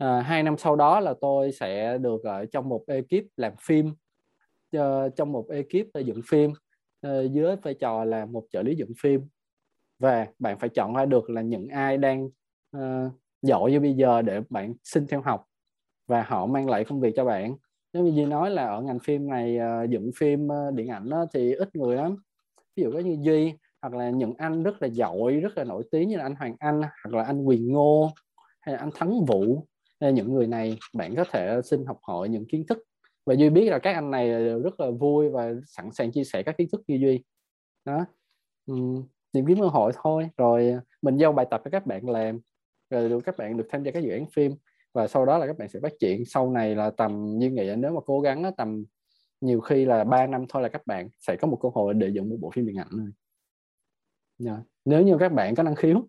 uh, 0.04 0.26
hai 0.26 0.44
năm 0.44 0.58
sau 0.58 0.76
đó 0.76 1.00
là 1.00 1.14
tôi 1.22 1.52
sẽ 1.52 1.98
được 1.98 2.24
ở 2.24 2.46
trong 2.46 2.70
một 2.70 2.84
ekip 2.88 3.26
làm 3.38 3.54
phim 3.62 3.88
uh, 4.78 5.16
trong 5.16 5.32
một 5.32 5.46
ekip 5.50 6.06
dựng 6.06 6.22
phim 6.28 6.52
uh, 7.08 7.32
dưới 7.32 7.56
vai 7.56 7.74
trò 7.74 8.04
là 8.04 8.26
một 8.26 8.46
trợ 8.52 8.62
lý 8.62 8.76
dựng 8.76 8.92
phim. 9.02 9.22
Và 10.00 10.28
bạn 10.40 10.60
phải 10.60 10.70
chọn 10.70 10.94
ra 10.94 11.06
được 11.06 11.30
là 11.30 11.42
những 11.42 11.68
ai 11.68 11.98
đang 11.98 12.26
uh, 12.78 13.12
giỏi 13.42 13.72
như 13.72 13.80
bây 13.80 13.94
giờ 13.94 14.22
để 14.22 14.42
bạn 14.50 14.74
xin 14.84 15.08
theo 15.08 15.22
học. 15.22 15.46
Và 16.08 16.24
họ 16.24 16.46
mang 16.46 16.70
lại 16.70 16.84
công 16.84 17.00
việc 17.00 17.14
cho 17.16 17.26
bạn. 17.26 17.56
Nếu 17.94 18.04
như 18.04 18.12
Duy 18.12 18.26
nói 18.26 18.52
là 18.52 18.68
ở 18.68 18.82
ngành 18.82 19.00
phim 19.00 19.30
này 19.30 19.58
uh, 19.58 19.90
dựng 19.90 20.12
phim 20.16 20.48
uh, 20.48 20.74
điện 20.74 20.88
ảnh 20.88 21.10
đó, 21.10 21.26
thì 21.34 21.54
ít 21.54 21.76
người 21.76 21.96
lắm. 21.96 22.16
Ví 22.76 22.84
dụ 22.84 22.92
có 22.94 23.00
như 23.00 23.18
Duy 23.22 23.54
hoặc 23.82 23.94
là 23.94 24.10
những 24.10 24.34
anh 24.38 24.64
rất 24.64 24.82
là 24.82 24.88
giỏi 24.88 25.40
rất 25.40 25.58
là 25.58 25.64
nổi 25.64 25.84
tiếng 25.92 26.10
như 26.10 26.18
là 26.18 26.24
anh 26.24 26.36
Hoàng 26.36 26.56
Anh 26.60 26.82
hoặc 26.82 27.18
là 27.18 27.24
anh 27.24 27.46
Quỳnh 27.46 27.72
Ngô 27.72 28.12
hay 28.62 28.74
là 28.74 28.80
anh 28.80 28.90
Thắng 28.96 29.26
Vũ. 29.26 29.68
Hay 30.02 30.14
những 30.14 30.34
người 30.34 30.48
này 30.48 30.78
bạn 30.94 31.16
có 31.16 31.24
thể 31.32 31.62
xin 31.64 31.86
học 31.86 32.00
hỏi 32.02 32.30
những 32.30 32.46
kiến 32.46 32.66
thức. 32.68 32.78
Và 33.26 33.36
Duy 33.36 33.50
biết 33.50 33.70
là 33.70 33.80
các 33.80 33.94
anh 33.94 34.12
này 34.12 34.30
rất 34.60 34.80
là 34.80 34.90
vui 34.92 35.30
và 35.30 35.54
sẵn 35.68 35.92
sàng 35.92 36.12
chia 36.12 36.24
sẻ 36.24 36.44
các 36.44 36.58
kiến 36.58 36.68
thức 36.72 36.82
như 36.88 36.96
Duy. 36.96 37.24
Đó. 37.86 38.06
Uhm, 38.72 39.04
tìm 39.32 39.46
kiếm 39.46 39.60
cơ 39.60 39.68
hội 39.68 39.92
thôi. 39.96 40.30
Rồi 40.38 40.76
mình 41.02 41.18
giao 41.18 41.32
bài 41.32 41.46
tập 41.52 41.62
cho 41.64 41.70
các 41.72 41.86
bạn 41.86 42.10
làm. 42.10 42.40
Rồi 42.90 43.10
được 43.10 43.20
các 43.26 43.38
bạn 43.38 43.58
được 43.58 43.68
tham 43.70 43.84
gia 43.84 43.92
các 43.92 44.04
dự 44.04 44.10
án 44.10 44.26
phim. 44.26 44.52
Và 44.94 45.08
sau 45.08 45.26
đó 45.26 45.38
là 45.38 45.48
các 45.48 45.58
bạn 45.58 45.70
sẽ 45.70 45.80
phát 45.80 45.94
triển. 46.00 46.26
Sau 46.26 46.52
này 46.52 46.76
là 46.76 46.90
tầm 46.90 47.38
như 47.38 47.50
nghĩ 47.50 47.76
nếu 47.78 47.92
mà 47.92 48.02
cố 48.06 48.22
gắng 48.22 48.52
tầm 48.58 48.84
nhiều 49.42 49.62
khi 49.62 49.86
là 49.86 50.04
3 50.04 50.28
năm 50.28 50.46
thôi 50.50 50.62
là 50.62 50.70
các 50.70 50.88
bạn 50.88 51.10
sẽ 51.20 51.36
có 51.36 51.48
một 51.48 51.60
cơ 51.62 51.70
hội 51.74 51.94
để 51.94 52.08
dựng 52.08 52.30
một 52.30 52.38
bộ 52.40 52.52
phim 52.52 52.66
điện 52.66 52.76
ảnh 52.78 52.90
rồi 52.92 53.12
yeah. 54.46 54.60
nếu 54.86 55.02
như 55.02 55.18
các 55.20 55.32
bạn 55.32 55.56
có 55.56 55.64
năng 55.64 55.76
khiếu. 55.76 56.08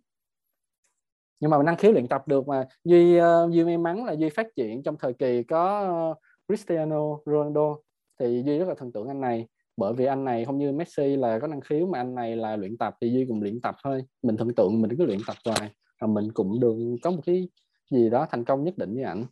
Nhưng 1.41 1.51
mà 1.51 1.63
năng 1.63 1.77
khiếu 1.77 1.93
luyện 1.93 2.09
tập 2.09 2.29
được 2.29 2.49
mà. 2.49 2.69
Duy 2.85 3.21
uh, 3.21 3.53
duy 3.53 3.65
may 3.65 3.79
mắn 3.79 4.05
là 4.05 4.13
duy 4.13 4.29
phát 4.29 4.47
triển 4.57 4.83
trong 4.83 4.97
thời 4.99 5.13
kỳ 5.13 5.43
có 5.43 5.89
uh, 6.11 6.19
Cristiano 6.47 7.19
Ronaldo. 7.27 7.77
Thì 8.19 8.43
duy 8.47 8.59
rất 8.59 8.69
là 8.69 8.75
thần 8.75 8.93
tượng 8.93 9.09
anh 9.09 9.21
này. 9.21 9.49
Bởi 9.77 9.93
vì 9.93 10.05
anh 10.05 10.25
này 10.25 10.45
không 10.45 10.59
như 10.59 10.73
Messi 10.73 11.17
là 11.17 11.39
có 11.39 11.47
năng 11.47 11.61
khiếu 11.61 11.87
mà 11.87 11.99
anh 11.99 12.15
này 12.15 12.37
là 12.37 12.57
luyện 12.57 12.79
tập 12.79 12.97
thì 13.01 13.11
duy 13.13 13.27
cùng 13.29 13.43
luyện 13.43 13.61
tập 13.61 13.77
thôi. 13.83 14.05
Mình 14.23 14.37
thần 14.37 14.55
tượng 14.55 14.83
mình 14.83 14.97
cứ 14.99 15.05
luyện 15.05 15.19
tập 15.27 15.37
hoài. 15.45 15.75
Và 16.01 16.07
mình 16.07 16.33
cũng 16.35 16.61
được 16.61 16.77
có 17.03 17.11
một 17.11 17.21
cái 17.27 17.49
gì 17.91 18.11
đó 18.11 18.27
thành 18.31 18.45
công 18.45 18.65
nhất 18.65 18.75
định 18.79 18.95
với 18.95 19.03
ảnh. 19.03 19.27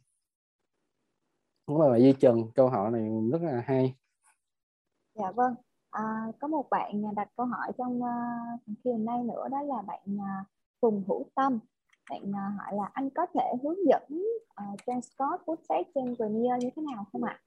Đúng 1.68 1.78
rồi 1.78 2.02
duy 2.02 2.12
Trần. 2.12 2.42
Câu 2.54 2.68
hỏi 2.68 2.90
này 2.90 3.08
rất 3.32 3.42
là 3.42 3.62
hay. 3.66 3.94
Dạ 5.14 5.30
vâng 5.30 5.54
à, 5.98 6.32
có 6.40 6.48
một 6.48 6.70
bạn 6.70 7.14
đặt 7.16 7.28
câu 7.36 7.46
hỏi 7.46 7.72
trong 7.78 8.00
uh, 8.84 9.00
nay 9.00 9.22
nữa 9.22 9.48
đó 9.50 9.62
là 9.62 9.82
bạn 9.82 10.00
uh, 10.16 10.46
Phùng 10.80 11.04
Hữu 11.08 11.26
Tâm 11.34 11.58
bạn 12.10 12.22
uh, 12.30 12.58
hỏi 12.58 12.72
là 12.72 12.90
anh 12.92 13.10
có 13.10 13.26
thể 13.34 13.52
hướng 13.62 13.86
dẫn 13.88 14.02
uh, 14.12 14.78
transcode 14.86 15.42
footage 15.46 15.84
trên 15.94 16.16
Premiere 16.16 16.58
như 16.58 16.70
thế 16.76 16.82
nào 16.82 17.04
không 17.12 17.24
ạ? 17.24 17.40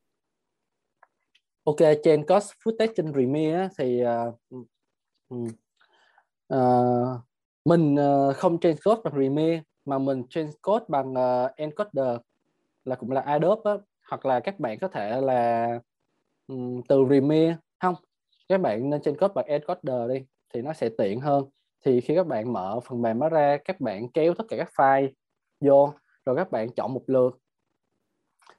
Ok, 1.64 1.78
trên 2.04 2.26
cost 2.28 2.52
footage 2.64 2.94
trên 2.96 3.14
Premiere 3.14 3.70
thì 3.78 4.04
uh, 4.04 4.66
uh, 6.54 7.20
mình 7.66 7.96
uh, 7.96 8.36
không 8.36 8.60
transcode 8.60 9.02
bằng 9.04 9.14
Premiere 9.14 9.62
mà 9.86 9.98
mình 9.98 10.24
transcode 10.30 10.86
bằng 10.88 11.14
uh, 11.14 11.56
encoder 11.56 12.18
là 12.86 12.96
cũng 12.96 13.12
là 13.12 13.22
Adobe 13.22 13.72
á, 13.72 13.78
hoặc 14.10 14.26
là 14.26 14.40
các 14.40 14.60
bạn 14.60 14.78
có 14.80 14.88
thể 14.88 15.22
là 15.22 15.68
um, 16.48 16.82
từ 16.88 17.06
Premiere 17.08 17.58
các 18.52 18.62
bạn 18.62 18.90
nên 18.90 19.02
trên 19.02 19.18
code 19.18 19.34
bằng 19.34 19.46
encoder 19.46 20.10
đi 20.10 20.26
thì 20.54 20.62
nó 20.62 20.74
sẽ 20.74 20.90
tiện 20.98 21.20
hơn. 21.20 21.46
Thì 21.86 22.02
khi 22.02 22.16
các 22.16 22.28
bạn 22.28 22.54
mở 22.54 22.80
phần 22.80 23.02
mềm 23.02 23.20
nó 23.20 23.30
ra 23.30 23.58
các 23.66 23.80
bạn 23.80 24.10
kéo 24.12 24.34
tất 24.34 24.44
cả 24.50 24.58
các 24.58 24.70
file 24.76 25.10
vô 25.60 25.94
rồi 26.26 26.36
các 26.36 26.52
bạn 26.52 26.70
chọn 26.70 26.94
một 26.94 27.04
lượt. 27.08 27.38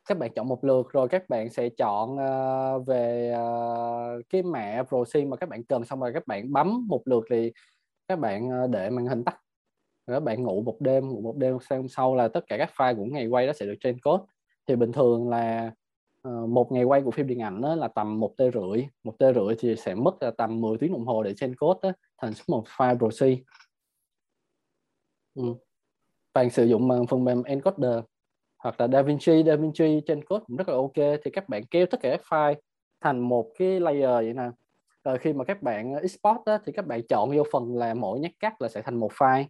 Các 0.09 0.19
bạn 0.19 0.31
chọn 0.35 0.49
một 0.49 0.65
lượt 0.65 0.87
rồi 0.93 1.09
các 1.09 1.29
bạn 1.29 1.51
sẽ 1.51 1.69
chọn 1.69 2.15
uh, 2.15 2.87
về 2.87 3.35
uh, 3.35 4.23
cái 4.29 4.43
mẹ 4.43 4.83
proxy 4.89 5.25
mà 5.25 5.37
các 5.37 5.49
bạn 5.49 5.65
cần 5.65 5.85
xong 5.85 6.01
rồi 6.01 6.11
các 6.15 6.27
bạn 6.27 6.53
bấm 6.53 6.87
một 6.89 7.03
lượt 7.05 7.25
thì 7.31 7.53
các 8.09 8.19
bạn 8.19 8.65
uh, 8.65 8.71
để 8.71 8.91
màn 8.91 9.07
hình 9.07 9.25
tắt. 9.25 9.39
Rồi 10.07 10.17
các 10.17 10.23
bạn 10.23 10.43
ngủ 10.43 10.63
một 10.63 10.77
đêm 10.81 11.09
ngủ 11.09 11.21
một 11.21 11.37
đêm 11.37 11.59
sau 11.61 11.89
sau 11.89 12.15
là 12.15 12.29
tất 12.29 12.45
cả 12.47 12.57
các 12.59 12.71
file 12.77 12.97
của 12.97 13.05
ngày 13.05 13.27
quay 13.27 13.47
đó 13.47 13.53
sẽ 13.53 13.67
được 13.67 13.77
trên 13.81 14.01
code. 14.01 14.25
Thì 14.67 14.77
bình 14.77 14.93
thường 14.93 15.29
là 15.29 15.73
Ờ, 16.23 16.47
một 16.47 16.73
ngày 16.73 16.85
quay 16.85 17.03
của 17.03 17.11
phim 17.11 17.27
điện 17.27 17.43
ảnh 17.43 17.61
đó 17.61 17.75
là 17.75 17.89
tầm 17.89 18.21
một 18.21 18.35
tê 18.37 18.51
rưỡi 18.51 18.87
một 19.03 19.19
tê 19.19 19.33
rưỡi 19.33 19.55
thì 19.59 19.77
sẽ 19.77 19.95
mất 19.95 20.23
là 20.23 20.31
tầm 20.31 20.61
10 20.61 20.79
tiếng 20.79 20.93
đồng 20.93 21.07
hồ 21.07 21.23
để 21.23 21.35
train 21.35 21.57
code 21.57 21.79
đó, 21.83 21.93
thành 22.19 22.33
một 22.49 22.65
file 22.77 22.99
proxy. 22.99 23.45
Ừ. 25.35 25.43
bạn 26.35 26.51
sử 26.51 26.65
dụng 26.65 26.89
bằng 26.89 27.07
phần 27.07 27.25
mềm 27.25 27.43
encoder 27.43 27.99
hoặc 28.59 28.81
là 28.81 28.89
DaVinci 28.89 29.43
DaVinci 29.47 30.01
trên 30.07 30.25
code 30.25 30.45
cũng 30.47 30.57
rất 30.57 30.69
là 30.69 30.75
ok. 30.75 31.21
Thì 31.25 31.31
các 31.31 31.49
bạn 31.49 31.65
kéo 31.71 31.87
tất 31.87 32.01
cả 32.03 32.11
các 32.11 32.21
file 32.29 32.55
thành 33.01 33.21
một 33.21 33.53
cái 33.59 33.81
layer 33.81 34.11
vậy 34.11 34.33
nè. 34.35 34.51
Rồi 35.05 35.19
khi 35.19 35.33
mà 35.33 35.45
các 35.45 35.63
bạn 35.63 35.95
export 35.95 36.39
đó 36.47 36.59
thì 36.65 36.73
các 36.73 36.87
bạn 36.87 37.01
chọn 37.09 37.37
vô 37.37 37.43
phần 37.53 37.77
là 37.77 37.95
mỗi 37.95 38.21
nhát 38.21 38.33
cắt 38.41 38.63
là 38.63 38.69
sẽ 38.69 38.83
thành 38.83 38.97
một 38.97 39.13
file. 39.13 39.45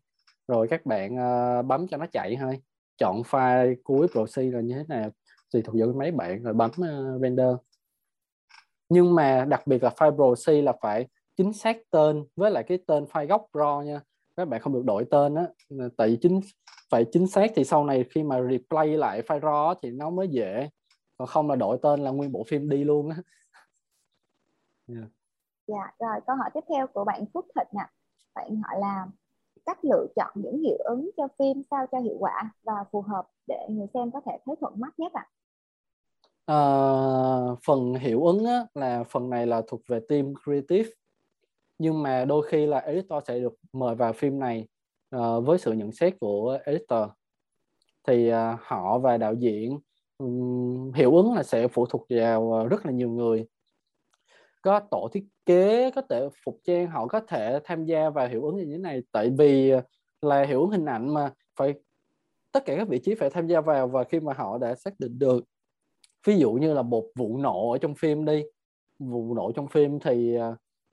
Rồi 0.49 0.69
các 0.69 0.87
bạn 0.87 1.15
uh, 1.15 1.67
bấm 1.67 1.89
cho 1.89 1.97
nó 1.97 2.07
chạy 2.13 2.37
thôi. 2.41 2.61
Chọn 2.99 3.23
file 3.23 3.75
cuối 3.85 4.07
proxy 4.13 4.51
là 4.51 4.61
như 4.61 4.75
thế 4.75 4.85
nào? 4.89 5.11
Tùy 5.53 5.63
thuộc 5.63 5.75
vào 5.79 5.89
cái 5.89 5.97
máy 5.97 6.11
bạn 6.11 6.43
rồi 6.43 6.55
bấm 6.55 6.71
uh, 6.71 7.23
render. 7.23 7.57
Nhưng 8.89 9.15
mà 9.15 9.45
đặc 9.45 9.67
biệt 9.67 9.83
là 9.83 9.91
file 9.91 10.17
proxy 10.17 10.63
là 10.63 10.73
phải 10.83 11.09
chính 11.37 11.53
xác 11.53 11.77
tên 11.91 12.25
với 12.37 12.51
lại 12.51 12.65
cái 12.65 12.79
tên 12.87 13.05
file 13.05 13.27
gốc 13.27 13.47
raw 13.53 13.83
nha. 13.83 14.01
Các 14.37 14.49
bạn 14.49 14.61
không 14.61 14.73
được 14.73 14.85
đổi 14.85 15.05
tên 15.11 15.35
á 15.35 15.47
tại 15.97 16.09
vì 16.09 16.19
chính 16.21 16.41
phải 16.91 17.05
chính 17.13 17.27
xác 17.27 17.51
thì 17.55 17.65
sau 17.65 17.85
này 17.85 18.05
khi 18.11 18.23
mà 18.23 18.43
replay 18.51 18.89
lại 18.89 19.23
file 19.23 19.41
raw 19.41 19.75
thì 19.83 19.91
nó 19.91 20.11
mới 20.11 20.29
dễ. 20.29 20.69
Còn 21.19 21.29
không 21.29 21.49
là 21.49 21.57
đổi 21.57 21.79
tên 21.83 22.01
là 22.01 22.11
nguyên 22.11 22.33
bộ 22.33 22.45
phim 22.49 22.69
đi 22.69 22.85
luôn 22.85 23.11
á. 23.11 23.17
Yeah. 24.89 25.05
dạ 25.67 25.93
rồi 25.99 26.21
câu 26.27 26.37
hỏi 26.37 26.51
tiếp 26.55 26.65
theo 26.69 26.87
của 26.87 27.05
bạn 27.05 27.25
Phúc 27.35 27.47
Thịnh 27.55 27.69
nè 27.73 27.87
bạn 28.35 28.63
hỏi 28.63 28.81
là 28.81 29.07
cách 29.67 29.85
lựa 29.85 30.07
chọn 30.17 30.33
những 30.35 30.59
hiệu 30.59 30.79
ứng 30.85 31.11
cho 31.17 31.29
phim 31.39 31.63
sao 31.71 31.87
cho 31.93 31.99
hiệu 31.99 32.17
quả 32.19 32.51
và 32.63 32.85
phù 32.93 33.01
hợp 33.01 33.29
để 33.47 33.67
người 33.69 33.87
xem 33.95 34.11
có 34.11 34.21
thể 34.27 34.39
thấy 34.47 34.57
thuận 34.61 34.81
mắt 34.81 34.99
nhất 34.99 35.13
ạ? 35.13 35.27
à? 35.29 35.42
À, 36.47 36.57
phần 37.67 37.95
hiệu 37.95 38.27
ứng 38.27 38.45
á, 38.45 38.67
là 38.75 39.05
phần 39.05 39.31
này 39.31 39.47
là 39.47 39.63
thuộc 39.69 39.81
về 39.89 40.01
team 40.09 40.35
creative. 40.45 40.91
Nhưng 41.79 42.03
mà 42.03 42.25
đôi 42.25 42.47
khi 42.49 42.67
là 42.67 42.79
editor 42.79 43.25
sẽ 43.27 43.39
được 43.39 43.55
mời 43.73 43.95
vào 43.95 44.13
phim 44.13 44.39
này 44.39 44.69
uh, 45.17 45.45
với 45.45 45.59
sự 45.59 45.73
nhận 45.73 45.93
xét 45.93 46.21
của 46.21 46.59
editor. 46.65 47.09
Thì 48.07 48.33
uh, 48.33 48.37
họ 48.61 48.99
và 48.99 49.17
đạo 49.17 49.35
diễn 49.35 49.79
um, 50.19 50.93
hiệu 50.93 51.17
ứng 51.17 51.35
là 51.35 51.43
sẽ 51.43 51.69
phụ 51.69 51.87
thuộc 51.87 52.07
vào 52.11 52.67
rất 52.69 52.87
là 52.87 52.93
nhiều 52.93 53.11
người. 53.11 53.47
Có 54.63 54.81
tổ 54.91 55.09
thiết 55.13 55.25
kế 55.47 55.91
có 55.91 56.03
thể 56.11 56.29
phục 56.45 56.61
trang 56.65 56.91
họ 56.91 57.07
có 57.07 57.21
thể 57.21 57.61
tham 57.65 57.85
gia 57.85 58.11
vào 58.11 58.29
hiệu 58.29 58.45
ứng 58.45 58.57
như 58.57 58.65
thế 58.73 58.79
này. 58.79 59.03
Tại 59.13 59.31
vì 59.39 59.73
là 60.23 60.45
hiệu 60.45 60.61
ứng 60.61 60.71
hình 60.71 60.85
ảnh 60.85 61.15
mà 61.15 61.33
phải 61.57 61.75
tất 62.53 62.65
cả 62.65 62.75
các 62.77 62.89
vị 62.89 63.01
trí 63.05 63.15
phải 63.15 63.31
tham 63.31 63.47
gia 63.47 63.61
vào 63.61 63.89
và 63.89 64.05
khi 64.05 64.21
mà 64.21 64.33
họ 64.33 64.59
đã 64.59 64.75
xác 64.75 65.01
định 65.01 65.19
được 65.19 65.45
ví 66.27 66.39
dụ 66.39 66.53
như 66.53 66.75
là 66.75 66.83
một 66.83 67.05
vụ 67.17 67.39
nổ 67.39 67.71
ở 67.71 67.79
trong 67.79 67.95
phim 67.95 68.25
đi. 68.25 68.43
Vụ 68.99 69.35
nổ 69.35 69.53
trong 69.53 69.69
phim 69.69 69.99
thì 69.99 70.39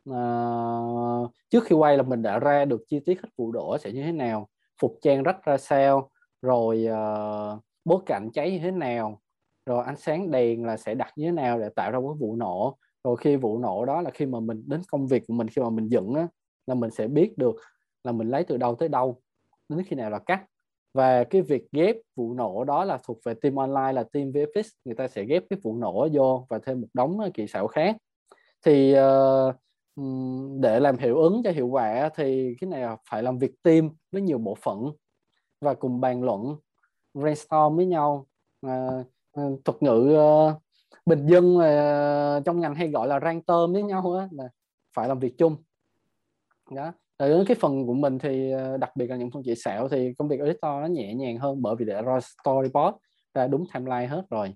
uh, 0.10 1.32
trước 1.50 1.64
khi 1.64 1.76
quay 1.76 1.98
là 1.98 2.04
mình 2.04 2.22
đã 2.22 2.40
ra 2.40 2.66
được 2.66 2.82
chi 2.88 3.00
tiết 3.00 3.22
hết 3.22 3.30
vụ 3.38 3.52
nổ 3.52 3.78
sẽ 3.78 3.92
như 3.92 4.04
thế 4.04 4.12
nào 4.12 4.48
phục 4.82 4.98
trang 5.02 5.24
rách 5.24 5.46
ra 5.46 5.58
sao 5.58 6.10
rồi 6.42 6.88
uh, 6.88 7.60
bối 7.86 8.00
cảnh 8.06 8.30
cháy 8.34 8.52
như 8.52 8.60
thế 8.60 8.72
nào 8.72 9.22
rồi 9.66 9.86
ánh 9.86 9.98
sáng 9.98 10.32
đèn 10.32 10.66
là 10.66 10.78
sẽ 10.78 10.96
đặt 10.96 11.14
như 11.16 11.26
thế 11.26 11.32
nào 11.32 11.60
để 11.60 11.70
tạo 11.70 11.92
ra 11.92 12.00
cái 12.00 12.16
vụ 12.20 12.36
nổ. 12.36 12.78
Rồi 13.04 13.18
khi 13.18 13.36
vụ 13.36 13.60
nổ 13.60 13.86
đó 13.86 14.02
là 14.02 14.10
khi 14.12 14.26
mà 14.26 14.40
mình 14.40 14.64
đến 14.68 14.82
công 14.92 15.08
việc 15.08 15.24
của 15.28 15.34
mình 15.34 15.48
khi 15.48 15.62
mà 15.62 15.70
mình 15.70 15.88
dựng 15.88 16.14
á 16.14 16.28
là 16.68 16.76
mình 16.76 16.92
sẽ 16.92 17.08
biết 17.08 17.38
được 17.38 17.56
là 18.04 18.12
mình 18.12 18.30
lấy 18.30 18.44
từ 18.44 18.58
đâu 18.58 18.76
tới 18.76 18.90
đâu 18.90 19.22
đến 19.70 19.84
khi 19.84 19.96
nào 19.96 20.10
là 20.10 20.20
cắt 20.20 20.46
và 20.94 21.24
cái 21.24 21.42
việc 21.42 21.72
ghép 21.72 21.96
vụ 22.16 22.34
nổ 22.34 22.64
đó 22.64 22.86
là 22.86 22.98
thuộc 23.04 23.18
về 23.26 23.34
team 23.34 23.56
online 23.56 23.94
là 23.94 24.04
team 24.04 24.32
VFX 24.32 24.64
người 24.86 24.96
ta 24.96 25.08
sẽ 25.08 25.24
ghép 25.24 25.44
cái 25.50 25.60
vụ 25.64 25.78
nổ 25.78 26.08
vô 26.14 26.46
và 26.50 26.60
thêm 26.66 26.82
một 26.82 26.88
đống 26.94 27.20
ờ, 27.20 27.30
kỹ 27.34 27.48
xảo 27.48 27.68
khác. 27.68 27.96
Thì 28.66 28.96
uh, 28.98 29.56
để 30.60 30.80
làm 30.80 30.98
hiệu 30.98 31.18
ứng 31.18 31.42
cho 31.44 31.52
hiệu 31.52 31.68
quả 31.68 32.10
thì 32.16 32.56
cái 32.62 32.70
này 32.70 32.98
phải 33.10 33.24
làm 33.24 33.38
việc 33.38 33.52
team 33.64 33.90
với 34.12 34.22
nhiều 34.22 34.38
bộ 34.38 34.56
phận 34.56 34.92
và 35.62 35.74
cùng 35.74 36.02
bàn 36.02 36.24
luận 36.24 36.56
brainstorm 37.14 37.76
với 37.76 37.86
nhau. 37.86 38.28
Uh, 38.66 39.06
thuật 39.66 39.84
ngữ 39.84 40.18
uh, 40.18 40.62
bình 41.06 41.28
dân 41.28 41.58
uh, 41.58 42.46
trong 42.46 42.60
ngành 42.60 42.76
hay 42.76 42.88
gọi 42.88 43.08
là 43.08 43.20
rang 43.20 43.42
tôm 43.42 43.74
với 43.74 43.84
nhau 43.84 44.14
á 44.14 44.28
là 44.32 44.50
phải 44.94 45.08
làm 45.08 45.20
việc 45.20 45.38
chung. 45.38 45.56
Đó 46.72 46.94
rồi 47.28 47.46
cái 47.48 47.58
phần 47.60 47.86
của 47.86 47.94
mình 47.94 48.20
thì 48.20 48.52
ờ, 48.52 48.78
đặc 48.78 48.96
biệt 48.96 49.10
là 49.10 49.16
những 49.16 49.32
phần 49.32 49.44
chị 49.46 49.56
xạo 49.56 49.90
thì 49.90 50.14
công 50.14 50.28
việc 50.28 50.40
editor 50.40 50.62
nó 50.82 50.86
nhẹ 50.86 51.14
nhàng 51.14 51.38
hơn 51.38 51.62
bởi 51.62 51.76
vì 51.76 51.86
đã 51.86 52.02
ra 52.02 52.20
storyboard 52.20 52.98
ra 53.34 53.48
đúng 53.48 53.66
timeline 53.74 54.08
hết 54.08 54.24
rồi. 54.30 54.54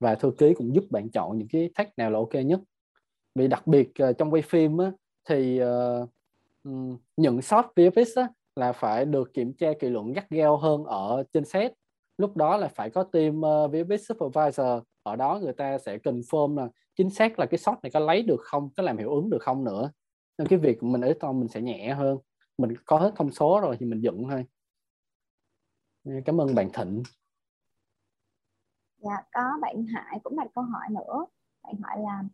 Và 0.00 0.14
thư 0.14 0.30
ký 0.38 0.54
cũng 0.54 0.74
giúp 0.74 0.84
bạn 0.90 1.10
chọn 1.10 1.38
những 1.38 1.48
cái 1.48 1.70
tag 1.74 1.86
nào 1.96 2.10
là 2.10 2.18
ok 2.18 2.34
nhất. 2.34 2.60
Vì 3.34 3.48
đặc 3.48 3.66
biệt 3.66 3.90
ờ, 3.98 4.12
trong 4.12 4.30
quay 4.30 4.42
phim 4.42 4.78
á, 4.78 4.92
thì 5.28 5.58
ờ, 5.58 6.06
uh, 6.68 7.00
những 7.16 7.42
shot 7.42 7.64
VFX 7.76 8.22
á, 8.22 8.28
là 8.56 8.72
phải 8.72 9.04
được 9.04 9.34
kiểm 9.34 9.52
tra 9.52 9.72
kỹ 9.80 9.88
luận 9.88 10.12
gắt 10.12 10.30
gao 10.30 10.56
hơn 10.56 10.84
ở 10.84 11.24
trên 11.32 11.44
set. 11.44 11.72
Lúc 12.18 12.36
đó 12.36 12.56
là 12.56 12.68
phải 12.68 12.90
có 12.90 13.02
team 13.02 13.38
uh, 13.38 13.70
VFX 13.72 13.96
supervisor 13.96 14.82
ở 15.02 15.16
đó 15.16 15.40
người 15.42 15.52
ta 15.52 15.78
sẽ 15.78 15.98
confirm 15.98 16.56
là 16.56 16.68
chính 16.96 17.10
xác 17.10 17.38
là 17.38 17.46
cái 17.46 17.58
shot 17.58 17.78
này 17.82 17.90
có 17.90 18.00
lấy 18.00 18.22
được 18.22 18.40
không 18.40 18.68
có 18.76 18.82
làm 18.82 18.98
hiệu 18.98 19.10
ứng 19.10 19.30
được 19.30 19.42
không 19.42 19.64
nữa 19.64 19.90
nên 20.38 20.48
cái 20.48 20.58
việc 20.58 20.82
mình 20.82 21.00
editor 21.00 21.36
mình 21.36 21.48
sẽ 21.48 21.60
nhẹ 21.60 21.94
hơn. 21.94 22.18
Mình 22.58 22.74
có 22.86 22.98
hết 22.98 23.12
thông 23.16 23.32
số 23.32 23.60
rồi 23.60 23.76
thì 23.80 23.86
mình 23.86 24.00
dựng 24.00 24.26
thôi. 24.30 24.46
Cảm 26.24 26.40
ơn 26.40 26.54
bạn 26.54 26.70
Thịnh. 26.72 27.02
Dạ 28.98 29.22
có 29.32 29.58
bạn 29.62 29.86
Hải 29.86 30.20
cũng 30.22 30.36
đặt 30.36 30.46
câu 30.54 30.64
hỏi 30.64 30.86
nữa. 30.90 31.26
Bạn 31.62 31.74
hỏi 31.82 31.96
là 31.98 32.24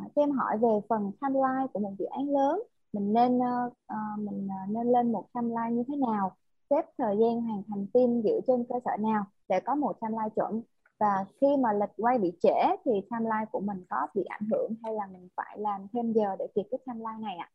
uh, 0.00 0.14
cho 0.14 0.22
em 0.22 0.30
hỏi 0.30 0.58
về 0.58 0.80
phần 0.88 1.12
timeline 1.20 1.66
của 1.72 1.80
một 1.80 1.94
dự 1.98 2.04
án 2.04 2.28
lớn. 2.28 2.62
Mình 2.92 3.12
nên 3.12 3.38
uh, 3.38 3.72
mình 4.18 4.46
uh, 4.46 4.70
nên 4.70 4.92
lên 4.92 5.12
một 5.12 5.26
timeline 5.34 5.70
như 5.70 5.82
thế 5.88 5.96
nào? 5.96 6.36
Xếp 6.70 6.82
thời 6.98 7.16
gian 7.20 7.40
hoàn 7.40 7.62
thành 7.68 7.86
phim 7.94 8.22
dựa 8.22 8.40
trên 8.46 8.64
cơ 8.68 8.74
sở 8.84 8.90
nào 9.00 9.24
để 9.48 9.60
có 9.60 9.74
một 9.74 10.00
timeline 10.00 10.28
chuẩn? 10.36 10.62
Và 10.98 11.24
khi 11.40 11.46
mà 11.60 11.72
lịch 11.72 11.90
quay 11.96 12.18
bị 12.18 12.32
trễ 12.42 12.76
thì 12.84 12.92
timeline 13.10 13.46
của 13.52 13.60
mình 13.60 13.84
có 13.90 14.06
bị 14.14 14.24
ảnh 14.24 14.48
hưởng 14.50 14.74
hay 14.82 14.94
là 14.94 15.06
mình 15.12 15.28
phải 15.36 15.58
làm 15.58 15.86
thêm 15.92 16.12
giờ 16.12 16.36
để 16.38 16.46
kịp 16.54 16.62
cái 16.70 16.80
timeline 16.86 17.18
này 17.20 17.36
ạ? 17.36 17.50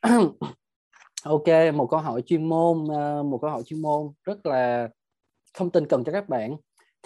À? 0.00 0.18
ok, 1.24 1.74
một 1.74 1.86
câu 1.90 2.00
hỏi 2.00 2.22
chuyên 2.26 2.48
môn, 2.48 2.84
ờ, 2.88 3.22
một 3.22 3.38
câu 3.42 3.50
hỏi 3.50 3.62
chuyên 3.62 3.82
môn 3.82 4.12
rất 4.24 4.46
là 4.46 4.88
thông 5.54 5.70
tin 5.70 5.86
cần 5.86 6.04
cho 6.04 6.12
các 6.12 6.28
bạn. 6.28 6.56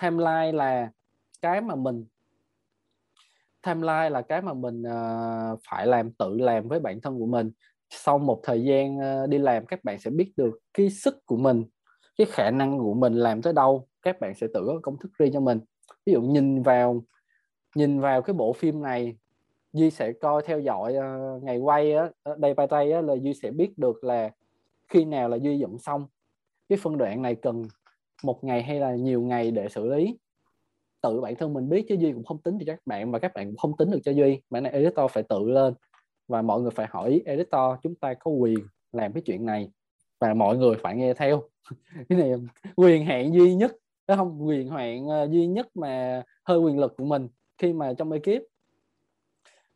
Timeline 0.02 0.52
là 0.52 0.90
cái 1.42 1.60
mà 1.60 1.74
mình 1.74 2.04
timeline 3.62 4.10
là 4.10 4.22
cái 4.22 4.42
mà 4.42 4.54
mình 4.54 4.82
ờ, 4.82 5.56
phải 5.68 5.86
làm 5.86 6.12
tự 6.12 6.38
làm 6.38 6.68
với 6.68 6.80
bản 6.80 7.00
thân 7.00 7.18
của 7.18 7.26
mình 7.26 7.50
sau 7.90 8.18
một 8.18 8.40
thời 8.42 8.64
gian 8.64 8.98
ờ, 8.98 9.26
đi 9.26 9.38
làm 9.38 9.66
các 9.66 9.84
bạn 9.84 9.98
sẽ 10.00 10.10
biết 10.10 10.32
được 10.36 10.58
cái 10.74 10.90
sức 10.90 11.26
của 11.26 11.36
mình 11.36 11.64
cái 12.16 12.26
khả 12.30 12.50
năng 12.50 12.78
của 12.78 12.94
mình 12.94 13.14
làm 13.14 13.42
tới 13.42 13.52
đâu 13.52 13.88
các 14.02 14.20
bạn 14.20 14.34
sẽ 14.34 14.46
tự 14.54 14.66
có 14.66 14.80
công 14.82 14.98
thức 14.98 15.12
riêng 15.18 15.32
cho 15.32 15.40
mình. 15.40 15.60
Ví 16.06 16.12
dụ 16.12 16.22
nhìn 16.22 16.62
vào 16.62 17.04
nhìn 17.74 18.00
vào 18.00 18.22
cái 18.22 18.34
bộ 18.34 18.52
phim 18.52 18.82
này 18.82 19.16
duy 19.72 19.90
sẽ 19.90 20.12
coi 20.12 20.42
theo 20.46 20.60
dõi 20.60 20.94
uh, 20.96 21.42
ngày 21.42 21.58
quay 21.58 21.92
á 21.92 22.10
ờ, 22.22 22.36
đây 22.38 22.54
by 22.54 22.64
tay 22.70 22.92
á 22.92 23.00
là 23.00 23.14
duy 23.14 23.34
sẽ 23.34 23.50
biết 23.50 23.78
được 23.78 24.04
là 24.04 24.30
khi 24.88 25.04
nào 25.04 25.28
là 25.28 25.36
duy 25.36 25.58
dựng 25.58 25.78
xong. 25.78 26.06
Cái 26.68 26.78
phân 26.82 26.98
đoạn 26.98 27.22
này 27.22 27.34
cần 27.34 27.62
một 28.22 28.44
ngày 28.44 28.62
hay 28.62 28.80
là 28.80 28.94
nhiều 28.94 29.22
ngày 29.22 29.50
để 29.50 29.68
xử 29.68 29.86
lý. 29.86 30.18
Tự 31.02 31.20
bản 31.20 31.36
thân 31.36 31.54
mình 31.54 31.68
biết 31.68 31.84
chứ 31.88 31.94
duy 31.94 32.12
cũng 32.12 32.24
không 32.24 32.42
tính 32.42 32.58
cho 32.58 32.64
các 32.66 32.80
bạn 32.86 33.10
và 33.10 33.18
các 33.18 33.32
bạn 33.34 33.46
cũng 33.46 33.56
không 33.56 33.76
tính 33.76 33.90
được 33.90 34.00
cho 34.04 34.12
duy. 34.12 34.42
Bản 34.50 34.62
này 34.62 34.72
editor 34.72 35.10
phải 35.10 35.22
tự 35.22 35.38
lên 35.48 35.74
và 36.28 36.42
mọi 36.42 36.60
người 36.60 36.70
phải 36.70 36.86
hỏi 36.90 37.22
editor 37.24 37.78
chúng 37.82 37.94
ta 37.94 38.14
có 38.14 38.30
quyền 38.30 38.58
làm 38.92 39.12
cái 39.12 39.22
chuyện 39.26 39.46
này 39.46 39.70
và 40.20 40.34
mọi 40.34 40.56
người 40.56 40.76
phải 40.82 40.96
nghe 40.96 41.14
theo. 41.14 41.42
Cái 42.08 42.18
này 42.18 42.32
quyền 42.76 43.04
hạn 43.04 43.34
duy 43.34 43.54
nhất 43.54 43.76
đó 44.10 44.16
không, 44.16 44.46
quyền 44.46 44.68
hoạn 44.68 45.08
ờ, 45.08 45.28
duy 45.30 45.46
nhất 45.46 45.76
mà 45.76 46.22
hơi 46.44 46.58
quyền 46.58 46.78
lực 46.78 46.94
của 46.96 47.04
mình 47.04 47.28
khi 47.58 47.72
mà 47.72 47.92
trong 47.98 48.12
ekip. 48.12 48.42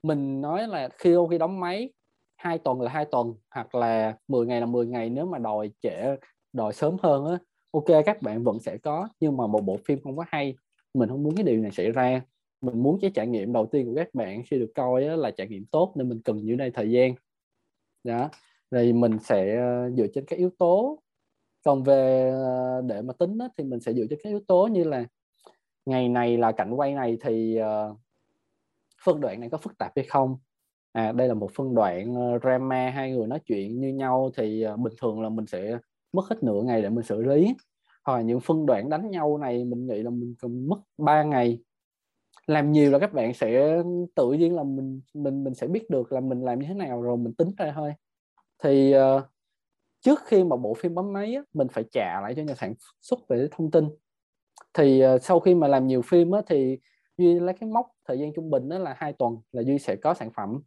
Mình 0.03 0.41
nói 0.41 0.69
là 0.69 0.89
khi 0.99 1.15
khi 1.31 1.39
đóng 1.39 1.61
máy, 1.61 1.93
hai 2.37 2.59
tuần 2.59 2.81
là 2.81 2.91
hai 2.91 3.05
tuần, 3.05 3.35
hoặc 3.51 3.75
là 3.75 4.17
10 4.29 4.47
ngày 4.47 4.61
là 4.61 4.67
10 4.67 4.87
ngày 4.87 5.11
nếu 5.11 5.27
mà 5.27 5.39
đòi 5.39 5.71
trễ, 5.83 6.17
đòi 6.53 6.73
sớm 6.73 6.97
hơn 7.03 7.27
á, 7.27 7.39
ok, 7.71 7.85
các 8.07 8.23
bạn 8.23 8.45
vẫn 8.45 8.61
sẽ 8.61 8.79
có, 8.79 9.09
nhưng 9.21 9.37
mà 9.37 9.47
một 9.47 9.61
bộ 9.61 9.79
phim 9.85 9.99
không 10.03 10.17
có 10.17 10.25
hay. 10.29 10.57
Mình 10.95 11.09
không 11.09 11.23
muốn 11.23 11.35
cái 11.37 11.45
điều 11.45 11.61
này 11.61 11.71
xảy 11.71 11.93
ra. 11.93 12.23
Mình 12.61 12.83
muốn 12.83 12.99
cái 13.01 13.11
trải 13.15 13.27
nghiệm 13.27 13.53
đầu 13.53 13.67
tiên 13.67 13.87
của 13.87 13.95
các 13.97 14.15
bạn 14.15 14.43
khi 14.47 14.59
được 14.59 14.73
coi 14.75 15.03
là 15.03 15.31
trải 15.31 15.49
nghiệm 15.49 15.65
tốt, 15.65 15.93
nên 15.97 16.09
mình 16.09 16.21
cần 16.25 16.37
như 16.37 16.57
đây 16.57 16.71
thời 16.71 16.91
gian. 16.91 17.15
Đó, 18.05 18.31
thì 18.71 18.93
mình 18.93 19.19
sẽ 19.19 19.57
ờ, 19.57 19.91
dựa 19.91 20.07
trên 20.15 20.25
các 20.27 20.39
yếu 20.39 20.51
tố 20.59 21.04
còn 21.65 21.83
về 21.83 22.31
ờ, 22.31 22.83
để 22.87 23.03
mà 23.03 23.13
tính 23.13 23.39
đó, 23.39 23.49
thì 23.59 23.65
mình 23.65 23.81
sẽ 23.81 23.93
dựa 23.93 24.05
trên 24.11 24.19
các 24.23 24.31
yếu 24.31 24.41
tố 24.49 24.67
như 24.67 24.85
là 24.85 25.05
ngày 25.87 26.09
này 26.09 26.39
là 26.39 26.53
cảnh 26.53 26.75
quay 26.75 26.95
này 26.95 27.19
thì 27.21 27.59
uh, 27.61 27.99
phân 29.05 29.21
đoạn 29.21 29.41
này 29.41 29.51
có 29.51 29.59
phức 29.59 29.79
tạp 29.79 29.93
hay 29.97 30.05
không? 30.05 30.39
À 30.93 31.13
đây 31.13 31.29
là 31.29 31.35
một 31.35 31.51
phân 31.55 31.75
đoạn 31.75 32.15
ờ, 32.15 32.39
drama 32.43 32.91
hai 32.91 33.13
người 33.13 33.27
nói 33.27 33.39
chuyện 33.47 33.81
như 33.81 33.89
nhau 33.89 34.31
thì 34.37 34.67
uh, 34.75 34.79
bình 34.79 34.93
thường 35.01 35.23
là 35.23 35.29
mình 35.29 35.47
sẽ 35.47 35.79
mất 36.13 36.23
hết 36.31 36.43
nửa 36.43 36.63
ngày 36.63 36.83
để 36.83 36.89
mình 36.89 37.05
xử 37.05 37.23
lý. 37.23 37.55
Hoặc 38.05 38.21
những 38.21 38.41
phân 38.41 38.67
đoạn 38.67 38.89
đánh 38.91 39.11
nhau 39.11 39.39
này 39.39 39.65
mình 39.65 39.87
nghĩ 39.87 40.03
là 40.03 40.11
mình 40.11 40.35
cần 40.41 40.69
mất 40.69 40.79
3 40.99 41.23
ngày. 41.23 41.59
Làm 42.47 42.73
nhiều 42.73 42.91
là 42.91 42.99
các 42.99 43.13
bạn 43.13 43.35
sẽ 43.35 43.83
tự 44.15 44.33
nhiên 44.33 44.57
là 44.57 44.63
mình 44.63 45.01
mình 45.15 45.45
mình 45.45 45.55
sẽ 45.55 45.67
biết 45.67 45.91
được 45.91 46.13
là 46.13 46.21
mình 46.21 46.43
làm 46.45 46.59
như 46.59 46.67
thế 46.69 46.75
nào 46.75 47.03
rồi 47.03 47.17
mình 47.17 47.35
tính 47.35 47.51
ra 47.59 47.73
thôi. 47.77 47.93
Thì 48.63 48.95
uh, 48.97 49.23
trước 50.05 50.21
khi 50.25 50.45
mà 50.45 50.57
bộ 50.57 50.75
phim 50.75 50.95
bấm 50.95 51.13
máy 51.13 51.35
á, 51.35 51.43
mình 51.53 51.69
phải 51.69 51.85
trả 51.93 52.21
lại 52.21 52.35
cho 52.35 52.43
nhà 52.43 52.55
sản 52.55 52.75
xuất 53.01 53.29
về 53.29 53.49
thông 53.51 53.71
tin. 53.71 53.89
Thì 54.75 55.07
uh, 55.07 55.23
sau 55.23 55.41
khi 55.41 55.55
mà 55.55 55.69
làm 55.69 55.87
nhiều 55.87 56.03
phim 56.03 56.31
á, 56.31 56.41
thì 56.47 56.79
duy 57.19 57.41
lấy 57.41 57.55
cái 57.61 57.69
mốc 57.69 57.87
thời 58.09 58.19
gian 58.19 58.33
trung 58.35 58.51
bình 58.51 58.69
đó 58.69 58.79
là 58.79 58.95
hai 58.99 59.13
tuần 59.13 59.37
là 59.53 59.63
duy 59.63 59.79
sẽ 59.79 59.97
có 59.97 60.15
sản 60.15 60.31
phẩm. 60.37 60.63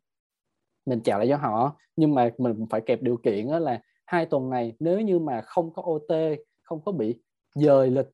Mình 0.86 1.00
trả 1.04 1.18
lại 1.18 1.28
cho 1.30 1.38
họ. 1.38 1.78
Nhưng 1.96 2.16
mà 2.16 2.30
mình 2.38 2.66
phải 2.70 2.82
kẹp 2.82 3.02
điều 3.02 3.18
kiện 3.18 3.52
đó 3.52 3.60
là 3.60 3.82
hai 4.06 4.26
tuần 4.26 4.50
này 4.50 4.76
nếu 4.80 5.02
như 5.02 5.20
mà 5.20 5.42
không 5.42 5.74
có 5.74 5.82
OT 5.82 6.38
không 6.64 6.82
có 6.86 6.92
bị 6.92 7.16
dời 7.56 7.90
lịch 7.90 8.08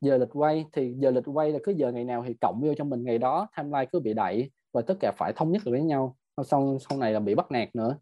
giờ 0.00 0.16
lịch 0.16 0.28
quay 0.32 0.64
thì 0.72 0.94
giờ 0.98 1.10
lịch 1.10 1.24
quay 1.26 1.52
là 1.52 1.58
cứ 1.62 1.72
giờ 1.72 1.92
ngày 1.92 2.04
nào 2.04 2.24
thì 2.26 2.34
cộng 2.40 2.60
vô 2.60 2.74
cho 2.74 2.84
mình 2.84 3.04
ngày 3.04 3.18
đó 3.18 3.48
timeline 3.56 3.86
cứ 3.92 4.00
bị 4.00 4.14
đẩy 4.14 4.50
và 4.72 4.82
tất 4.82 4.94
cả 5.00 5.12
phải 5.18 5.32
thống 5.36 5.52
nhất 5.52 5.62
được 5.64 5.70
với 5.70 5.82
nhau. 5.82 6.16
Xong 6.44 6.78
sau 6.88 6.98
này 6.98 7.12
là 7.12 7.20
bị 7.20 7.34
bắt 7.34 7.50
nạt 7.50 7.68
nữa 7.74 7.98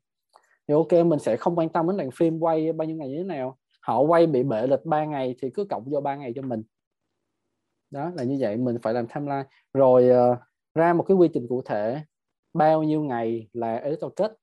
thì 0.68 0.74
ok 0.74 1.06
mình 1.06 1.18
sẽ 1.18 1.36
không 1.36 1.59
quan 1.59 1.68
tâm 1.68 1.86
đến 1.86 1.97
đoạn 1.97 2.10
phim 2.10 2.39
quay 2.40 2.72
bao 2.72 2.89
nhiêu 2.89 2.97
ngày 2.97 3.09
như 3.09 3.16
thế 3.16 3.24
nào. 3.24 3.59
Họ 3.80 4.01
quay 4.01 4.26
bị 4.26 4.43
bể 4.43 4.66
lịch 4.66 4.84
3 4.84 5.05
ngày 5.05 5.34
thì 5.43 5.51
cứ 5.51 5.64
cộng 5.64 5.84
vô 5.90 6.01
3 6.01 6.16
ngày 6.16 6.32
cho 6.36 6.43
mình. 6.43 6.62
Đó 7.90 8.10
là 8.14 8.24
như 8.24 8.36
vậy 8.40 8.56
mình 8.56 8.76
phải 8.82 8.94
làm 8.94 9.06
timeline. 9.06 9.44
Rồi 9.74 10.09
uh, 10.32 10.39
ra 10.74 10.93
một 10.93 11.05
cái 11.09 11.16
quy 11.16 11.28
trình 11.34 11.47
cụ 11.48 11.62
thể. 11.62 12.01
Bao 12.55 12.82
nhiêu 12.82 13.02
ngày 13.02 13.48
là 13.52 13.76
editor 13.76 14.12
kết. 14.16 14.36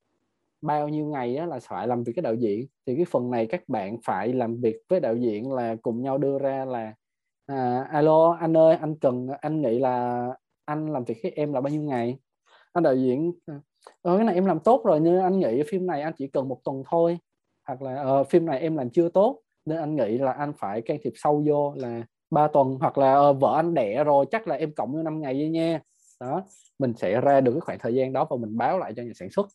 Bao 0.61 0.89
nhiêu 0.89 1.05
ngày 1.05 1.35
á, 1.35 1.45
là 1.45 1.59
phải 1.61 1.87
làm 1.87 2.03
việc 2.03 2.13
với 2.15 2.23
đạo 2.23 2.35
diễn. 2.35 2.67
Thì 2.85 2.95
cái 2.95 3.05
phần 3.05 3.31
này 3.31 3.45
các 3.45 3.69
bạn 3.69 3.97
phải 4.03 4.33
làm 4.33 4.61
việc 4.61 4.75
với 4.89 4.99
đạo 4.99 5.15
diễn 5.15 5.51
là 5.51 5.75
cùng 5.81 6.01
nhau 6.01 6.17
đưa 6.17 6.39
ra 6.39 6.65
là 6.65 6.93
à, 7.45 7.87
alo 7.91 8.37
anh 8.39 8.57
ơi 8.57 8.75
anh 8.75 8.95
cần 8.99 9.27
anh 9.41 9.61
nghĩ 9.61 9.79
là 9.79 10.27
anh 10.65 10.93
làm 10.93 11.03
việc 11.03 11.17
với 11.23 11.31
em 11.31 11.53
là 11.53 11.61
bao 11.61 11.71
nhiêu 11.71 11.81
ngày? 11.81 12.19
Anh 12.73 12.83
đạo 12.83 12.95
diễn 12.95 13.31
à, 13.45 13.59
ờ 14.01 14.18
cái 14.18 14.26
này 14.26 14.35
em 14.35 14.45
làm 14.45 14.60
tốt 14.60 14.81
rồi 14.85 14.99
nhưng 14.99 15.19
anh 15.19 15.39
nghĩ 15.39 15.64
phim 15.69 15.88
này 15.88 16.01
anh 16.01 16.14
chỉ 16.18 16.27
cần 16.27 16.47
một 16.47 16.61
tuần 16.64 16.84
thôi. 16.89 17.18
Hoặc 17.68 17.81
là 17.81 17.95
ờ, 17.95 18.23
phim 18.23 18.45
này 18.45 18.60
em 18.60 18.77
làm 18.77 18.89
chưa 18.89 19.10
tốt 19.10 19.41
nên 19.65 19.77
anh 19.77 19.95
nghĩ 19.95 20.18
là 20.18 20.31
anh 20.31 20.53
phải 20.57 20.81
can 20.81 20.97
thiệp 21.03 21.14
sâu 21.15 21.43
vô 21.47 21.73
là 21.77 22.03
ba 22.31 22.47
tuần. 22.47 22.77
Hoặc 22.80 22.97
là 22.97 23.14
ờ, 23.14 23.34
vợ 23.34 23.56
anh 23.56 23.73
đẻ 23.73 24.03
rồi 24.03 24.26
chắc 24.31 24.47
là 24.47 24.56
em 24.56 24.73
cộng 24.76 24.93
vô 24.93 25.03
5 25.03 25.22
ngày 25.22 25.34
vậy 25.34 25.49
nha. 25.49 25.81
Đó 26.19 26.43
mình 26.80 26.93
sẽ 26.97 27.22
ra 27.22 27.41
được 27.41 27.51
cái 27.51 27.61
khoảng 27.61 27.80
thời 27.80 27.95
gian 27.95 28.14
đó 28.14 28.27
và 28.30 28.38
mình 28.38 28.57
báo 28.57 28.80
lại 28.80 28.93
cho 28.95 29.03
nhà 29.03 29.11
sản 29.15 29.30
xuất. 29.30 29.47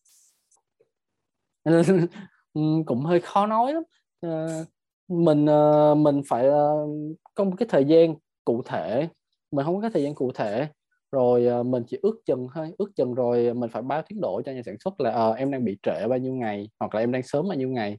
Cũng 2.87 3.05
hơi 3.05 3.21
khó 3.21 3.47
nói 3.47 3.73
lắm. 3.73 3.83
À, 4.21 4.65
mình 5.09 5.47
ờ, 5.47 5.95
mình 5.95 6.23
phải 6.29 6.49
uh, 6.49 7.17
có 7.35 7.45
một 7.45 7.53
cái 7.59 7.69
thời 7.71 7.85
gian 7.85 8.15
cụ 8.45 8.63
thể. 8.67 9.09
Mình 9.51 9.65
không 9.65 9.75
có 9.75 9.81
cái 9.81 9.91
thời 9.91 10.03
gian 10.03 10.15
cụ 10.15 10.33
thể 10.35 10.69
rồi 11.15 11.47
ờ, 11.47 11.63
mình 11.63 11.83
chỉ 11.87 11.99
ước 12.03 12.21
chừng 12.27 12.47
thôi 12.55 12.73
ước 12.79 12.91
chừng 12.97 13.15
rồi 13.15 13.55
mình 13.55 13.71
phải 13.71 13.83
báo 13.83 14.03
tiến 14.09 14.21
độ 14.21 14.43
cho 14.45 14.53
nhà 14.53 14.63
sản 14.67 14.77
xuất 14.79 15.01
là 15.01 15.11
à, 15.11 15.29
em 15.37 15.51
đang 15.51 15.65
bị 15.65 15.79
trễ 15.83 16.09
bao 16.09 16.19
nhiêu 16.19 16.35
ngày 16.35 16.69
hoặc 16.81 16.95
là 16.95 17.01
em 17.01 17.13
đang 17.13 17.23
sớm 17.23 17.49
bao 17.49 17.59
nhiêu 17.59 17.69
ngày. 17.69 17.99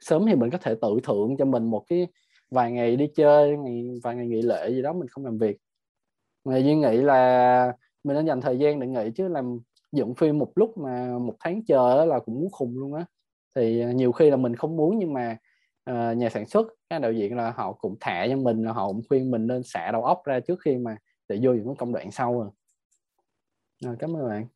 Sớm 0.00 0.26
thì 0.26 0.34
mình 0.34 0.50
có 0.50 0.58
thể 0.58 0.74
tự 0.82 0.98
thưởng 1.02 1.36
cho 1.38 1.44
mình 1.44 1.70
một 1.70 1.84
cái 1.88 2.06
vài 2.50 2.72
ngày 2.72 2.96
đi 2.96 3.08
chơi 3.14 3.56
ngày 3.56 3.84
vài 4.02 4.16
ngày 4.16 4.26
nghỉ 4.26 4.42
lễ 4.42 4.70
gì 4.70 4.82
đó 4.82 4.92
mình 4.92 5.08
không 5.08 5.24
làm 5.24 5.38
việc. 5.38 5.56
Mà 6.44 6.56
duy 6.56 6.74
nghĩ 6.74 6.96
là 6.96 7.72
mình 8.04 8.16
nên 8.16 8.26
dành 8.26 8.40
thời 8.40 8.58
gian 8.58 8.80
để 8.80 8.86
nghỉ 8.86 9.10
chứ 9.16 9.28
làm 9.28 9.58
dựng 9.92 10.14
phim 10.14 10.38
một 10.38 10.52
lúc 10.54 10.78
mà 10.78 11.18
một 11.18 11.34
tháng 11.40 11.64
chờ 11.64 12.04
là 12.04 12.18
cũng 12.18 12.34
muốn 12.40 12.50
khùng 12.50 12.78
luôn 12.78 12.94
á. 12.94 13.04
Thì 13.56 13.80
ờ, 13.80 13.90
nhiều 13.90 14.12
khi 14.12 14.30
là 14.30 14.36
mình 14.36 14.56
không 14.56 14.76
muốn 14.76 14.98
nhưng 14.98 15.12
mà 15.12 15.36
uh, 15.90 16.16
nhà 16.16 16.28
sản 16.30 16.46
xuất 16.46 16.66
các 16.90 16.98
đạo 16.98 17.12
diễn 17.12 17.36
là 17.36 17.50
họ 17.50 17.72
cũng 17.72 17.96
thả 18.00 18.26
cho 18.30 18.36
mình 18.36 18.64
là 18.64 18.72
họ 18.72 18.88
cũng 18.88 19.02
khuyên 19.08 19.30
mình 19.30 19.46
nên 19.46 19.62
xả 19.62 19.90
đầu 19.92 20.04
óc 20.04 20.22
ra 20.24 20.40
trước 20.40 20.58
khi 20.64 20.76
mà 20.76 20.96
để 21.30 21.38
vô 21.42 21.52
những 21.52 21.74
công 21.78 21.92
đoạn 21.92 22.10
sau 22.10 22.38
rồi. 22.40 22.48
rồi 23.80 23.96
cảm 23.98 24.16
ơn 24.16 24.28
bạn. 24.28 24.46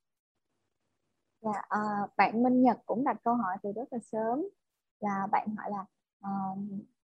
Dạ, 1.40 1.62
à, 1.68 1.78
bạn 2.16 2.42
Minh 2.42 2.62
Nhật 2.62 2.78
cũng 2.86 3.04
đặt 3.04 3.16
câu 3.24 3.34
hỏi 3.34 3.56
từ 3.62 3.72
rất 3.72 3.92
là 3.92 3.98
sớm 3.98 4.44
là 5.00 5.26
bạn 5.32 5.48
hỏi 5.56 5.70
là 5.70 5.84
à, 6.20 6.30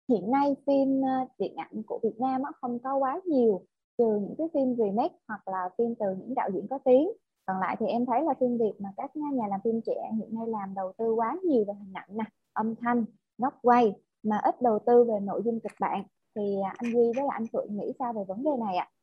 hiện 0.09 0.31
nay 0.31 0.57
phim 0.67 1.03
ờ, 1.03 1.27
điện 1.39 1.57
ảnh 1.57 1.83
của 1.87 2.01
Việt 2.03 2.21
Nam 2.21 2.43
không 2.61 2.79
có 2.79 2.97
quá 2.97 3.21
nhiều 3.25 3.63
trừ 3.99 4.05
những 4.05 4.35
cái 4.39 4.47
phim 4.55 4.77
remake 4.77 5.15
hoặc 5.29 5.49
là 5.49 5.69
phim 5.79 5.95
từ 5.95 6.07
những 6.19 6.35
đạo 6.35 6.51
diễn 6.55 6.67
có 6.71 6.79
tiếng 6.85 7.13
còn 7.47 7.61
lại 7.61 7.77
thì 7.79 7.87
em 7.87 8.07
thấy 8.07 8.23
là 8.23 8.35
phim 8.41 8.59
Việt 8.59 8.73
mà 8.79 8.89
các 8.97 9.17
nhà 9.17 9.47
làm 9.51 9.61
phim 9.65 9.81
trẻ 9.87 10.11
hiện 10.19 10.35
nay 10.35 10.47
làm 10.47 10.75
đầu 10.75 10.93
tư 10.99 11.13
quá 11.13 11.37
nhiều 11.45 11.65
về 11.65 11.75
hình 11.75 11.93
ảnh 11.95 12.17
nè 12.17 12.25
âm 12.53 12.75
thanh 12.77 13.05
góc 13.39 13.59
quay 13.63 13.95
mà 14.23 14.41
ít 14.45 14.63
đầu 14.63 14.79
tư 14.87 15.05
về 15.05 15.21
nội 15.21 15.43
dung 15.45 15.61
kịch 15.61 15.77
bản 15.81 16.03
thì 16.35 16.57
à, 16.65 16.75
anh 16.77 16.93
Duy 16.93 17.13
với 17.17 17.25
là 17.25 17.35
anh 17.35 17.47
Phượng 17.53 17.77
nghĩ 17.77 17.93
sao 17.99 18.13
về 18.13 18.25
vấn 18.29 18.45
đề 18.45 18.51
này 18.67 18.77
ạ? 18.77 18.89
À, 18.91 19.02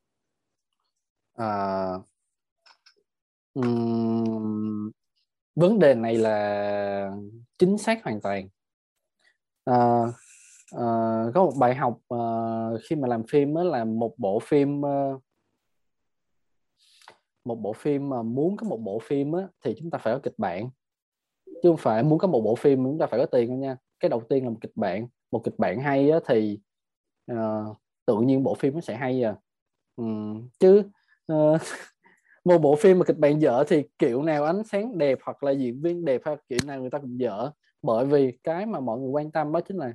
um, 3.53 4.91
vấn 5.55 5.79
đề 5.79 5.95
này 5.95 6.17
là 6.17 7.11
chính 7.57 7.77
xác 7.77 8.03
hoàn 8.03 8.21
toàn. 8.21 8.49
À, 9.65 10.03
à, 10.71 10.85
có 11.33 11.45
một 11.45 11.53
bài 11.59 11.75
học 11.75 11.99
uh, 12.13 12.79
khi 12.83 12.95
mà 12.95 13.07
làm 13.07 13.23
phim 13.29 13.53
đó 13.53 13.63
là 13.63 13.85
một 13.85 14.13
bộ 14.17 14.39
phim 14.39 14.81
uh, 14.81 15.21
một 17.45 17.55
bộ 17.55 17.73
phim 17.73 18.09
mà 18.09 18.21
muốn 18.21 18.57
có 18.57 18.67
một 18.67 18.77
bộ 18.77 18.99
phim 18.99 19.31
á, 19.31 19.47
thì 19.65 19.75
chúng 19.79 19.91
ta 19.91 19.97
phải 19.97 20.13
có 20.13 20.19
kịch 20.23 20.33
bản 20.37 20.69
chứ 21.45 21.69
không 21.69 21.77
phải 21.77 22.03
muốn 22.03 22.19
có 22.19 22.27
một 22.27 22.41
bộ 22.41 22.55
phim 22.55 22.83
chúng 22.83 22.97
ta 22.99 23.05
phải 23.07 23.19
có 23.19 23.25
tiền 23.25 23.59
nha 23.59 23.77
cái 23.99 24.09
đầu 24.09 24.21
tiên 24.29 24.43
là 24.43 24.49
một 24.49 24.57
kịch 24.61 24.71
bản 24.75 25.07
một 25.31 25.41
kịch 25.43 25.55
bản 25.57 25.79
hay 25.79 26.09
á, 26.09 26.19
thì 26.27 26.59
uh, 27.31 27.77
tự 28.05 28.21
nhiên 28.21 28.43
bộ 28.43 28.55
phim 28.55 28.73
nó 28.73 28.81
sẽ 28.81 28.95
hay 28.95 29.23
à 29.23 29.35
ừ. 29.95 30.03
chứ 30.59 30.83
uh, 31.33 31.61
một 32.45 32.57
bộ 32.57 32.75
phim 32.75 32.99
mà 32.99 33.05
kịch 33.05 33.17
bản 33.17 33.41
dở 33.41 33.63
thì 33.67 33.83
kiểu 33.99 34.23
nào 34.23 34.43
ánh 34.43 34.63
sáng 34.63 34.97
đẹp 34.97 35.19
hoặc 35.23 35.43
là 35.43 35.51
diễn 35.51 35.81
viên 35.81 36.05
đẹp 36.05 36.21
hay 36.25 36.35
kiểu 36.49 36.59
nào 36.65 36.81
người 36.81 36.89
ta 36.89 36.99
cũng 36.99 37.19
dở. 37.19 37.51
Bởi 37.81 38.05
vì 38.05 38.37
cái 38.43 38.65
mà 38.65 38.79
mọi 38.79 38.99
người 38.99 39.09
quan 39.09 39.31
tâm 39.31 39.51
đó 39.51 39.61
chính 39.61 39.77
là 39.77 39.93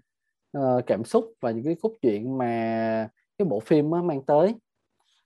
uh, 0.58 0.86
cảm 0.86 1.04
xúc 1.04 1.32
và 1.40 1.50
những 1.50 1.64
cái 1.64 1.76
cốt 1.82 1.92
truyện 2.02 2.38
mà 2.38 3.08
cái 3.38 3.46
bộ 3.46 3.60
phim 3.60 3.90
nó 3.90 4.02
mang 4.02 4.22
tới. 4.22 4.54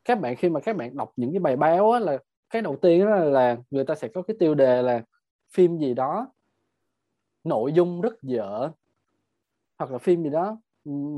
Các 0.05 0.21
bạn 0.21 0.37
khi 0.37 0.49
mà 0.49 0.61
các 0.61 0.77
bạn 0.77 0.97
đọc 0.97 1.13
những 1.17 1.33
cái 1.33 1.41
bài 1.41 1.57
báo 1.57 1.91
á, 1.93 2.01
là 2.01 2.19
cái 2.51 2.63
đầu 2.63 2.77
tiên 2.83 3.07
là, 3.07 3.25
là 3.25 3.57
người 3.71 3.85
ta 3.85 3.95
sẽ 3.95 4.09
có 4.09 4.23
cái 4.23 4.37
tiêu 4.41 4.55
đề 4.55 4.83
là 4.83 5.03
phim 5.53 5.79
gì 5.79 5.95
đó 5.95 6.33
nội 7.45 7.73
dung 7.73 8.01
rất 8.01 8.23
dở 8.23 8.71
hoặc 9.79 9.91
là 9.91 9.99
phim 9.99 10.23
gì 10.23 10.31
đó 10.31 10.61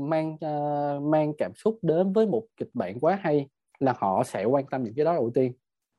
mang 0.09 0.33
uh, 0.33 1.03
mang 1.03 1.33
cảm 1.37 1.53
xúc 1.55 1.79
đến 1.81 2.13
với 2.13 2.27
một 2.27 2.43
kịch 2.57 2.69
bản 2.73 2.99
quá 2.99 3.19
hay 3.21 3.47
là 3.81 3.93
họ 3.97 4.23
sẽ 4.23 4.45
quan 4.45 4.65
tâm 4.67 4.83
những 4.83 4.93
cái 4.95 5.05
đó 5.05 5.13
đầu 5.13 5.31
tiên. 5.33 5.53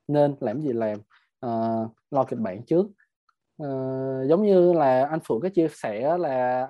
Nên 0.07 0.35
làm 0.39 0.61
gì 0.61 0.73
làm? 0.73 0.99
Uh, 1.45 1.91
lo 2.11 2.23
kịch 2.23 2.39
bản 2.39 2.63
trước. 2.65 2.85
Uh, 3.63 4.27
giống 4.29 4.43
như 4.43 4.73
là 4.73 5.05
anh 5.05 5.19
Phượng 5.23 5.41
có 5.41 5.49
chia 5.49 5.67
sẻ 5.67 6.17
là 6.17 6.67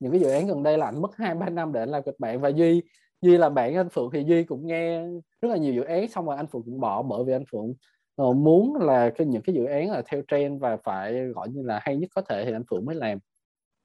những 0.00 0.12
cái 0.12 0.20
dự 0.20 0.30
án 0.30 0.46
gần 0.46 0.62
đây 0.62 0.78
là 0.78 0.86
anh 0.86 1.02
mất 1.02 1.16
hai 1.16 1.34
ba 1.34 1.48
năm 1.48 1.72
để 1.72 1.86
làm 1.86 2.02
kịch 2.02 2.16
bản. 2.18 2.40
Và 2.40 2.48
duy 2.48 2.82
duy 3.24 3.36
là 3.36 3.48
bạn 3.48 3.74
anh 3.74 3.88
phượng 3.88 4.10
thì 4.12 4.24
duy 4.24 4.44
cũng 4.44 4.66
nghe 4.66 5.06
rất 5.40 5.48
là 5.48 5.56
nhiều 5.56 5.74
dự 5.74 5.82
án 5.82 6.08
xong 6.08 6.26
rồi 6.26 6.36
anh 6.36 6.46
phượng 6.46 6.62
cũng 6.62 6.80
bỏ 6.80 7.02
bởi 7.02 7.24
vì 7.24 7.32
anh 7.32 7.44
phượng 7.52 7.74
uh, 8.22 8.36
muốn 8.36 8.76
là 8.76 9.10
cái 9.10 9.26
những 9.26 9.42
cái 9.42 9.54
dự 9.54 9.64
án 9.64 9.90
là 9.90 10.02
theo 10.06 10.22
trend 10.28 10.60
và 10.60 10.76
phải 10.76 11.24
gọi 11.24 11.48
như 11.48 11.62
là 11.62 11.78
hay 11.82 11.96
nhất 11.96 12.10
có 12.14 12.22
thể 12.22 12.44
thì 12.44 12.52
anh 12.52 12.64
phượng 12.70 12.84
mới 12.84 12.94
làm. 12.94 13.18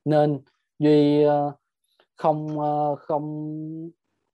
Nên 0.06 0.40
duy 0.80 1.26
uh, 1.28 1.54
không 2.16 2.60
uh, 2.60 3.00
không 3.00 3.56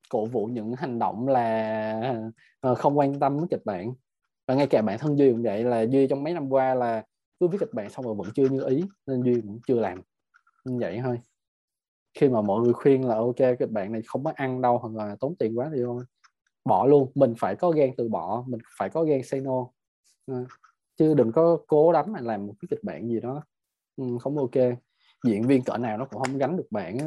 cổ 0.10 0.26
vũ 0.26 0.46
những 0.46 0.74
hành 0.74 1.00
động 1.00 1.28
là 1.28 2.22
ờ, 2.60 2.76
không 2.76 2.98
quan 2.98 3.20
tâm 3.20 3.38
đến 3.38 3.48
kịch 3.48 3.66
bản. 3.66 3.94
Và 4.48 4.56
ngay 4.56 4.68
cả 4.68 4.82
bản 4.82 5.00
thân 5.00 5.18
duy 5.18 5.32
cũng 5.32 5.44
vậy, 5.44 5.64
là 5.64 5.82
duy 5.82 6.08
trong 6.08 6.24
mấy 6.24 6.34
năm 6.34 6.50
qua 6.50 6.76
là 6.76 7.04
cứ 7.40 7.48
viết 7.48 7.58
kịch 7.60 7.74
bản 7.74 7.90
xong 7.90 8.06
rồi 8.06 8.16
vẫn 8.16 8.28
chưa 8.36 8.50
như 8.50 8.64
ý, 8.66 8.84
nên 9.08 9.24
duy 9.24 9.42
cũng 9.42 9.60
chưa 9.68 9.80
làm. 9.80 10.02
Như 10.66 10.78
vậy 10.80 11.02
thôi. 11.04 11.20
Khi 12.14 12.30
mà 12.30 12.42
mọi 12.42 12.62
người 12.62 12.74
khuyên 12.74 13.08
là 13.08 13.16
ok, 13.16 13.36
kịch 13.60 13.72
bản 13.72 13.92
này 13.92 14.02
không 14.08 14.24
có 14.24 14.32
ăn 14.36 14.62
đâu 14.62 14.78
hoặc 14.78 14.94
là 14.94 15.16
tốn 15.20 15.36
tiền 15.40 15.60
quá 15.60 15.70
thì 15.76 15.82
thôi. 15.84 16.04
Bỏ 16.66 16.86
luôn. 16.86 17.12
Mình 17.16 17.34
phải 17.38 17.56
có 17.56 17.72
gan 17.72 17.90
từ 17.98 18.10
bỏ, 18.10 18.44
mình 18.48 18.60
phải 18.78 18.90
có 18.90 19.04
gan 19.04 19.24
say 19.24 19.42
no. 19.42 19.68
Ờ, 20.28 20.46
chứ 20.98 21.14
đừng 21.14 21.32
có 21.32 21.58
cố 21.68 21.94
đánh 21.94 22.12
mà 22.12 22.20
làm 22.22 22.48
một 22.48 22.54
cái 22.62 22.68
kịch 22.70 22.84
bản 22.84 23.08
gì 23.08 23.20
đó 23.20 23.44
ừ, 23.96 24.06
không 24.22 24.38
ok. 24.38 24.78
Diễn 25.24 25.48
viên 25.48 25.64
cỡ 25.64 25.78
nào 25.78 25.98
nó 25.98 26.06
cũng 26.06 26.22
không 26.22 26.38
gánh 26.38 26.58
được 26.58 26.68
bạn 26.72 26.98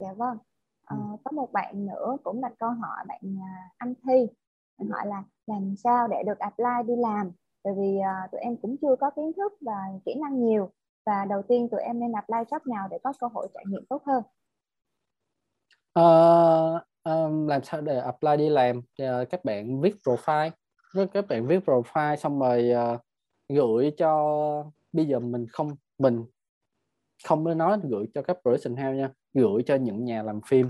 dạ 0.00 0.12
vâng. 0.12 0.38
À, 0.84 0.96
có 1.24 1.30
một 1.30 1.52
bạn 1.52 1.86
nữa 1.86 2.16
cũng 2.24 2.40
đặt 2.40 2.52
câu 2.58 2.70
hỏi 2.70 3.04
bạn 3.08 3.20
à, 3.42 3.70
anh 3.76 3.94
thi. 4.04 4.26
Bạn 4.78 4.88
hỏi 4.88 5.06
là 5.06 5.24
làm 5.46 5.76
sao 5.76 6.08
để 6.08 6.22
được 6.26 6.38
apply 6.38 6.82
đi 6.86 6.96
làm? 6.96 7.30
Bởi 7.64 7.74
vì 7.74 7.98
uh, 7.98 8.30
tụi 8.32 8.40
em 8.40 8.56
cũng 8.56 8.76
chưa 8.82 8.96
có 9.00 9.10
kiến 9.10 9.32
thức 9.36 9.52
và 9.60 9.78
kỹ 10.04 10.14
năng 10.14 10.44
nhiều 10.44 10.70
và 11.06 11.24
đầu 11.24 11.42
tiên 11.42 11.68
tụi 11.68 11.80
em 11.80 12.00
nên 12.00 12.12
apply 12.12 12.36
job 12.36 12.60
nào 12.64 12.88
để 12.90 12.98
có 13.04 13.12
cơ 13.20 13.26
hội 13.26 13.48
trải 13.54 13.64
nghiệm 13.66 13.84
tốt 13.88 14.02
hơn? 14.06 14.22
Uh, 15.98 16.82
um, 17.04 17.46
làm 17.46 17.62
sao 17.62 17.80
để 17.80 17.98
apply 17.98 18.36
đi 18.36 18.48
làm? 18.48 18.78
Uh, 18.78 19.30
các 19.30 19.44
bạn 19.44 19.80
viết 19.80 19.94
profile. 20.04 20.50
Các 21.12 21.28
bạn 21.28 21.46
viết 21.46 21.60
profile 21.66 22.16
xong 22.16 22.40
rồi 22.40 22.72
uh, 22.94 23.00
gửi 23.48 23.94
cho 23.98 24.70
bây 24.92 25.06
giờ 25.06 25.18
mình 25.18 25.46
không 25.52 25.76
mình 25.98 26.24
không 27.24 27.44
mới 27.44 27.54
nói 27.54 27.78
gửi 27.82 28.06
cho 28.14 28.22
các 28.22 28.36
production 28.42 28.76
house 28.76 28.96
nha 28.96 29.10
gửi 29.34 29.62
cho 29.66 29.74
những 29.74 30.04
nhà 30.04 30.22
làm 30.22 30.40
phim. 30.46 30.68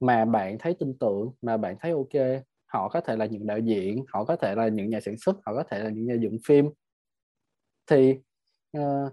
Mà 0.00 0.24
bạn 0.24 0.58
thấy 0.58 0.74
tin 0.74 0.98
tưởng 0.98 1.32
mà 1.42 1.56
bạn 1.56 1.76
thấy 1.80 1.92
ok 1.92 2.42
họ 2.66 2.88
có 2.88 3.00
thể 3.00 3.16
là 3.16 3.26
những 3.26 3.46
đạo 3.46 3.58
diễn 3.58 4.04
họ 4.08 4.24
có 4.24 4.36
thể 4.36 4.54
là 4.54 4.68
những 4.68 4.90
nhà 4.90 5.00
sản 5.00 5.16
xuất 5.16 5.36
họ 5.46 5.54
có 5.54 5.64
thể 5.70 5.78
là 5.78 5.90
những 5.90 6.06
nhà 6.06 6.14
dựng 6.14 6.38
phim. 6.46 6.70
Thì 7.86 8.18
uh, 8.78 9.12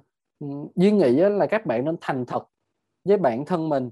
duy 0.76 0.92
nghĩ 0.92 1.12
là 1.12 1.48
các 1.48 1.66
bạn 1.66 1.86
nên 1.86 1.96
thành 2.02 2.26
thật 2.26 2.44
với 3.04 3.18
bản 3.18 3.46
thân 3.46 3.70
mình. 3.70 3.90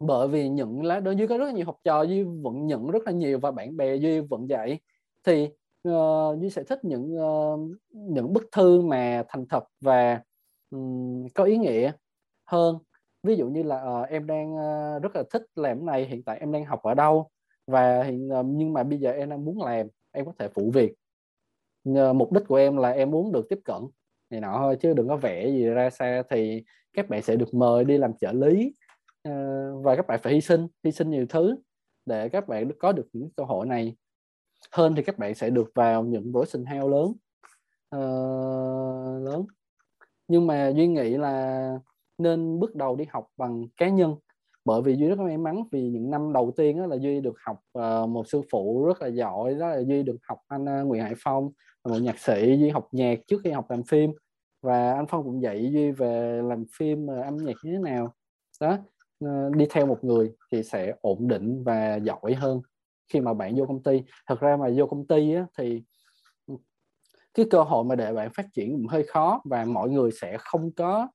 Bởi 0.00 0.28
vì 0.28 0.48
những 0.48 0.82
lá 0.82 1.00
đơn 1.00 1.18
duy 1.18 1.26
có 1.26 1.38
rất 1.38 1.44
là 1.44 1.52
nhiều 1.52 1.66
học 1.66 1.76
trò 1.84 2.02
duy 2.02 2.22
vẫn 2.22 2.66
nhận 2.66 2.90
rất 2.90 3.02
là 3.06 3.12
nhiều 3.12 3.38
và 3.38 3.50
bạn 3.50 3.76
bè 3.76 3.96
duy 3.96 4.20
vẫn 4.20 4.48
dạy, 4.48 4.80
thì 5.24 5.48
uh, 5.88 6.40
duy 6.40 6.50
sẽ 6.50 6.64
thích 6.64 6.84
những 6.84 7.16
uh, 7.16 7.60
những 7.90 8.32
bức 8.32 8.48
thư 8.52 8.82
mà 8.82 9.24
thành 9.28 9.46
thật 9.48 9.64
và 9.80 10.22
um, 10.70 11.26
có 11.34 11.44
ý 11.44 11.58
nghĩa 11.58 11.92
hơn. 12.52 12.78
Ví 13.22 13.36
dụ 13.36 13.48
như 13.48 13.62
là 13.62 13.82
uh, 13.82 14.08
em 14.08 14.26
đang 14.26 14.54
uh, 14.54 15.02
rất 15.02 15.16
là 15.16 15.22
thích 15.30 15.42
làm 15.54 15.78
cái 15.78 15.84
này 15.84 16.06
hiện 16.06 16.22
tại 16.22 16.38
em 16.38 16.52
đang 16.52 16.64
học 16.64 16.82
ở 16.82 16.94
đâu? 16.94 17.28
Và 17.66 18.02
hiện 18.02 18.28
uh, 18.40 18.46
nhưng 18.46 18.72
mà 18.72 18.82
bây 18.82 18.98
giờ 18.98 19.10
em 19.12 19.30
đang 19.30 19.44
muốn 19.44 19.62
làm 19.62 19.86
em 20.12 20.26
có 20.26 20.32
thể 20.38 20.48
phụ 20.48 20.70
việc. 20.70 20.94
Nhờ 21.84 22.12
mục 22.12 22.32
đích 22.32 22.42
của 22.48 22.56
em 22.56 22.76
là 22.76 22.90
em 22.90 23.10
muốn 23.10 23.32
được 23.32 23.46
tiếp 23.48 23.58
cận 23.64 23.82
này 24.30 24.40
nọ 24.40 24.58
thôi 24.58 24.76
chứ 24.80 24.94
đừng 24.94 25.08
có 25.08 25.16
vẽ 25.16 25.48
gì 25.48 25.66
ra 25.66 25.90
xa 25.90 26.22
thì 26.30 26.64
các 26.92 27.08
bạn 27.08 27.22
sẽ 27.22 27.36
được 27.36 27.54
mời 27.54 27.84
đi 27.84 27.98
làm 27.98 28.12
trợ 28.20 28.32
lý. 28.32 28.74
Uh, 29.28 29.84
và 29.84 29.96
các 29.96 30.06
bạn 30.06 30.20
phải 30.22 30.32
hy 30.32 30.40
sinh 30.40 30.66
hy 30.84 30.92
sinh 30.92 31.10
nhiều 31.10 31.26
thứ 31.28 31.56
để 32.06 32.28
các 32.28 32.48
bạn 32.48 32.70
có 32.78 32.92
được 32.92 33.08
những 33.12 33.30
cơ 33.36 33.44
hội 33.44 33.66
này. 33.66 33.96
Hơn 34.72 34.94
thì 34.94 35.02
các 35.02 35.18
bạn 35.18 35.34
sẽ 35.34 35.50
được 35.50 35.70
vào 35.74 36.04
những 36.04 36.32
buổi 36.32 36.46
sinh 36.46 36.64
heo 36.64 36.88
lớn 36.88 37.12
uh, 37.96 39.24
lớn. 39.24 39.46
Nhưng 40.28 40.46
mà 40.46 40.68
duy 40.68 40.86
nghĩ 40.86 41.16
là 41.16 41.78
nên 42.18 42.58
bước 42.58 42.74
đầu 42.74 42.96
đi 42.96 43.04
học 43.10 43.26
bằng 43.36 43.68
cá 43.76 43.88
nhân. 43.88 44.16
Bởi 44.64 44.82
vì 44.82 44.96
duy 44.96 45.08
rất 45.08 45.18
may 45.18 45.38
mắn 45.38 45.64
vì 45.72 45.90
những 45.90 46.10
năm 46.10 46.32
đầu 46.32 46.52
tiên 46.56 46.78
đó 46.78 46.86
là 46.86 46.96
duy 46.96 47.20
được 47.20 47.34
học 47.44 47.60
uh, 47.78 48.08
một 48.08 48.28
sư 48.28 48.40
phụ 48.50 48.86
rất 48.86 49.02
là 49.02 49.08
giỏi 49.08 49.54
đó 49.54 49.68
là 49.68 49.80
duy 49.80 50.02
được 50.02 50.16
học 50.28 50.38
anh 50.48 50.64
uh, 50.64 50.86
nguyễn 50.86 51.02
hải 51.02 51.14
phong 51.18 51.50
là 51.84 51.92
một 51.92 51.98
nhạc 52.02 52.18
sĩ. 52.18 52.56
Duy 52.58 52.68
học 52.68 52.88
nhạc 52.92 53.18
trước 53.26 53.40
khi 53.44 53.50
học 53.50 53.70
làm 53.70 53.82
phim. 53.82 54.12
Và 54.62 54.92
anh 54.92 55.06
phong 55.08 55.24
cũng 55.24 55.42
dạy 55.42 55.72
duy 55.72 55.90
về 55.90 56.42
làm 56.42 56.64
phim 56.78 57.06
uh, 57.06 57.24
âm 57.24 57.36
nhạc 57.36 57.56
như 57.62 57.72
thế 57.72 57.78
nào. 57.78 58.14
Đó 58.60 58.78
uh, 59.24 59.56
đi 59.56 59.66
theo 59.70 59.86
một 59.86 60.04
người 60.04 60.32
thì 60.52 60.62
sẽ 60.62 60.94
ổn 61.00 61.28
định 61.28 61.64
và 61.64 61.96
giỏi 61.96 62.34
hơn 62.34 62.60
khi 63.12 63.20
mà 63.20 63.34
bạn 63.34 63.54
vô 63.56 63.66
công 63.66 63.82
ty. 63.82 64.02
Thật 64.26 64.40
ra 64.40 64.56
mà 64.56 64.70
vô 64.76 64.86
công 64.86 65.06
ty 65.06 65.34
á, 65.34 65.46
thì 65.58 65.82
cái 67.34 67.46
cơ 67.50 67.62
hội 67.62 67.84
mà 67.84 67.94
để 67.94 68.12
bạn 68.12 68.30
phát 68.34 68.46
triển 68.52 68.72
cũng 68.72 68.86
hơi 68.86 69.02
khó 69.02 69.42
và 69.44 69.64
mọi 69.64 69.90
người 69.90 70.10
sẽ 70.20 70.36
không 70.40 70.72
có 70.72 71.08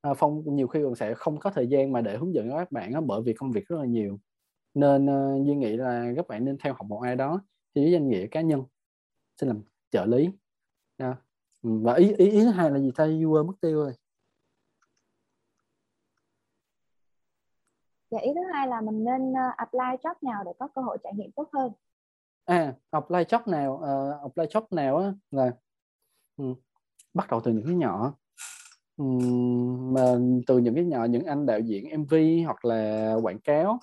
à, 0.00 0.14
phong 0.14 0.56
nhiều 0.56 0.68
khi 0.68 0.82
còn 0.82 0.94
sẽ 0.94 1.14
không 1.14 1.38
có 1.38 1.50
thời 1.50 1.66
gian 1.66 1.92
mà 1.92 2.00
để 2.00 2.16
hướng 2.16 2.34
dẫn 2.34 2.50
các 2.50 2.72
bạn 2.72 2.92
đó, 2.92 3.00
bởi 3.00 3.22
vì 3.22 3.32
công 3.32 3.52
việc 3.52 3.66
rất 3.68 3.76
là 3.76 3.84
nhiều. 3.84 4.18
Nên 4.74 5.06
uh, 5.06 5.46
duy 5.46 5.54
nghĩ 5.54 5.76
là 5.76 6.12
các 6.16 6.28
bạn 6.28 6.44
nên 6.44 6.58
theo 6.58 6.74
học 6.74 6.86
một 6.86 7.00
ai 7.00 7.16
đó 7.16 7.40
thì 7.74 7.90
danh 7.92 8.08
nghĩa 8.08 8.26
cá 8.26 8.40
nhân 8.40 8.64
xin 9.36 9.48
làm 9.48 9.62
trợ 9.90 10.04
lý. 10.04 10.30
Yeah. 10.96 11.16
và 11.62 11.94
ý 11.94 12.14
ý 12.16 12.30
ý 12.30 12.40
thứ 12.40 12.50
hai 12.50 12.70
là 12.70 12.78
gì 12.78 12.90
ta? 12.96 13.04
Duy 13.06 13.24
quên 13.24 13.46
mất 13.46 13.52
tiêu 13.60 13.74
rồi. 13.74 13.92
Dạ 18.10 18.18
ý 18.18 18.30
thứ 18.34 18.40
hai 18.52 18.68
là 18.68 18.80
mình 18.80 19.04
nên 19.04 19.32
uh, 19.32 19.56
apply 19.56 19.96
job 20.02 20.14
nào 20.22 20.44
để 20.44 20.52
có 20.58 20.68
cơ 20.74 20.82
hội 20.82 20.98
trải 21.04 21.12
nghiệm 21.16 21.30
tốt 21.32 21.48
hơn? 21.52 21.72
À 22.44 22.74
apply 22.90 23.18
job 23.18 23.50
nào 23.50 23.74
uh, 23.74 24.22
apply 24.22 24.44
job 24.44 24.62
nào 24.70 24.96
á 24.96 25.12
là 25.30 25.52
um, 26.36 26.54
bắt 27.14 27.30
đầu 27.30 27.40
từ 27.44 27.52
những 27.52 27.66
cái 27.66 27.74
nhỏ 27.74 28.14
mà 29.92 30.18
từ 30.46 30.58
những 30.58 30.74
cái 30.74 30.84
nhỏ 30.84 31.04
những 31.04 31.24
anh 31.24 31.46
đạo 31.46 31.60
diễn 31.60 32.00
mv 32.00 32.14
hoặc 32.44 32.64
là 32.64 33.14
quảng 33.22 33.38
cáo 33.38 33.78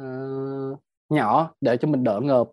uh, 0.00 0.78
nhỏ 1.08 1.54
để 1.60 1.76
cho 1.76 1.88
mình 1.88 2.04
đỡ 2.04 2.20
ngợp. 2.22 2.50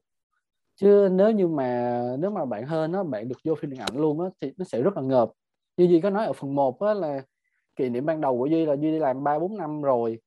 Chứ 0.76 1.10
nếu 1.12 1.32
như 1.32 1.48
mà 1.48 2.02
nếu 2.20 2.32
mà 2.32 2.46
bạn 2.46 2.66
hơn 2.66 2.92
nó 2.92 3.04
bạn 3.04 3.28
được 3.28 3.38
vô 3.46 3.56
phim 3.56 3.72
điện 3.72 3.80
ảnh 3.80 3.98
luôn 3.98 4.22
á 4.22 4.30
thì 4.42 4.52
nó 4.58 4.66
sẽ 4.66 4.82
rất 4.82 4.98
là 4.98 5.02
ngợp. 5.02 5.32
Như 5.78 5.86
Duy 5.86 6.02
có 6.02 6.10
nói 6.10 6.26
ở 6.26 6.34
phần 6.34 6.56
1 6.56 6.80
á 6.82 6.94
là 6.94 7.22
kỷ 7.76 7.90
niệm 7.90 8.06
ban 8.06 8.22
đầu 8.22 8.38
của 8.38 8.46
Duy 8.46 8.66
là 8.66 8.74
Duy 8.74 8.92
đi 8.92 9.00
làm 9.00 9.24
ba 9.24 9.40
bốn 9.40 9.58
năm 9.58 9.82
rồi 9.82 10.20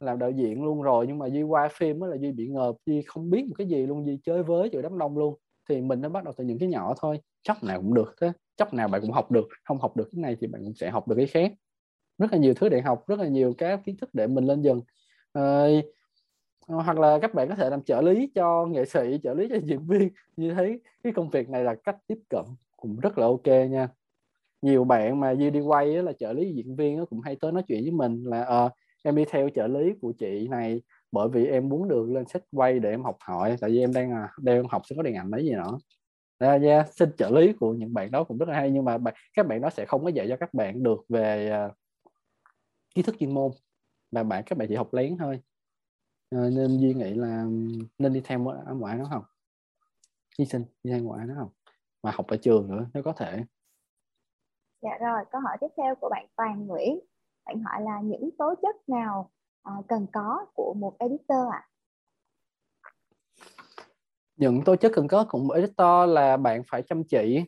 làm 0.00 0.18
đạo 0.18 0.30
diễn 0.30 0.64
luôn 0.64 0.82
rồi 0.82 1.06
nhưng 1.06 1.18
mà 1.18 1.26
duy 1.26 1.42
qua 1.42 1.68
phim 1.72 2.00
á 2.00 2.08
là 2.08 2.16
duy 2.16 2.32
bị 2.32 2.48
ngợp. 2.48 2.74
Duy 2.86 3.02
không 3.02 3.30
biết 3.30 3.44
một 3.48 3.54
cái 3.58 3.66
gì 3.66 3.86
luôn 3.86 4.06
duy 4.06 4.18
chơi 4.24 4.42
với 4.42 4.70
giữa 4.72 4.82
đám 4.82 4.98
đông 4.98 5.18
luôn. 5.18 5.38
Thì 5.68 5.80
mình 5.80 6.00
nó 6.00 6.08
bắt 6.08 6.24
đầu 6.24 6.34
từ 6.36 6.44
những 6.44 6.58
cái 6.58 6.68
nhỏ 6.68 6.94
thôi 7.00 7.20
chốc 7.42 7.64
nào 7.64 7.78
cũng 7.80 7.94
được 7.94 8.14
thế 8.20 8.32
chốc 8.62 8.74
nào 8.74 8.88
bạn 8.88 9.00
cũng 9.00 9.10
học 9.10 9.30
được 9.30 9.48
không 9.64 9.78
học 9.78 9.96
được 9.96 10.08
cái 10.12 10.20
này 10.22 10.36
thì 10.40 10.46
bạn 10.46 10.62
cũng 10.64 10.74
sẽ 10.74 10.90
học 10.90 11.08
được 11.08 11.16
cái 11.16 11.26
khác. 11.26 11.52
Rất 12.18 12.32
là 12.32 12.38
nhiều 12.38 12.54
thứ 12.54 12.68
để 12.68 12.80
học 12.80 13.04
rất 13.08 13.18
là 13.18 13.28
nhiều 13.28 13.54
các 13.58 13.80
kiến 13.84 13.96
thức 14.00 14.10
để 14.12 14.26
mình 14.26 14.44
lên 14.44 14.62
dần. 14.62 14.80
À, 15.32 15.66
hoặc 16.68 16.98
là 16.98 17.18
các 17.22 17.34
bạn 17.34 17.48
có 17.48 17.54
thể 17.54 17.70
làm 17.70 17.82
trợ 17.82 18.00
lý 18.00 18.30
cho 18.34 18.66
nghệ 18.66 18.84
sĩ 18.84 19.20
trợ 19.22 19.34
lý 19.34 19.48
cho 19.48 19.56
diễn 19.64 19.86
viên. 19.86 20.10
Như 20.36 20.54
thấy 20.54 20.80
cái 21.04 21.12
công 21.12 21.30
việc 21.30 21.48
này 21.50 21.64
là 21.64 21.74
cách 21.74 21.96
tiếp 22.06 22.18
cận 22.30 22.44
cũng 22.76 23.00
rất 23.00 23.18
là 23.18 23.26
ok 23.26 23.46
nha. 23.46 23.88
Nhiều 24.62 24.84
bạn 24.84 25.20
mà 25.20 25.32
như 25.32 25.50
đi 25.50 25.60
quay 25.60 25.86
là 25.86 26.12
trợ 26.12 26.32
lý 26.32 26.52
diễn 26.52 26.76
viên 26.76 27.06
cũng 27.06 27.20
hay 27.20 27.36
tới 27.40 27.52
nói 27.52 27.62
chuyện 27.68 27.82
với 27.82 27.92
mình 27.92 28.24
là 28.24 28.44
à, 28.44 28.70
em 29.04 29.16
đi 29.16 29.24
theo 29.30 29.48
trợ 29.54 29.66
lý 29.66 29.92
của 30.00 30.12
chị 30.18 30.48
này 30.48 30.82
bởi 31.12 31.28
vì 31.28 31.46
em 31.46 31.68
muốn 31.68 31.88
được 31.88 32.10
lên 32.10 32.24
sách 32.28 32.42
quay 32.52 32.78
để 32.78 32.90
em 32.90 33.02
học 33.02 33.16
hỏi 33.20 33.56
tại 33.60 33.70
vì 33.70 33.80
em 33.80 33.92
đang 33.92 34.10
à, 34.12 34.28
đang 34.38 34.64
học 34.68 34.82
sẽ 34.90 34.96
có 34.96 35.02
điện 35.02 35.14
ảnh 35.14 35.30
mấy 35.30 35.44
gì 35.44 35.52
nữa 35.52 35.78
ra 36.42 36.58
yeah, 36.62 36.94
xin 36.94 37.16
trợ 37.16 37.30
lý 37.30 37.52
của 37.52 37.74
những 37.74 37.94
bạn 37.94 38.10
đó 38.10 38.24
cũng 38.24 38.38
rất 38.38 38.48
là 38.48 38.54
hay 38.54 38.70
nhưng 38.70 38.84
mà 38.84 38.98
các 39.34 39.46
bạn 39.46 39.60
đó 39.60 39.70
sẽ 39.70 39.84
không 39.86 40.04
có 40.04 40.10
dạy 40.10 40.26
cho 40.28 40.36
các 40.36 40.54
bạn 40.54 40.82
được 40.82 41.04
về 41.08 41.50
à, 41.50 41.64
uh, 41.64 41.72
kiến 42.94 43.04
thức 43.04 43.16
chuyên 43.18 43.34
môn 43.34 43.50
mà 44.10 44.22
bạn 44.22 44.42
các 44.46 44.58
bạn 44.58 44.68
chỉ 44.68 44.74
học 44.74 44.94
lén 44.94 45.16
thôi 45.18 45.40
uh, 46.36 46.52
nên 46.52 46.80
duy 46.80 46.94
nghĩ 46.94 47.14
là 47.14 47.44
nên 47.98 48.12
đi 48.12 48.20
theo 48.24 48.38
ngoại 48.74 48.96
nó 48.96 49.04
học 49.04 49.24
hy 50.38 50.44
sinh 50.44 50.64
đi 50.82 50.90
theo 50.90 51.02
ngoại 51.02 51.26
nó 51.26 51.34
học 51.34 51.52
mà 52.02 52.10
học 52.10 52.26
ở 52.26 52.36
trường 52.36 52.70
nữa 52.70 52.86
nếu 52.94 53.02
có 53.02 53.12
thể 53.12 53.44
dạ 54.82 54.98
rồi 55.00 55.24
câu 55.30 55.40
hỏi 55.40 55.56
tiếp 55.60 55.68
theo 55.76 55.94
của 55.94 56.08
bạn 56.08 56.26
Toàn 56.36 56.66
Nguyễn 56.66 57.00
bạn 57.44 57.62
hỏi 57.62 57.82
là 57.82 58.00
những 58.00 58.30
tố 58.38 58.54
chất 58.62 58.88
nào 58.88 59.30
uh, 59.78 59.84
cần 59.88 60.06
có 60.12 60.46
của 60.54 60.74
một 60.74 60.96
editor 60.98 61.48
ạ? 61.52 61.66
À? 61.66 61.71
Những 64.42 64.64
tố 64.64 64.76
chất 64.76 64.92
cần 64.94 65.08
có 65.08 65.24
cũng 65.24 65.48
một 65.48 65.56
to 65.76 66.06
là 66.06 66.36
bạn 66.36 66.62
phải 66.66 66.82
chăm 66.82 67.04
chỉ, 67.04 67.44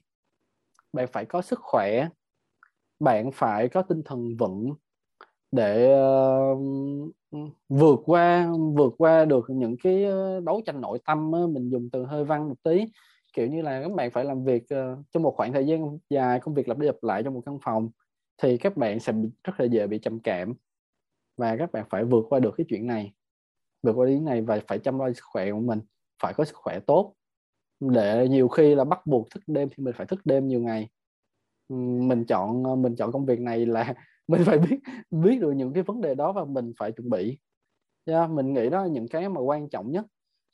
bạn 0.92 1.06
phải 1.12 1.24
có 1.24 1.42
sức 1.42 1.58
khỏe, 1.62 2.08
bạn 3.00 3.30
phải 3.32 3.68
có 3.68 3.82
tinh 3.82 4.02
thần 4.04 4.36
vững 4.36 4.74
để 5.52 5.94
uh, 6.12 6.58
vượt 7.68 8.00
qua 8.06 8.52
vượt 8.74 8.94
qua 8.98 9.24
được 9.24 9.44
những 9.48 9.76
cái 9.82 10.04
ờ, 10.04 10.40
đấu 10.40 10.60
tranh 10.66 10.80
nội 10.80 10.98
tâm 11.06 11.30
mình 11.30 11.70
dùng 11.70 11.88
từ 11.92 12.04
hơi 12.04 12.24
văn 12.24 12.48
một 12.48 12.54
tí. 12.62 12.86
Kiểu 13.32 13.46
như 13.46 13.62
là 13.62 13.82
các 13.82 13.92
bạn 13.92 14.10
phải 14.10 14.24
làm 14.24 14.44
việc 14.44 14.62
uh, 14.62 14.98
trong 15.12 15.22
một 15.22 15.34
khoảng 15.36 15.52
thời 15.52 15.66
gian 15.66 15.98
dài 16.10 16.40
công 16.40 16.54
việc 16.54 16.68
lặp 16.68 16.78
đi 16.78 16.86
lặp 16.86 17.02
lại 17.02 17.22
trong 17.22 17.34
một 17.34 17.42
căn 17.46 17.58
phòng 17.62 17.90
thì 18.42 18.56
các 18.58 18.76
bạn 18.76 19.00
sẽ 19.00 19.12
bị, 19.12 19.28
rất 19.44 19.60
là 19.60 19.66
dễ 19.66 19.86
bị 19.86 19.98
trầm 19.98 20.20
cảm 20.20 20.54
và 21.36 21.56
các 21.56 21.72
bạn 21.72 21.84
phải 21.90 22.04
vượt 22.04 22.26
qua 22.28 22.38
được 22.38 22.54
cái 22.56 22.66
chuyện 22.68 22.86
này 22.86 23.12
vượt 23.82 23.92
qua 23.92 24.06
cái 24.06 24.20
này 24.20 24.42
và 24.42 24.60
phải 24.68 24.78
chăm 24.78 24.98
lo 24.98 25.12
sức 25.12 25.24
khỏe 25.24 25.52
của 25.52 25.60
mình 25.60 25.80
phải 26.23 26.35
có 26.35 26.45
sức 26.45 26.57
khỏe 26.57 26.81
tốt 26.81 27.15
để 27.81 28.28
nhiều 28.28 28.49
khi 28.49 28.74
là 28.74 28.85
bắt 28.85 29.07
buộc 29.07 29.31
thức 29.31 29.43
đêm 29.47 29.69
thì 29.69 29.85
mình 29.85 29.95
phải 29.97 30.07
thức 30.07 30.20
đêm 30.24 30.49
nhiều 30.49 30.61
ngày. 30.61 30.89
Ừ, 31.69 31.74
mình 31.77 32.24
chọn 32.24 32.65
ờ, 32.65 32.77
mình 32.77 32.97
chọn 32.97 33.12
công 33.12 33.27
việc 33.27 33.41
này 33.41 33.66
là 33.66 33.95
mình 34.28 34.43
phải 34.45 34.59
biết 34.59 34.78
biết 35.11 35.41
được 35.41 35.53
những 35.53 35.73
cái 35.73 35.82
vấn 35.82 36.01
đề 36.01 36.15
đó 36.15 36.32
và 36.32 36.45
mình 36.45 36.73
phải 36.78 36.93
chuẩn 36.93 37.11
bị. 37.11 37.39
Yeah, 38.05 38.31
mình 38.31 38.55
nghĩ 38.55 38.70
đó 38.70 38.82
là 38.82 38.89
những 38.89 39.09
cái 39.09 39.28
mà 39.28 39.41
quan 39.41 39.69
trọng 39.69 39.91
nhất. 39.91 40.07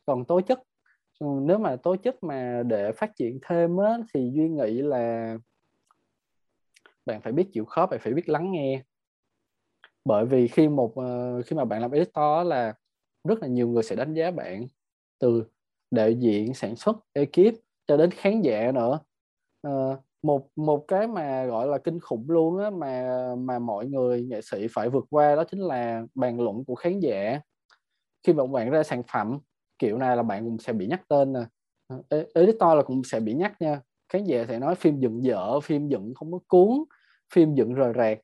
Còn 0.06 0.24
tố 0.24 0.40
chất 0.40 0.62
ừ, 1.18 1.26
nếu 1.42 1.58
mà 1.58 1.76
tố 1.76 1.96
chất 1.96 2.22
mà 2.22 2.62
để 2.66 2.92
phát 2.92 3.16
triển 3.16 3.38
thêm 3.42 3.76
á, 3.76 3.98
thì 4.14 4.30
duy 4.34 4.48
nghĩ 4.48 4.82
là 4.82 5.36
bạn 7.06 7.20
phải 7.20 7.32
biết 7.32 7.46
chịu 7.52 7.64
khó 7.64 7.86
bạn 7.86 8.00
phải 8.02 8.12
biết 8.12 8.28
lắng 8.28 8.52
nghe. 8.52 8.82
Bởi 10.04 10.26
vì 10.26 10.48
khi 10.48 10.68
một 10.68 10.92
ờ, 10.96 11.42
khi 11.42 11.56
mà 11.56 11.64
bạn 11.64 11.80
làm 11.80 11.90
editor 11.90 12.46
là 12.46 12.74
rất 13.24 13.42
là 13.42 13.48
nhiều 13.48 13.68
người 13.68 13.82
sẽ 13.82 13.96
đánh 13.96 14.14
giá 14.14 14.30
bạn 14.30 14.66
từ 15.20 15.44
đạo 15.92 16.10
diễn 16.10 16.54
sản 16.54 16.76
xuất 16.76 16.96
ekip 17.14 17.54
cho 17.88 17.98
đến 17.98 18.10
khán 18.10 18.42
giả 18.42 18.72
nữa. 18.74 19.00
À, 19.62 19.70
một 20.22 20.48
một 20.56 20.84
cái 20.88 21.08
mà 21.08 21.44
gọi 21.46 21.66
là 21.68 21.78
kinh 21.78 22.00
khủng 22.00 22.24
luôn 22.30 22.58
á 22.58 22.70
mà 22.70 23.18
mà 23.38 23.58
mọi 23.58 23.86
người 23.86 24.22
nghệ 24.24 24.40
sĩ 24.42 24.66
phải 24.72 24.88
vượt 24.90 25.04
qua 25.10 25.36
đó 25.36 25.44
chính 25.44 25.60
là 25.60 26.02
bàn 26.14 26.40
luận 26.40 26.64
của 26.66 26.74
khán 26.74 27.00
giả. 27.00 27.40
Khi 28.26 28.32
mà 28.32 28.46
bạn 28.46 28.70
ra 28.70 28.82
sản 28.82 29.02
phẩm 29.12 29.38
kiểu 29.78 29.98
này 29.98 30.16
là 30.16 30.22
bạn 30.22 30.44
cũng 30.44 30.58
sẽ 30.58 30.72
bị 30.72 30.86
nhắc 30.86 31.02
tên 31.08 31.32
nè. 31.32 31.40
Ờ, 32.08 32.26
editor 32.34 32.76
là 32.76 32.82
cũng 32.82 33.02
sẽ 33.04 33.20
bị 33.20 33.34
nhắc 33.34 33.60
nha. 33.60 33.80
Khán 34.12 34.24
giả 34.24 34.44
sẽ 34.48 34.58
nói 34.58 34.74
phim 34.74 35.00
dựng 35.00 35.24
dở 35.24 35.60
phim 35.60 35.88
dựng 35.88 36.14
không 36.14 36.32
có 36.32 36.38
cuốn 36.48 36.68
phim 37.34 37.54
dựng 37.54 37.74
rời 37.74 37.92
rạc. 37.96 38.18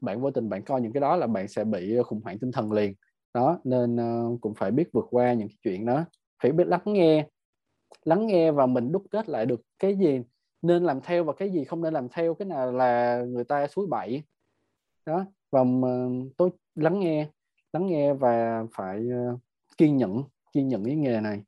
Bạn 0.00 0.20
vô 0.20 0.30
tình 0.30 0.48
bạn 0.48 0.64
coi 0.64 0.80
những 0.80 0.92
cái 0.92 1.00
đó 1.00 1.16
là 1.16 1.26
bạn 1.26 1.48
sẽ 1.48 1.64
bị 1.64 1.96
khủng 2.06 2.20
hoảng 2.24 2.38
tinh 2.38 2.52
thần 2.52 2.72
liền 2.72 2.94
đó 3.36 3.58
nên 3.64 3.96
uh, 3.96 4.40
cũng 4.40 4.54
phải 4.54 4.70
biết 4.70 4.88
vượt 4.92 5.06
qua 5.10 5.32
những 5.32 5.48
cái 5.48 5.56
chuyện 5.62 5.86
đó. 5.86 6.04
Phải 6.42 6.52
biết 6.52 6.66
lắng 6.66 6.82
nghe. 6.84 7.28
Lắng 8.04 8.26
nghe 8.26 8.52
và 8.52 8.66
mình 8.66 8.92
đúc 8.92 9.02
kết 9.10 9.28
lại 9.28 9.46
được 9.46 9.60
cái 9.78 9.96
gì 9.96 10.20
nên 10.62 10.84
làm 10.84 11.00
theo 11.00 11.24
và 11.24 11.32
cái 11.32 11.50
gì 11.50 11.64
không 11.64 11.82
nên 11.82 11.94
làm 11.94 12.08
theo 12.08 12.34
cái 12.34 12.46
nào 12.46 12.72
là 12.72 13.22
người 13.28 13.44
ta 13.44 13.66
suối 13.66 13.86
bậy. 13.86 14.22
Đó 15.06 15.24
và 15.50 15.60
uh, 15.60 16.36
tôi 16.36 16.50
lắng 16.74 17.00
nghe 17.00 17.28
lắng 17.72 17.86
nghe 17.86 18.14
và 18.14 18.64
phải 18.72 19.00
uh, 19.32 19.40
kiên 19.76 19.96
nhẫn 19.96 20.22
kiên 20.52 20.68
nhẫn 20.68 20.84
cái 20.84 20.96
nghề 20.96 21.20
này. 21.20 21.42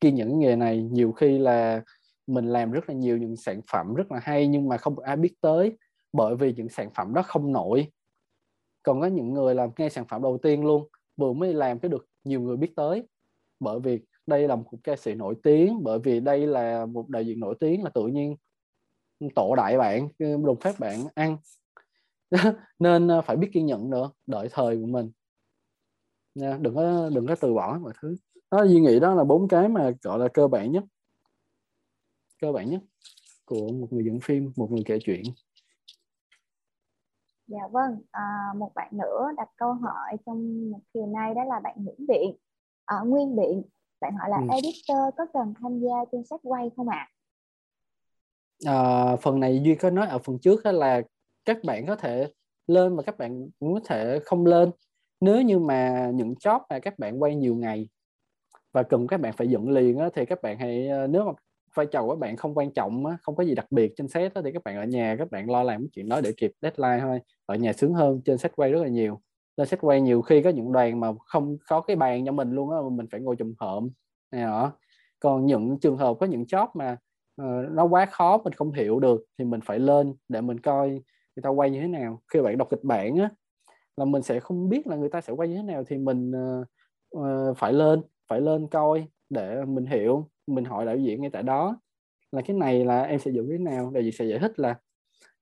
Kiên 0.00 0.14
nhẫn 0.14 0.28
cái 0.28 0.36
nghề 0.36 0.56
này 0.56 0.82
nhiều 0.82 1.12
khi 1.12 1.38
là 1.38 1.82
mình 2.26 2.46
làm 2.46 2.70
rất 2.70 2.88
là 2.88 2.94
nhiều 2.94 3.18
những 3.18 3.36
sản 3.36 3.60
phẩm 3.72 3.94
rất 3.94 4.12
là 4.12 4.20
hay 4.22 4.46
nhưng 4.46 4.68
mà 4.68 4.76
không 4.76 4.98
ai 4.98 5.16
biết 5.16 5.34
tới 5.40 5.78
bởi 6.12 6.36
vì 6.36 6.52
những 6.52 6.68
sản 6.68 6.90
phẩm 6.94 7.14
đó 7.14 7.22
không 7.22 7.52
nổi 7.52 7.88
còn 8.88 9.00
có 9.00 9.06
những 9.06 9.32
người 9.32 9.54
làm 9.54 9.70
ngay 9.78 9.90
sản 9.90 10.04
phẩm 10.08 10.22
đầu 10.22 10.38
tiên 10.42 10.64
luôn, 10.64 10.88
vừa 11.16 11.32
mới 11.32 11.54
làm 11.54 11.78
cái 11.78 11.88
được 11.88 12.06
nhiều 12.24 12.40
người 12.40 12.56
biết 12.56 12.72
tới. 12.76 13.02
Bởi 13.60 13.80
vì 13.80 14.00
đây 14.26 14.48
là 14.48 14.56
một 14.56 14.64
ca 14.84 14.96
sĩ 14.96 15.14
nổi 15.14 15.34
tiếng, 15.42 15.82
bởi 15.82 15.98
vì 15.98 16.20
đây 16.20 16.46
là 16.46 16.86
một 16.86 17.08
đại 17.08 17.26
diện 17.26 17.40
nổi 17.40 17.54
tiếng 17.60 17.84
là 17.84 17.90
tự 17.94 18.06
nhiên 18.06 18.36
tổ 19.34 19.54
đại 19.56 19.78
bạn 19.78 20.08
ừ, 20.18 20.36
đồng 20.46 20.60
phép 20.60 20.72
bạn 20.78 21.06
ăn. 21.14 21.36
Nên 22.78 23.08
ờ, 23.08 23.22
phải 23.22 23.36
biết 23.36 23.48
kiên 23.52 23.66
nhẫn 23.66 23.90
nữa, 23.90 24.10
đợi 24.26 24.48
thời 24.52 24.76
của 24.76 24.86
mình. 24.86 25.10
Nha, 26.34 26.58
đừng 26.60 26.74
có 26.74 27.10
đừng 27.14 27.26
có 27.26 27.34
từ 27.40 27.54
bỏ 27.54 27.78
mọi 27.82 27.92
thứ. 28.02 28.16
Đó, 28.50 28.64
duy 28.64 28.80
nghĩ 28.80 29.00
đó 29.00 29.14
là 29.14 29.24
bốn 29.24 29.48
cái 29.48 29.68
mà, 29.68 29.90
gọi 30.02 30.18
là, 30.18 30.28
cơ 30.28 30.48
bản 30.48 30.72
nhất. 30.72 30.84
Cơ 32.40 32.52
bản 32.52 32.70
nhất 32.70 32.80
của 33.44 33.72
một 33.72 33.86
người 33.90 34.04
dẫn 34.04 34.20
phim, 34.20 34.52
một 34.56 34.70
người 34.70 34.82
kể 34.86 34.98
chuyện 35.04 35.22
dạ 37.48 37.66
vâng 37.72 37.98
à, 38.10 38.52
một 38.56 38.72
bạn 38.74 38.88
nữa 38.92 39.28
đặt 39.36 39.48
câu 39.56 39.72
hỏi 39.72 40.16
trong 40.26 40.70
một 40.70 40.80
kỳ 40.94 41.00
này 41.00 41.34
đó 41.34 41.44
là 41.44 41.60
bạn 41.60 41.84
Nguyễn 41.84 42.06
Biện 42.08 42.36
ở 42.84 42.96
à, 42.96 43.04
Nguyên 43.04 43.36
Biện 43.36 43.62
bạn 44.00 44.16
hỏi 44.16 44.30
là 44.30 44.36
ừ. 44.36 44.46
editor 44.54 45.14
có 45.16 45.26
cần 45.32 45.54
tham 45.62 45.80
gia 45.80 46.04
trên 46.12 46.24
set 46.24 46.40
quay 46.42 46.70
không 46.76 46.88
ạ 46.88 47.08
à? 48.64 48.72
à, 48.72 49.16
phần 49.16 49.40
này 49.40 49.60
duy 49.62 49.74
có 49.74 49.90
nói 49.90 50.06
ở 50.06 50.18
phần 50.18 50.38
trước 50.38 50.66
là 50.66 51.02
các 51.44 51.58
bạn 51.64 51.86
có 51.86 51.96
thể 51.96 52.32
lên 52.66 52.96
mà 52.96 53.02
các 53.02 53.18
bạn 53.18 53.50
cũng 53.60 53.74
có 53.74 53.80
thể 53.84 54.20
không 54.24 54.46
lên 54.46 54.70
nếu 55.20 55.42
như 55.42 55.58
mà 55.58 56.10
những 56.14 56.34
job 56.34 56.60
mà 56.70 56.78
các 56.78 56.98
bạn 56.98 57.22
quay 57.22 57.34
nhiều 57.34 57.56
ngày 57.56 57.88
và 58.72 58.82
cần 58.82 59.06
các 59.06 59.20
bạn 59.20 59.32
phải 59.32 59.48
dựng 59.48 59.70
liền 59.70 59.98
á, 59.98 60.08
thì 60.14 60.24
các 60.24 60.42
bạn 60.42 60.58
hãy 60.58 60.88
ờ, 60.88 61.06
nếu 61.06 61.24
mà 61.24 61.32
vai 61.74 61.86
trò 61.86 62.02
của 62.02 62.10
các 62.10 62.18
bạn 62.18 62.36
không 62.36 62.54
quan 62.54 62.72
trọng 62.72 63.06
á, 63.06 63.16
không 63.22 63.36
có 63.36 63.44
gì 63.44 63.54
đặc 63.54 63.66
biệt 63.70 63.92
trên 63.96 64.08
set 64.08 64.34
á, 64.34 64.42
thì 64.44 64.52
các 64.52 64.64
bạn 64.64 64.76
ở 64.76 64.84
nhà 64.84 65.16
các 65.18 65.30
bạn 65.30 65.50
lo 65.50 65.62
làm 65.62 65.80
cái 65.80 65.88
chuyện 65.92 66.08
đó 66.08 66.20
để 66.20 66.32
kịp 66.36 66.52
deadline 66.62 66.98
thôi. 67.00 67.20
Ở 67.46 67.54
nhà 67.54 67.72
sướng 67.72 67.94
hơn 67.94 68.20
trên 68.24 68.38
set 68.38 68.56
quay 68.56 68.72
rất 68.72 68.82
là 68.82 68.88
nhiều. 68.88 69.20
Lên 69.56 69.68
set 69.68 69.80
quay 69.80 70.00
nhiều 70.00 70.22
khi 70.22 70.42
có 70.42 70.50
những 70.50 70.72
đoàn 70.72 71.00
mà 71.00 71.08
không 71.26 71.56
có 71.68 71.80
cái 71.80 71.96
bàn 71.96 72.26
cho 72.26 72.32
mình 72.32 72.52
luôn 72.52 72.70
á 72.70 72.76
mình 72.92 73.06
phải 73.10 73.20
ngồi 73.20 73.36
chùm 73.36 73.54
hộm 73.58 73.90
này 74.32 74.42
đó. 74.42 74.72
Còn 75.20 75.46
những 75.46 75.78
trường 75.80 75.96
hợp 75.96 76.16
có 76.20 76.26
những 76.26 76.42
job 76.42 76.68
mà 76.74 76.96
uh, 77.42 77.70
nó 77.70 77.84
quá 77.84 78.06
khó 78.06 78.38
mình 78.38 78.52
không 78.52 78.72
hiểu 78.72 79.00
được 79.00 79.24
thì 79.38 79.44
mình 79.44 79.60
phải 79.60 79.78
lên 79.78 80.14
để 80.28 80.40
mình 80.40 80.60
coi 80.60 80.88
người 80.88 81.42
ta 81.42 81.48
quay 81.48 81.70
như 81.70 81.80
thế 81.80 81.88
nào. 81.88 82.22
Khi 82.32 82.40
bạn 82.40 82.58
đọc 82.58 82.68
kịch 82.70 82.84
bản 82.84 83.16
á 83.16 83.30
là 83.96 84.04
mình 84.04 84.22
sẽ 84.22 84.40
không 84.40 84.68
biết 84.68 84.86
là 84.86 84.96
người 84.96 85.08
ta 85.08 85.20
sẽ 85.20 85.32
quay 85.32 85.48
như 85.48 85.56
thế 85.56 85.62
nào 85.62 85.84
thì 85.84 85.98
mình 85.98 86.30
uh, 86.30 86.66
uh, 87.18 87.56
phải 87.56 87.72
lên 87.72 88.02
phải 88.28 88.40
lên 88.40 88.68
coi 88.68 89.06
để 89.30 89.64
mình 89.64 89.86
hiểu 89.86 90.28
mình 90.48 90.64
hỏi 90.64 90.86
đạo 90.86 90.96
diễn 90.96 91.20
ngay 91.20 91.30
tại 91.30 91.42
đó 91.42 91.80
là 92.32 92.42
cái 92.42 92.56
này 92.56 92.84
là 92.84 93.02
em 93.02 93.20
sẽ 93.20 93.30
dựng 93.30 93.48
thế 93.50 93.58
nào? 93.58 93.90
Đạo 93.90 94.02
diễn 94.02 94.12
sẽ 94.12 94.24
giải 94.24 94.38
thích 94.38 94.58
là 94.58 94.80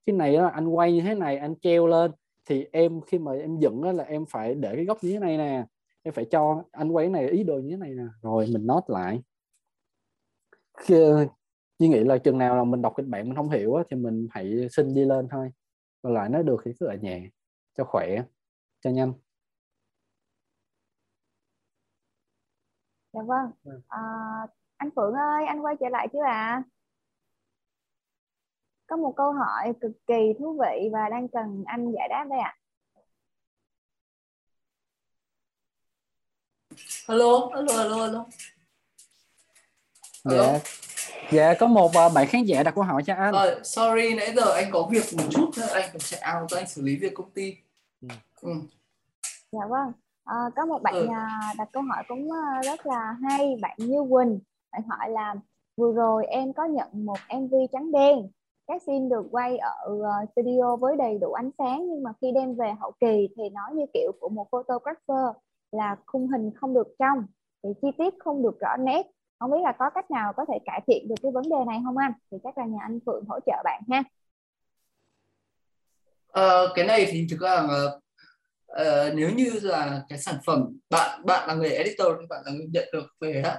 cái 0.07 0.17
này 0.17 0.33
là 0.33 0.49
anh 0.49 0.69
quay 0.69 0.93
như 0.93 1.01
thế 1.01 1.15
này 1.15 1.39
anh 1.39 1.55
treo 1.61 1.87
lên 1.87 2.11
thì 2.45 2.67
em 2.73 3.01
khi 3.01 3.19
mà 3.19 3.33
em 3.33 3.59
dựng 3.61 3.83
đó 3.83 3.93
là 3.93 4.05
em 4.05 4.25
phải 4.31 4.55
để 4.55 4.77
cái 4.77 4.85
góc 4.85 4.99
như 5.03 5.13
thế 5.13 5.19
này 5.19 5.39
nè 5.39 5.67
em 6.03 6.15
phải 6.15 6.25
cho 6.31 6.63
anh 6.73 6.91
quay 6.91 7.07
cái 7.07 7.11
này 7.11 7.29
ý 7.29 7.45
đồ 7.45 7.59
như 7.59 7.71
thế 7.71 7.77
này 7.77 7.91
nè. 7.91 8.05
Rồi 8.23 8.47
mình 8.53 8.67
nốt 8.67 8.85
lại. 8.89 9.23
Khi 10.79 10.95
như 11.79 11.89
nghĩ 11.89 12.05
là 12.05 12.19
chừng 12.19 12.39
nào 12.39 12.57
là 12.57 12.65
mình 12.65 12.83
đọc 12.83 12.95
kịch 12.97 13.07
bản 13.07 13.25
mình 13.29 13.37
không 13.37 13.51
hiểu 13.51 13.75
á, 13.75 13.85
thì 13.91 13.97
mình 13.97 14.29
hãy 14.31 14.69
xin 14.71 14.95
đi 14.95 15.05
lên 15.05 15.29
thôi. 15.31 15.51
Còn 16.03 16.15
lại 16.15 16.29
nói 16.29 16.43
được 16.43 16.61
thì 16.65 16.73
cứ 16.81 16.87
ở 16.87 16.95
nhà 16.95 17.21
cho 17.77 17.85
khỏe 17.85 18.23
cho 18.81 18.91
nhanh. 18.91 19.13
Dạ 23.13 23.21
vâng. 23.23 23.77
À, 23.89 24.01
anh 24.77 24.91
Phượng 24.97 25.15
ơi 25.15 25.47
anh 25.47 25.61
quay 25.61 25.75
trở 25.81 25.89
lại 25.89 26.09
chứ 26.13 26.19
ạ 26.27 26.33
à? 26.33 26.63
có 28.87 28.97
một 28.97 29.15
câu 29.17 29.33
hỏi 29.33 29.73
cực 29.81 29.93
kỳ 30.07 30.33
thú 30.39 30.59
vị 30.61 30.89
và 30.93 31.09
đang 31.11 31.29
cần 31.29 31.65
anh 31.67 31.93
giải 31.93 32.09
đáp 32.09 32.27
đây 32.31 32.39
ạ 32.39 32.57
à. 32.57 32.61
Hello, 37.09 37.51
hello, 37.55 37.83
hello, 37.83 38.07
hello. 38.07 38.27
Dạ. 40.25 40.59
Dạ 41.31 41.55
có 41.61 41.67
một 41.67 41.87
uh, 41.87 42.13
bạn 42.15 42.27
khán 42.27 42.45
giả 42.45 42.63
đặt 42.63 42.75
câu 42.75 42.85
hỏi 42.85 43.03
cho 43.07 43.15
anh. 43.15 43.35
Uh, 43.35 43.67
sorry 43.67 44.15
nãy 44.15 44.33
giờ 44.37 44.55
anh 44.55 44.71
có 44.73 44.89
việc 44.91 45.05
một 45.17 45.25
chút 45.31 45.51
nữa 45.57 45.67
anh 45.73 45.91
phải 45.91 45.99
chạy 45.99 46.35
out 46.35 46.51
cho 46.51 46.57
anh 46.57 46.69
xử 46.69 46.83
lý 46.83 46.97
việc 46.97 47.15
công 47.15 47.31
ty. 47.31 47.57
Ừ. 48.01 48.09
ừ. 48.41 48.51
Dạ 49.53 49.67
vâng. 49.69 49.93
À, 50.25 50.37
có 50.57 50.67
một 50.67 50.83
bạn 50.83 50.95
ừ. 50.95 51.07
đặt 51.59 51.69
câu 51.73 51.83
hỏi 51.83 52.05
cũng 52.09 52.31
rất 52.65 52.87
là 52.87 53.17
hay 53.23 53.57
bạn 53.61 53.77
Như 53.79 54.07
Quỳnh 54.11 54.39
phải 54.77 54.83
hỏi 54.89 55.11
là 55.11 55.35
vừa 55.77 55.93
rồi 55.93 56.27
em 56.27 56.53
có 56.53 56.65
nhận 56.65 56.89
một 56.93 57.19
MV 57.29 57.55
trắng 57.73 57.93
đen 57.93 58.29
các 58.67 58.83
scene 58.83 59.09
được 59.11 59.27
quay 59.31 59.59
ở 59.59 59.99
ờ, 60.03 60.27
studio 60.33 60.77
với 60.77 60.97
đầy 60.97 61.19
đủ 61.21 61.33
ánh 61.33 61.51
sáng 61.59 61.89
nhưng 61.89 62.03
mà 62.03 62.11
khi 62.21 62.33
đem 62.35 62.55
về 62.55 62.73
hậu 62.81 62.93
kỳ 63.01 63.29
thì 63.37 63.43
nó 63.53 63.63
như 63.75 63.85
kiểu 63.95 64.13
của 64.21 64.29
một 64.29 64.47
photographer 64.51 65.37
là 65.73 65.97
khung 66.07 66.29
hình 66.29 66.51
không 66.61 66.75
được 66.75 66.89
trong 66.99 67.27
thì 67.63 67.69
chi 67.83 67.89
tiết 67.99 68.15
không 68.19 68.43
được 68.43 68.61
rõ 68.61 68.77
nét. 68.77 69.07
Không 69.39 69.51
biết 69.51 69.59
là 69.63 69.73
có 69.79 69.91
cách 69.95 70.11
nào 70.11 70.33
có 70.37 70.45
thể 70.49 70.59
cải 70.65 70.81
thiện 70.87 71.09
được 71.09 71.15
cái 71.23 71.33
vấn 71.33 71.49
đề 71.49 71.57
này 71.67 71.81
không 71.85 71.97
anh? 71.97 72.13
Thì 72.31 72.39
chắc 72.45 72.59
là 72.59 72.65
nhà 72.65 72.79
anh 72.83 72.99
Phượng 73.07 73.25
hỗ 73.29 73.39
trợ 73.47 73.63
bạn 73.65 73.83
ha. 73.91 74.05
Ờ, 76.29 76.73
cái 76.75 76.87
này 76.87 77.07
thì 77.11 77.27
thực 77.31 77.41
ra 77.41 77.51
là 77.51 77.85
uh, 78.73 79.15
nếu 79.15 79.31
như 79.31 79.51
là 79.63 80.03
cái 80.09 80.19
sản 80.19 80.35
phẩm 80.47 80.79
bạn 80.91 81.27
bạn 81.27 81.49
là 81.49 81.55
người 81.55 81.71
editor 81.71 82.09
thì 82.21 82.27
bạn 82.31 82.43
là 82.47 82.53
người 82.53 82.67
nhận 82.73 82.89
được 82.93 83.07
về 83.21 83.43
đó 83.43 83.55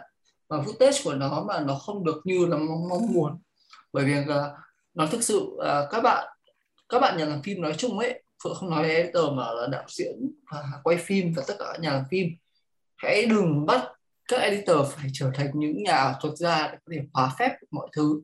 và 0.47 0.57
footage 0.57 1.03
của 1.03 1.13
nó 1.13 1.43
mà 1.47 1.59
nó 1.59 1.75
không 1.75 2.05
được 2.05 2.21
như 2.23 2.45
là 2.45 2.57
mong, 2.57 2.89
mong 2.89 3.13
muốn. 3.13 3.41
Bởi 3.93 4.05
vì 4.05 4.19
uh, 4.19 4.27
nó 4.93 5.07
thực 5.07 5.23
sự 5.23 5.39
uh, 5.39 5.91
các 5.91 6.01
bạn 6.01 6.27
các 6.89 6.99
bạn 6.99 7.17
nhà 7.17 7.25
làm 7.25 7.41
phim 7.43 7.61
nói 7.61 7.73
chung 7.77 7.99
ấy 7.99 8.23
phượng 8.43 8.55
không 8.55 8.69
nói 8.69 8.89
editor 8.89 9.25
mà 9.33 9.51
là 9.51 9.67
đạo 9.71 9.83
diễn 9.87 10.31
và 10.51 10.63
quay 10.83 10.97
phim 10.97 11.33
và 11.35 11.43
tất 11.47 11.53
cả 11.59 11.77
nhà 11.79 11.93
làm 11.93 12.03
phim. 12.11 12.27
Hãy 12.97 13.25
đừng 13.25 13.65
bắt 13.65 13.87
các 14.27 14.37
editor 14.37 14.87
phải 14.87 15.09
trở 15.13 15.31
thành 15.33 15.51
những 15.53 15.83
nhà 15.83 16.13
thuật 16.21 16.37
gia 16.37 16.67
để 16.67 16.77
có 16.85 16.91
thể 16.91 17.01
hóa 17.13 17.31
phép 17.39 17.51
mọi 17.71 17.87
thứ. 17.95 18.21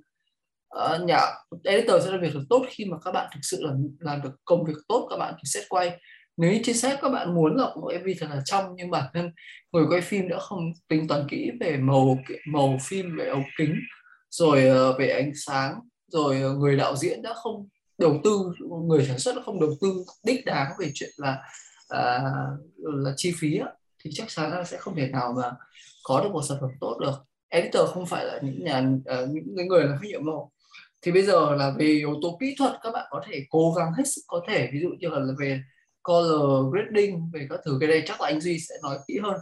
Uh, 0.76 1.04
nhà 1.04 1.20
editor 1.64 2.04
sẽ 2.04 2.12
làm 2.12 2.22
việc 2.22 2.34
được 2.34 2.44
tốt 2.50 2.66
khi 2.70 2.86
mà 2.86 2.98
các 3.06 3.12
bạn 3.12 3.30
thực 3.34 3.40
sự 3.44 3.64
là 3.64 3.74
làm 4.00 4.22
được 4.22 4.32
công 4.46 4.66
việc 4.66 4.78
tốt 4.88 5.08
các 5.10 5.18
bạn 5.18 5.34
thì 5.38 5.44
sẽ 5.46 5.66
quay 5.70 6.00
nếu 6.38 6.52
như 6.52 6.60
trên 6.64 6.78
set 6.78 7.00
các 7.02 7.10
bạn 7.10 7.36
muốn 7.36 7.56
là 7.56 7.66
một 7.76 7.92
MV 8.02 8.08
thật 8.20 8.28
là 8.30 8.42
trong 8.46 8.66
nhưng 8.76 8.92
bản 8.92 9.06
thân 9.14 9.32
người 9.72 9.86
quay 9.90 10.02
phim 10.02 10.28
đã 10.28 10.40
không 10.40 10.72
tính 10.88 11.08
toán 11.08 11.28
kỹ 11.30 11.52
về 11.60 11.78
màu 11.78 12.18
màu 12.48 12.78
phim 12.82 13.18
về 13.18 13.28
ống 13.28 13.44
kính 13.58 13.76
rồi 14.30 14.68
ờ, 14.68 14.98
về 14.98 15.10
ánh 15.10 15.32
sáng 15.36 15.80
rồi 16.08 16.42
ờ, 16.42 16.54
người 16.54 16.78
đạo 16.78 16.96
diễn 16.96 17.22
đã 17.22 17.34
không 17.34 17.68
đầu 17.98 18.22
tư 18.24 18.40
người 18.88 19.06
sản 19.06 19.20
xuất 19.20 19.36
đã 19.36 19.42
không 19.46 19.60
đầu 19.60 19.70
tư 19.82 20.06
đích 20.24 20.46
đáng 20.46 20.72
về 20.80 20.92
chuyện 20.94 21.10
là 21.18 21.38
à, 21.90 22.22
là 22.78 23.14
chi 23.16 23.34
phí 23.40 23.58
á, 23.58 23.68
thì 24.04 24.12
chắc 24.14 24.28
chắn 24.30 24.52
là 24.52 24.64
sẽ 24.64 24.78
không 24.78 24.96
thể 24.96 25.08
nào 25.08 25.34
mà 25.42 25.52
có 26.04 26.24
được 26.24 26.30
một 26.32 26.42
sản 26.42 26.58
phẩm 26.62 26.70
tốt 26.80 26.98
được. 27.02 27.16
Editor 27.50 27.90
không 27.90 28.06
phải 28.06 28.26
là 28.26 28.40
những 28.44 28.64
nhà 28.64 28.80
uh, 28.80 29.30
những 29.30 29.68
người 29.68 29.84
làm 29.84 29.98
phim 30.02 30.12
nhiệm 30.12 30.26
màu 30.26 30.52
thì 31.02 31.12
bây 31.12 31.22
giờ 31.22 31.56
là 31.56 31.74
về 31.78 31.86
yếu 31.86 32.20
tố 32.22 32.38
kỹ 32.40 32.56
thuật 32.58 32.74
các 32.84 32.92
bạn 32.92 33.08
có 33.10 33.22
thể 33.28 33.46
cố 33.50 33.74
gắng 33.78 33.94
hết 33.98 34.04
sức 34.06 34.22
có 34.28 34.42
thể. 34.48 34.70
Ví 34.74 34.80
dụ 34.82 34.90
như 35.00 35.10
là 35.10 35.34
về 35.40 35.62
color 36.04 36.74
grading 36.74 37.30
về 37.34 37.48
các 37.50 37.60
thứ. 37.66 37.78
Cái 37.80 37.90
đây 37.90 38.04
chắc 38.06 38.22
là 38.22 38.28
anh 38.28 38.42
Duy 38.42 38.60
sẽ 38.60 38.76
nói 38.84 38.98
kỹ 39.08 39.20
hơn. 39.24 39.38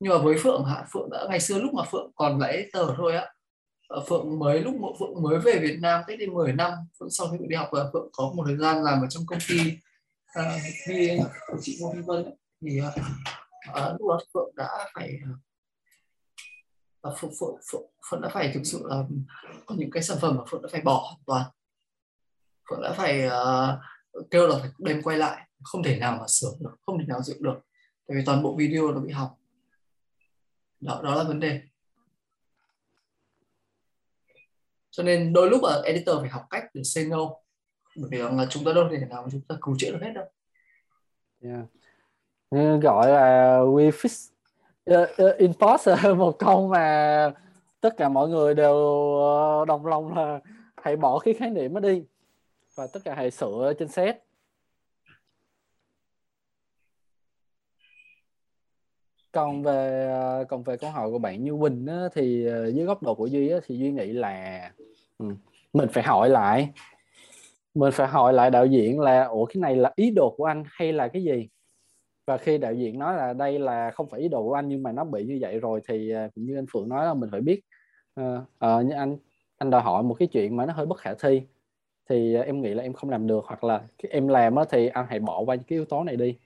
Nhưng 0.00 0.12
mà 0.12 0.18
với 0.18 0.36
Phượng 0.38 0.64
hả? 0.64 0.84
Phượng 0.92 1.10
đã 1.10 1.26
ngày 1.28 1.40
xưa 1.40 1.58
lúc 1.58 1.74
mà 1.74 1.82
Phượng 1.92 2.12
còn 2.14 2.38
là 2.38 2.46
editor 2.46 2.90
thôi 2.96 3.16
á. 3.16 3.34
Ờ, 3.88 4.04
Phượng 4.08 4.38
mới 4.38 4.60
lúc 4.60 4.74
mà 4.74 4.88
Phượng 4.98 5.22
mới 5.22 5.38
về 5.38 5.58
Việt 5.58 5.76
Nam 5.80 6.02
cách 6.06 6.18
đây 6.18 6.28
10 6.28 6.52
năm 6.52 6.72
Phượng 7.00 7.10
sau 7.10 7.28
khi 7.28 7.38
đi 7.48 7.56
học 7.56 7.68
và 7.72 7.90
Phượng 7.92 8.08
có 8.12 8.32
một 8.36 8.44
thời 8.46 8.56
gian 8.56 8.82
làm 8.82 9.00
ở 9.00 9.06
trong 9.10 9.26
công 9.26 9.38
ty 9.48 9.58
ờ, 10.34 10.42
uh, 10.46 10.62
đi 10.88 11.18
của 11.46 11.58
chị 11.62 11.78
Ngô 11.80 11.92
Vy 11.92 12.02
Vân 12.06 12.24
thì 12.62 12.80
uh, 12.80 12.86
uh, 13.70 14.00
lúc 14.00 14.08
đó 14.08 14.20
Phượng 14.34 14.50
đã 14.56 14.68
phải 14.94 15.18
uh, 17.08 17.18
Phượng, 17.18 17.30
Phượng, 17.40 17.56
Phượng, 17.72 17.86
Phượng 18.10 18.20
đã 18.20 18.28
phải 18.28 18.50
thực 18.54 18.60
sự 18.64 18.82
là 18.84 19.04
có 19.66 19.74
những 19.78 19.90
cái 19.90 20.02
sản 20.02 20.18
phẩm 20.20 20.36
mà 20.36 20.44
Phượng 20.50 20.62
đã 20.62 20.68
phải 20.72 20.80
bỏ 20.80 21.02
hoàn 21.06 21.22
toàn. 21.26 21.50
Phượng 22.70 22.82
đã 22.82 22.92
phải 22.92 23.26
uh, 23.26 23.78
kêu 24.30 24.46
là 24.46 24.58
phải 24.60 24.70
đem 24.78 25.02
quay 25.02 25.18
lại 25.18 25.48
không 25.62 25.82
thể 25.82 25.98
nào 25.98 26.16
mà 26.20 26.26
sửa 26.28 26.52
được 26.60 26.76
không 26.86 26.98
thể 26.98 27.04
nào 27.08 27.22
dựng 27.22 27.42
được 27.42 27.60
tại 28.08 28.16
vì 28.16 28.22
toàn 28.26 28.42
bộ 28.42 28.54
video 28.56 28.92
nó 28.92 29.00
bị 29.00 29.12
hỏng. 29.12 29.30
Đó 30.80 31.00
đó 31.04 31.14
là 31.14 31.24
vấn 31.24 31.40
đề. 31.40 31.60
Cho 34.90 35.02
nên 35.02 35.32
đôi 35.32 35.50
lúc 35.50 35.62
ở 35.62 35.82
editor 35.84 36.20
phải 36.20 36.30
học 36.30 36.42
cách 36.50 36.64
để 36.74 36.82
say 36.84 37.04
no 37.04 37.30
bởi 37.96 38.08
vì 38.10 38.18
là 38.18 38.46
chúng 38.50 38.64
ta 38.64 38.72
đâu 38.72 38.88
thể 38.90 38.98
nào 38.98 39.22
mà 39.22 39.28
chúng 39.32 39.40
ta 39.40 39.56
cứu 39.60 39.76
chữa 39.78 39.90
được 39.90 39.98
hết 40.02 40.12
đâu. 40.14 40.24
Yeah. 41.40 42.82
gọi 42.82 43.08
là 43.08 43.58
we 43.58 43.90
fix 43.90 44.30
uh, 44.90 45.08
uh, 45.10 45.40
enforce 45.40 46.16
một 46.16 46.38
câu 46.38 46.68
mà 46.68 47.32
tất 47.80 47.96
cả 47.96 48.08
mọi 48.08 48.28
người 48.28 48.54
đều 48.54 48.74
ờ, 49.16 49.64
đồng 49.64 49.86
lòng 49.86 50.16
là 50.16 50.40
hãy 50.76 50.96
bỏ 50.96 51.18
cái 51.18 51.34
khái 51.34 51.50
niệm 51.50 51.74
đó 51.74 51.80
đi 51.80 52.04
và 52.74 52.86
tất 52.86 53.00
cả 53.04 53.14
hệ 53.14 53.30
sửa 53.30 53.72
trên 53.78 53.88
set. 53.88 54.16
Còn 59.32 59.62
về 59.62 60.06
à, 60.08 60.44
còn 60.48 60.62
về 60.62 60.76
câu 60.76 60.90
hỏi 60.90 61.10
của 61.10 61.18
bạn 61.18 61.44
như 61.44 61.52
Quỳnh 61.60 61.86
á, 61.86 62.08
thì 62.14 62.46
à, 62.46 62.66
dưới 62.66 62.86
góc 62.86 63.02
độ 63.02 63.14
của 63.14 63.26
Duy 63.26 63.48
á, 63.48 63.58
thì 63.66 63.78
Duy 63.78 63.90
nghĩ 63.90 64.12
là 64.12 64.72
ừ, 65.18 65.26
mình 65.72 65.88
phải 65.92 66.02
hỏi 66.02 66.28
lại. 66.28 66.72
Mình 67.74 67.92
phải 67.92 68.08
hỏi 68.08 68.32
lại 68.32 68.50
đạo 68.50 68.66
diễn 68.66 69.00
là 69.00 69.24
ủa 69.24 69.46
cái 69.46 69.56
này 69.56 69.76
là 69.76 69.92
ý 69.96 70.10
đồ 70.10 70.34
của 70.36 70.44
anh 70.44 70.64
hay 70.66 70.92
là 70.92 71.08
cái 71.08 71.24
gì? 71.24 71.48
Và 72.26 72.38
khi 72.38 72.58
đạo 72.58 72.74
diễn 72.74 72.98
nói 72.98 73.16
là 73.16 73.32
đây 73.32 73.58
là 73.58 73.90
không 73.90 74.08
phải 74.08 74.20
ý 74.20 74.28
đồ 74.28 74.42
của 74.42 74.54
anh 74.54 74.68
nhưng 74.68 74.82
mà 74.82 74.92
nó 74.92 75.04
bị 75.04 75.24
như 75.24 75.38
vậy 75.40 75.60
rồi 75.60 75.80
thì 75.88 76.10
à, 76.10 76.28
cũng 76.34 76.46
như 76.46 76.58
anh 76.58 76.66
Phượng 76.72 76.88
nói 76.88 77.06
là 77.06 77.14
mình 77.14 77.30
phải 77.30 77.40
biết. 77.40 77.60
Ờ, 78.14 78.44
ờ, 78.58 78.76
uh, 78.76 78.80
uh, 78.80 78.86
như 78.86 78.94
anh 78.94 79.16
anh 79.58 79.70
đòi 79.70 79.82
hỏi 79.82 80.02
một 80.02 80.14
cái 80.14 80.28
chuyện 80.28 80.56
mà 80.56 80.66
nó 80.66 80.72
hơi 80.72 80.86
bất 80.86 80.98
khả 80.98 81.14
thi 81.14 81.42
thì 82.08 82.34
à, 82.34 82.42
em 82.42 82.62
nghĩ 82.62 82.74
là 82.74 82.82
em 82.82 82.92
không 82.92 83.10
làm 83.10 83.26
được 83.26 83.44
hoặc 83.46 83.64
là 83.64 83.82
em 84.10 84.28
làm 84.28 84.54
thì 84.70 84.86
anh 84.88 85.06
hãy 85.08 85.20
bỏ 85.20 85.40
qua 85.46 85.54
những 85.54 85.64
cái 85.64 85.76
yếu 85.76 85.84
tố 85.84 86.04
này 86.04 86.16
đi. 86.16 86.38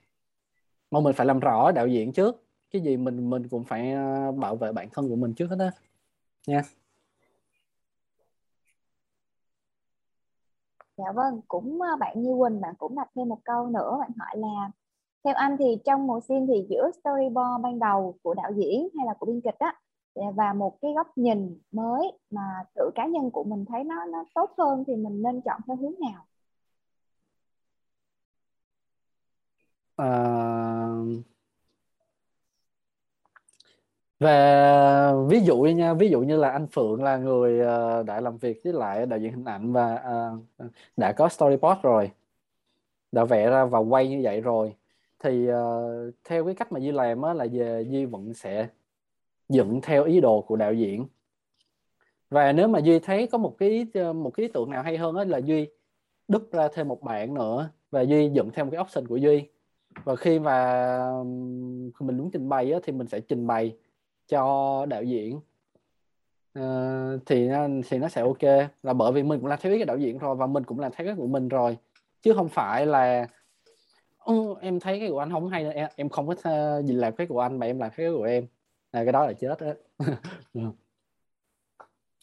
Mà 0.91 0.99
mình 0.99 1.13
phải 1.13 1.25
làm 1.25 1.39
rõ 1.39 1.71
đạo 1.71 1.87
diễn 1.87 2.11
trước. 2.13 2.43
Cái 2.71 2.81
gì 2.81 2.97
mình 2.97 3.29
mình 3.29 3.47
cũng 3.49 3.63
phải 3.63 3.91
à, 3.91 4.31
bảo 4.31 4.55
vệ 4.55 4.71
bản 4.71 4.89
thân 4.93 5.09
của 5.09 5.15
mình 5.15 5.33
trước 5.33 5.47
hết 5.49 5.57
á. 5.59 5.71
Nha. 6.47 6.61
Dạ 10.97 11.11
vâng, 11.15 11.41
cũng 11.47 11.79
bạn 11.99 12.21
Như 12.21 12.35
Quỳnh 12.39 12.61
bạn 12.61 12.73
cũng 12.77 12.95
đặt 12.95 13.09
thêm 13.15 13.29
một 13.29 13.39
câu 13.43 13.67
nữa. 13.67 13.97
Bạn 13.99 14.11
hỏi 14.17 14.37
là 14.37 14.71
theo 15.23 15.33
anh 15.33 15.55
thì 15.59 15.77
trong 15.85 16.07
một 16.07 16.19
scene 16.23 16.45
thì 16.47 16.65
giữa 16.69 16.91
storyboard 16.99 17.63
ban 17.63 17.79
đầu 17.79 18.15
của 18.23 18.33
đạo 18.33 18.51
diễn 18.55 18.89
hay 18.97 19.07
là 19.07 19.13
của 19.19 19.25
biên 19.25 19.41
kịch 19.41 19.59
á 19.59 19.75
Dạ, 20.15 20.23
và 20.35 20.53
một 20.53 20.77
cái 20.81 20.91
góc 20.95 21.17
nhìn 21.17 21.59
mới 21.71 22.11
mà 22.31 22.41
tự 22.75 22.91
cá 22.95 23.05
nhân 23.07 23.31
của 23.31 23.43
mình 23.43 23.65
thấy 23.65 23.83
nó 23.83 24.05
nó 24.05 24.25
tốt 24.35 24.51
hơn 24.57 24.83
thì 24.87 24.95
mình 24.95 25.21
nên 25.21 25.41
chọn 25.41 25.61
theo 25.67 25.75
hướng 25.75 25.95
nào? 25.99 26.25
À, 29.97 30.07
về 34.19 35.11
ví 35.29 35.41
dụ 35.41 35.57
nha 35.61 35.93
ví 35.93 36.09
dụ 36.09 36.21
như 36.21 36.37
là 36.37 36.49
anh 36.49 36.67
Phượng 36.67 37.03
là 37.03 37.17
người 37.17 37.59
ờ, 37.59 38.03
đã 38.03 38.21
làm 38.21 38.37
việc 38.37 38.61
với 38.63 38.73
lại 38.73 39.05
đạo 39.05 39.19
diễn 39.19 39.31
hình 39.31 39.45
ảnh 39.45 39.73
và 39.73 40.03
uh, 40.65 40.71
đã 40.97 41.11
có 41.11 41.29
storyboard 41.29 41.81
rồi 41.81 42.11
đã 43.11 43.25
vẽ 43.25 43.49
ra 43.49 43.65
và 43.65 43.79
quay 43.79 44.09
như 44.09 44.19
vậy 44.23 44.41
rồi 44.41 44.75
thì 45.19 45.51
uh, 45.51 46.13
theo 46.23 46.45
cái 46.45 46.55
cách 46.55 46.71
mà 46.71 46.79
Duy 46.79 46.91
làm 46.91 47.21
á, 47.21 47.33
là 47.33 47.47
về 47.51 47.85
Duy 47.89 48.05
vẫn 48.05 48.33
sẽ 48.33 48.67
dựng 49.49 49.79
theo 49.83 50.03
ý 50.03 50.21
đồ 50.21 50.41
của 50.41 50.55
đạo 50.55 50.73
diễn. 50.73 51.07
Và 52.29 52.51
nếu 52.51 52.67
mà 52.67 52.79
Duy 52.79 52.99
thấy 52.99 53.27
có 53.27 53.37
một 53.37 53.55
cái 53.57 53.87
một 54.13 54.29
cái 54.29 54.45
ý 54.45 54.51
tưởng 54.53 54.69
nào 54.69 54.83
hay 54.83 54.97
hơn 54.97 55.15
đó 55.15 55.23
là 55.23 55.37
Duy 55.37 55.67
đúc 56.27 56.43
ra 56.51 56.67
thêm 56.73 56.87
một 56.87 57.01
bản 57.01 57.33
nữa 57.33 57.69
và 57.91 58.01
Duy 58.01 58.29
dựng 58.29 58.49
theo 58.53 58.65
một 58.65 58.71
cái 58.71 58.81
option 58.81 59.07
của 59.07 59.17
Duy. 59.17 59.43
Và 60.03 60.15
khi 60.15 60.39
mà 60.39 60.97
mình 61.99 62.17
muốn 62.17 62.31
trình 62.31 62.49
bày 62.49 62.71
á, 62.71 62.79
thì 62.83 62.93
mình 62.93 63.07
sẽ 63.07 63.19
trình 63.19 63.47
bày 63.47 63.75
cho 64.27 64.85
đạo 64.85 65.03
diễn. 65.03 65.39
Uh, 66.59 67.21
thì 67.25 67.49
thì 67.89 67.97
nó 67.97 68.07
sẽ 68.09 68.21
ok. 68.21 68.69
Là 68.83 68.93
bởi 68.93 69.11
vì 69.11 69.23
mình 69.23 69.39
cũng 69.39 69.49
làm 69.49 69.59
theo 69.61 69.71
ý 69.71 69.77
cái 69.77 69.85
đạo 69.85 69.97
diễn 69.97 70.17
rồi 70.17 70.35
và 70.35 70.47
mình 70.47 70.63
cũng 70.63 70.79
làm 70.79 70.91
theo 70.95 71.07
cái 71.07 71.15
của 71.15 71.27
mình 71.27 71.47
rồi. 71.47 71.77
Chứ 72.21 72.33
không 72.33 72.49
phải 72.49 72.85
là 72.85 73.27
em 74.61 74.79
thấy 74.79 74.99
cái 74.99 75.09
của 75.09 75.19
anh 75.19 75.31
không 75.31 75.49
hay 75.49 75.73
em, 75.73 75.89
em 75.95 76.09
không 76.09 76.27
có 76.27 76.35
gì 76.81 76.93
làm 76.93 77.15
cái 77.15 77.27
của 77.27 77.39
anh 77.39 77.59
mà 77.59 77.65
em 77.65 77.79
làm 77.79 77.91
cái 77.95 78.07
của 78.17 78.23
em 78.23 78.45
là 78.91 79.03
cái 79.03 79.11
đó 79.11 79.25
là 79.27 79.33
chết 79.33 79.59
đó 79.59 79.73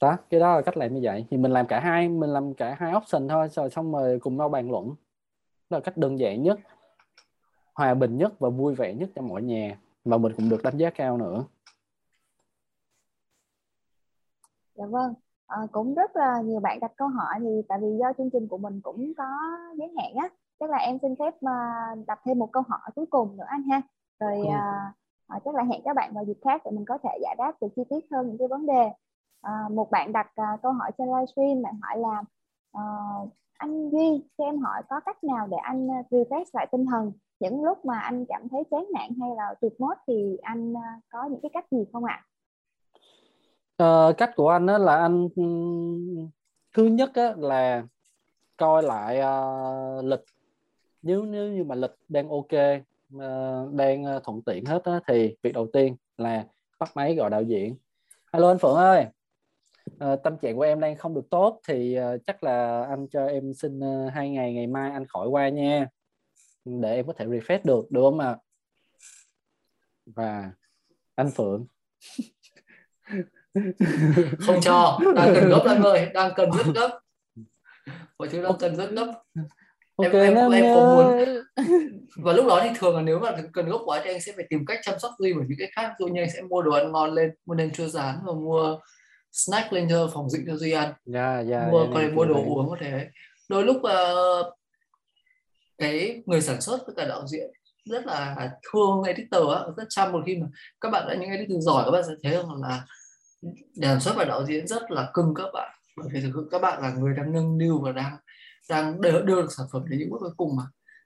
đó 0.00 0.16
cái 0.30 0.40
đó 0.40 0.54
là 0.56 0.62
cách 0.62 0.76
làm 0.76 0.94
như 0.94 1.00
vậy. 1.02 1.26
Thì 1.30 1.36
mình 1.36 1.52
làm 1.52 1.66
cả 1.66 1.80
hai 1.80 2.08
mình 2.08 2.30
làm 2.30 2.54
cả 2.54 2.76
hai 2.78 2.94
option 2.96 3.28
thôi 3.28 3.48
rồi 3.48 3.70
xong 3.70 3.92
rồi 3.92 4.18
cùng 4.20 4.36
nhau 4.36 4.48
bàn 4.48 4.70
luận. 4.70 4.94
Đó 5.70 5.76
là 5.78 5.80
cách 5.80 5.96
đơn 5.96 6.18
giản 6.18 6.42
nhất 6.42 6.60
hòa 7.74 7.94
bình 7.94 8.18
nhất 8.18 8.32
và 8.38 8.48
vui 8.48 8.74
vẻ 8.74 8.94
nhất 8.94 9.10
cho 9.14 9.22
mọi 9.22 9.42
nhà. 9.42 9.78
Và 10.04 10.18
mình 10.18 10.32
cũng 10.36 10.48
được 10.48 10.62
đánh 10.62 10.76
giá 10.76 10.90
cao 10.90 11.18
nữa. 11.18 11.44
Dạ 14.74 14.86
vâng. 14.86 15.14
À, 15.46 15.58
cũng 15.72 15.94
rất 15.94 16.16
là 16.16 16.40
nhiều 16.40 16.60
bạn 16.60 16.80
đặt 16.80 16.92
câu 16.96 17.08
hỏi 17.08 17.34
thì 17.40 17.62
tại 17.68 17.78
vì 17.82 17.88
do 18.00 18.12
chương 18.18 18.30
trình 18.30 18.48
của 18.48 18.58
mình 18.58 18.80
cũng 18.80 19.12
có 19.16 19.24
giới 19.78 19.92
hạn 19.96 20.14
á 20.14 20.28
chắc 20.60 20.70
là 20.70 20.76
em 20.76 20.98
xin 21.02 21.16
phép 21.16 21.34
uh, 21.34 22.06
đặt 22.06 22.20
thêm 22.24 22.38
một 22.38 22.48
câu 22.52 22.62
hỏi 22.68 22.90
cuối 22.94 23.06
cùng 23.06 23.36
nữa 23.36 23.44
anh 23.48 23.62
ha. 23.62 23.82
Rồi 24.20 24.40
uh, 24.40 24.94
à, 25.26 25.38
chắc 25.44 25.54
là 25.54 25.62
hẹn 25.62 25.80
các 25.84 25.96
bạn 25.96 26.14
vào 26.14 26.24
dịp 26.24 26.38
khác 26.44 26.62
để 26.64 26.70
mình 26.70 26.84
có 26.84 26.98
thể 27.02 27.10
giải 27.22 27.34
đáp 27.38 27.52
được 27.60 27.68
chi 27.76 27.82
tiết 27.90 28.06
hơn 28.10 28.26
những 28.26 28.38
cái 28.38 28.48
vấn 28.48 28.66
đề 28.66 28.90
à, 29.40 29.52
một 29.70 29.90
bạn 29.90 30.12
đặt 30.12 30.30
à, 30.34 30.56
câu 30.62 30.72
hỏi 30.72 30.90
trên 30.98 31.08
livestream 31.08 31.62
bạn 31.62 31.74
hỏi 31.82 31.98
là 31.98 32.22
à, 32.72 32.82
anh 33.58 33.90
Duy 33.90 34.24
cho 34.38 34.44
em 34.44 34.58
hỏi 34.58 34.82
có 34.88 35.00
cách 35.00 35.24
nào 35.24 35.46
để 35.46 35.56
anh 35.56 35.88
refresh 36.10 36.44
lại 36.52 36.66
tinh 36.72 36.86
thần 36.86 37.12
những 37.40 37.64
lúc 37.64 37.84
mà 37.84 37.98
anh 37.98 38.24
cảm 38.28 38.48
thấy 38.48 38.62
chán 38.70 38.86
nản 38.94 39.10
hay 39.20 39.30
là 39.36 39.54
tuyệt 39.60 39.80
mốt 39.80 39.96
thì 40.06 40.36
anh 40.42 40.74
có 41.08 41.24
những 41.30 41.40
cái 41.42 41.50
cách 41.52 41.64
gì 41.70 41.84
không 41.92 42.04
ạ? 42.04 42.24
À? 43.76 43.86
à, 43.86 44.12
cách 44.18 44.30
của 44.36 44.48
anh 44.48 44.66
đó 44.66 44.78
là 44.78 44.96
anh 44.96 45.28
thứ 46.76 46.84
nhất 46.84 47.10
á, 47.14 47.34
là 47.36 47.82
coi 48.56 48.82
lại 48.82 49.20
uh, 49.20 50.04
lịch 50.04 50.24
nếu 51.02 51.24
nếu 51.24 51.52
như 51.52 51.64
mà 51.64 51.74
lịch 51.74 51.94
đang 52.08 52.28
ok 52.28 52.52
uh, 53.16 53.74
đang 53.74 54.04
thuận 54.24 54.42
tiện 54.42 54.64
hết 54.64 54.84
á, 54.84 55.00
thì 55.08 55.36
việc 55.42 55.52
đầu 55.52 55.68
tiên 55.72 55.96
là 56.16 56.44
bắt 56.78 56.90
máy 56.94 57.14
gọi 57.14 57.30
đạo 57.30 57.42
diễn. 57.42 57.76
Alo 58.30 58.48
anh 58.48 58.58
Phượng 58.58 58.74
ơi. 58.74 59.06
Uh, 60.04 60.22
tâm 60.24 60.38
trạng 60.38 60.56
của 60.56 60.62
em 60.62 60.80
đang 60.80 60.96
không 60.96 61.14
được 61.14 61.30
tốt 61.30 61.60
thì 61.68 61.98
uh, 61.98 62.20
chắc 62.26 62.44
là 62.44 62.84
anh 62.84 63.06
cho 63.08 63.26
em 63.26 63.54
xin 63.54 63.78
uh, 63.78 64.12
hai 64.12 64.30
ngày 64.30 64.52
ngày 64.52 64.66
mai 64.66 64.90
anh 64.90 65.06
khỏi 65.06 65.28
qua 65.28 65.48
nha. 65.48 65.88
Để 66.64 66.94
em 66.94 67.06
có 67.06 67.12
thể 67.12 67.26
refresh 67.26 67.60
được 67.64 67.90
được 67.90 68.02
không 68.02 68.18
ạ? 68.18 68.36
Và 70.06 70.52
anh 71.14 71.30
Phượng. 71.30 71.66
Không 74.38 74.60
cho 74.62 74.98
đang 75.16 75.34
cần 75.34 75.48
gấp 75.48 75.62
anh 75.66 75.82
ơi 75.82 76.10
đang 76.14 76.32
cần 76.36 76.50
rất 76.50 76.66
gấp. 76.74 77.00
Mọi 78.18 78.28
thứ 78.28 78.42
đang 78.42 78.52
cần 78.58 78.76
rất 78.76 78.90
gấp 78.90 79.22
ok 79.96 80.12
em, 80.12 80.34
em, 80.34 80.50
em 80.50 80.74
có 80.74 80.80
muốn 80.80 81.26
và 82.16 82.32
lúc 82.32 82.46
đó 82.46 82.60
thì 82.62 82.70
thường 82.78 82.96
là 82.96 83.02
nếu 83.02 83.18
mà 83.18 83.36
cần 83.52 83.68
gốc 83.68 83.82
quá 83.84 84.00
thì 84.04 84.10
anh 84.10 84.20
sẽ 84.20 84.32
phải 84.36 84.46
tìm 84.48 84.66
cách 84.66 84.78
chăm 84.82 84.98
sóc 84.98 85.10
gì 85.18 85.32
bởi 85.32 85.44
những 85.48 85.58
cái 85.58 85.68
khác. 85.72 85.92
Dụ 85.98 86.06
như 86.06 86.22
anh 86.22 86.30
sẽ 86.30 86.42
mua 86.42 86.62
đồ 86.62 86.72
ăn 86.72 86.92
ngon 86.92 87.14
lên 87.14 87.30
mua 87.46 87.54
nem 87.54 87.70
chua 87.70 87.88
rán 87.88 88.14
và 88.26 88.32
mua 88.32 88.78
snack 89.32 89.72
lên 89.72 89.88
cho 89.90 90.10
phòng 90.14 90.30
dịch 90.30 90.42
cho 90.46 90.56
duy 90.56 90.72
ăn. 90.72 90.92
Yeah, 91.14 91.48
yeah, 91.48 91.70
mua 91.70 91.86
có 91.94 92.00
thể 92.00 92.08
mua 92.08 92.24
đồ 92.24 92.34
uống 92.34 92.70
có 92.70 92.76
thể. 92.80 93.06
Đôi 93.48 93.64
lúc 93.64 93.76
uh, 93.76 94.54
cái 95.78 96.22
người 96.26 96.40
sản 96.40 96.60
xuất 96.60 96.86
với 96.86 96.94
cả 96.96 97.04
đạo 97.04 97.26
diễn 97.26 97.50
rất 97.84 98.06
là 98.06 98.50
thương 98.72 99.02
editor 99.02 99.48
á 99.56 99.60
rất 99.76 99.84
chăm. 99.88 100.12
Một 100.12 100.22
khi 100.26 100.36
mà 100.36 100.46
các 100.80 100.88
bạn 100.90 101.08
đã 101.08 101.14
những 101.14 101.30
editor 101.30 101.64
giỏi 101.64 101.84
các 101.84 101.90
bạn 101.90 102.02
sẽ 102.06 102.12
thấy 102.22 102.32
rằng 102.32 102.62
là 102.62 102.84
sản 103.82 104.00
xuất 104.00 104.16
và 104.16 104.24
đạo 104.24 104.46
diễn 104.46 104.66
rất 104.66 104.90
là 104.90 105.10
cưng 105.14 105.34
các 105.36 105.46
bạn. 105.54 105.74
Bởi 105.96 106.08
vì 106.12 106.20
thực 106.20 106.30
sự 106.34 106.48
các 106.50 106.62
bạn 106.62 106.82
là 106.82 106.90
người 106.90 107.14
đang 107.16 107.32
nâng 107.32 107.58
niu 107.58 107.80
và 107.82 107.92
đang 107.92 108.16
đang 108.68 109.00
đưa, 109.00 109.22
đưa 109.22 109.42
được 109.42 109.52
sản 109.56 109.66
phẩm 109.72 109.82
đến 109.88 110.00
những 110.00 110.10
bước 110.10 110.18
cuối 110.20 110.30
cùng 110.36 110.56
mà. 110.56 110.62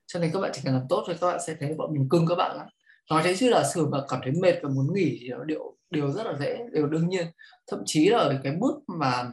Cho 0.06 0.20
nên 0.20 0.30
các 0.32 0.40
bạn 0.40 0.50
chỉ 0.54 0.60
cần 0.64 0.74
làm 0.74 0.82
tốt 0.88 1.04
thôi, 1.06 1.16
các 1.20 1.26
bạn 1.26 1.40
sẽ 1.46 1.54
thấy 1.60 1.74
bọn 1.74 1.92
mình 1.92 2.08
cưng 2.08 2.26
các 2.26 2.34
bạn 2.34 2.56
lắm. 2.56 2.66
Nói 3.10 3.22
thế 3.24 3.36
chứ 3.36 3.50
là 3.50 3.64
sử 3.74 3.86
mà 3.86 3.98
cảm 4.08 4.20
thấy 4.22 4.32
mệt 4.32 4.54
và 4.62 4.68
muốn 4.68 4.94
nghỉ 4.94 5.18
thì 5.20 5.28
nó 5.28 5.44
điều 5.44 5.76
điều 5.90 6.12
rất 6.12 6.26
là 6.26 6.38
dễ 6.40 6.58
điều 6.72 6.86
đương 6.86 7.08
nhiên. 7.08 7.26
Thậm 7.70 7.82
chí 7.86 8.08
là 8.08 8.18
ở 8.18 8.40
cái 8.42 8.56
bước 8.60 8.74
mà 8.86 9.32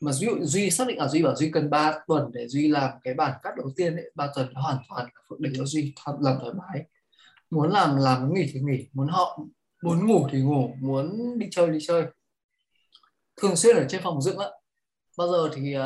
mà 0.00 0.12
duy 0.12 0.28
duy 0.40 0.70
xác 0.70 0.88
định 0.88 0.98
là 0.98 1.08
duy 1.08 1.22
bảo 1.22 1.36
duy 1.36 1.50
cần 1.50 1.70
3 1.70 1.94
tuần 2.06 2.30
để 2.32 2.48
duy 2.48 2.68
làm 2.68 2.90
cái 3.02 3.14
bản 3.14 3.32
cắt 3.42 3.50
đầu 3.56 3.70
tiên 3.76 3.96
ấy 3.96 4.10
ba 4.14 4.28
tuần 4.34 4.48
nó 4.52 4.60
hoàn 4.60 4.78
toàn 4.88 5.06
là 5.14 5.20
phượng 5.28 5.42
để 5.42 5.50
cho 5.56 5.64
duy 5.64 5.94
làm 6.20 6.36
thoải 6.40 6.52
mái. 6.54 6.84
Muốn 7.50 7.70
làm 7.70 7.96
làm 7.96 8.22
muốn 8.22 8.34
nghỉ 8.34 8.50
thì 8.52 8.60
nghỉ 8.60 8.88
muốn 8.92 9.08
họ 9.08 9.38
muốn 9.82 10.06
ngủ 10.06 10.28
thì 10.32 10.40
ngủ 10.40 10.70
muốn 10.80 11.38
đi 11.38 11.46
chơi 11.50 11.68
đi 11.68 11.78
chơi. 11.86 12.04
Thường 13.42 13.56
xuyên 13.56 13.76
ở 13.76 13.86
trên 13.88 14.02
phòng 14.02 14.22
dựng 14.22 14.38
á. 14.38 14.46
Bao 15.18 15.28
giờ 15.28 15.50
thì 15.54 15.76
uh, 15.76 15.82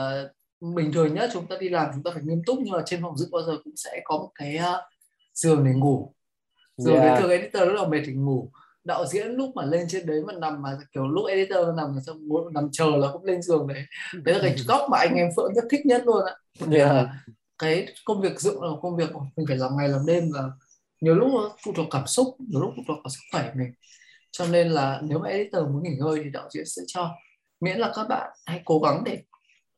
bình 0.60 0.92
thường 0.92 1.14
nhất 1.14 1.30
chúng 1.32 1.46
ta 1.46 1.56
đi 1.60 1.68
làm 1.68 1.90
chúng 1.94 2.02
ta 2.02 2.10
phải 2.14 2.22
nghiêm 2.22 2.42
túc 2.46 2.58
nhưng 2.60 2.72
mà 2.72 2.82
trên 2.86 3.02
phòng 3.02 3.16
dựng 3.16 3.30
bao 3.30 3.42
giờ 3.42 3.52
cũng 3.64 3.76
sẽ 3.76 4.00
có 4.04 4.18
một 4.18 4.30
cái 4.34 4.56
uh, 4.58 4.84
giường 5.34 5.64
để 5.64 5.70
ngủ. 5.72 6.14
Giường 6.76 6.94
yeah. 6.94 7.04
đến 7.04 7.22
thường 7.22 7.30
editor 7.30 7.62
lúc 7.62 7.74
nào 7.74 7.86
mệt 7.86 8.02
thì 8.06 8.12
ngủ. 8.12 8.50
Đạo 8.84 9.06
diễn 9.06 9.26
lúc 9.26 9.50
mà 9.54 9.64
lên 9.64 9.86
trên 9.88 10.06
đấy 10.06 10.22
mà 10.26 10.32
nằm 10.32 10.62
mà 10.62 10.78
kiểu 10.94 11.08
lúc 11.08 11.26
editor 11.26 11.66
nằm 11.76 11.98
xong 12.06 12.28
nằm 12.52 12.68
chờ 12.72 12.90
là 12.96 13.08
cũng 13.12 13.24
lên 13.24 13.42
giường 13.42 13.66
đấy. 13.66 13.82
Đấy 14.22 14.34
là 14.34 14.40
cái 14.42 14.56
góc 14.68 14.90
mà 14.90 14.98
anh 14.98 15.14
em 15.14 15.28
phượng 15.36 15.54
rất 15.54 15.64
thích 15.70 15.86
nhất 15.86 16.02
luôn 16.06 16.24
ạ 16.26 16.36
yeah. 16.72 17.06
cái 17.58 17.86
công 18.04 18.20
việc 18.20 18.40
dựng 18.40 18.62
là 18.62 18.70
công 18.82 18.96
việc 18.96 19.10
mình 19.36 19.46
phải 19.48 19.56
làm 19.56 19.76
ngày 19.76 19.88
làm 19.88 20.06
đêm 20.06 20.30
và 20.34 20.42
nhiều 21.00 21.14
lúc 21.14 21.28
nó 21.32 21.56
phụ 21.64 21.72
thuộc 21.76 21.86
cảm 21.90 22.06
xúc 22.06 22.36
nhiều 22.38 22.60
lúc 22.60 22.72
phụ 22.76 22.82
thuộc 22.88 22.96
vào 22.96 23.10
sức 23.10 23.20
khỏe 23.32 23.52
mình. 23.54 23.72
Cho 24.30 24.46
nên 24.46 24.68
là 24.68 25.00
nếu 25.02 25.18
mà 25.18 25.28
editor 25.28 25.68
muốn 25.68 25.82
nghỉ 25.82 25.90
ngơi 25.98 26.20
thì 26.24 26.30
đạo 26.30 26.48
diễn 26.50 26.66
sẽ 26.66 26.82
cho. 26.86 27.10
Miễn 27.60 27.78
là 27.78 27.92
các 27.94 28.08
bạn 28.08 28.30
hãy 28.46 28.60
cố 28.64 28.78
gắng 28.78 29.04
để 29.04 29.22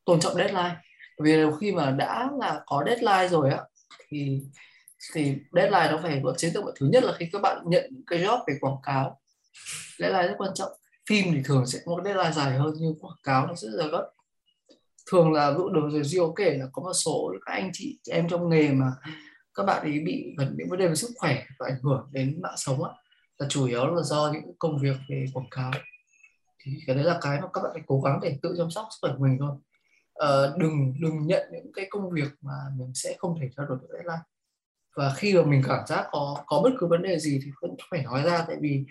tôn 0.05 0.21
trọng 0.21 0.35
deadline. 0.35 0.77
Vì 1.23 1.37
khi 1.61 1.73
mà 1.73 1.91
đã 1.91 2.31
là 2.41 2.63
có 2.67 2.85
deadline 2.87 3.29
rồi 3.29 3.51
á, 3.51 3.61
thì 4.09 4.41
thì 5.13 5.37
deadline 5.53 5.91
nó 5.91 6.01
phải 6.03 6.21
vượt 6.23 6.35
chiến 6.39 6.51
lược 6.55 6.65
thứ 6.81 6.87
nhất 6.93 7.05
là 7.05 7.13
khi 7.19 7.29
các 7.33 7.43
bạn 7.43 7.63
nhận 7.67 8.03
cái 8.07 8.19
job 8.19 8.39
về 8.47 8.55
quảng 8.61 8.77
cáo. 8.83 9.21
Deadline 9.99 10.29
rất 10.29 10.35
quan 10.39 10.55
trọng. 10.55 10.73
Phim 11.09 11.25
thì 11.33 11.43
thường 11.45 11.67
sẽ 11.67 11.79
có 11.85 12.01
deadline 12.05 12.33
dài 12.33 12.59
hơn, 12.59 12.75
nhưng 12.79 12.99
quảng 13.01 13.17
cáo 13.23 13.47
nó 13.47 13.55
rất 13.55 13.69
là 13.73 13.87
gấp. 13.87 14.11
Thường 15.11 15.33
là 15.33 15.51
vụ 15.51 15.69
đường 15.69 15.91
rồi 15.91 16.03
Gio 16.05 16.23
kể 16.37 16.57
là 16.59 16.67
có 16.73 16.83
một 16.83 16.93
số 16.93 17.33
các 17.47 17.53
anh 17.53 17.71
chị 17.73 17.99
em 18.11 18.29
trong 18.29 18.49
nghề 18.49 18.69
mà 18.69 18.93
các 19.55 19.63
bạn 19.63 19.83
ấy 19.83 20.01
bị 20.05 20.35
gần 20.39 20.55
những 20.59 20.69
vấn 20.69 20.79
đề 20.79 20.89
về 20.89 20.95
sức 20.95 21.11
khỏe 21.17 21.45
và 21.59 21.67
ảnh 21.67 21.81
hưởng 21.83 22.09
đến 22.13 22.41
mạng 22.43 22.55
sống 22.57 22.85
á, 22.85 22.91
là 23.39 23.47
chủ 23.51 23.67
yếu 23.67 23.87
là 23.87 24.03
do 24.03 24.31
những 24.33 24.57
công 24.59 24.79
việc 24.79 24.97
về 25.09 25.25
quảng 25.35 25.49
cáo. 25.51 25.71
Thì 26.65 26.73
cái 26.87 26.97
đấy 26.97 27.05
là 27.05 27.19
cái 27.23 27.41
mà 27.41 27.47
các 27.53 27.61
bạn 27.63 27.73
phải 27.75 27.83
cố 27.87 28.01
gắng 28.01 28.19
để 28.23 28.39
tự 28.43 28.55
chăm 28.59 28.71
sóc 28.71 28.87
sức 28.91 28.99
khỏe 29.01 29.13
của 29.19 29.25
mình 29.25 29.37
thôi 29.41 29.57
uh, 30.25 30.59
đừng 30.59 30.95
đừng 31.01 31.27
nhận 31.27 31.49
những 31.53 31.73
cái 31.73 31.87
công 31.91 32.11
việc 32.11 32.29
mà 32.41 32.55
mình 32.77 32.93
sẽ 32.95 33.17
không 33.19 33.39
thể 33.41 33.49
theo 33.57 33.67
đuổi 33.67 33.79
được 33.81 33.89
deadline. 33.93 34.23
Và 34.97 35.15
khi 35.17 35.35
mà 35.35 35.43
mình 35.43 35.63
cảm 35.69 35.87
giác 35.87 36.07
có 36.11 36.43
có 36.47 36.61
bất 36.65 36.71
cứ 36.79 36.87
vấn 36.87 37.03
đề 37.03 37.19
gì 37.19 37.41
thì 37.45 37.51
vẫn 37.61 37.77
phải 37.91 38.03
nói 38.03 38.23
ra 38.23 38.45
tại 38.49 38.57
vì 38.61 38.85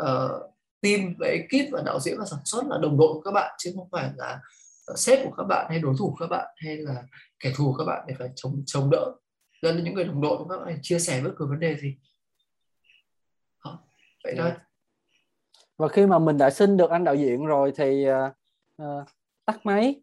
uh, 0.00 0.54
team 0.84 1.14
và 1.18 1.26
ekip 1.26 1.72
và 1.72 1.82
đạo 1.86 2.00
diễn 2.00 2.18
và 2.18 2.24
sản 2.30 2.40
xuất 2.44 2.66
là 2.66 2.78
đồng 2.82 2.98
đội 2.98 3.08
của 3.12 3.20
các 3.20 3.30
bạn 3.30 3.54
chứ 3.58 3.72
không 3.76 3.88
phải 3.92 4.10
là 4.16 4.40
ờ, 4.86 4.94
sếp 4.96 5.24
của 5.24 5.34
các 5.36 5.44
bạn 5.44 5.66
hay 5.68 5.78
đối 5.78 5.94
thủ 5.98 6.10
của 6.10 6.16
các 6.20 6.26
bạn 6.30 6.46
hay 6.56 6.76
là 6.76 7.02
kẻ 7.40 7.52
thù 7.56 7.72
của 7.72 7.78
các 7.78 7.84
bạn 7.84 8.04
để 8.08 8.14
phải 8.18 8.28
chống 8.36 8.62
chống 8.66 8.90
đỡ. 8.90 9.14
Nên 9.62 9.84
những 9.84 9.94
người 9.94 10.04
đồng 10.04 10.20
đội 10.20 10.38
của 10.38 10.48
các 10.48 10.56
bạn 10.56 10.64
phải 10.64 10.78
chia 10.82 10.98
sẻ 10.98 11.20
bất 11.24 11.30
cứ 11.36 11.46
vấn 11.46 11.60
đề 11.60 11.76
gì. 11.76 11.96
Đó, 13.64 13.78
vậy 14.24 14.34
thôi. 14.38 14.50
Dạ. 14.54 14.64
Và 15.76 15.88
khi 15.88 16.06
mà 16.06 16.18
mình 16.18 16.38
đã 16.38 16.50
xin 16.50 16.76
được 16.76 16.90
anh 16.90 17.04
đạo 17.04 17.14
diễn 17.14 17.46
rồi 17.46 17.72
thì 17.76 18.06
uh, 18.82 19.08
tắt 19.44 19.66
máy 19.66 20.00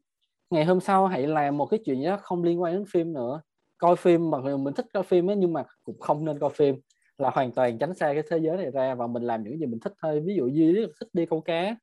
ngày 0.52 0.66
hôm 0.66 0.80
sau 0.80 1.08
hãy 1.08 1.28
làm 1.28 1.58
một 1.58 1.66
cái 1.66 1.80
chuyện 1.86 2.00
gì 2.00 2.06
đó 2.06 2.18
không 2.22 2.44
liên 2.44 2.62
quan 2.62 2.74
đến 2.74 2.86
phim 2.92 3.14
nữa. 3.14 3.42
Coi 3.78 3.96
phim 3.96 4.32
mà 4.32 4.38
mình 4.58 4.74
thích 4.74 4.86
coi 4.94 5.04
phim 5.04 5.30
ấy 5.30 5.36
nhưng 5.36 5.54
mà 5.54 5.64
cũng 5.84 6.00
không 6.00 6.26
nên 6.26 6.40
coi 6.40 6.50
phim. 6.50 6.76
Là 7.18 7.30
hoàn 7.30 7.52
toàn 7.52 7.78
tránh 7.78 7.96
xa 7.96 8.14
cái 8.14 8.24
thế 8.30 8.38
giới 8.38 8.58
này 8.58 8.72
ra 8.72 8.96
và 8.96 9.08
mình 9.08 9.24
làm 9.24 9.44
những 9.44 9.60
gì 9.60 9.66
mình 9.66 9.80
thích 9.80 9.94
thôi. 10.02 10.22
Ví 10.26 10.36
dụ 10.36 10.46
như 10.46 10.88
thích 11.00 11.10
đi 11.14 11.26
câu 11.26 11.42
cá. 11.42 11.76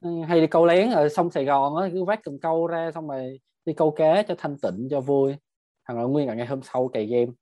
Ừ, 0.00 0.10
hay 0.28 0.40
đi 0.40 0.46
câu 0.46 0.66
lén 0.66 0.90
ở 0.90 1.08
sông 1.08 1.30
Sài 1.30 1.44
Gòn 1.44 1.76
á, 1.76 1.88
cứ 1.92 2.04
vác 2.04 2.22
cần 2.22 2.38
câu 2.38 2.66
ra 2.66 2.90
xong 2.94 3.08
rồi 3.08 3.40
đi 3.64 3.72
câu 3.72 3.90
cá 3.90 4.22
cho 4.22 4.34
thanh 4.38 4.58
tịnh, 4.58 4.88
cho 4.90 5.00
vui. 5.00 5.34
Hoặc 5.88 5.94
là 5.94 6.02
nguyên 6.02 6.28
cả 6.28 6.34
ngày 6.34 6.46
hôm 6.46 6.60
sau 6.62 6.88
cày 6.88 7.06
game, 7.06 7.32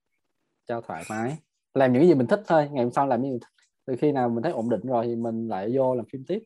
cho 0.69 0.81
thoải 0.81 1.05
mái. 1.11 1.37
Làm 1.75 1.93
những 1.93 2.07
gì 2.07 2.15
mình 2.15 2.27
thích 2.27 2.43
thôi, 2.47 2.69
ngày 2.73 2.85
hôm 2.85 2.93
sau 2.93 3.07
làm 3.07 3.23
những 3.23 3.31
gì 3.31 3.33
mình 3.33 3.41
thích. 3.41 3.67
Từ 3.87 3.97
khi 3.97 4.13
nào 4.13 4.29
mình 4.29 4.43
thấy 4.43 4.53
ổn 4.53 4.71
định 4.71 4.81
rồi 4.85 5.07
thì 5.07 5.17
mình 5.17 5.49
lại 5.49 5.71
vô 5.75 5.95
làm 5.95 6.05
phim 6.13 6.25
tiếp. 6.27 6.43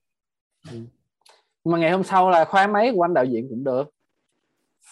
Ừ. 0.72 0.78
mà 1.64 1.78
ngày 1.78 1.90
hôm 1.90 2.04
sau 2.04 2.30
là 2.30 2.44
khóa 2.44 2.66
máy 2.66 2.92
của 2.94 3.02
anh 3.02 3.14
đạo 3.14 3.24
diễn 3.24 3.48
cũng 3.48 3.64
được. 3.64 3.90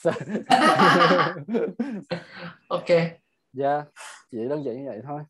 ok. 2.68 2.86
Dạ 3.52 3.74
yeah, 3.74 3.86
chỉ 4.30 4.48
đơn 4.48 4.64
giản 4.64 4.76
như 4.76 4.84
vậy 4.86 5.00
thôi. 5.06 5.22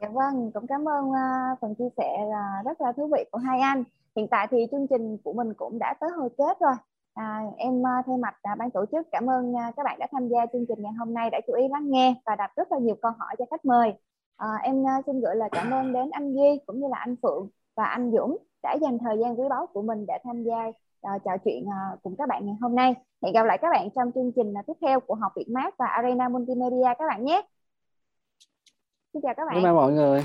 Dạ 0.00 0.08
vâng 0.08 0.50
cũng 0.54 0.66
cảm 0.66 0.88
ơn 0.88 1.08
uh, 1.08 1.58
phần 1.60 1.74
chia 1.74 1.88
sẻ 1.96 2.18
uh, 2.28 2.66
rất 2.66 2.80
là 2.80 2.92
thú 2.92 3.10
vị 3.12 3.24
của 3.30 3.38
hai 3.38 3.60
anh. 3.60 3.84
Hiện 4.16 4.28
tại 4.30 4.46
thì 4.50 4.66
chương 4.70 4.86
trình 4.90 5.18
của 5.24 5.32
mình 5.32 5.54
cũng 5.54 5.78
đã 5.78 5.94
tới 6.00 6.10
hồi 6.10 6.28
kết 6.38 6.58
rồi. 6.60 6.74
À, 7.14 7.42
em 7.56 7.80
uh, 7.80 8.06
thay 8.06 8.16
mặt 8.16 8.34
ban 8.58 8.70
tổ 8.70 8.84
chức 8.92 9.06
cảm 9.12 9.30
ơn 9.30 9.54
các 9.76 9.82
bạn 9.84 9.98
đã 9.98 10.06
tham 10.12 10.28
gia 10.28 10.46
chương 10.52 10.66
trình 10.68 10.82
ngày 10.82 10.92
hôm 10.98 11.14
nay 11.14 11.30
đã 11.30 11.40
chú 11.46 11.52
ý 11.52 11.68
lắng 11.68 11.90
nghe 11.90 12.14
và 12.26 12.36
đặt 12.36 12.52
rất 12.56 12.72
là 12.72 12.78
nhiều 12.78 12.94
câu 13.02 13.12
hỏi 13.18 13.36
cho 13.38 13.44
khách 13.50 13.64
mời. 13.64 13.94
À, 14.36 14.48
em 14.62 14.84
xin 15.06 15.20
gửi 15.20 15.36
lời 15.36 15.48
cảm 15.52 15.70
ơn 15.70 15.92
đến 15.92 16.10
anh 16.10 16.34
Duy 16.34 16.60
cũng 16.66 16.80
như 16.80 16.88
là 16.88 16.98
anh 16.98 17.16
Phượng 17.22 17.48
và 17.76 17.84
anh 17.84 18.12
Dũng 18.16 18.36
đã 18.62 18.76
dành 18.80 18.98
thời 18.98 19.18
gian 19.18 19.40
quý 19.40 19.48
báu 19.50 19.66
của 19.66 19.82
mình 19.82 20.04
để 20.08 20.18
tham 20.24 20.44
gia 20.44 20.70
uh, 21.16 21.22
trò 21.24 21.30
chuyện 21.44 21.64
uh, 21.64 22.02
cùng 22.02 22.14
các 22.18 22.28
bạn 22.28 22.46
ngày 22.46 22.56
hôm 22.60 22.74
nay. 22.74 22.94
Hẹn 23.22 23.32
gặp 23.32 23.46
lại 23.46 23.58
các 23.62 23.68
bạn 23.72 23.88
trong 23.96 24.12
chương 24.14 24.32
trình 24.36 24.52
uh, 24.60 24.66
tiếp 24.66 24.72
theo 24.86 25.00
của 25.00 25.14
Học 25.14 25.32
Việt 25.36 25.48
Mát 25.48 25.74
và 25.78 25.86
Arena 25.86 26.28
Multimedia 26.28 26.94
các 26.98 27.04
bạn 27.08 27.24
nhé. 27.24 27.42
Xin 29.12 29.22
chào 29.22 29.34
các 29.36 29.44
bạn. 29.48 29.62
Bye 29.62 29.72
mọi 29.72 29.92
người. 29.92 30.22